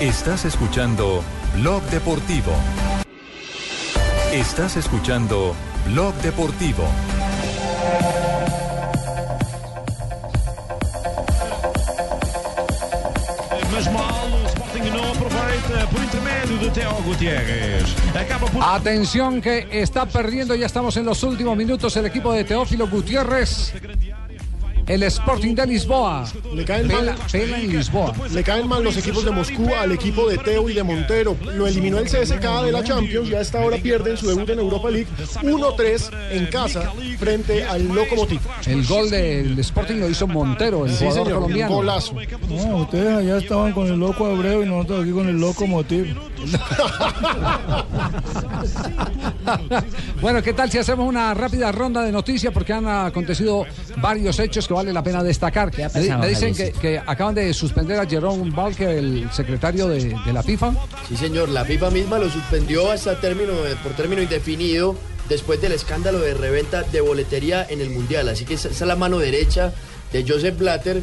Estás 0.00 0.46
escuchando 0.46 1.22
Blog 1.56 1.82
Deportivo. 1.90 2.52
Estás 4.32 4.76
escuchando 4.78 5.54
Blog 5.86 6.14
Deportivo. 6.22 6.84
Atención 18.62 19.40
que 19.40 19.68
está 19.70 20.06
perdiendo, 20.06 20.54
ya 20.54 20.66
estamos 20.66 20.96
en 20.96 21.04
los 21.04 21.22
últimos 21.22 21.56
minutos 21.56 21.96
el 21.96 22.06
equipo 22.06 22.32
de 22.32 22.44
Teófilo 22.44 22.88
Gutiérrez. 22.88 23.72
El 24.90 25.04
Sporting 25.04 25.54
de 25.54 25.66
Lisboa. 25.68 26.24
Le 26.52 26.64
caen 26.64 26.88
Pela, 26.88 27.12
mal. 27.12 27.20
pela 27.30 27.60
en 27.60 27.70
Lisboa. 27.70 28.12
Le 28.32 28.42
caen 28.42 28.66
mal 28.66 28.82
los 28.82 28.96
equipos 28.96 29.24
de 29.24 29.30
Moscú 29.30 29.72
al 29.72 29.92
equipo 29.92 30.28
de 30.28 30.36
Teo 30.38 30.68
y 30.68 30.74
de 30.74 30.82
Montero. 30.82 31.36
Lo 31.54 31.68
eliminó 31.68 31.98
el 31.98 32.06
CSKA 32.06 32.64
de 32.64 32.72
la 32.72 32.82
Champions 32.82 33.30
y 33.30 33.34
a 33.36 33.40
esta 33.40 33.64
hora 33.64 33.76
pierden 33.76 34.16
su 34.16 34.26
debut 34.26 34.48
en 34.50 34.58
Europa 34.58 34.90
League 34.90 35.06
1-3 35.42 36.10
en 36.32 36.46
casa 36.46 36.90
frente 37.20 37.62
al 37.62 37.86
Lokomotiv. 37.86 38.40
El 38.66 38.84
gol 38.84 39.08
del 39.10 39.56
Sporting 39.60 39.94
lo 40.00 40.10
hizo 40.10 40.26
Montero, 40.26 40.84
el 40.84 40.90
Sí, 40.90 41.04
jugador 41.04 41.24
señor, 41.26 41.40
colombiano. 41.40 41.74
golazo. 41.76 42.16
No, 42.48 42.78
ustedes 42.78 43.16
allá 43.16 43.36
estaban 43.38 43.72
con 43.72 43.86
el 43.86 44.00
loco 44.00 44.26
Abreu 44.26 44.64
y 44.64 44.66
nosotros 44.66 45.02
aquí 45.04 45.12
con 45.12 45.28
el 45.28 45.38
loco 45.40 45.68
Motiv. 45.68 46.16
bueno, 50.20 50.42
¿qué 50.42 50.52
tal 50.52 50.70
si 50.70 50.78
hacemos 50.78 51.08
una 51.08 51.34
rápida 51.34 51.72
ronda 51.72 52.02
de 52.02 52.12
noticias? 52.12 52.52
Porque 52.52 52.72
han 52.72 52.86
acontecido 52.88 53.64
varios 53.98 54.38
hechos 54.38 54.66
que 54.66 54.74
vale 54.80 54.92
la 54.92 55.02
pena 55.02 55.22
destacar. 55.22 55.70
Pasado, 55.70 56.18
me 56.18 56.28
dicen 56.28 56.54
que, 56.54 57.00
acaban 57.04 57.34
de 57.34 57.52
suspender 57.52 57.98
a 58.00 58.06
Jerome 58.06 58.50
Balker, 58.50 58.88
el 58.88 59.30
secretario 59.30 59.88
de, 59.88 60.16
de 60.24 60.32
la 60.32 60.42
FIFA. 60.42 60.72
Sí, 61.08 61.16
señor, 61.16 61.50
la 61.50 61.64
FIFA 61.64 61.90
misma 61.90 62.18
lo 62.18 62.30
suspendió 62.30 62.90
hasta 62.90 63.20
término, 63.20 63.52
por 63.82 63.92
término 63.92 64.22
indefinido 64.22 64.96
después 65.28 65.60
del 65.60 65.72
escándalo 65.72 66.20
de 66.20 66.34
reventa 66.34 66.82
de 66.82 67.00
boletería 67.00 67.66
en 67.68 67.80
el 67.80 67.90
Mundial. 67.90 68.28
Así 68.28 68.44
que 68.44 68.54
esa 68.54 68.68
es 68.68 68.80
la 68.80 68.96
mano 68.96 69.18
derecha 69.18 69.72
de 70.12 70.24
Joseph 70.26 70.58
Blatter. 70.58 71.02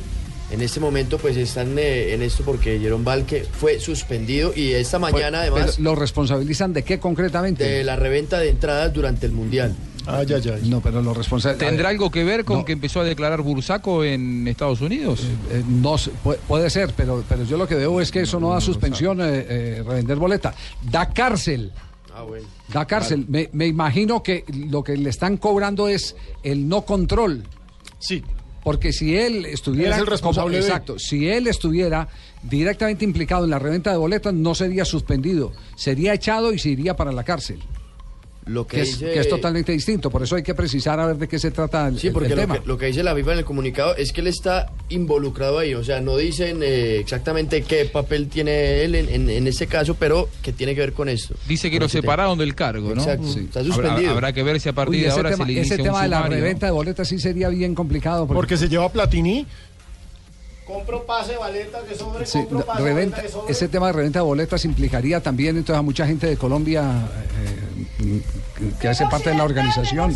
En 0.50 0.62
este 0.62 0.80
momento 0.80 1.18
pues 1.18 1.36
están 1.38 1.78
eh, 1.78 2.14
en 2.14 2.22
esto 2.22 2.44
porque 2.44 2.80
Jerome 2.80 3.04
Balke 3.04 3.46
fue 3.60 3.80
suspendido 3.82 4.54
y 4.56 4.72
esta 4.72 4.98
mañana 4.98 5.42
Pero 5.44 5.56
además 5.56 5.78
¿Lo 5.78 5.94
responsabilizan 5.94 6.72
de 6.72 6.84
qué 6.84 7.00
concretamente? 7.00 7.66
de 7.66 7.84
la 7.84 7.98
reventa 7.98 8.40
de 8.40 8.50
entradas 8.50 8.94
durante 8.94 9.26
el 9.26 9.34
Mundial. 9.34 9.76
Ay, 10.08 10.26
ay, 10.34 10.42
ay. 10.62 10.70
No, 10.70 10.80
pero 10.82 11.02
lo 11.02 11.14
responsabilizan. 11.14 11.68
¿Tendrá 11.70 11.90
algo 11.90 12.10
que 12.10 12.24
ver 12.24 12.46
con 12.46 12.64
que 12.64 12.72
empezó 12.72 13.02
a 13.02 13.04
declarar 13.04 13.42
Bursaco 13.42 14.04
en 14.04 14.48
Estados 14.48 14.80
Unidos? 14.82 15.22
Eh, 15.52 15.64
no 15.68 15.98
sé, 15.98 16.12
pu- 16.24 16.38
puede 16.48 16.70
ser, 16.70 16.94
pero, 16.96 17.24
pero 17.28 17.44
yo 17.44 17.58
lo 17.58 17.68
que 17.68 17.76
veo 17.76 18.00
es 18.00 18.10
que 18.12 18.22
eso 18.22 18.40
no 18.40 18.52
da 18.52 18.62
suspensión, 18.62 19.20
eh, 19.22 19.26
eh, 19.50 19.84
revender 19.86 20.18
boleta. 20.18 20.56
Da 20.90 21.10
cárcel. 21.10 21.72
Ah, 22.16 22.24
bueno. 22.24 22.48
Da 22.74 22.86
cárcel. 22.88 23.26
Me, 23.28 23.50
me 23.52 23.68
imagino 23.68 24.24
que 24.24 24.44
lo 24.70 24.84
que 24.84 24.96
le 24.98 25.10
están 25.10 25.38
cobrando 25.38 25.88
es 25.90 26.16
el 26.42 26.68
no 26.70 26.82
control. 26.84 27.44
Sí. 28.00 28.24
Porque 28.64 28.92
si 28.92 29.16
él 29.16 29.46
estuviera. 29.46 29.96
Es 29.96 30.02
el 30.02 30.08
responsable 30.08 30.58
como- 30.58 30.68
exacto. 30.68 31.00
Si 31.00 31.28
él 31.30 31.48
estuviera 31.48 32.08
directamente 32.44 33.06
implicado 33.06 33.44
en 33.46 33.52
la 33.52 33.60
reventa 33.60 33.92
de 33.92 33.98
boletas, 33.98 34.34
no 34.34 34.56
sería 34.56 34.84
suspendido. 34.86 35.52
Sería 35.76 36.14
echado 36.14 36.54
y 36.54 36.60
se 36.60 36.70
iría 36.70 36.96
para 36.96 37.12
la 37.12 37.24
cárcel. 37.24 37.60
Lo 38.48 38.66
que, 38.66 38.78
Que 38.78 38.84
es, 38.84 39.00
dice- 39.00 39.12
que 39.14 39.20
es 39.20 39.28
totalmente 39.30 39.72
distinto. 39.72 40.10
Por 40.10 40.24
eso 40.24 40.36
hay 40.36 40.44
que 40.44 40.54
precisar 40.56 41.00
a 41.00 41.06
ver 41.08 41.18
de 41.18 41.28
qué 41.28 41.38
se 41.40 41.52
trata 41.52 41.88
el, 41.88 42.00
Sí, 42.00 42.10
porque 42.12 42.30
el 42.30 42.36
lo 42.36 42.42
tema. 42.42 42.60
que, 42.62 42.68
lo 42.68 42.78
que 42.78 42.86
dice 42.88 43.04
la 43.04 43.14
FIFA 43.16 43.34
en 43.34 43.38
el 43.40 43.46
comunicado 43.46 43.96
es 43.96 44.12
que 44.12 44.22
él 44.22 44.28
está 44.28 44.72
involucrado 44.90 45.60
ahí, 45.60 45.74
o 45.74 45.84
sea, 45.84 46.00
no 46.02 46.16
dicen 46.18 46.62
eh, 46.64 46.98
exactamente 47.00 47.62
qué 47.64 47.86
papel 47.86 48.30
tiene 48.30 48.84
él 48.84 48.96
en, 48.96 49.10
en, 49.10 49.30
en 49.30 49.48
este 49.48 49.68
caso, 49.68 49.96
pero 50.00 50.30
que 50.42 50.54
tiene 50.54 50.74
que 50.76 50.82
ver 50.82 50.94
con 50.94 51.10
esto. 51.10 51.36
Dice 51.48 51.70
que 51.70 51.80
lo 51.80 51.88
tema. 51.88 52.02
separaron 52.02 52.38
del 52.38 52.56
cargo, 52.56 52.96
¿no? 52.96 53.02
Exacto, 53.02 53.28
está 53.28 53.60
Habrá- 53.60 53.74
suspendido. 53.74 54.12
Habrá, 54.12 54.34
que 54.34 54.44
ver 54.44 54.60
si 54.60 54.70
a 54.70 54.74
partir 54.74 54.96
Uy, 54.96 55.02
de 55.02 55.08
ese 55.08 55.16
ahora 55.18 55.30
tema, 55.32 55.46
se 55.46 55.52
le 55.52 55.60
ese 55.60 55.68
inicia 55.76 55.78
un 55.78 55.84
tema 55.84 56.04
de 56.04 56.10
la 56.10 56.22
reventa 56.28 56.66
de 56.68 56.72
boletas 56.72 57.08
sí 57.08 57.20
sería 57.20 57.50
bien 57.50 57.76
complicado. 57.76 58.28
Porque 58.28 58.56
se 58.58 58.70
lleva 58.70 58.90
Platini. 58.92 59.46
Compro 60.66 61.06
pase, 61.06 61.38
baleta, 61.38 61.80
que 61.88 61.96
sobre, 61.96 62.26
Sí, 62.26 62.40
no, 62.52 62.62
reventa- 62.78 63.24
ese 63.48 63.70
tema 63.70 63.88
de 63.88 63.94
reventa 63.94 64.20
de 64.20 64.26
boletas 64.26 64.66
implicaría 64.66 65.22
también 65.22 65.56
entonces 65.56 65.80
a 65.80 65.82
mucha 65.82 66.06
gente 66.06 66.28
de 66.28 66.36
Colombia 66.36 66.82
eh, 66.84 67.77
que 68.80 68.88
hace 68.88 69.06
parte 69.08 69.30
de 69.32 69.38
la 69.38 69.44
organización. 69.44 70.16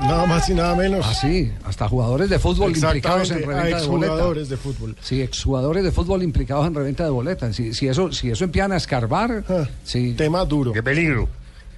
Nada 0.00 0.26
más 0.26 0.48
y 0.48 0.54
nada 0.54 0.74
menos. 0.74 1.06
Ah, 1.08 1.14
sí, 1.14 1.52
hasta 1.64 1.88
jugadores 1.88 2.28
de 2.28 2.38
fútbol 2.38 2.72
implicados 2.76 3.30
en 3.30 3.42
reventa 3.46 3.80
de 3.80 3.86
boletas. 3.86 4.48
de 4.48 4.56
fútbol. 4.56 4.96
Sí, 5.00 5.22
exjugadores 5.22 5.84
de 5.84 5.92
fútbol 5.92 6.22
implicados 6.22 6.66
en 6.66 6.74
reventa 6.74 7.04
de 7.04 7.10
boletas. 7.10 7.54
Si, 7.54 7.72
si 7.72 7.88
eso, 7.88 8.12
si 8.12 8.30
eso 8.30 8.44
empiezan 8.44 8.72
a 8.72 8.76
escarbar, 8.76 9.44
sí. 9.84 10.14
Tema 10.16 10.44
duro. 10.44 10.72
Qué 10.72 10.82
peligro. 10.82 11.28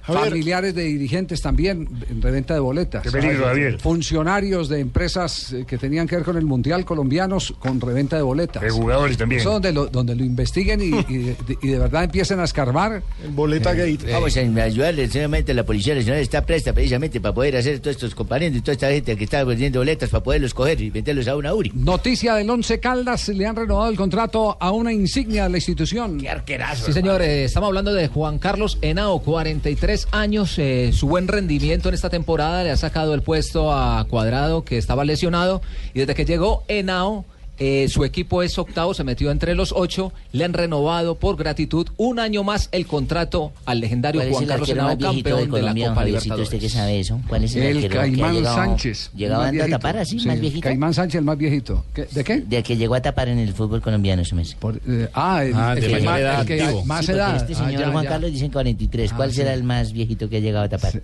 Javier. 0.05 0.29
Familiares 0.29 0.75
de 0.75 0.83
dirigentes 0.83 1.41
también 1.41 1.87
en 2.09 2.21
reventa 2.21 2.53
de 2.53 2.59
boletas. 2.59 3.03
Qué 3.03 3.11
peligro, 3.11 3.45
Javier. 3.45 3.79
Funcionarios 3.79 4.69
de 4.69 4.79
empresas 4.79 5.53
eh, 5.53 5.65
que 5.67 5.77
tenían 5.77 6.07
que 6.07 6.15
ver 6.15 6.25
con 6.25 6.37
el 6.37 6.45
Mundial 6.45 6.85
colombianos 6.85 7.53
con 7.59 7.81
reventa 7.81 8.15
de 8.15 8.21
boletas. 8.21 8.61
De 8.61 8.69
jugadores 8.69 9.17
también. 9.17 9.41
Eso 9.41 9.51
donde 9.51 9.71
lo, 9.71 9.87
donde 9.87 10.15
lo 10.15 10.23
investiguen 10.23 10.81
y, 10.81 10.85
y 11.11 11.17
de, 11.17 11.35
y 11.61 11.67
de 11.69 11.79
verdad 11.79 12.03
empiecen 12.03 12.39
a 12.39 12.43
escarbar. 12.43 13.01
El 13.23 13.31
boleta 13.31 13.73
gate. 13.73 14.11
Vamos 14.11 14.37
a 14.37 14.39
ayudarle, 14.39 15.03
sencillamente 15.03 15.53
la 15.53 15.65
Policía 15.65 15.95
Nacional 15.95 16.21
está 16.21 16.45
presta 16.45 16.73
precisamente 16.73 17.19
para 17.19 17.33
poder 17.33 17.57
hacer 17.57 17.79
todos 17.79 17.95
estos 17.95 18.13
compañeros 18.13 18.57
y 18.57 18.61
toda 18.61 18.73
esta 18.73 18.89
gente 18.89 19.15
que 19.17 19.23
está 19.23 19.43
vendiendo 19.43 19.79
boletas 19.79 20.09
para 20.09 20.23
poderlos 20.23 20.53
coger 20.53 20.81
y 20.81 20.89
venderlos 20.89 21.27
a 21.27 21.35
una 21.35 21.53
URI. 21.53 21.71
Noticia 21.73 22.35
del 22.35 22.49
Once 22.49 22.79
Caldas, 22.79 23.29
le 23.29 23.45
han 23.45 23.55
renovado 23.55 23.89
el 23.89 23.97
contrato 23.97 24.57
a 24.59 24.71
una 24.71 24.93
insignia 24.93 25.43
de 25.43 25.49
la 25.49 25.57
institución. 25.57 26.19
Qué 26.19 26.29
arquerazo. 26.29 26.85
Sí, 26.85 26.93
señor, 26.93 27.21
eh, 27.21 27.45
estamos 27.45 27.67
hablando 27.67 27.93
de 27.93 28.07
Juan 28.07 28.37
Carlos 28.37 28.77
Henao, 28.81 29.19
43 29.19 29.94
años, 30.11 30.57
eh, 30.57 30.91
su 30.93 31.07
buen 31.07 31.27
rendimiento 31.27 31.89
en 31.89 31.95
esta 31.95 32.09
temporada 32.09 32.63
le 32.63 32.71
ha 32.71 32.77
sacado 32.77 33.13
el 33.13 33.21
puesto 33.21 33.71
a 33.71 34.05
Cuadrado, 34.09 34.63
que 34.65 34.77
estaba 34.77 35.05
lesionado, 35.05 35.61
y 35.93 35.99
desde 35.99 36.15
que 36.15 36.25
llegó 36.25 36.63
Henao, 36.67 37.25
eh, 37.57 37.87
su 37.89 38.03
equipo 38.03 38.43
es 38.43 38.57
octavo, 38.57 38.93
se 38.93 39.03
metió 39.03 39.31
entre 39.31 39.55
los 39.55 39.71
ocho, 39.75 40.11
le 40.33 40.43
han 40.45 40.53
renovado 40.53 41.15
por 41.15 41.37
gratitud 41.37 41.87
un 41.97 42.19
año 42.19 42.43
más 42.43 42.69
el 42.71 42.85
contrato 42.85 43.51
al 43.65 43.79
legendario 43.79 44.21
¿Cuál 44.21 44.31
Juan 44.31 44.43
el 44.43 44.49
Carlos 44.49 44.69
Henao, 44.69 44.87
campeón 44.97 45.15
de 45.15 45.23
de 45.23 45.45
la 45.45 45.49
Colombia, 45.49 45.87
Copa 45.89 45.99
Javiercito? 46.01 46.35
Libertadores. 46.35 46.47
¿Usted 46.47 46.59
qué 46.59 46.69
sabe 46.69 46.99
eso? 46.99 47.21
¿Cuál 47.27 47.43
es 47.45 47.55
el, 47.55 47.63
El 47.63 47.75
arquero 47.77 47.89
que 47.93 47.97
Caimán 47.99 48.33
llegado- 48.35 48.55
Sánchez. 48.55 49.11
¿Llegaba 49.15 49.47
a 49.47 49.67
tapar 49.69 49.97
así, 49.97 50.19
Sí, 50.19 50.27
más 50.27 50.39
viejito? 50.39 50.61
Caimán 50.63 50.93
Sánchez, 50.93 51.19
el 51.19 51.25
más 51.25 51.37
viejito. 51.37 51.85
¿Qué- 51.93 52.05
¿De 52.11 52.23
qué? 52.23 52.37
De 52.41 52.63
que 52.63 52.77
llegó 52.77 52.95
a 52.95 53.01
tapar 53.01 53.29
en 53.29 53.39
el 53.39 53.53
fútbol 53.53 53.81
colombiano, 53.81 54.21
ese 54.21 54.35
mes. 54.35 54.55
Por- 54.55 54.79
eh, 54.87 55.07
ah, 55.13 55.43
el, 55.43 55.53
Ah, 55.55 55.73
el 55.75 55.81
de 55.81 55.87
que 55.87 55.93
mayor 55.93 56.05
más- 56.11 56.19
edad, 56.19 56.41
el 56.41 56.47
que 56.47 56.61
activo. 56.61 56.85
más 56.85 57.05
Sí, 57.05 57.11
edad. 57.13 57.35
Este 57.37 57.53
Ah, 57.53 57.57
señor 57.57 57.81
ya, 57.81 57.91
Juan 57.91 58.03
ya. 58.03 58.09
Carlos 58.09 58.31
dicen 58.31 58.51
43. 58.51 59.13
¿Cuál 59.13 59.29
Ah, 59.29 59.33
será 59.33 59.51
sí. 59.53 59.57
el 59.59 59.63
más 59.63 59.91
viejito 59.93 60.29
que 60.29 60.37
ha 60.37 60.39
llegado 60.39 60.65
a 60.65 60.69
tapar? 60.69 61.01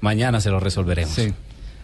Mañana 0.00 0.40
se 0.40 0.48
lo 0.50 0.60
resolveremos. 0.60 1.14
Sí. 1.14 1.32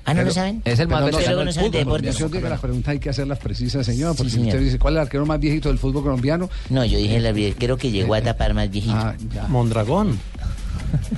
Ah, 0.07 0.15
¿no 0.15 0.19
Pero- 0.19 0.29
lo 0.29 0.33
saben? 0.35 0.63
Es 0.65 0.79
el 0.79 0.87
más 0.89 1.01
no 1.03 1.13
saben 1.21 1.47
de 1.47 1.53
fútbol. 1.53 1.71
deportes. 1.73 2.17
Yo 2.19 2.29
digo 2.29 2.41
que 2.41 2.49
las 2.49 2.61
preguntas 2.61 2.93
hay 2.93 2.99
que 3.01 3.11
hacerlas 3.11 3.39
precisas, 3.41 3.85
señor, 3.85 4.17
porque 4.17 4.31
Sí, 4.31 4.37
si 4.37 4.41
usted 4.43 4.53
señor. 4.53 4.65
dice 4.65 4.79
cuál 4.79 4.95
es 4.95 4.99
el 4.99 5.03
arquero 5.03 5.27
más 5.27 5.41
viejito 5.41 5.69
del 5.69 5.79
fútbol 5.79 6.05
colombiano. 6.05 6.49
No, 6.71 6.85
yo 6.85 6.97
dije 6.97 7.17
el 7.17 7.27
arquero 7.27 7.77
que 7.77 7.91
llegó 7.91 8.15
a 8.15 8.23
tapar 8.23 8.55
más 8.55 8.71
viejito. 8.71 8.95
Ah. 8.97 9.15
Mondragón. 9.49 10.19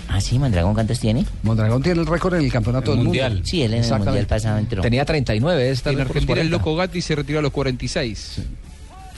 Ah, 0.09 0.20
sí, 0.20 0.39
Mondragón, 0.39 0.72
¿cuántos 0.74 0.99
tiene? 0.99 1.26
Mondragón 1.43 1.82
tiene 1.82 2.01
el 2.01 2.07
récord 2.07 2.34
en 2.34 2.45
el 2.45 2.51
campeonato 2.51 2.93
del 2.95 3.05
Mundial. 3.05 3.32
mundo. 3.34 3.47
Sí, 3.47 3.62
él 3.62 3.74
en 3.74 3.84
el 3.84 3.91
mundial 3.99 4.26
pasado 4.26 4.59
entró. 4.59 4.80
Tenía 4.82 5.05
39, 5.05 5.70
esta 5.70 5.91
En 5.91 6.01
Argentina 6.01 6.20
el 6.20 6.26
40. 6.26 6.51
loco 6.57 6.74
Gatti 6.74 7.03
se 7.03 7.14
retiró 7.14 7.41
a 7.41 7.43
los 7.43 7.53
46. 7.53 8.41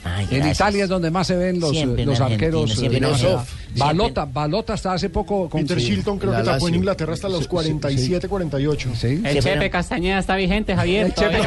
Ay, 0.03 0.25
En 0.31 0.37
gracias. 0.37 0.57
Italia 0.57 0.83
es 0.83 0.89
donde 0.89 1.11
más 1.11 1.27
se 1.27 1.35
ven 1.35 1.59
los, 1.59 1.71
Siempre 1.71 2.05
los 2.05 2.19
arqueros. 2.19 2.81
eh. 2.81 3.37
Balota, 3.75 4.25
Balota 4.25 4.73
hasta 4.73 4.93
hace 4.93 5.09
poco 5.09 5.47
con 5.47 5.61
Peter. 5.61 5.77
Shilton 5.77 6.17
creo 6.17 6.31
la 6.31 6.39
que 6.39 6.45
tapó 6.45 6.67
en. 6.67 6.75
Inglaterra 6.75 7.13
hasta 7.13 7.29
los 7.29 7.47
47, 7.47 8.27
48. 8.27 8.89
Sí. 8.95 9.21
El 9.23 9.39
Chepe 9.41 9.69
Castañeda 9.69 10.19
está 10.19 10.35
vigente, 10.35 10.75
Javier. 10.75 11.05
El 11.05 11.13
Chepe. 11.13 11.39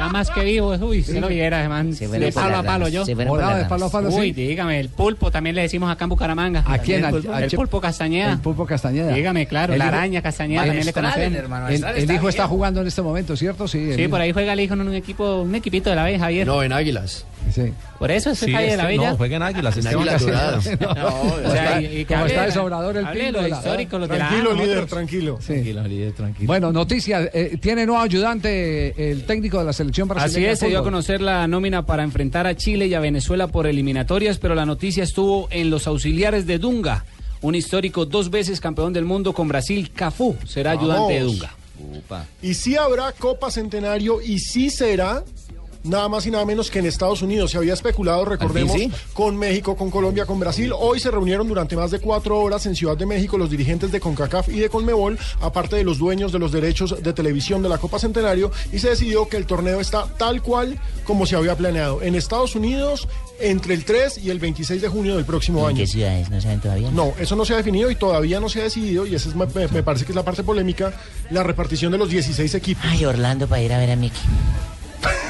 Está 0.00 0.12
más 0.12 0.30
que 0.30 0.44
vivo. 0.44 0.70
Uy, 0.80 1.02
si 1.02 1.20
lo 1.20 1.28
viera, 1.28 1.68
man. 1.68 1.92
Se 1.94 2.08
fueron 2.08 2.26
De 2.26 2.32
palo 2.32 2.56
a 2.56 2.62
palo 2.62 2.88
yo. 2.88 3.04
se 3.04 3.14
Volado 3.14 3.56
de 3.58 3.64
palo 3.66 3.86
a 3.86 3.90
palo, 3.90 4.08
Uy, 4.10 4.32
dígame, 4.32 4.80
el 4.80 4.88
pulpo 4.88 5.30
también 5.30 5.54
le 5.56 5.62
decimos 5.62 5.90
acá 5.90 6.04
en 6.04 6.10
Bucaramanga. 6.10 6.64
¿A 6.66 6.78
quién? 6.78 7.00
El, 7.00 7.04
Al- 7.06 7.12
pulpo- 7.14 7.32
al 7.32 7.44
el 7.44 7.50
pulpo 7.50 7.80
Castañeda. 7.80 8.32
El 8.32 8.38
Pulpo 8.38 8.66
Castañeda. 8.66 9.12
Dígame, 9.14 9.46
claro, 9.46 9.72
El 9.74 9.78
la 9.78 9.86
hijo- 9.86 9.94
araña 9.94 10.22
Castañeda 10.22 10.64
también 10.64 10.86
le 10.86 10.92
conocen. 10.92 11.34
El, 11.68 11.84
el 11.84 12.10
hijo 12.12 12.28
está 12.28 12.46
jugando 12.48 12.80
en 12.80 12.86
este 12.86 13.02
momento, 13.02 13.36
¿cierto? 13.36 13.68
Sí, 13.68 13.92
Sí, 13.94 14.08
por 14.08 14.20
ahí 14.20 14.32
juega 14.32 14.52
el 14.54 14.60
hijo 14.60 14.74
en 14.74 14.80
un 14.82 14.94
equipo, 14.94 15.42
un 15.42 15.54
equipito 15.54 15.90
de 15.90 15.96
la 15.96 16.04
vez, 16.04 16.18
Javier. 16.20 16.46
No, 16.46 16.62
en 16.62 16.72
Águilas. 16.72 17.24
Por 17.98 18.10
eso 18.10 18.30
es 18.30 18.38
Sí, 18.38 18.52
Javier 18.52 18.70
de 18.72 18.76
la 18.76 18.86
Villa. 18.88 19.10
no, 19.10 19.16
jueguen 19.16 19.42
Águilas, 19.42 19.76
En 19.76 19.86
Esteban 19.86 20.08
Águilas 20.08 20.22
Castillo. 20.24 20.78
Doradas. 20.78 20.96
No, 20.96 21.48
O 21.48 21.50
sea, 21.52 21.80
está- 21.80 21.82
y- 21.82 22.04
como 22.04 22.26
está 22.26 22.46
desobrador 22.46 22.96
el 22.96 23.04
de 23.06 23.12
pingo 23.12 23.32
los 23.32 23.42
de 23.42 23.48
la 23.48 23.60
Tranquilo, 23.60 24.50
A, 24.50 24.54
líder, 24.54 24.86
tranquilo. 24.86 25.38
Tranquilo, 25.44 25.82
líder, 25.88 26.12
tranquilo. 26.12 26.46
Bueno, 26.46 26.72
noticias. 26.72 27.28
eh, 27.32 27.58
tiene 27.60 27.86
nuevo 27.86 28.00
ayudante 28.02 29.10
el 29.10 29.24
técnico 29.24 29.58
de 29.58 29.64
la 29.64 29.72
selección 29.72 30.08
brasileña. 30.08 30.46
Así 30.48 30.52
es, 30.52 30.58
se 30.60 30.68
dio 30.68 30.78
a 30.78 30.82
conocer 30.82 31.20
la 31.20 31.46
nómina 31.48 31.84
para 31.86 32.02
enfrentar 32.04 32.46
a 32.46 32.56
Chile 32.56 32.86
y 32.86 32.94
a 32.94 33.00
Venezuela 33.00 33.48
por 33.48 33.66
eliminatorias, 33.66 34.38
pero 34.38 34.54
la 34.54 34.66
noticia 34.66 35.02
estuvo 35.04 35.48
en 35.50 35.70
los 35.70 35.86
auxiliares 35.86 36.46
de 36.46 36.58
Dunga, 36.58 37.04
un 37.42 37.54
histórico 37.54 38.06
dos 38.06 38.30
veces 38.30 38.60
campeón 38.60 38.92
del 38.92 39.04
mundo 39.04 39.32
con 39.32 39.48
Brasil, 39.48 39.90
Cafú, 39.94 40.36
será 40.46 40.72
ayudante 40.72 41.14
de. 41.14 41.20
Dunga. 41.20 41.50
Y 42.42 42.54
sí 42.54 42.76
habrá 42.76 43.12
Copa 43.12 43.50
Centenario 43.50 44.20
y 44.20 44.38
sí 44.38 44.68
será 44.70 45.24
nada 45.84 46.08
más 46.08 46.26
y 46.26 46.30
nada 46.30 46.44
menos 46.44 46.70
que 46.70 46.78
en 46.78 46.86
Estados 46.86 47.22
Unidos. 47.22 47.50
Se 47.50 47.58
había 47.58 47.74
especulado, 47.74 48.24
recordemos, 48.24 48.76
sí? 48.76 48.90
con 49.12 49.36
México, 49.36 49.76
con 49.76 49.90
Colombia, 49.90 50.26
con 50.26 50.38
Brasil. 50.38 50.72
Hoy 50.78 51.00
se 51.00 51.10
reunieron 51.10 51.48
durante 51.48 51.76
más 51.76 51.90
de 51.90 52.00
cuatro 52.00 52.38
horas 52.40 52.66
en 52.66 52.74
Ciudad 52.76 52.96
de 52.96 53.06
México 53.06 53.38
los 53.38 53.50
dirigentes 53.50 53.92
de 53.92 54.00
CONCACAF 54.00 54.48
y 54.48 54.58
de 54.60 54.68
CONMEBOL, 54.68 55.18
aparte 55.40 55.76
de 55.76 55.84
los 55.84 55.98
dueños 55.98 56.32
de 56.32 56.38
los 56.38 56.52
derechos 56.52 57.02
de 57.02 57.12
televisión 57.12 57.62
de 57.62 57.68
la 57.68 57.78
Copa 57.78 57.98
Centenario, 57.98 58.50
y 58.72 58.78
se 58.78 58.90
decidió 58.90 59.28
que 59.28 59.36
el 59.36 59.46
torneo 59.46 59.80
está 59.80 60.06
tal 60.18 60.42
cual 60.42 60.78
como 61.04 61.26
se 61.26 61.36
había 61.36 61.56
planeado. 61.56 62.02
En 62.02 62.14
Estados 62.14 62.54
Unidos, 62.54 63.08
entre 63.40 63.74
el 63.74 63.84
3 63.84 64.18
y 64.18 64.30
el 64.30 64.38
26 64.38 64.82
de 64.82 64.88
junio 64.88 65.16
del 65.16 65.24
próximo 65.24 65.60
¿En 65.60 65.66
año. 65.68 65.76
qué 65.78 65.86
ciudades? 65.86 66.30
¿No 66.30 66.40
saben 66.40 66.60
todavía? 66.60 66.90
No, 66.90 67.12
eso 67.18 67.36
no 67.36 67.44
se 67.44 67.54
ha 67.54 67.56
definido 67.56 67.90
y 67.90 67.94
todavía 67.94 68.40
no 68.40 68.48
se 68.48 68.60
ha 68.60 68.64
decidido, 68.64 69.06
y 69.06 69.14
esa 69.14 69.28
es, 69.28 69.34
me, 69.34 69.46
me 69.46 69.82
parece 69.82 70.04
que 70.04 70.12
es 70.12 70.16
la 70.16 70.24
parte 70.24 70.42
polémica, 70.42 70.92
la 71.30 71.42
repartición 71.42 71.92
de 71.92 71.98
los 71.98 72.10
16 72.10 72.54
equipos. 72.54 72.84
Ay, 72.86 73.04
Orlando 73.04 73.46
para 73.48 73.62
ir 73.62 73.72
a 73.72 73.78
ver 73.78 73.90
a 73.90 73.96
Mickey. 73.96 74.20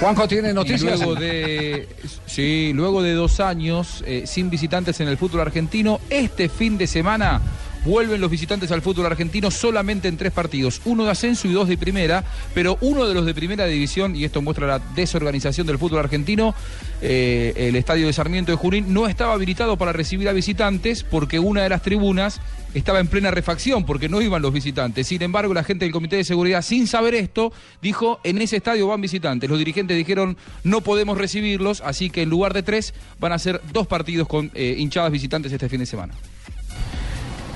Juanjo 0.00 0.28
tiene 0.28 0.52
noticias. 0.52 0.98
luego 0.98 1.14
de, 1.14 1.88
sí, 2.26 2.72
luego 2.74 3.02
de 3.02 3.12
dos 3.14 3.40
años 3.40 4.02
eh, 4.06 4.24
sin 4.26 4.50
visitantes 4.50 5.00
en 5.00 5.08
el 5.08 5.16
fútbol 5.16 5.40
argentino, 5.40 6.00
este 6.10 6.48
fin 6.48 6.78
de 6.78 6.86
semana 6.86 7.40
vuelven 7.84 8.20
los 8.20 8.30
visitantes 8.30 8.70
al 8.72 8.82
fútbol 8.82 9.06
argentino 9.06 9.50
solamente 9.50 10.08
en 10.08 10.16
tres 10.16 10.32
partidos, 10.32 10.80
uno 10.84 11.04
de 11.04 11.10
ascenso 11.10 11.48
y 11.48 11.52
dos 11.52 11.68
de 11.68 11.76
primera, 11.76 12.24
pero 12.54 12.78
uno 12.80 13.06
de 13.06 13.14
los 13.14 13.26
de 13.26 13.34
primera 13.34 13.66
división, 13.66 14.16
y 14.16 14.24
esto 14.24 14.42
muestra 14.42 14.66
la 14.66 14.78
desorganización 14.94 15.66
del 15.66 15.78
fútbol 15.78 16.00
argentino, 16.00 16.54
eh, 17.02 17.52
el 17.56 17.76
estadio 17.76 18.06
de 18.06 18.12
Sarmiento 18.12 18.52
de 18.52 18.56
Junín 18.56 18.92
no 18.92 19.08
estaba 19.08 19.34
habilitado 19.34 19.76
para 19.76 19.92
recibir 19.92 20.28
a 20.28 20.32
visitantes 20.32 21.02
porque 21.02 21.38
una 21.38 21.62
de 21.62 21.68
las 21.68 21.82
tribunas 21.82 22.40
estaba 22.74 23.00
en 23.00 23.08
plena 23.08 23.30
refacción 23.30 23.84
porque 23.84 24.08
no 24.08 24.20
iban 24.22 24.42
los 24.42 24.52
visitantes. 24.52 25.06
Sin 25.06 25.22
embargo, 25.22 25.54
la 25.54 25.64
gente 25.64 25.84
del 25.84 25.92
Comité 25.92 26.16
de 26.16 26.24
Seguridad, 26.24 26.62
sin 26.62 26.86
saber 26.86 27.14
esto, 27.14 27.52
dijo, 27.82 28.20
en 28.24 28.40
ese 28.40 28.56
estadio 28.56 28.86
van 28.86 29.00
visitantes. 29.00 29.48
Los 29.48 29.58
dirigentes 29.58 29.96
dijeron, 29.96 30.36
no 30.64 30.80
podemos 30.80 31.18
recibirlos, 31.18 31.80
así 31.80 32.10
que 32.10 32.22
en 32.22 32.30
lugar 32.30 32.54
de 32.54 32.62
tres 32.62 32.94
van 33.18 33.32
a 33.32 33.38
ser 33.38 33.60
dos 33.72 33.86
partidos 33.86 34.28
con 34.28 34.50
eh, 34.54 34.76
hinchadas 34.78 35.10
visitantes 35.10 35.52
este 35.52 35.68
fin 35.68 35.80
de 35.80 35.86
semana. 35.86 36.14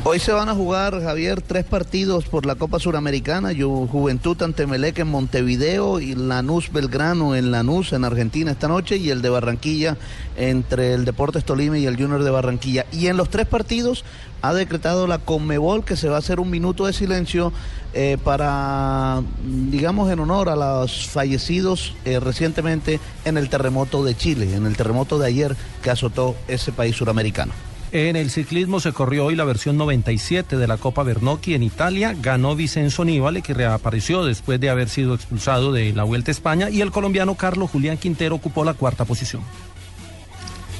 Hoy 0.06 0.18
se 0.20 0.32
van 0.32 0.50
a 0.50 0.54
jugar, 0.54 1.02
Javier, 1.02 1.40
tres 1.40 1.64
partidos 1.64 2.26
por 2.26 2.44
la 2.44 2.56
Copa 2.56 2.78
Suramericana. 2.78 3.52
Ju- 3.52 3.88
Juventud 3.88 4.40
ante 4.42 4.66
Melec 4.66 4.98
en 4.98 5.08
Montevideo 5.08 5.98
y 5.98 6.14
Lanús 6.14 6.70
Belgrano 6.70 7.34
en 7.34 7.50
Lanús, 7.50 7.94
en 7.94 8.04
Argentina, 8.04 8.50
esta 8.50 8.68
noche. 8.68 8.98
Y 8.98 9.08
el 9.08 9.22
de 9.22 9.30
Barranquilla 9.30 9.96
entre 10.36 10.92
el 10.92 11.06
Deportes 11.06 11.46
Tolima 11.46 11.78
y 11.78 11.86
el 11.86 11.96
Junior 11.96 12.22
de 12.22 12.30
Barranquilla. 12.30 12.84
Y 12.92 13.06
en 13.06 13.16
los 13.16 13.30
tres 13.30 13.46
partidos 13.46 14.04
ha 14.42 14.52
decretado 14.52 15.06
la 15.06 15.16
Conmebol 15.20 15.86
que 15.86 15.96
se 15.96 16.10
va 16.10 16.16
a 16.16 16.18
hacer 16.18 16.38
un 16.38 16.50
minuto 16.50 16.84
de 16.84 16.92
silencio 16.92 17.50
eh, 17.94 18.18
para, 18.22 19.22
digamos, 19.70 20.12
en 20.12 20.20
honor 20.20 20.50
a 20.50 20.56
los 20.56 21.08
fallecidos 21.08 21.94
eh, 22.04 22.20
recientemente 22.20 23.00
en 23.24 23.38
el 23.38 23.48
terremoto 23.48 24.04
de 24.04 24.14
Chile, 24.14 24.54
en 24.54 24.66
el 24.66 24.76
terremoto 24.76 25.18
de 25.18 25.28
ayer 25.28 25.56
que 25.82 25.90
azotó 25.90 26.36
ese 26.46 26.72
país 26.72 26.94
suramericano. 26.94 27.54
En 27.94 28.16
el 28.16 28.28
ciclismo 28.28 28.80
se 28.80 28.92
corrió 28.92 29.26
hoy 29.26 29.36
la 29.36 29.44
versión 29.44 29.76
97 29.76 30.56
de 30.56 30.66
la 30.66 30.78
Copa 30.78 31.04
Bernocchi 31.04 31.54
en 31.54 31.62
Italia. 31.62 32.12
Ganó 32.20 32.56
Vicenzo 32.56 33.04
Nibale, 33.04 33.40
que 33.40 33.54
reapareció 33.54 34.24
después 34.24 34.58
de 34.58 34.68
haber 34.68 34.88
sido 34.88 35.14
expulsado 35.14 35.70
de 35.70 35.92
la 35.92 36.02
Vuelta 36.02 36.32
a 36.32 36.34
España. 36.34 36.70
Y 36.70 36.80
el 36.80 36.90
colombiano 36.90 37.36
Carlos 37.36 37.70
Julián 37.70 37.96
Quintero 37.96 38.34
ocupó 38.34 38.64
la 38.64 38.74
cuarta 38.74 39.04
posición. 39.04 39.42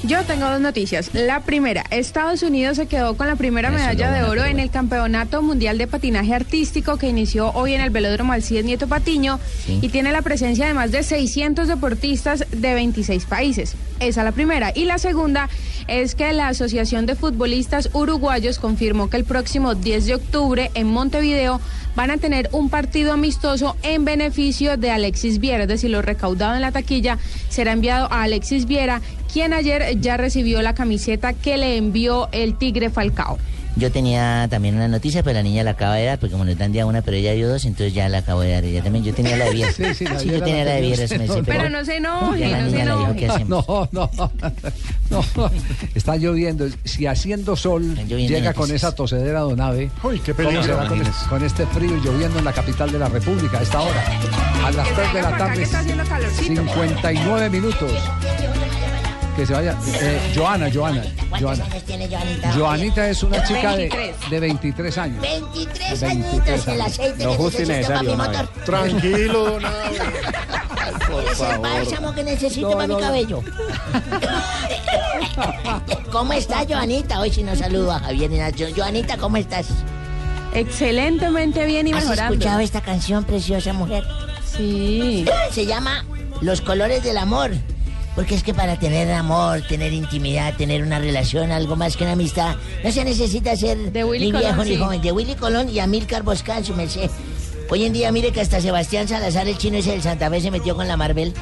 Yo 0.03 0.23
tengo 0.23 0.47
dos 0.47 0.61
noticias. 0.61 1.09
La 1.13 1.39
primera, 1.41 1.83
Estados 1.89 2.43
Unidos 2.43 2.77
se 2.77 2.85
quedó 2.85 3.17
con 3.17 3.25
la 3.25 3.35
primera 3.35 3.71
medalla 3.71 4.11
de 4.11 4.21
oro 4.23 4.43
en 4.45 4.59
el 4.59 4.69
Campeonato 4.69 5.41
Mundial 5.41 5.79
de 5.79 5.87
Patinaje 5.87 6.35
Artístico 6.35 6.97
que 6.97 7.07
inició 7.09 7.49
hoy 7.53 7.73
en 7.73 7.81
el 7.81 7.89
Velódromo 7.89 8.31
Alcides 8.33 8.65
Nieto 8.65 8.87
Patiño 8.87 9.39
Sí. 9.65 9.79
y 9.81 9.89
tiene 9.89 10.11
la 10.11 10.21
presencia 10.21 10.67
de 10.67 10.75
más 10.75 10.91
de 10.91 11.01
600 11.01 11.67
deportistas 11.67 12.45
de 12.51 12.73
26 12.75 13.25
países. 13.25 13.73
Esa 13.99 14.21
es 14.21 14.25
la 14.25 14.31
primera. 14.31 14.71
Y 14.75 14.85
la 14.85 14.99
segunda 14.99 15.49
es 15.87 16.13
que 16.13 16.31
la 16.33 16.49
Asociación 16.49 17.07
de 17.07 17.15
Futbolistas 17.15 17.89
Uruguayos 17.93 18.59
confirmó 18.59 19.09
que 19.09 19.17
el 19.17 19.23
próximo 19.25 19.73
10 19.73 20.05
de 20.05 20.15
octubre 20.15 20.71
en 20.75 20.85
Montevideo 20.87 21.59
van 21.95 22.11
a 22.11 22.17
tener 22.17 22.49
un 22.51 22.69
partido 22.69 23.13
amistoso 23.13 23.75
en 23.83 24.05
beneficio 24.05 24.77
de 24.77 24.91
Alexis 24.91 25.39
Viera, 25.39 25.63
es 25.63 25.69
decir, 25.69 25.89
lo 25.89 26.01
recaudado 26.01 26.55
en 26.55 26.61
la 26.61 26.71
taquilla 26.71 27.17
será 27.49 27.71
enviado 27.71 28.11
a 28.11 28.23
Alexis 28.23 28.65
Viera, 28.65 29.01
quien 29.31 29.53
ayer 29.53 29.99
ya 29.99 30.17
recibió 30.17 30.61
la 30.61 30.75
camiseta 30.75 31.33
que 31.33 31.57
le 31.57 31.77
envió 31.77 32.29
el 32.31 32.57
Tigre 32.57 32.89
Falcao. 32.89 33.37
Yo 33.77 33.91
tenía 33.91 34.47
también 34.49 34.75
una 34.75 34.87
noticia, 34.87 35.21
pero 35.21 35.33
la 35.33 35.43
niña 35.43 35.61
la 35.63 35.71
acaba 35.71 35.95
de 35.95 36.05
dar, 36.05 36.17
porque 36.17 36.31
como 36.31 36.45
nos 36.45 36.57
dan 36.57 36.71
día 36.71 36.85
una, 36.85 37.01
pero 37.01 37.17
ella 37.17 37.33
dio 37.33 37.49
dos, 37.49 37.65
entonces 37.65 37.93
ya 37.93 38.07
la 38.07 38.19
acabo 38.19 38.39
de 38.41 38.51
dar. 38.53 38.63
Ella 38.63 38.81
también, 38.81 39.03
yo 39.03 39.13
tenía 39.13 39.35
la 39.35 39.45
de 39.45 39.51
Viera. 39.51 39.71
Sí, 39.73 39.93
sí, 39.93 40.05
la 40.05 40.23
yo 40.23 40.41
tenía 40.41 40.63
la 40.63 40.71
de 40.75 40.81
dice, 40.81 41.07
Pero 41.45 41.69
no 41.69 41.83
se 41.83 41.97
enoje, 41.97 42.47
no 42.47 42.69
se 42.69 42.75
le 42.75 42.81
enoje. 42.83 43.15
que 43.17 43.27
hacemos. 43.27 43.67
No, 43.67 43.89
no, 43.91 44.09
no. 45.09 45.51
Está 45.93 46.15
lloviendo. 46.15 46.67
Si 46.85 47.05
haciendo 47.05 47.55
sol 47.57 47.83
lloviendo 47.95 48.15
llega 48.15 48.51
noticias. 48.51 48.55
con 48.55 48.71
esa 48.75 48.95
tosedera 48.95 49.41
Donave, 49.41 49.91
Uy, 50.03 50.19
qué 50.19 50.33
¿cómo 50.33 50.49
peligro. 50.49 50.87
con, 50.87 51.01
es- 51.01 51.09
con 51.29 51.43
este 51.43 51.65
frío 51.67 51.97
y 51.97 52.01
lloviendo 52.01 52.39
en 52.39 52.45
la 52.45 52.53
capital 52.53 52.91
de 52.91 52.99
la 52.99 53.09
República 53.09 53.59
a 53.59 53.61
esta 53.61 53.81
hora? 53.81 54.03
A 54.65 54.71
las 54.71 54.87
Que 54.87 54.93
3 54.95 55.13
de 55.13 55.21
la 55.21 55.37
tarde, 55.37 55.57
que 55.57 55.63
está 55.63 55.79
haciendo 55.79 56.03
calorcito. 56.05 56.45
59 56.47 57.49
minutos. 57.49 57.91
Que 59.35 59.45
se 59.45 59.53
vaya. 59.53 59.75
Eh, 59.99 60.31
Joana, 60.33 60.69
Joana, 60.73 61.03
¿Cuántos 61.29 61.41
Joana. 61.41 61.65
años 61.65 61.83
tiene 61.83 62.07
Joanita? 62.07 62.53
Joanita 62.53 63.09
es 63.09 63.21
una 63.23 63.43
chica 63.43 63.71
de, 63.75 63.89
23. 63.89 64.29
de 64.29 64.39
23 64.39 64.97
años. 64.97 65.21
23 65.21 66.01
23 66.01 66.03
añitos, 66.03 66.67
el 66.67 66.81
aceite 66.81 67.23
Lo 67.25 67.31
que 67.31 67.37
justo 67.37 67.61
y 67.61 67.65
necesito 67.65 67.87
para 67.93 68.01
mi 68.01 68.07
necesario, 68.07 68.17
motor. 68.17 68.47
Tranquilo, 68.65 69.45
don 69.51 69.65
Abe. 69.65 69.75
Es 71.31 71.39
el 71.41 71.57
bálsamo 71.59 72.13
que 72.13 72.23
necesito 72.23 72.71
para 72.71 72.87
mi 72.87 72.97
cabello. 72.97 73.41
¿Cómo 76.11 76.33
está 76.33 76.65
Joanita? 76.67 77.19
Hoy 77.19 77.31
si 77.31 77.43
no 77.43 77.55
saludo 77.55 77.91
a 77.91 77.99
Javier 77.99 78.31
nada. 78.31 78.51
Jo- 78.57 78.73
Joanita, 78.75 79.17
¿cómo 79.17 79.37
estás? 79.37 79.67
Excelentemente 80.53 81.65
bien 81.65 81.87
y 81.87 81.93
¿Has 81.93 82.03
mejorando. 82.03 82.33
escuchado 82.35 82.59
esta 82.61 82.81
canción, 82.81 83.23
preciosa 83.25 83.73
mujer? 83.73 84.03
Sí. 84.45 85.25
Se 85.51 85.65
llama 85.65 86.05
Los 86.41 86.61
colores 86.61 87.03
del 87.03 87.17
amor. 87.17 87.51
Porque 88.15 88.35
es 88.35 88.43
que 88.43 88.53
para 88.53 88.79
tener 88.79 89.11
amor, 89.11 89.61
tener 89.63 89.91
intimidad, 89.91 90.55
tener 90.55 90.81
una 90.83 90.99
relación, 90.99 91.51
algo 91.51 91.75
más 91.75 91.97
que 91.97 92.05
una 92.05 92.13
amistad, 92.13 92.55
no 92.83 92.91
se 92.91 93.03
necesita 93.03 93.55
ser 93.57 93.77
Willy 93.77 94.27
ni 94.27 94.31
Colón, 94.31 94.47
viejo 94.47 94.63
ni 94.63 94.69
sí. 94.71 94.77
joven. 94.77 95.01
De 95.01 95.11
Willy 95.11 95.35
Colón 95.35 95.69
y 95.69 95.79
Amílcar 95.79 96.23
Boscal, 96.23 96.63
su 96.63 96.73
merced. 96.73 97.09
Hoy 97.69 97.83
en 97.83 97.93
día, 97.93 98.11
mire 98.11 98.31
que 98.31 98.41
hasta 98.41 98.61
Sebastián 98.61 99.07
Salazar, 99.07 99.47
el 99.47 99.57
chino 99.57 99.77
ese 99.77 99.91
del 99.91 100.01
Santa 100.01 100.29
Fe, 100.29 100.39
se 100.39 100.51
metió 100.51 100.75
con 100.75 100.87
la 100.87 100.95
Marvel. 100.95 101.33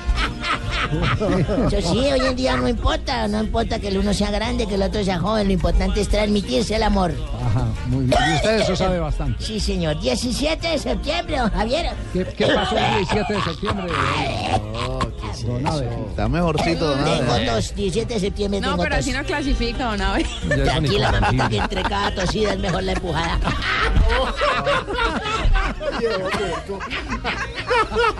Eso 1.71 1.93
sí, 1.93 1.99
hoy 1.99 2.19
en 2.19 2.35
día 2.35 2.55
no 2.55 2.67
importa, 2.67 3.27
no 3.27 3.43
importa 3.43 3.79
que 3.79 3.87
el 3.87 3.97
uno 3.97 4.13
sea 4.13 4.31
grande, 4.31 4.67
que 4.67 4.75
el 4.75 4.83
otro 4.83 5.03
sea 5.03 5.19
joven, 5.19 5.47
lo 5.47 5.53
importante 5.53 6.01
es 6.01 6.07
transmitirse 6.07 6.75
el 6.75 6.83
amor. 6.83 7.13
Ajá, 7.45 7.67
muy 7.87 8.05
bien. 8.05 8.19
Y 8.31 8.35
usted 8.35 8.61
eso 8.61 8.75
sabe 8.75 8.99
bastante. 8.99 9.43
Sí, 9.43 9.59
señor. 9.59 9.99
17 9.99 10.67
de 10.67 10.77
septiembre, 10.77 11.37
don 11.37 11.49
Javier. 11.49 11.91
¿Qué, 12.13 12.25
qué 12.25 12.47
pasó 12.47 12.77
el 12.77 12.95
17 12.97 13.33
de 13.33 13.41
septiembre? 13.41 13.87
Donave? 15.45 15.87
Está 16.09 16.27
mejorcito, 16.29 16.87
Don 16.87 16.99
Abe. 16.99 17.39
Tengo 17.39 17.55
tos, 17.55 17.75
17 17.75 18.13
de 18.13 18.19
septiembre 18.19 18.61
No, 18.61 18.69
tengo 18.71 18.83
pero 18.83 18.95
tos. 18.95 19.05
así 19.05 19.11
no 19.11 19.23
clasifica, 19.23 19.85
don 19.85 20.01
Abe. 20.01 20.23
Tranquila, 20.63 21.11
mamita, 21.21 21.49
que 21.49 21.57
entre 21.57 21.83
cada 21.83 22.15
tosida 22.15 22.53
es 22.53 22.59
mejor 22.59 22.83
la 22.83 22.93
empujada. 22.93 23.39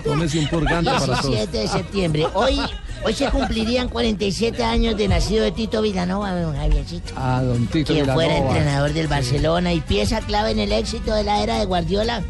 Tómese 0.04 0.40
un 0.40 0.48
purgante 0.48 0.92
para 0.92 1.06
todos. 1.06 1.22
17 1.24 1.58
de 1.58 1.68
septiembre. 1.68 2.28
Hoy, 2.34 2.60
hoy 3.06 3.14
se 3.14 3.30
cumplirían 3.30 3.90
47 3.90 4.64
años 4.64 4.98
de 4.98 5.08
nacido 5.08 5.44
de 5.44 5.52
Tito 5.52 5.82
Villanova, 5.82 6.34
don 6.40 6.56
Javiercito. 6.56 7.14
A 7.18 7.42
don 7.42 7.68
Tito 7.68 7.94
Quien 7.94 8.06
fuera 8.08 8.38
entrenador 8.38 8.94
del 8.94 9.08
Barcelona 9.08 9.74
y 9.74 9.82
pieza 9.82 10.22
clave 10.22 10.52
en 10.52 10.60
el 10.60 10.72
éxito 10.72 11.14
de 11.14 11.24
la 11.24 11.42
era 11.42 11.60
de 11.60 11.66
Guardiola 11.66 12.24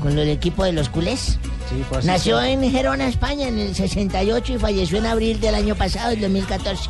con 0.00 0.18
el 0.18 0.28
equipo 0.28 0.64
de 0.64 0.72
los 0.72 0.88
culés. 0.88 1.38
Sí, 1.68 1.84
fue 1.88 1.98
así. 1.98 2.06
Nació 2.06 2.42
en 2.42 2.70
Gerona, 2.70 3.08
España, 3.08 3.48
en 3.48 3.58
el 3.58 3.74
68 3.74 4.54
y 4.54 4.58
falleció 4.58 4.98
en 4.98 5.06
abril 5.06 5.40
del 5.40 5.54
año 5.54 5.74
pasado, 5.74 6.12
el 6.12 6.20
2014. 6.20 6.88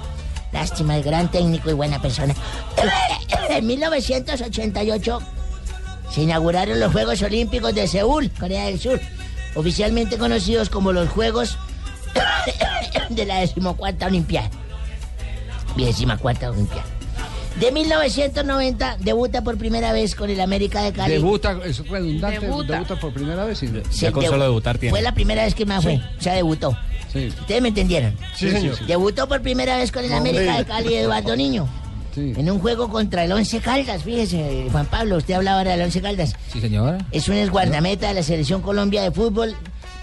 Lástima, 0.52 0.96
el 0.96 1.02
gran 1.02 1.30
técnico 1.30 1.70
y 1.70 1.74
buena 1.74 2.00
persona. 2.00 2.34
En 3.48 3.66
1988 3.66 5.18
se 6.10 6.22
inauguraron 6.22 6.78
los 6.78 6.92
Juegos 6.92 7.22
Olímpicos 7.22 7.74
de 7.74 7.88
Seúl, 7.88 8.30
Corea 8.30 8.66
del 8.66 8.78
Sur, 8.78 9.00
oficialmente 9.54 10.18
conocidos 10.18 10.68
como 10.68 10.92
los 10.92 11.08
Juegos 11.08 11.56
de 13.10 13.24
la 13.24 13.40
decimocuarta 13.40 14.06
Olimpiada. 14.06 14.50
Decimocuarta 15.76 16.50
Olimpiada. 16.50 16.95
De 17.60 17.72
1990 17.72 18.98
debuta 19.00 19.42
por 19.42 19.56
primera 19.56 19.92
vez 19.92 20.14
con 20.14 20.28
el 20.28 20.40
América 20.40 20.82
de 20.82 20.92
Cali. 20.92 21.14
Debuta, 21.14 21.58
es 21.64 21.78
redundante, 21.88 22.40
Debuta. 22.40 22.72
debuta, 22.74 22.96
por 23.00 23.12
primera 23.12 23.44
vez. 23.44 23.58
Sí. 23.58 23.68
Se 23.90 24.12
debu- 24.12 24.90
Fue 24.90 25.00
la 25.02 25.12
primera 25.12 25.44
vez 25.44 25.54
que 25.54 25.64
me 25.64 25.80
fue. 25.80 26.00
O 26.18 26.22
sea, 26.22 26.34
debutó. 26.34 26.76
Sí. 27.12 27.28
¿Ustedes 27.40 27.62
me 27.62 27.68
entendieron? 27.68 28.14
Sí, 28.34 28.50
señor. 28.50 28.78
Debutó 28.86 29.26
por 29.26 29.40
primera 29.40 29.78
vez 29.78 29.90
con 29.90 30.04
el. 30.04 30.12
América 30.12 30.58
de 30.58 30.64
Cali 30.66 30.94
Eduardo 30.94 31.34
Niño. 31.36 31.68
En 32.16 32.50
un 32.50 32.58
juego 32.60 32.88
contra 32.88 33.24
el 33.24 33.32
Once 33.32 33.60
Caldas, 33.60 34.02
fíjese, 34.02 34.68
Juan 34.72 34.86
Pablo, 34.86 35.18
usted 35.18 35.34
hablaba 35.34 35.58
ahora 35.58 35.72
del 35.72 35.82
Once 35.82 36.00
Caldas. 36.00 36.34
Sí, 36.50 36.62
señora. 36.62 36.96
Es 37.12 37.28
un 37.28 37.46
guardameta 37.50 38.08
de 38.08 38.14
la 38.14 38.22
Selección 38.22 38.62
Colombia 38.62 39.02
de 39.02 39.10
Fútbol. 39.10 39.54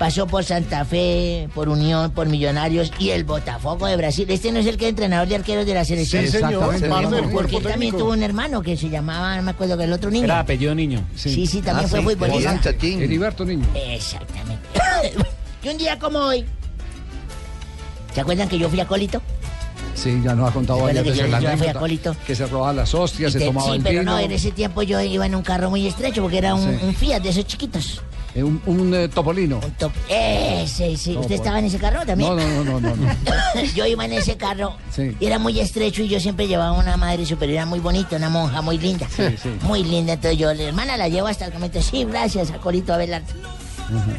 Pasó 0.04 0.28
por 0.28 0.44
Santa 0.44 0.84
Fe, 0.84 1.48
por 1.56 1.70
Unión, 1.70 2.12
por 2.12 2.28
Millonarios 2.28 2.92
y 3.00 3.12
el 3.12 3.24
Botafogo 3.24 3.86
de 3.88 3.96
Brasil. 3.96 4.26
Este 4.30 4.52
no 4.52 4.60
es 4.60 4.66
el 4.66 4.76
que 4.76 4.84
es 4.84 4.90
entrenador 4.90 5.30
de 5.30 5.36
arqueros 5.36 5.66
de 5.66 5.74
la 5.74 5.86
selección. 5.86 6.26
Sí, 6.26 6.30
señor, 6.32 6.52
Exactamente, 6.76 6.90
parte 6.90 7.06
del 7.16 7.24
Porque 7.24 7.32
cuerpo 7.34 7.58
él 7.60 7.64
también 7.72 7.98
tuvo 7.98 8.12
un 8.12 8.22
hermano 8.22 8.62
que 8.62 8.76
se 8.76 8.90
llamaba, 8.90 9.38
no 9.38 9.44
me 9.44 9.52
acuerdo 9.52 9.78
que 9.78 9.86
el 9.86 9.94
otro 9.94 10.12
niño. 10.12 10.26
Era 10.26 10.42
apellido 10.42 10.76
niño. 10.76 11.02
Sí, 11.16 11.48
sí, 11.48 11.62
también 11.62 11.86
Ah, 11.86 11.88
fue 11.88 12.00
sí, 12.02 12.06
futbolista. 12.06 12.60
Heriberto 12.82 13.46
Niño. 13.46 13.66
Exactamente. 13.74 14.62
y 15.64 15.70
un 15.70 15.78
día 15.78 15.98
como 15.98 16.20
hoy. 16.20 16.44
¿Se 18.14 18.20
acuerdan 18.20 18.50
que 18.50 18.60
yo 18.60 18.68
fui 18.68 18.82
acólito? 18.82 19.22
Sí, 19.96 20.20
ya 20.22 20.36
nos 20.36 20.50
ha 20.50 20.54
contado 20.54 20.80
¿Se 20.80 20.84
acuerda 20.84 21.00
varias 21.02 21.04
que 21.04 21.10
yo- 21.22 21.28
veces 21.28 21.32
la 21.32 21.40
yo 21.40 21.44
fui 21.46 21.54
anécdota, 21.54 21.80
acólito? 21.80 22.16
Que 22.28 22.36
se 22.36 22.46
robaban 22.48 22.76
las 22.76 22.94
hostias, 22.94 23.32
se 23.32 23.40
Te- 23.40 23.46
tomaba 23.46 23.68
sí, 23.68 23.78
el 23.78 23.84
pero 23.84 24.00
vino. 24.02 24.12
no, 24.12 24.20
en 24.20 24.32
ese 24.34 24.52
tiempo 24.52 24.84
yo 24.84 25.00
iba 25.00 25.26
en 25.26 25.34
un 25.34 25.44
carro 25.44 25.70
muy 25.70 25.88
estrecho 25.88 26.22
porque 26.22 26.40
era 26.40 26.56
un, 26.56 26.78
Sí. 26.78 26.86
un 26.88 26.94
Fiat 26.94 27.22
de 27.22 27.30
esos 27.30 27.46
chiquitos. 27.48 28.02
Eh, 28.36 28.44
un 28.44 28.62
un, 28.66 28.94
eh, 28.96 29.08
topolino. 29.10 29.60
Ese, 30.10 30.98
sí. 30.98 31.14
No, 31.14 31.20
¿Usted 31.22 31.36
estaba 31.36 31.60
en 31.60 31.66
ese 31.66 31.78
carro 31.78 32.06
también? 32.06 32.36
No, 32.36 32.36
no, 32.36 32.64
no, 32.64 32.80
no, 32.80 32.96
no. 32.96 32.96
no. 32.96 33.64
yo 33.76 33.86
iba 33.86 34.06
en 34.06 34.14
ese 34.14 34.38
carro 34.38 34.76
Sí. 34.92 35.16
y 35.20 35.26
era 35.26 35.38
muy 35.40 35.60
estrecho 35.60 36.02
y 36.04 36.08
yo 36.08 36.20
siempre 36.20 36.48
llevaba 36.48 36.72
una 36.74 36.98
madre 36.98 37.26
superiora 37.26 37.66
muy 37.66 37.80
bonita, 37.80 38.16
una 38.16 38.30
monja 38.30 38.62
muy 38.62 38.78
linda. 38.78 39.08
Sí, 39.16 39.24
sí. 39.42 39.50
Muy 39.62 39.84
linda. 39.84 40.14
Entonces 40.14 40.40
yo, 40.40 40.54
la 40.54 40.64
hermana 40.64 40.98
la 40.98 41.08
llevo 41.10 41.28
hasta 41.28 41.46
el 41.46 41.54
momento. 41.54 41.82
Sí, 41.82 42.06
gracias, 42.06 42.52
Acolito 42.52 42.94
Abelardo. 42.94 43.28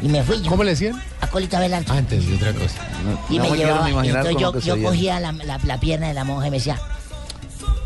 Y 0.01 0.07
me 0.07 0.23
fui 0.23 0.41
yo. 0.41 0.49
¿Cómo 0.49 0.63
le 0.63 0.71
decían? 0.71 1.01
Acolito 1.19 1.57
Abelardo. 1.57 1.91
Ah, 1.93 1.97
entendí 1.97 2.33
otra 2.35 2.53
cosa. 2.53 2.77
Y 3.29 3.39
me 3.39 3.49
llevaba, 3.51 3.89
entonces 3.89 4.35
yo, 4.39 4.57
yo 4.59 4.81
cogía 4.81 5.19
la, 5.19 5.31
la- 5.33 5.59
la 5.63 5.79
pierna 5.79 6.07
de 6.07 6.13
la 6.13 6.23
monja 6.23 6.47
y 6.47 6.51
me 6.51 6.57
decía, 6.57 6.79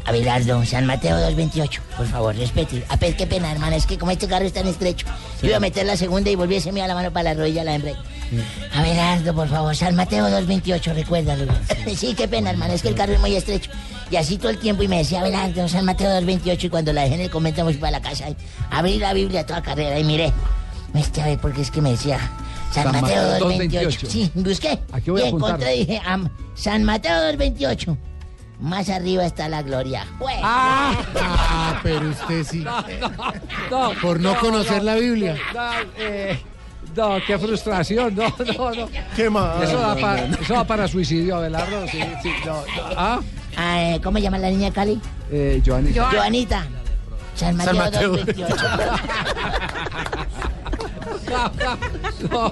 Abelardo, 0.10 0.66
San 0.66 0.88
Mateo 0.88 1.16
228, 1.18 1.82
por 1.96 2.08
favor, 2.08 2.36
respete. 2.36 2.84
A 2.90 2.98
pe- 2.98 3.16
qué 3.16 3.28
pena, 3.28 3.52
hermana, 3.52 3.76
es 3.76 3.86
que 3.86 3.98
como 4.00 4.12
este 4.12 4.28
carro 4.28 4.44
es 4.46 4.54
tan 4.54 4.66
estrecho, 4.68 5.06
yo 5.42 5.48
iba 5.50 5.58
a 5.58 5.60
meter 5.60 5.86
la 5.86 5.96
segunda 5.98 6.32
y 6.32 6.36
volviese 6.36 6.70
a 6.70 6.88
la 6.88 6.96
mano 6.96 7.12
para 7.14 7.34
la 7.36 7.40
rodilla, 7.40 7.64
la 7.64 7.76
hembre. 7.76 7.96
Abelardo, 8.74 9.36
por 9.36 9.48
favor, 9.48 9.76
San 9.76 9.96
Mateo 9.96 10.24
228, 10.30 10.94
recuérdalo. 10.96 11.52
sí, 11.96 12.16
qué 12.16 12.28
pena, 12.28 12.50
hermana, 12.50 12.74
es 12.74 12.82
que 12.82 12.88
el 12.90 12.96
carro 12.96 13.14
es 13.14 13.20
muy 13.20 13.36
estrecho. 13.36 13.70
Y 14.10 14.16
así 14.16 14.38
todo 14.40 14.50
el 14.50 14.58
tiempo, 14.58 14.82
y 14.82 14.88
me 14.88 14.98
decía, 14.98 15.20
Abelardo, 15.20 15.68
San 15.68 15.86
Mateo 15.86 16.08
228, 16.10 16.66
y 16.66 16.70
cuando 16.72 16.92
la 16.92 17.04
dejé 17.04 17.14
en 17.16 17.22
el 17.22 17.30
convento 17.30 17.64
me 17.64 17.74
para 17.76 17.92
la 17.92 18.02
casa, 18.02 18.26
abrí 18.72 18.98
la 18.98 19.14
Biblia 19.14 19.46
toda 19.46 19.62
carrera 19.62 20.00
y 20.00 20.04
miré. 20.04 20.34
Este, 20.96 21.22
a 21.22 21.26
ver, 21.28 21.38
porque 21.38 21.62
es 21.62 21.70
que 21.70 21.82
me 21.82 21.92
decía, 21.92 22.18
San, 22.74 22.86
San 22.86 22.94
Mateo 22.94 23.02
Mateo 23.02 23.24
228. 23.48 24.08
228. 24.08 24.10
Sí, 24.10 24.32
busqué. 24.34 24.80
Aquí 24.92 25.12
voy 25.12 25.22
y 25.22 25.26
a 25.26 25.28
encontré, 25.28 25.72
dije, 25.74 26.02
San 26.56 26.84
Mateo 26.84 27.14
228. 27.16 27.96
Más 28.60 28.90
arriba 28.90 29.26
está 29.26 29.48
la 29.48 29.62
gloria. 29.62 30.06
Ah, 30.44 31.80
pero 31.82 32.10
usted 32.10 32.44
sí. 32.44 32.66
Por 34.02 34.20
no 34.20 34.38
conocer 34.38 34.84
la 34.84 34.96
Biblia. 34.96 35.38
No, 35.54 35.72
eh, 35.98 36.40
no, 36.96 37.18
qué 37.26 37.40
frustración. 37.40 38.14
No, 38.16 38.28
no, 38.58 38.72
no. 38.76 38.90
¿Qué 39.16 39.30
más? 39.30 39.64
Eso 39.64 39.80
da, 39.80 39.96
para, 39.96 40.26
eso 40.26 40.54
da 40.54 40.64
para 40.66 40.88
suicidio, 40.90 41.38
Abelardo. 41.38 41.88
Sí, 41.88 42.00
sí, 42.22 42.32
no, 42.46 42.54
no. 42.54 42.64
Ah, 42.98 43.20
Ah, 43.58 43.82
eh, 43.82 44.02
¿Cómo 44.04 44.20
llama 44.20 44.38
la 44.38 44.50
niña 44.50 44.68
de 44.68 44.72
Cali? 44.74 45.02
eh, 45.32 45.62
Joanita. 45.66 46.10
Joanita. 46.12 46.66
San 47.36 47.56
Mateo, 47.58 47.74
San 47.74 47.78
Mateo. 47.92 48.10
228. 48.18 48.56
No. 52.32 52.52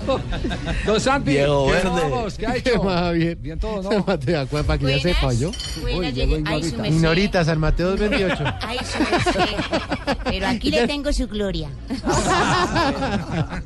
Don 0.86 1.00
Santi, 1.00 1.32
Viejo 1.32 1.66
¿qué 1.68 1.72
verde. 1.74 1.90
vamos? 1.90 2.34
¿Qué 2.38 2.48
ha 2.48 2.54
¿Qué 2.54 2.70
hecho? 2.70 2.84
más, 2.84 3.14
bien? 3.14 3.38
Bien 3.42 3.60
todo, 3.60 3.82
¿no? 3.84 3.92
San 3.92 4.04
Mateo, 4.08 4.48
para 4.48 4.78
que 4.78 4.86
ya 4.90 5.00
sepa 5.00 5.34
yo. 5.34 5.52
Uy, 5.84 5.92
Ignorita. 6.08 6.88
Ignorita, 6.88 7.46
San 7.46 7.60
Mateo 7.60 7.96
228. 7.96 8.58
Ay, 8.62 8.78
su. 8.80 8.98
Pero 10.26 10.48
aquí 10.48 10.70
le 10.72 10.88
tengo 10.88 11.12
su 11.14 11.28
gloria. 11.28 11.70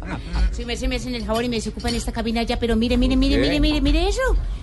Su 0.52 0.66
merced 0.66 0.88
me 0.90 0.98
hacen 0.98 1.16
el 1.16 1.24
favor 1.24 1.44
y 1.46 1.50
me 1.50 1.56
desocupan 1.56 1.96
esta 1.96 2.12
cabina 2.12 2.44
ya, 2.44 2.60
pero 2.60 2.76
mire, 2.76 2.98
mire, 2.98 3.16
mire, 3.16 3.36
¿Qué? 3.36 3.42
mire, 3.42 3.60
mire, 3.62 3.82
mire 3.82 4.08
eso. 4.10 4.20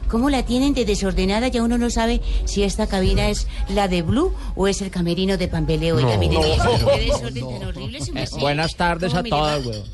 ¿Cómo 0.09 0.29
la 0.29 0.43
tienen 0.45 0.75
de 0.75 0.85
desordenada? 0.85 1.49
Ya 1.49 1.63
uno 1.63 1.79
no 1.79 1.89
sabe 1.91 2.21
si 2.45 2.63
esta 2.63 2.87
cabina 2.87 3.29
es 3.31 3.47
la 3.71 3.89
de 3.89 4.03
Blue 4.03 4.33
o 4.55 4.69
es 4.69 4.83
el 4.83 4.91
camerino 4.91 5.39
de 5.39 5.49
Pambeleo. 5.49 5.97
Oiga, 5.97 6.13
No. 6.15 6.19
mire, 6.19 6.35
No. 6.35 6.45
eso, 6.45 6.91
qué 6.95 7.01
desorden 7.01 7.49
tan 7.59 7.69
horrible, 7.69 8.01
su 8.01 8.11
Eh, 8.11 8.15
merced. 8.15 8.39
buenas 8.39 8.77
tardes 8.77 9.09
¿Cómo 9.11 9.21
a 9.21 9.23
me 9.23 9.31
todos, 9.31 9.65
llama? 9.65 9.85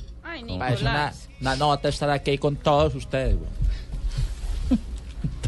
Parece 0.59 0.83
una, 0.83 1.57
nota 1.57 1.89
estar 1.89 2.11
aquí 2.11 2.39
con 2.39 2.57
todos 2.57 2.95
ustedes, 2.95 3.37
güey. 3.37 3.51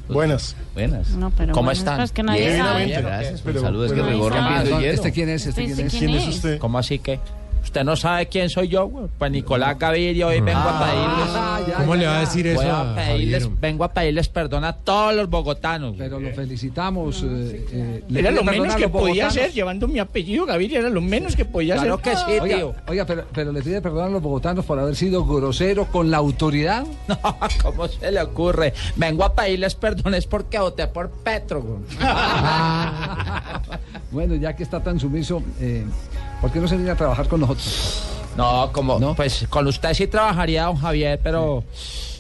Buenas. 0.08 0.54
Buenas. 0.74 1.08
No, 1.10 1.30
pero 1.30 1.52
¿Cómo 1.52 1.64
buenas, 1.66 1.78
están? 1.78 1.96
pues, 1.96 2.12
que 2.12 2.22
nadie 2.22 2.46
Bien, 2.46 2.58
sabe. 2.58 2.84
bien, 2.84 3.02
gracias. 3.02 3.40
Pero- 3.42 3.60
Saludos, 3.60 3.92
que 3.92 4.02
pero- 4.02 4.30
Ah, 4.34 4.62
no, 4.64 4.80
hielo. 4.80 4.92
¿Este 4.92 5.10
quién 5.12 5.28
es? 5.30 5.46
¿Este 5.46 5.64
quién 5.64 5.80
es? 5.86 5.92
¿Quién 5.94 6.10
es 6.14 6.28
usted? 6.28 6.58
¿Cómo 6.58 6.78
así 6.78 6.98
que? 7.00 7.18
¿Usted 7.66 7.82
no 7.84 7.96
sabe 7.96 8.26
quién 8.28 8.48
soy 8.48 8.68
yo, 8.68 8.86
güey? 8.86 9.06
Pues 9.18 9.30
Nicolás 9.32 9.76
Gaviria, 9.78 10.28
hoy 10.28 10.40
vengo 10.40 10.60
a 10.60 10.78
pedirles... 10.84 11.28
Ah, 11.34 11.60
ya, 11.66 11.74
¿Cómo 11.74 11.94
ya, 11.96 12.00
le 12.00 12.06
va 12.06 12.16
a 12.16 12.20
decir 12.20 12.46
eso 12.46 12.72
a 12.74 12.94
pedirles, 12.94 13.60
vengo 13.60 13.82
a 13.84 13.92
pedirles 13.92 14.28
perdón 14.28 14.64
a 14.64 14.72
todos 14.72 15.14
los 15.16 15.28
bogotanos. 15.28 15.96
güey. 15.96 16.08
Pero 16.08 16.20
lo 16.20 16.30
felicitamos. 16.32 17.22
eh, 17.24 17.66
eh, 17.72 18.04
¿le 18.08 18.20
Era 18.20 18.30
lo 18.30 18.42
perdón 18.44 18.60
menos 18.62 18.76
que 18.76 18.88
podía 18.88 19.24
bogotanos? 19.24 19.36
hacer, 19.36 19.52
llevando 19.52 19.88
mi 19.88 19.98
apellido, 19.98 20.46
Gaviria, 20.46 20.78
era 20.78 20.88
lo 20.90 21.00
menos 21.00 21.34
que 21.36 21.44
podía 21.44 21.74
Claro 21.74 21.94
hacer. 22.00 22.12
que 22.12 22.16
sí, 22.18 22.38
Oiga, 22.40 22.56
tío. 22.56 22.74
oiga, 22.86 23.04
pero, 23.04 23.24
pero 23.34 23.52
le 23.52 23.60
pide 23.62 23.82
perdón 23.82 24.04
a 24.06 24.10
los 24.10 24.22
bogotanos 24.22 24.64
por 24.64 24.78
haber 24.78 24.94
sido 24.96 25.26
grosero 25.26 25.86
con 25.86 26.10
la 26.10 26.16
autoridad. 26.18 26.86
No, 27.08 27.18
¿cómo 27.62 27.88
se 27.88 28.12
le 28.12 28.22
ocurre? 28.22 28.72
Vengo 28.96 29.24
a 29.24 29.34
pedirles 29.34 29.74
perdones 29.74 30.26
porque 30.26 30.58
voté 30.60 30.86
por 30.86 31.10
Petro. 31.10 31.60
güey. 31.62 31.80
Bueno, 34.12 34.34
ya 34.36 34.54
que 34.54 34.62
está 34.62 34.82
tan 34.82 34.98
sumiso, 35.00 35.42
eh, 35.60 35.84
¿por 36.40 36.50
qué 36.50 36.60
no 36.60 36.68
se 36.68 36.76
viene 36.76 36.90
a 36.90 36.96
trabajar 36.96 37.28
con 37.28 37.40
nosotros? 37.40 38.02
No, 38.36 38.70
como, 38.72 39.14
pues 39.14 39.46
con 39.48 39.66
usted 39.66 39.94
sí 39.94 40.06
trabajaría, 40.06 40.64
don 40.64 40.76
Javier, 40.76 41.18
pero 41.22 41.64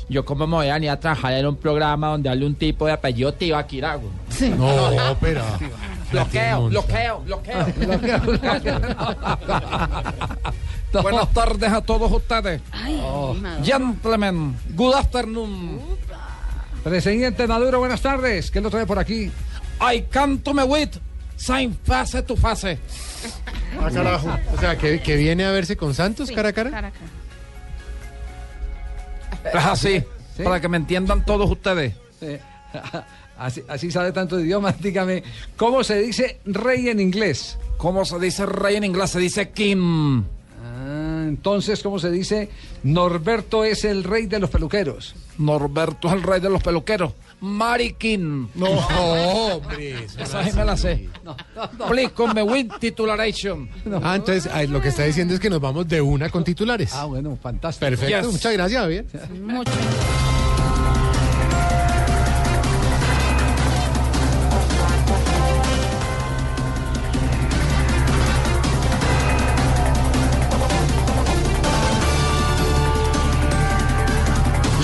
yo 0.08 0.24
como 0.24 0.46
me 0.46 0.56
voy 0.56 0.68
a 0.68 0.74
venir 0.74 0.90
a 0.90 1.00
trabajar 1.00 1.34
en 1.34 1.46
un 1.46 1.56
programa 1.56 2.08
donde 2.08 2.28
hable 2.28 2.46
un 2.46 2.54
tipo 2.54 2.86
de 2.86 2.92
apellido 2.92 3.34
Tibaquirá, 3.34 3.96
güey. 3.96 4.10
No, 4.50 5.16
pero. 5.20 5.42
Bloqueo, 6.12 6.68
bloqueo, 6.68 7.20
bloqueo. 7.26 7.66
Buenas 11.02 11.30
tardes 11.32 11.72
a 11.72 11.80
todos 11.82 12.10
ustedes. 12.10 12.62
Oh. 13.02 13.36
Gentlemen, 13.62 14.56
good 14.74 14.94
afternoon. 14.94 15.80
Presidente 16.84 17.46
Maduro, 17.46 17.80
buenas 17.80 18.00
tardes. 18.00 18.50
¿Qué 18.50 18.60
lo 18.60 18.70
trae 18.70 18.86
por 18.86 18.98
aquí? 18.98 19.30
I 19.80 20.04
come 20.12 20.38
to 20.38 20.54
me 20.54 20.62
with 20.62 20.96
sign 21.36 21.76
face 21.84 22.22
to 22.22 22.36
face. 22.36 22.78
Ah, 23.80 23.90
carajo. 23.92 24.28
O 24.54 24.60
sea, 24.60 24.76
que, 24.76 25.00
que 25.00 25.16
viene 25.16 25.44
a 25.44 25.50
verse 25.52 25.76
con 25.76 25.94
Santos 25.94 26.30
cara 26.30 26.50
a 26.50 26.52
cara. 26.52 26.92
Es 29.44 29.54
así, 29.54 30.02
¿Sí? 30.36 30.42
para 30.42 30.60
que 30.60 30.68
me 30.68 30.76
entiendan 30.76 31.24
todos 31.24 31.50
ustedes. 31.50 31.94
Eh, 32.20 32.40
así, 33.38 33.62
así 33.68 33.90
sabe 33.90 34.12
tanto 34.12 34.36
de 34.36 34.44
idiomas. 34.44 34.80
Dígame, 34.80 35.22
¿cómo 35.56 35.84
se 35.84 36.00
dice 36.00 36.40
rey 36.44 36.88
en 36.88 37.00
inglés? 37.00 37.58
¿Cómo 37.76 38.04
se 38.04 38.18
dice 38.18 38.46
rey 38.46 38.76
en 38.76 38.84
inglés? 38.84 39.10
Se 39.10 39.18
dice 39.18 39.50
Kim. 39.50 40.24
Ah, 40.64 41.24
entonces, 41.26 41.82
¿cómo 41.82 41.98
se 41.98 42.10
dice 42.10 42.50
Norberto 42.82 43.64
es 43.64 43.84
el 43.84 44.04
rey 44.04 44.26
de 44.26 44.38
los 44.38 44.50
peluqueros? 44.50 45.14
Norberto 45.38 46.08
es 46.08 46.14
el 46.14 46.22
rey 46.22 46.40
de 46.40 46.50
los 46.50 46.62
peluqueros. 46.62 47.12
Marikin. 47.40 48.48
No, 48.54 48.66
hombre. 48.70 50.04
Esa 50.18 50.42
no 50.42 50.50
sí 50.50 50.56
me 50.56 50.64
la 50.64 50.76
sé. 50.76 51.08
Please 51.88 52.10
come 52.12 52.34
me 52.34 52.42
with 52.42 52.68
titularation. 52.80 53.68
Ah, 54.02 54.16
entonces 54.16 54.50
ah, 54.52 54.62
lo 54.64 54.80
que 54.80 54.88
está 54.88 55.04
diciendo 55.04 55.34
es 55.34 55.40
que 55.40 55.50
nos 55.50 55.60
vamos 55.60 55.86
de 55.88 56.00
una 56.00 56.28
con 56.30 56.44
titulares. 56.44 56.92
Ah, 56.94 57.04
bueno, 57.04 57.36
fantástico. 57.40 57.86
Perfecto, 57.90 58.22
Yes. 58.22 58.32
muchas 58.32 58.52
gracias, 58.52 58.80
Javier. 58.80 59.06
Mucho. 59.42 59.72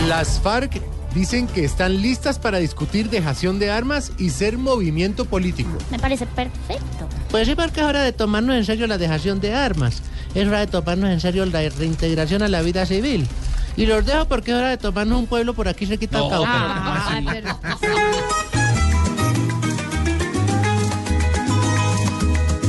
Las 0.08 0.40
FARC 0.40 0.80
dicen 1.14 1.46
que 1.46 1.64
están 1.64 2.00
listas 2.00 2.38
para 2.38 2.58
discutir 2.58 3.10
dejación 3.10 3.58
de 3.58 3.70
armas 3.70 4.12
y 4.18 4.30
ser 4.30 4.58
movimiento 4.58 5.24
político. 5.24 5.70
Me 5.90 5.98
parece 5.98 6.26
perfecto. 6.26 7.08
Pues 7.30 7.46
sí, 7.48 7.54
porque 7.54 7.80
es 7.80 7.86
hora 7.86 8.02
de 8.02 8.12
tomarnos 8.12 8.56
en 8.56 8.64
serio 8.64 8.86
la 8.86 8.98
dejación 8.98 9.40
de 9.40 9.54
armas. 9.54 10.02
Es 10.34 10.46
hora 10.48 10.60
de 10.60 10.66
tomarnos 10.66 11.10
en 11.10 11.20
serio 11.20 11.44
la 11.46 11.60
reintegración 11.68 12.42
a 12.42 12.48
la 12.48 12.62
vida 12.62 12.86
civil. 12.86 13.26
Y 13.76 13.86
los 13.86 14.04
dejo 14.04 14.26
porque 14.26 14.50
es 14.52 14.56
hora 14.56 14.68
de 14.70 14.76
tomarnos 14.78 15.18
un 15.18 15.26
pueblo 15.26 15.54
por 15.54 15.68
aquí 15.68 15.86
cerquita 15.86 16.18
al 16.18 16.28
Cauca. 16.30 16.50
Ah, 16.54 17.20
pero- 17.30 17.58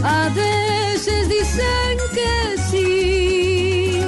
A 0.03 0.29
veces 0.29 1.29
dicen 1.29 1.97
que 2.13 2.57
sí 2.69 4.01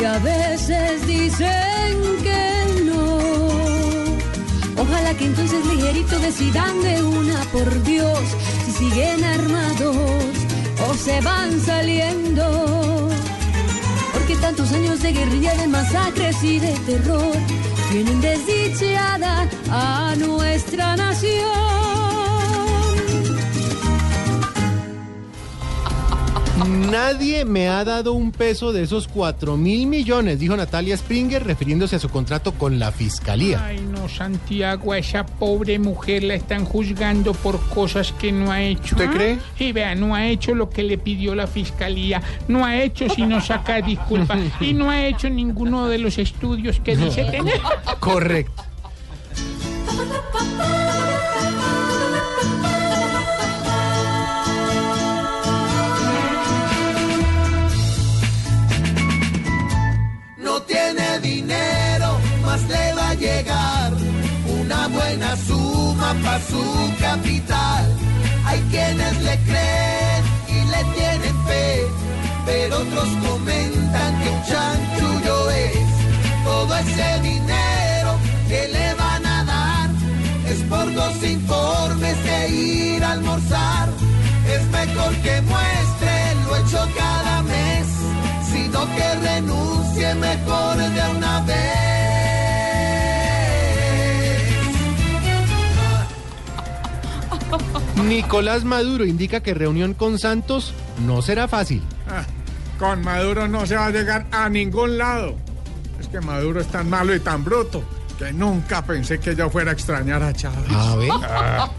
y 0.00 0.04
a 0.04 0.18
veces 0.20 1.06
dicen 1.06 1.98
que 2.22 2.27
no. 2.27 2.27
Que 5.16 5.24
entonces 5.24 5.64
ligerito 5.64 6.18
decidan 6.18 6.82
de 6.82 7.02
una 7.02 7.40
por 7.50 7.82
Dios 7.82 8.20
si 8.66 8.72
siguen 8.72 9.24
armados 9.24 9.96
o 10.86 10.94
se 10.94 11.20
van 11.22 11.58
saliendo. 11.60 13.08
Porque 14.12 14.36
tantos 14.36 14.70
años 14.70 15.00
de 15.00 15.12
guerrilla, 15.12 15.54
de 15.54 15.66
masacres 15.66 16.36
y 16.44 16.60
de 16.60 16.72
terror 16.86 17.34
tienen 17.90 18.20
desdichada 18.20 19.48
a 19.70 20.14
nuestra 20.18 20.94
nación. 20.94 22.17
Nadie 26.68 27.46
me 27.46 27.68
ha 27.68 27.82
dado 27.84 28.12
un 28.12 28.30
peso 28.30 28.72
de 28.72 28.82
esos 28.82 29.08
4 29.08 29.56
mil 29.56 29.86
millones, 29.86 30.38
dijo 30.38 30.54
Natalia 30.54 30.96
Springer 30.96 31.42
refiriéndose 31.42 31.96
a 31.96 31.98
su 31.98 32.10
contrato 32.10 32.52
con 32.52 32.78
la 32.78 32.92
fiscalía. 32.92 33.64
Ay, 33.64 33.80
no, 33.80 34.06
Santiago, 34.08 34.92
a 34.92 34.98
esa 34.98 35.24
pobre 35.24 35.78
mujer 35.78 36.24
la 36.24 36.34
están 36.34 36.66
juzgando 36.66 37.32
por 37.32 37.58
cosas 37.68 38.12
que 38.12 38.32
no 38.32 38.52
ha 38.52 38.62
hecho. 38.62 38.96
¿Usted 38.96 39.08
¿ah? 39.08 39.14
cree? 39.14 39.38
Y 39.58 39.72
vea, 39.72 39.94
no 39.94 40.14
ha 40.14 40.26
hecho 40.26 40.54
lo 40.54 40.68
que 40.68 40.82
le 40.82 40.98
pidió 40.98 41.34
la 41.34 41.46
fiscalía, 41.46 42.22
no 42.48 42.66
ha 42.66 42.76
hecho 42.82 43.08
sino 43.08 43.40
sacar 43.40 43.84
disculpas 43.84 44.38
y 44.60 44.74
no 44.74 44.90
ha 44.90 45.06
hecho 45.06 45.30
ninguno 45.30 45.88
de 45.88 45.98
los 45.98 46.18
estudios 46.18 46.80
que 46.80 46.96
dice 46.96 47.24
tener. 47.24 47.60
Correcto. 47.98 48.67
Una 63.46 64.88
buena 64.88 65.36
suma 65.36 66.14
para 66.24 66.40
su 66.40 66.92
capital. 66.98 67.86
Hay 68.44 68.60
quienes 68.70 69.22
le 69.22 69.38
creen 69.44 70.24
y 70.48 70.64
le 70.72 70.84
tienen 70.94 71.46
fe, 71.46 71.86
pero 72.46 72.78
otros 72.78 73.08
comentan 73.26 74.20
que 74.20 74.30
un 74.30 74.42
chanchullo 74.42 75.50
es. 75.50 75.88
Todo 76.44 76.76
ese 76.76 77.20
dinero 77.20 78.18
que 78.48 78.68
le 78.72 78.94
van 78.94 79.26
a 79.26 79.44
dar 79.44 79.90
es 80.48 80.60
por 80.70 80.92
dos 80.92 81.22
informes 81.22 82.24
de 82.24 82.48
ir 82.48 83.04
a 83.04 83.12
almorzar. 83.12 83.88
Es 84.48 84.64
mejor 84.68 85.14
que 85.22 85.40
muestre 85.42 86.34
lo 86.44 86.56
hecho 86.56 86.88
cada 86.96 87.42
mes, 87.42 87.86
sino 88.50 88.80
que 88.96 89.14
renuncie 89.28 90.14
mejor 90.14 90.76
de 90.76 91.16
una 91.16 91.40
vez. 91.42 91.57
Nicolás 98.08 98.64
Maduro 98.64 99.04
indica 99.04 99.40
que 99.40 99.52
reunión 99.52 99.92
con 99.92 100.18
Santos 100.18 100.72
no 101.06 101.20
será 101.20 101.46
fácil. 101.46 101.82
Ah, 102.08 102.24
con 102.78 103.02
Maduro 103.02 103.46
no 103.48 103.66
se 103.66 103.76
va 103.76 103.86
a 103.86 103.90
llegar 103.90 104.26
a 104.32 104.48
ningún 104.48 104.96
lado. 104.96 105.36
Es 106.00 106.08
que 106.08 106.20
Maduro 106.20 106.60
es 106.60 106.68
tan 106.68 106.88
malo 106.88 107.14
y 107.14 107.20
tan 107.20 107.44
bruto 107.44 107.82
que 108.18 108.32
nunca 108.32 108.82
pensé 108.82 109.20
que 109.20 109.36
yo 109.36 109.50
fuera 109.50 109.72
a 109.72 109.74
extrañar 109.74 110.22
a 110.22 110.32
Chávez. 110.32 110.72
A 110.72 110.96
ver. 110.96 111.10
Ah. 111.22 111.70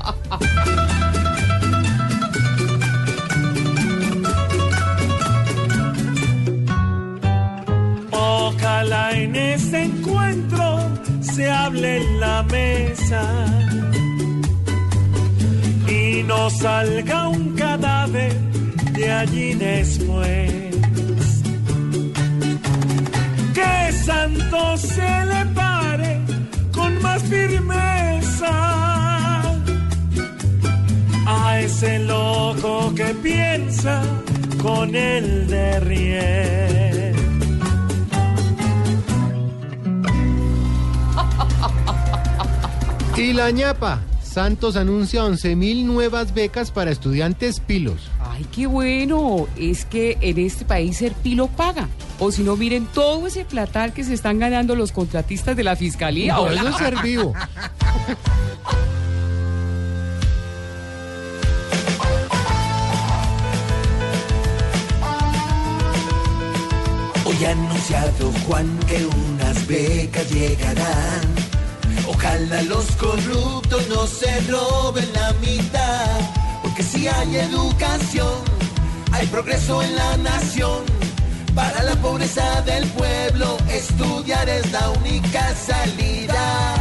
Ojalá 8.12 9.18
en 9.18 9.36
ese 9.36 9.84
encuentro 9.84 10.80
se 11.22 11.50
hable 11.50 11.98
en 11.98 12.20
la 12.20 12.44
mesa 12.44 13.60
y 15.90 16.24
no 16.24 16.50
salga 16.50 17.30
un 17.30 17.56
cadáver 17.56 18.34
de 18.94 19.12
allí 19.12 19.54
después. 19.56 20.52
Que 23.54 23.92
Santos 23.92 24.82
se 24.82 25.26
le 25.26 25.46
pare 25.56 26.22
con 26.74 27.02
más 27.02 27.22
firmeza 27.24 28.56
a 31.26 31.60
ese 31.60 32.00
loco 32.00 32.94
que 32.96 33.14
piensa 33.24 34.02
con 34.62 34.96
el 34.96 35.48
de 35.48 35.80
riel. 35.80 37.16
Y 43.18 43.34
la 43.34 43.52
ñapa. 43.52 44.09
Santos 44.30 44.76
anuncia 44.76 45.24
11 45.26 45.56
mil 45.56 45.88
nuevas 45.88 46.36
becas 46.36 46.70
para 46.70 46.92
estudiantes 46.92 47.60
pilos. 47.60 48.10
Ay, 48.20 48.46
qué 48.52 48.68
bueno. 48.68 49.48
Es 49.58 49.86
que 49.86 50.20
en 50.22 50.38
este 50.38 50.66
país 50.66 50.98
ser 50.98 51.14
pilo 51.14 51.48
paga. 51.48 51.90
O 52.20 52.32
si 52.32 52.44
no, 52.44 52.56
miren 52.56 52.86
todo 52.86 53.26
ese 53.26 53.44
platal 53.44 53.92
que 53.92 54.04
se 54.04 54.14
están 54.14 54.38
ganando 54.38 54.76
los 54.76 54.92
contratistas 54.92 55.58
de 55.58 55.64
la 55.64 55.76
fiscalía. 55.76 56.36
No, 56.36 56.42
Hola. 56.44 56.62
eso 56.62 56.70
es 56.70 56.76
ser 56.78 57.02
vivo. 57.02 57.34
Hoy 67.26 67.46
ha 67.46 67.52
anunciado 67.52 68.32
Juan 68.46 68.80
que 68.88 69.06
unas 69.06 69.68
becas 69.68 70.30
llegarán. 70.32 71.39
Ojalá 72.20 72.62
los 72.64 72.86
corruptos 72.98 73.88
no 73.88 74.06
se 74.06 74.42
roben 74.52 75.08
la 75.14 75.32
mitad. 75.40 76.20
Porque 76.62 76.84
si 76.84 77.08
hay 77.08 77.38
educación, 77.38 78.44
hay 79.14 79.26
progreso 79.28 79.82
en 79.82 79.96
la 79.96 80.18
nación. 80.18 80.84
Para 81.56 81.82
la 81.84 81.96
pobreza 81.96 82.62
del 82.64 82.86
pueblo, 82.88 83.56
estudiar 83.70 84.50
es 84.50 84.70
la 84.74 84.90
única 84.90 85.56
salida. 85.56 86.76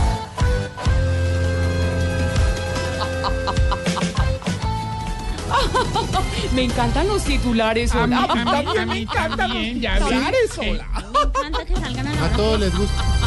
Me 6.53 6.65
encantan 6.65 7.07
los 7.07 7.23
titulares. 7.23 7.95
A 7.95 8.09
mí, 8.09 8.17
hola. 8.17 8.33
a 8.33 8.45
mí, 8.65 8.73
a 8.77 8.87
mí 8.87 9.07
también, 9.37 9.81
ya 9.81 9.99
Titulares. 9.99 10.59
A 12.25 12.29
todos 12.37 12.59
les 12.59 12.77
gusta. 12.77 13.18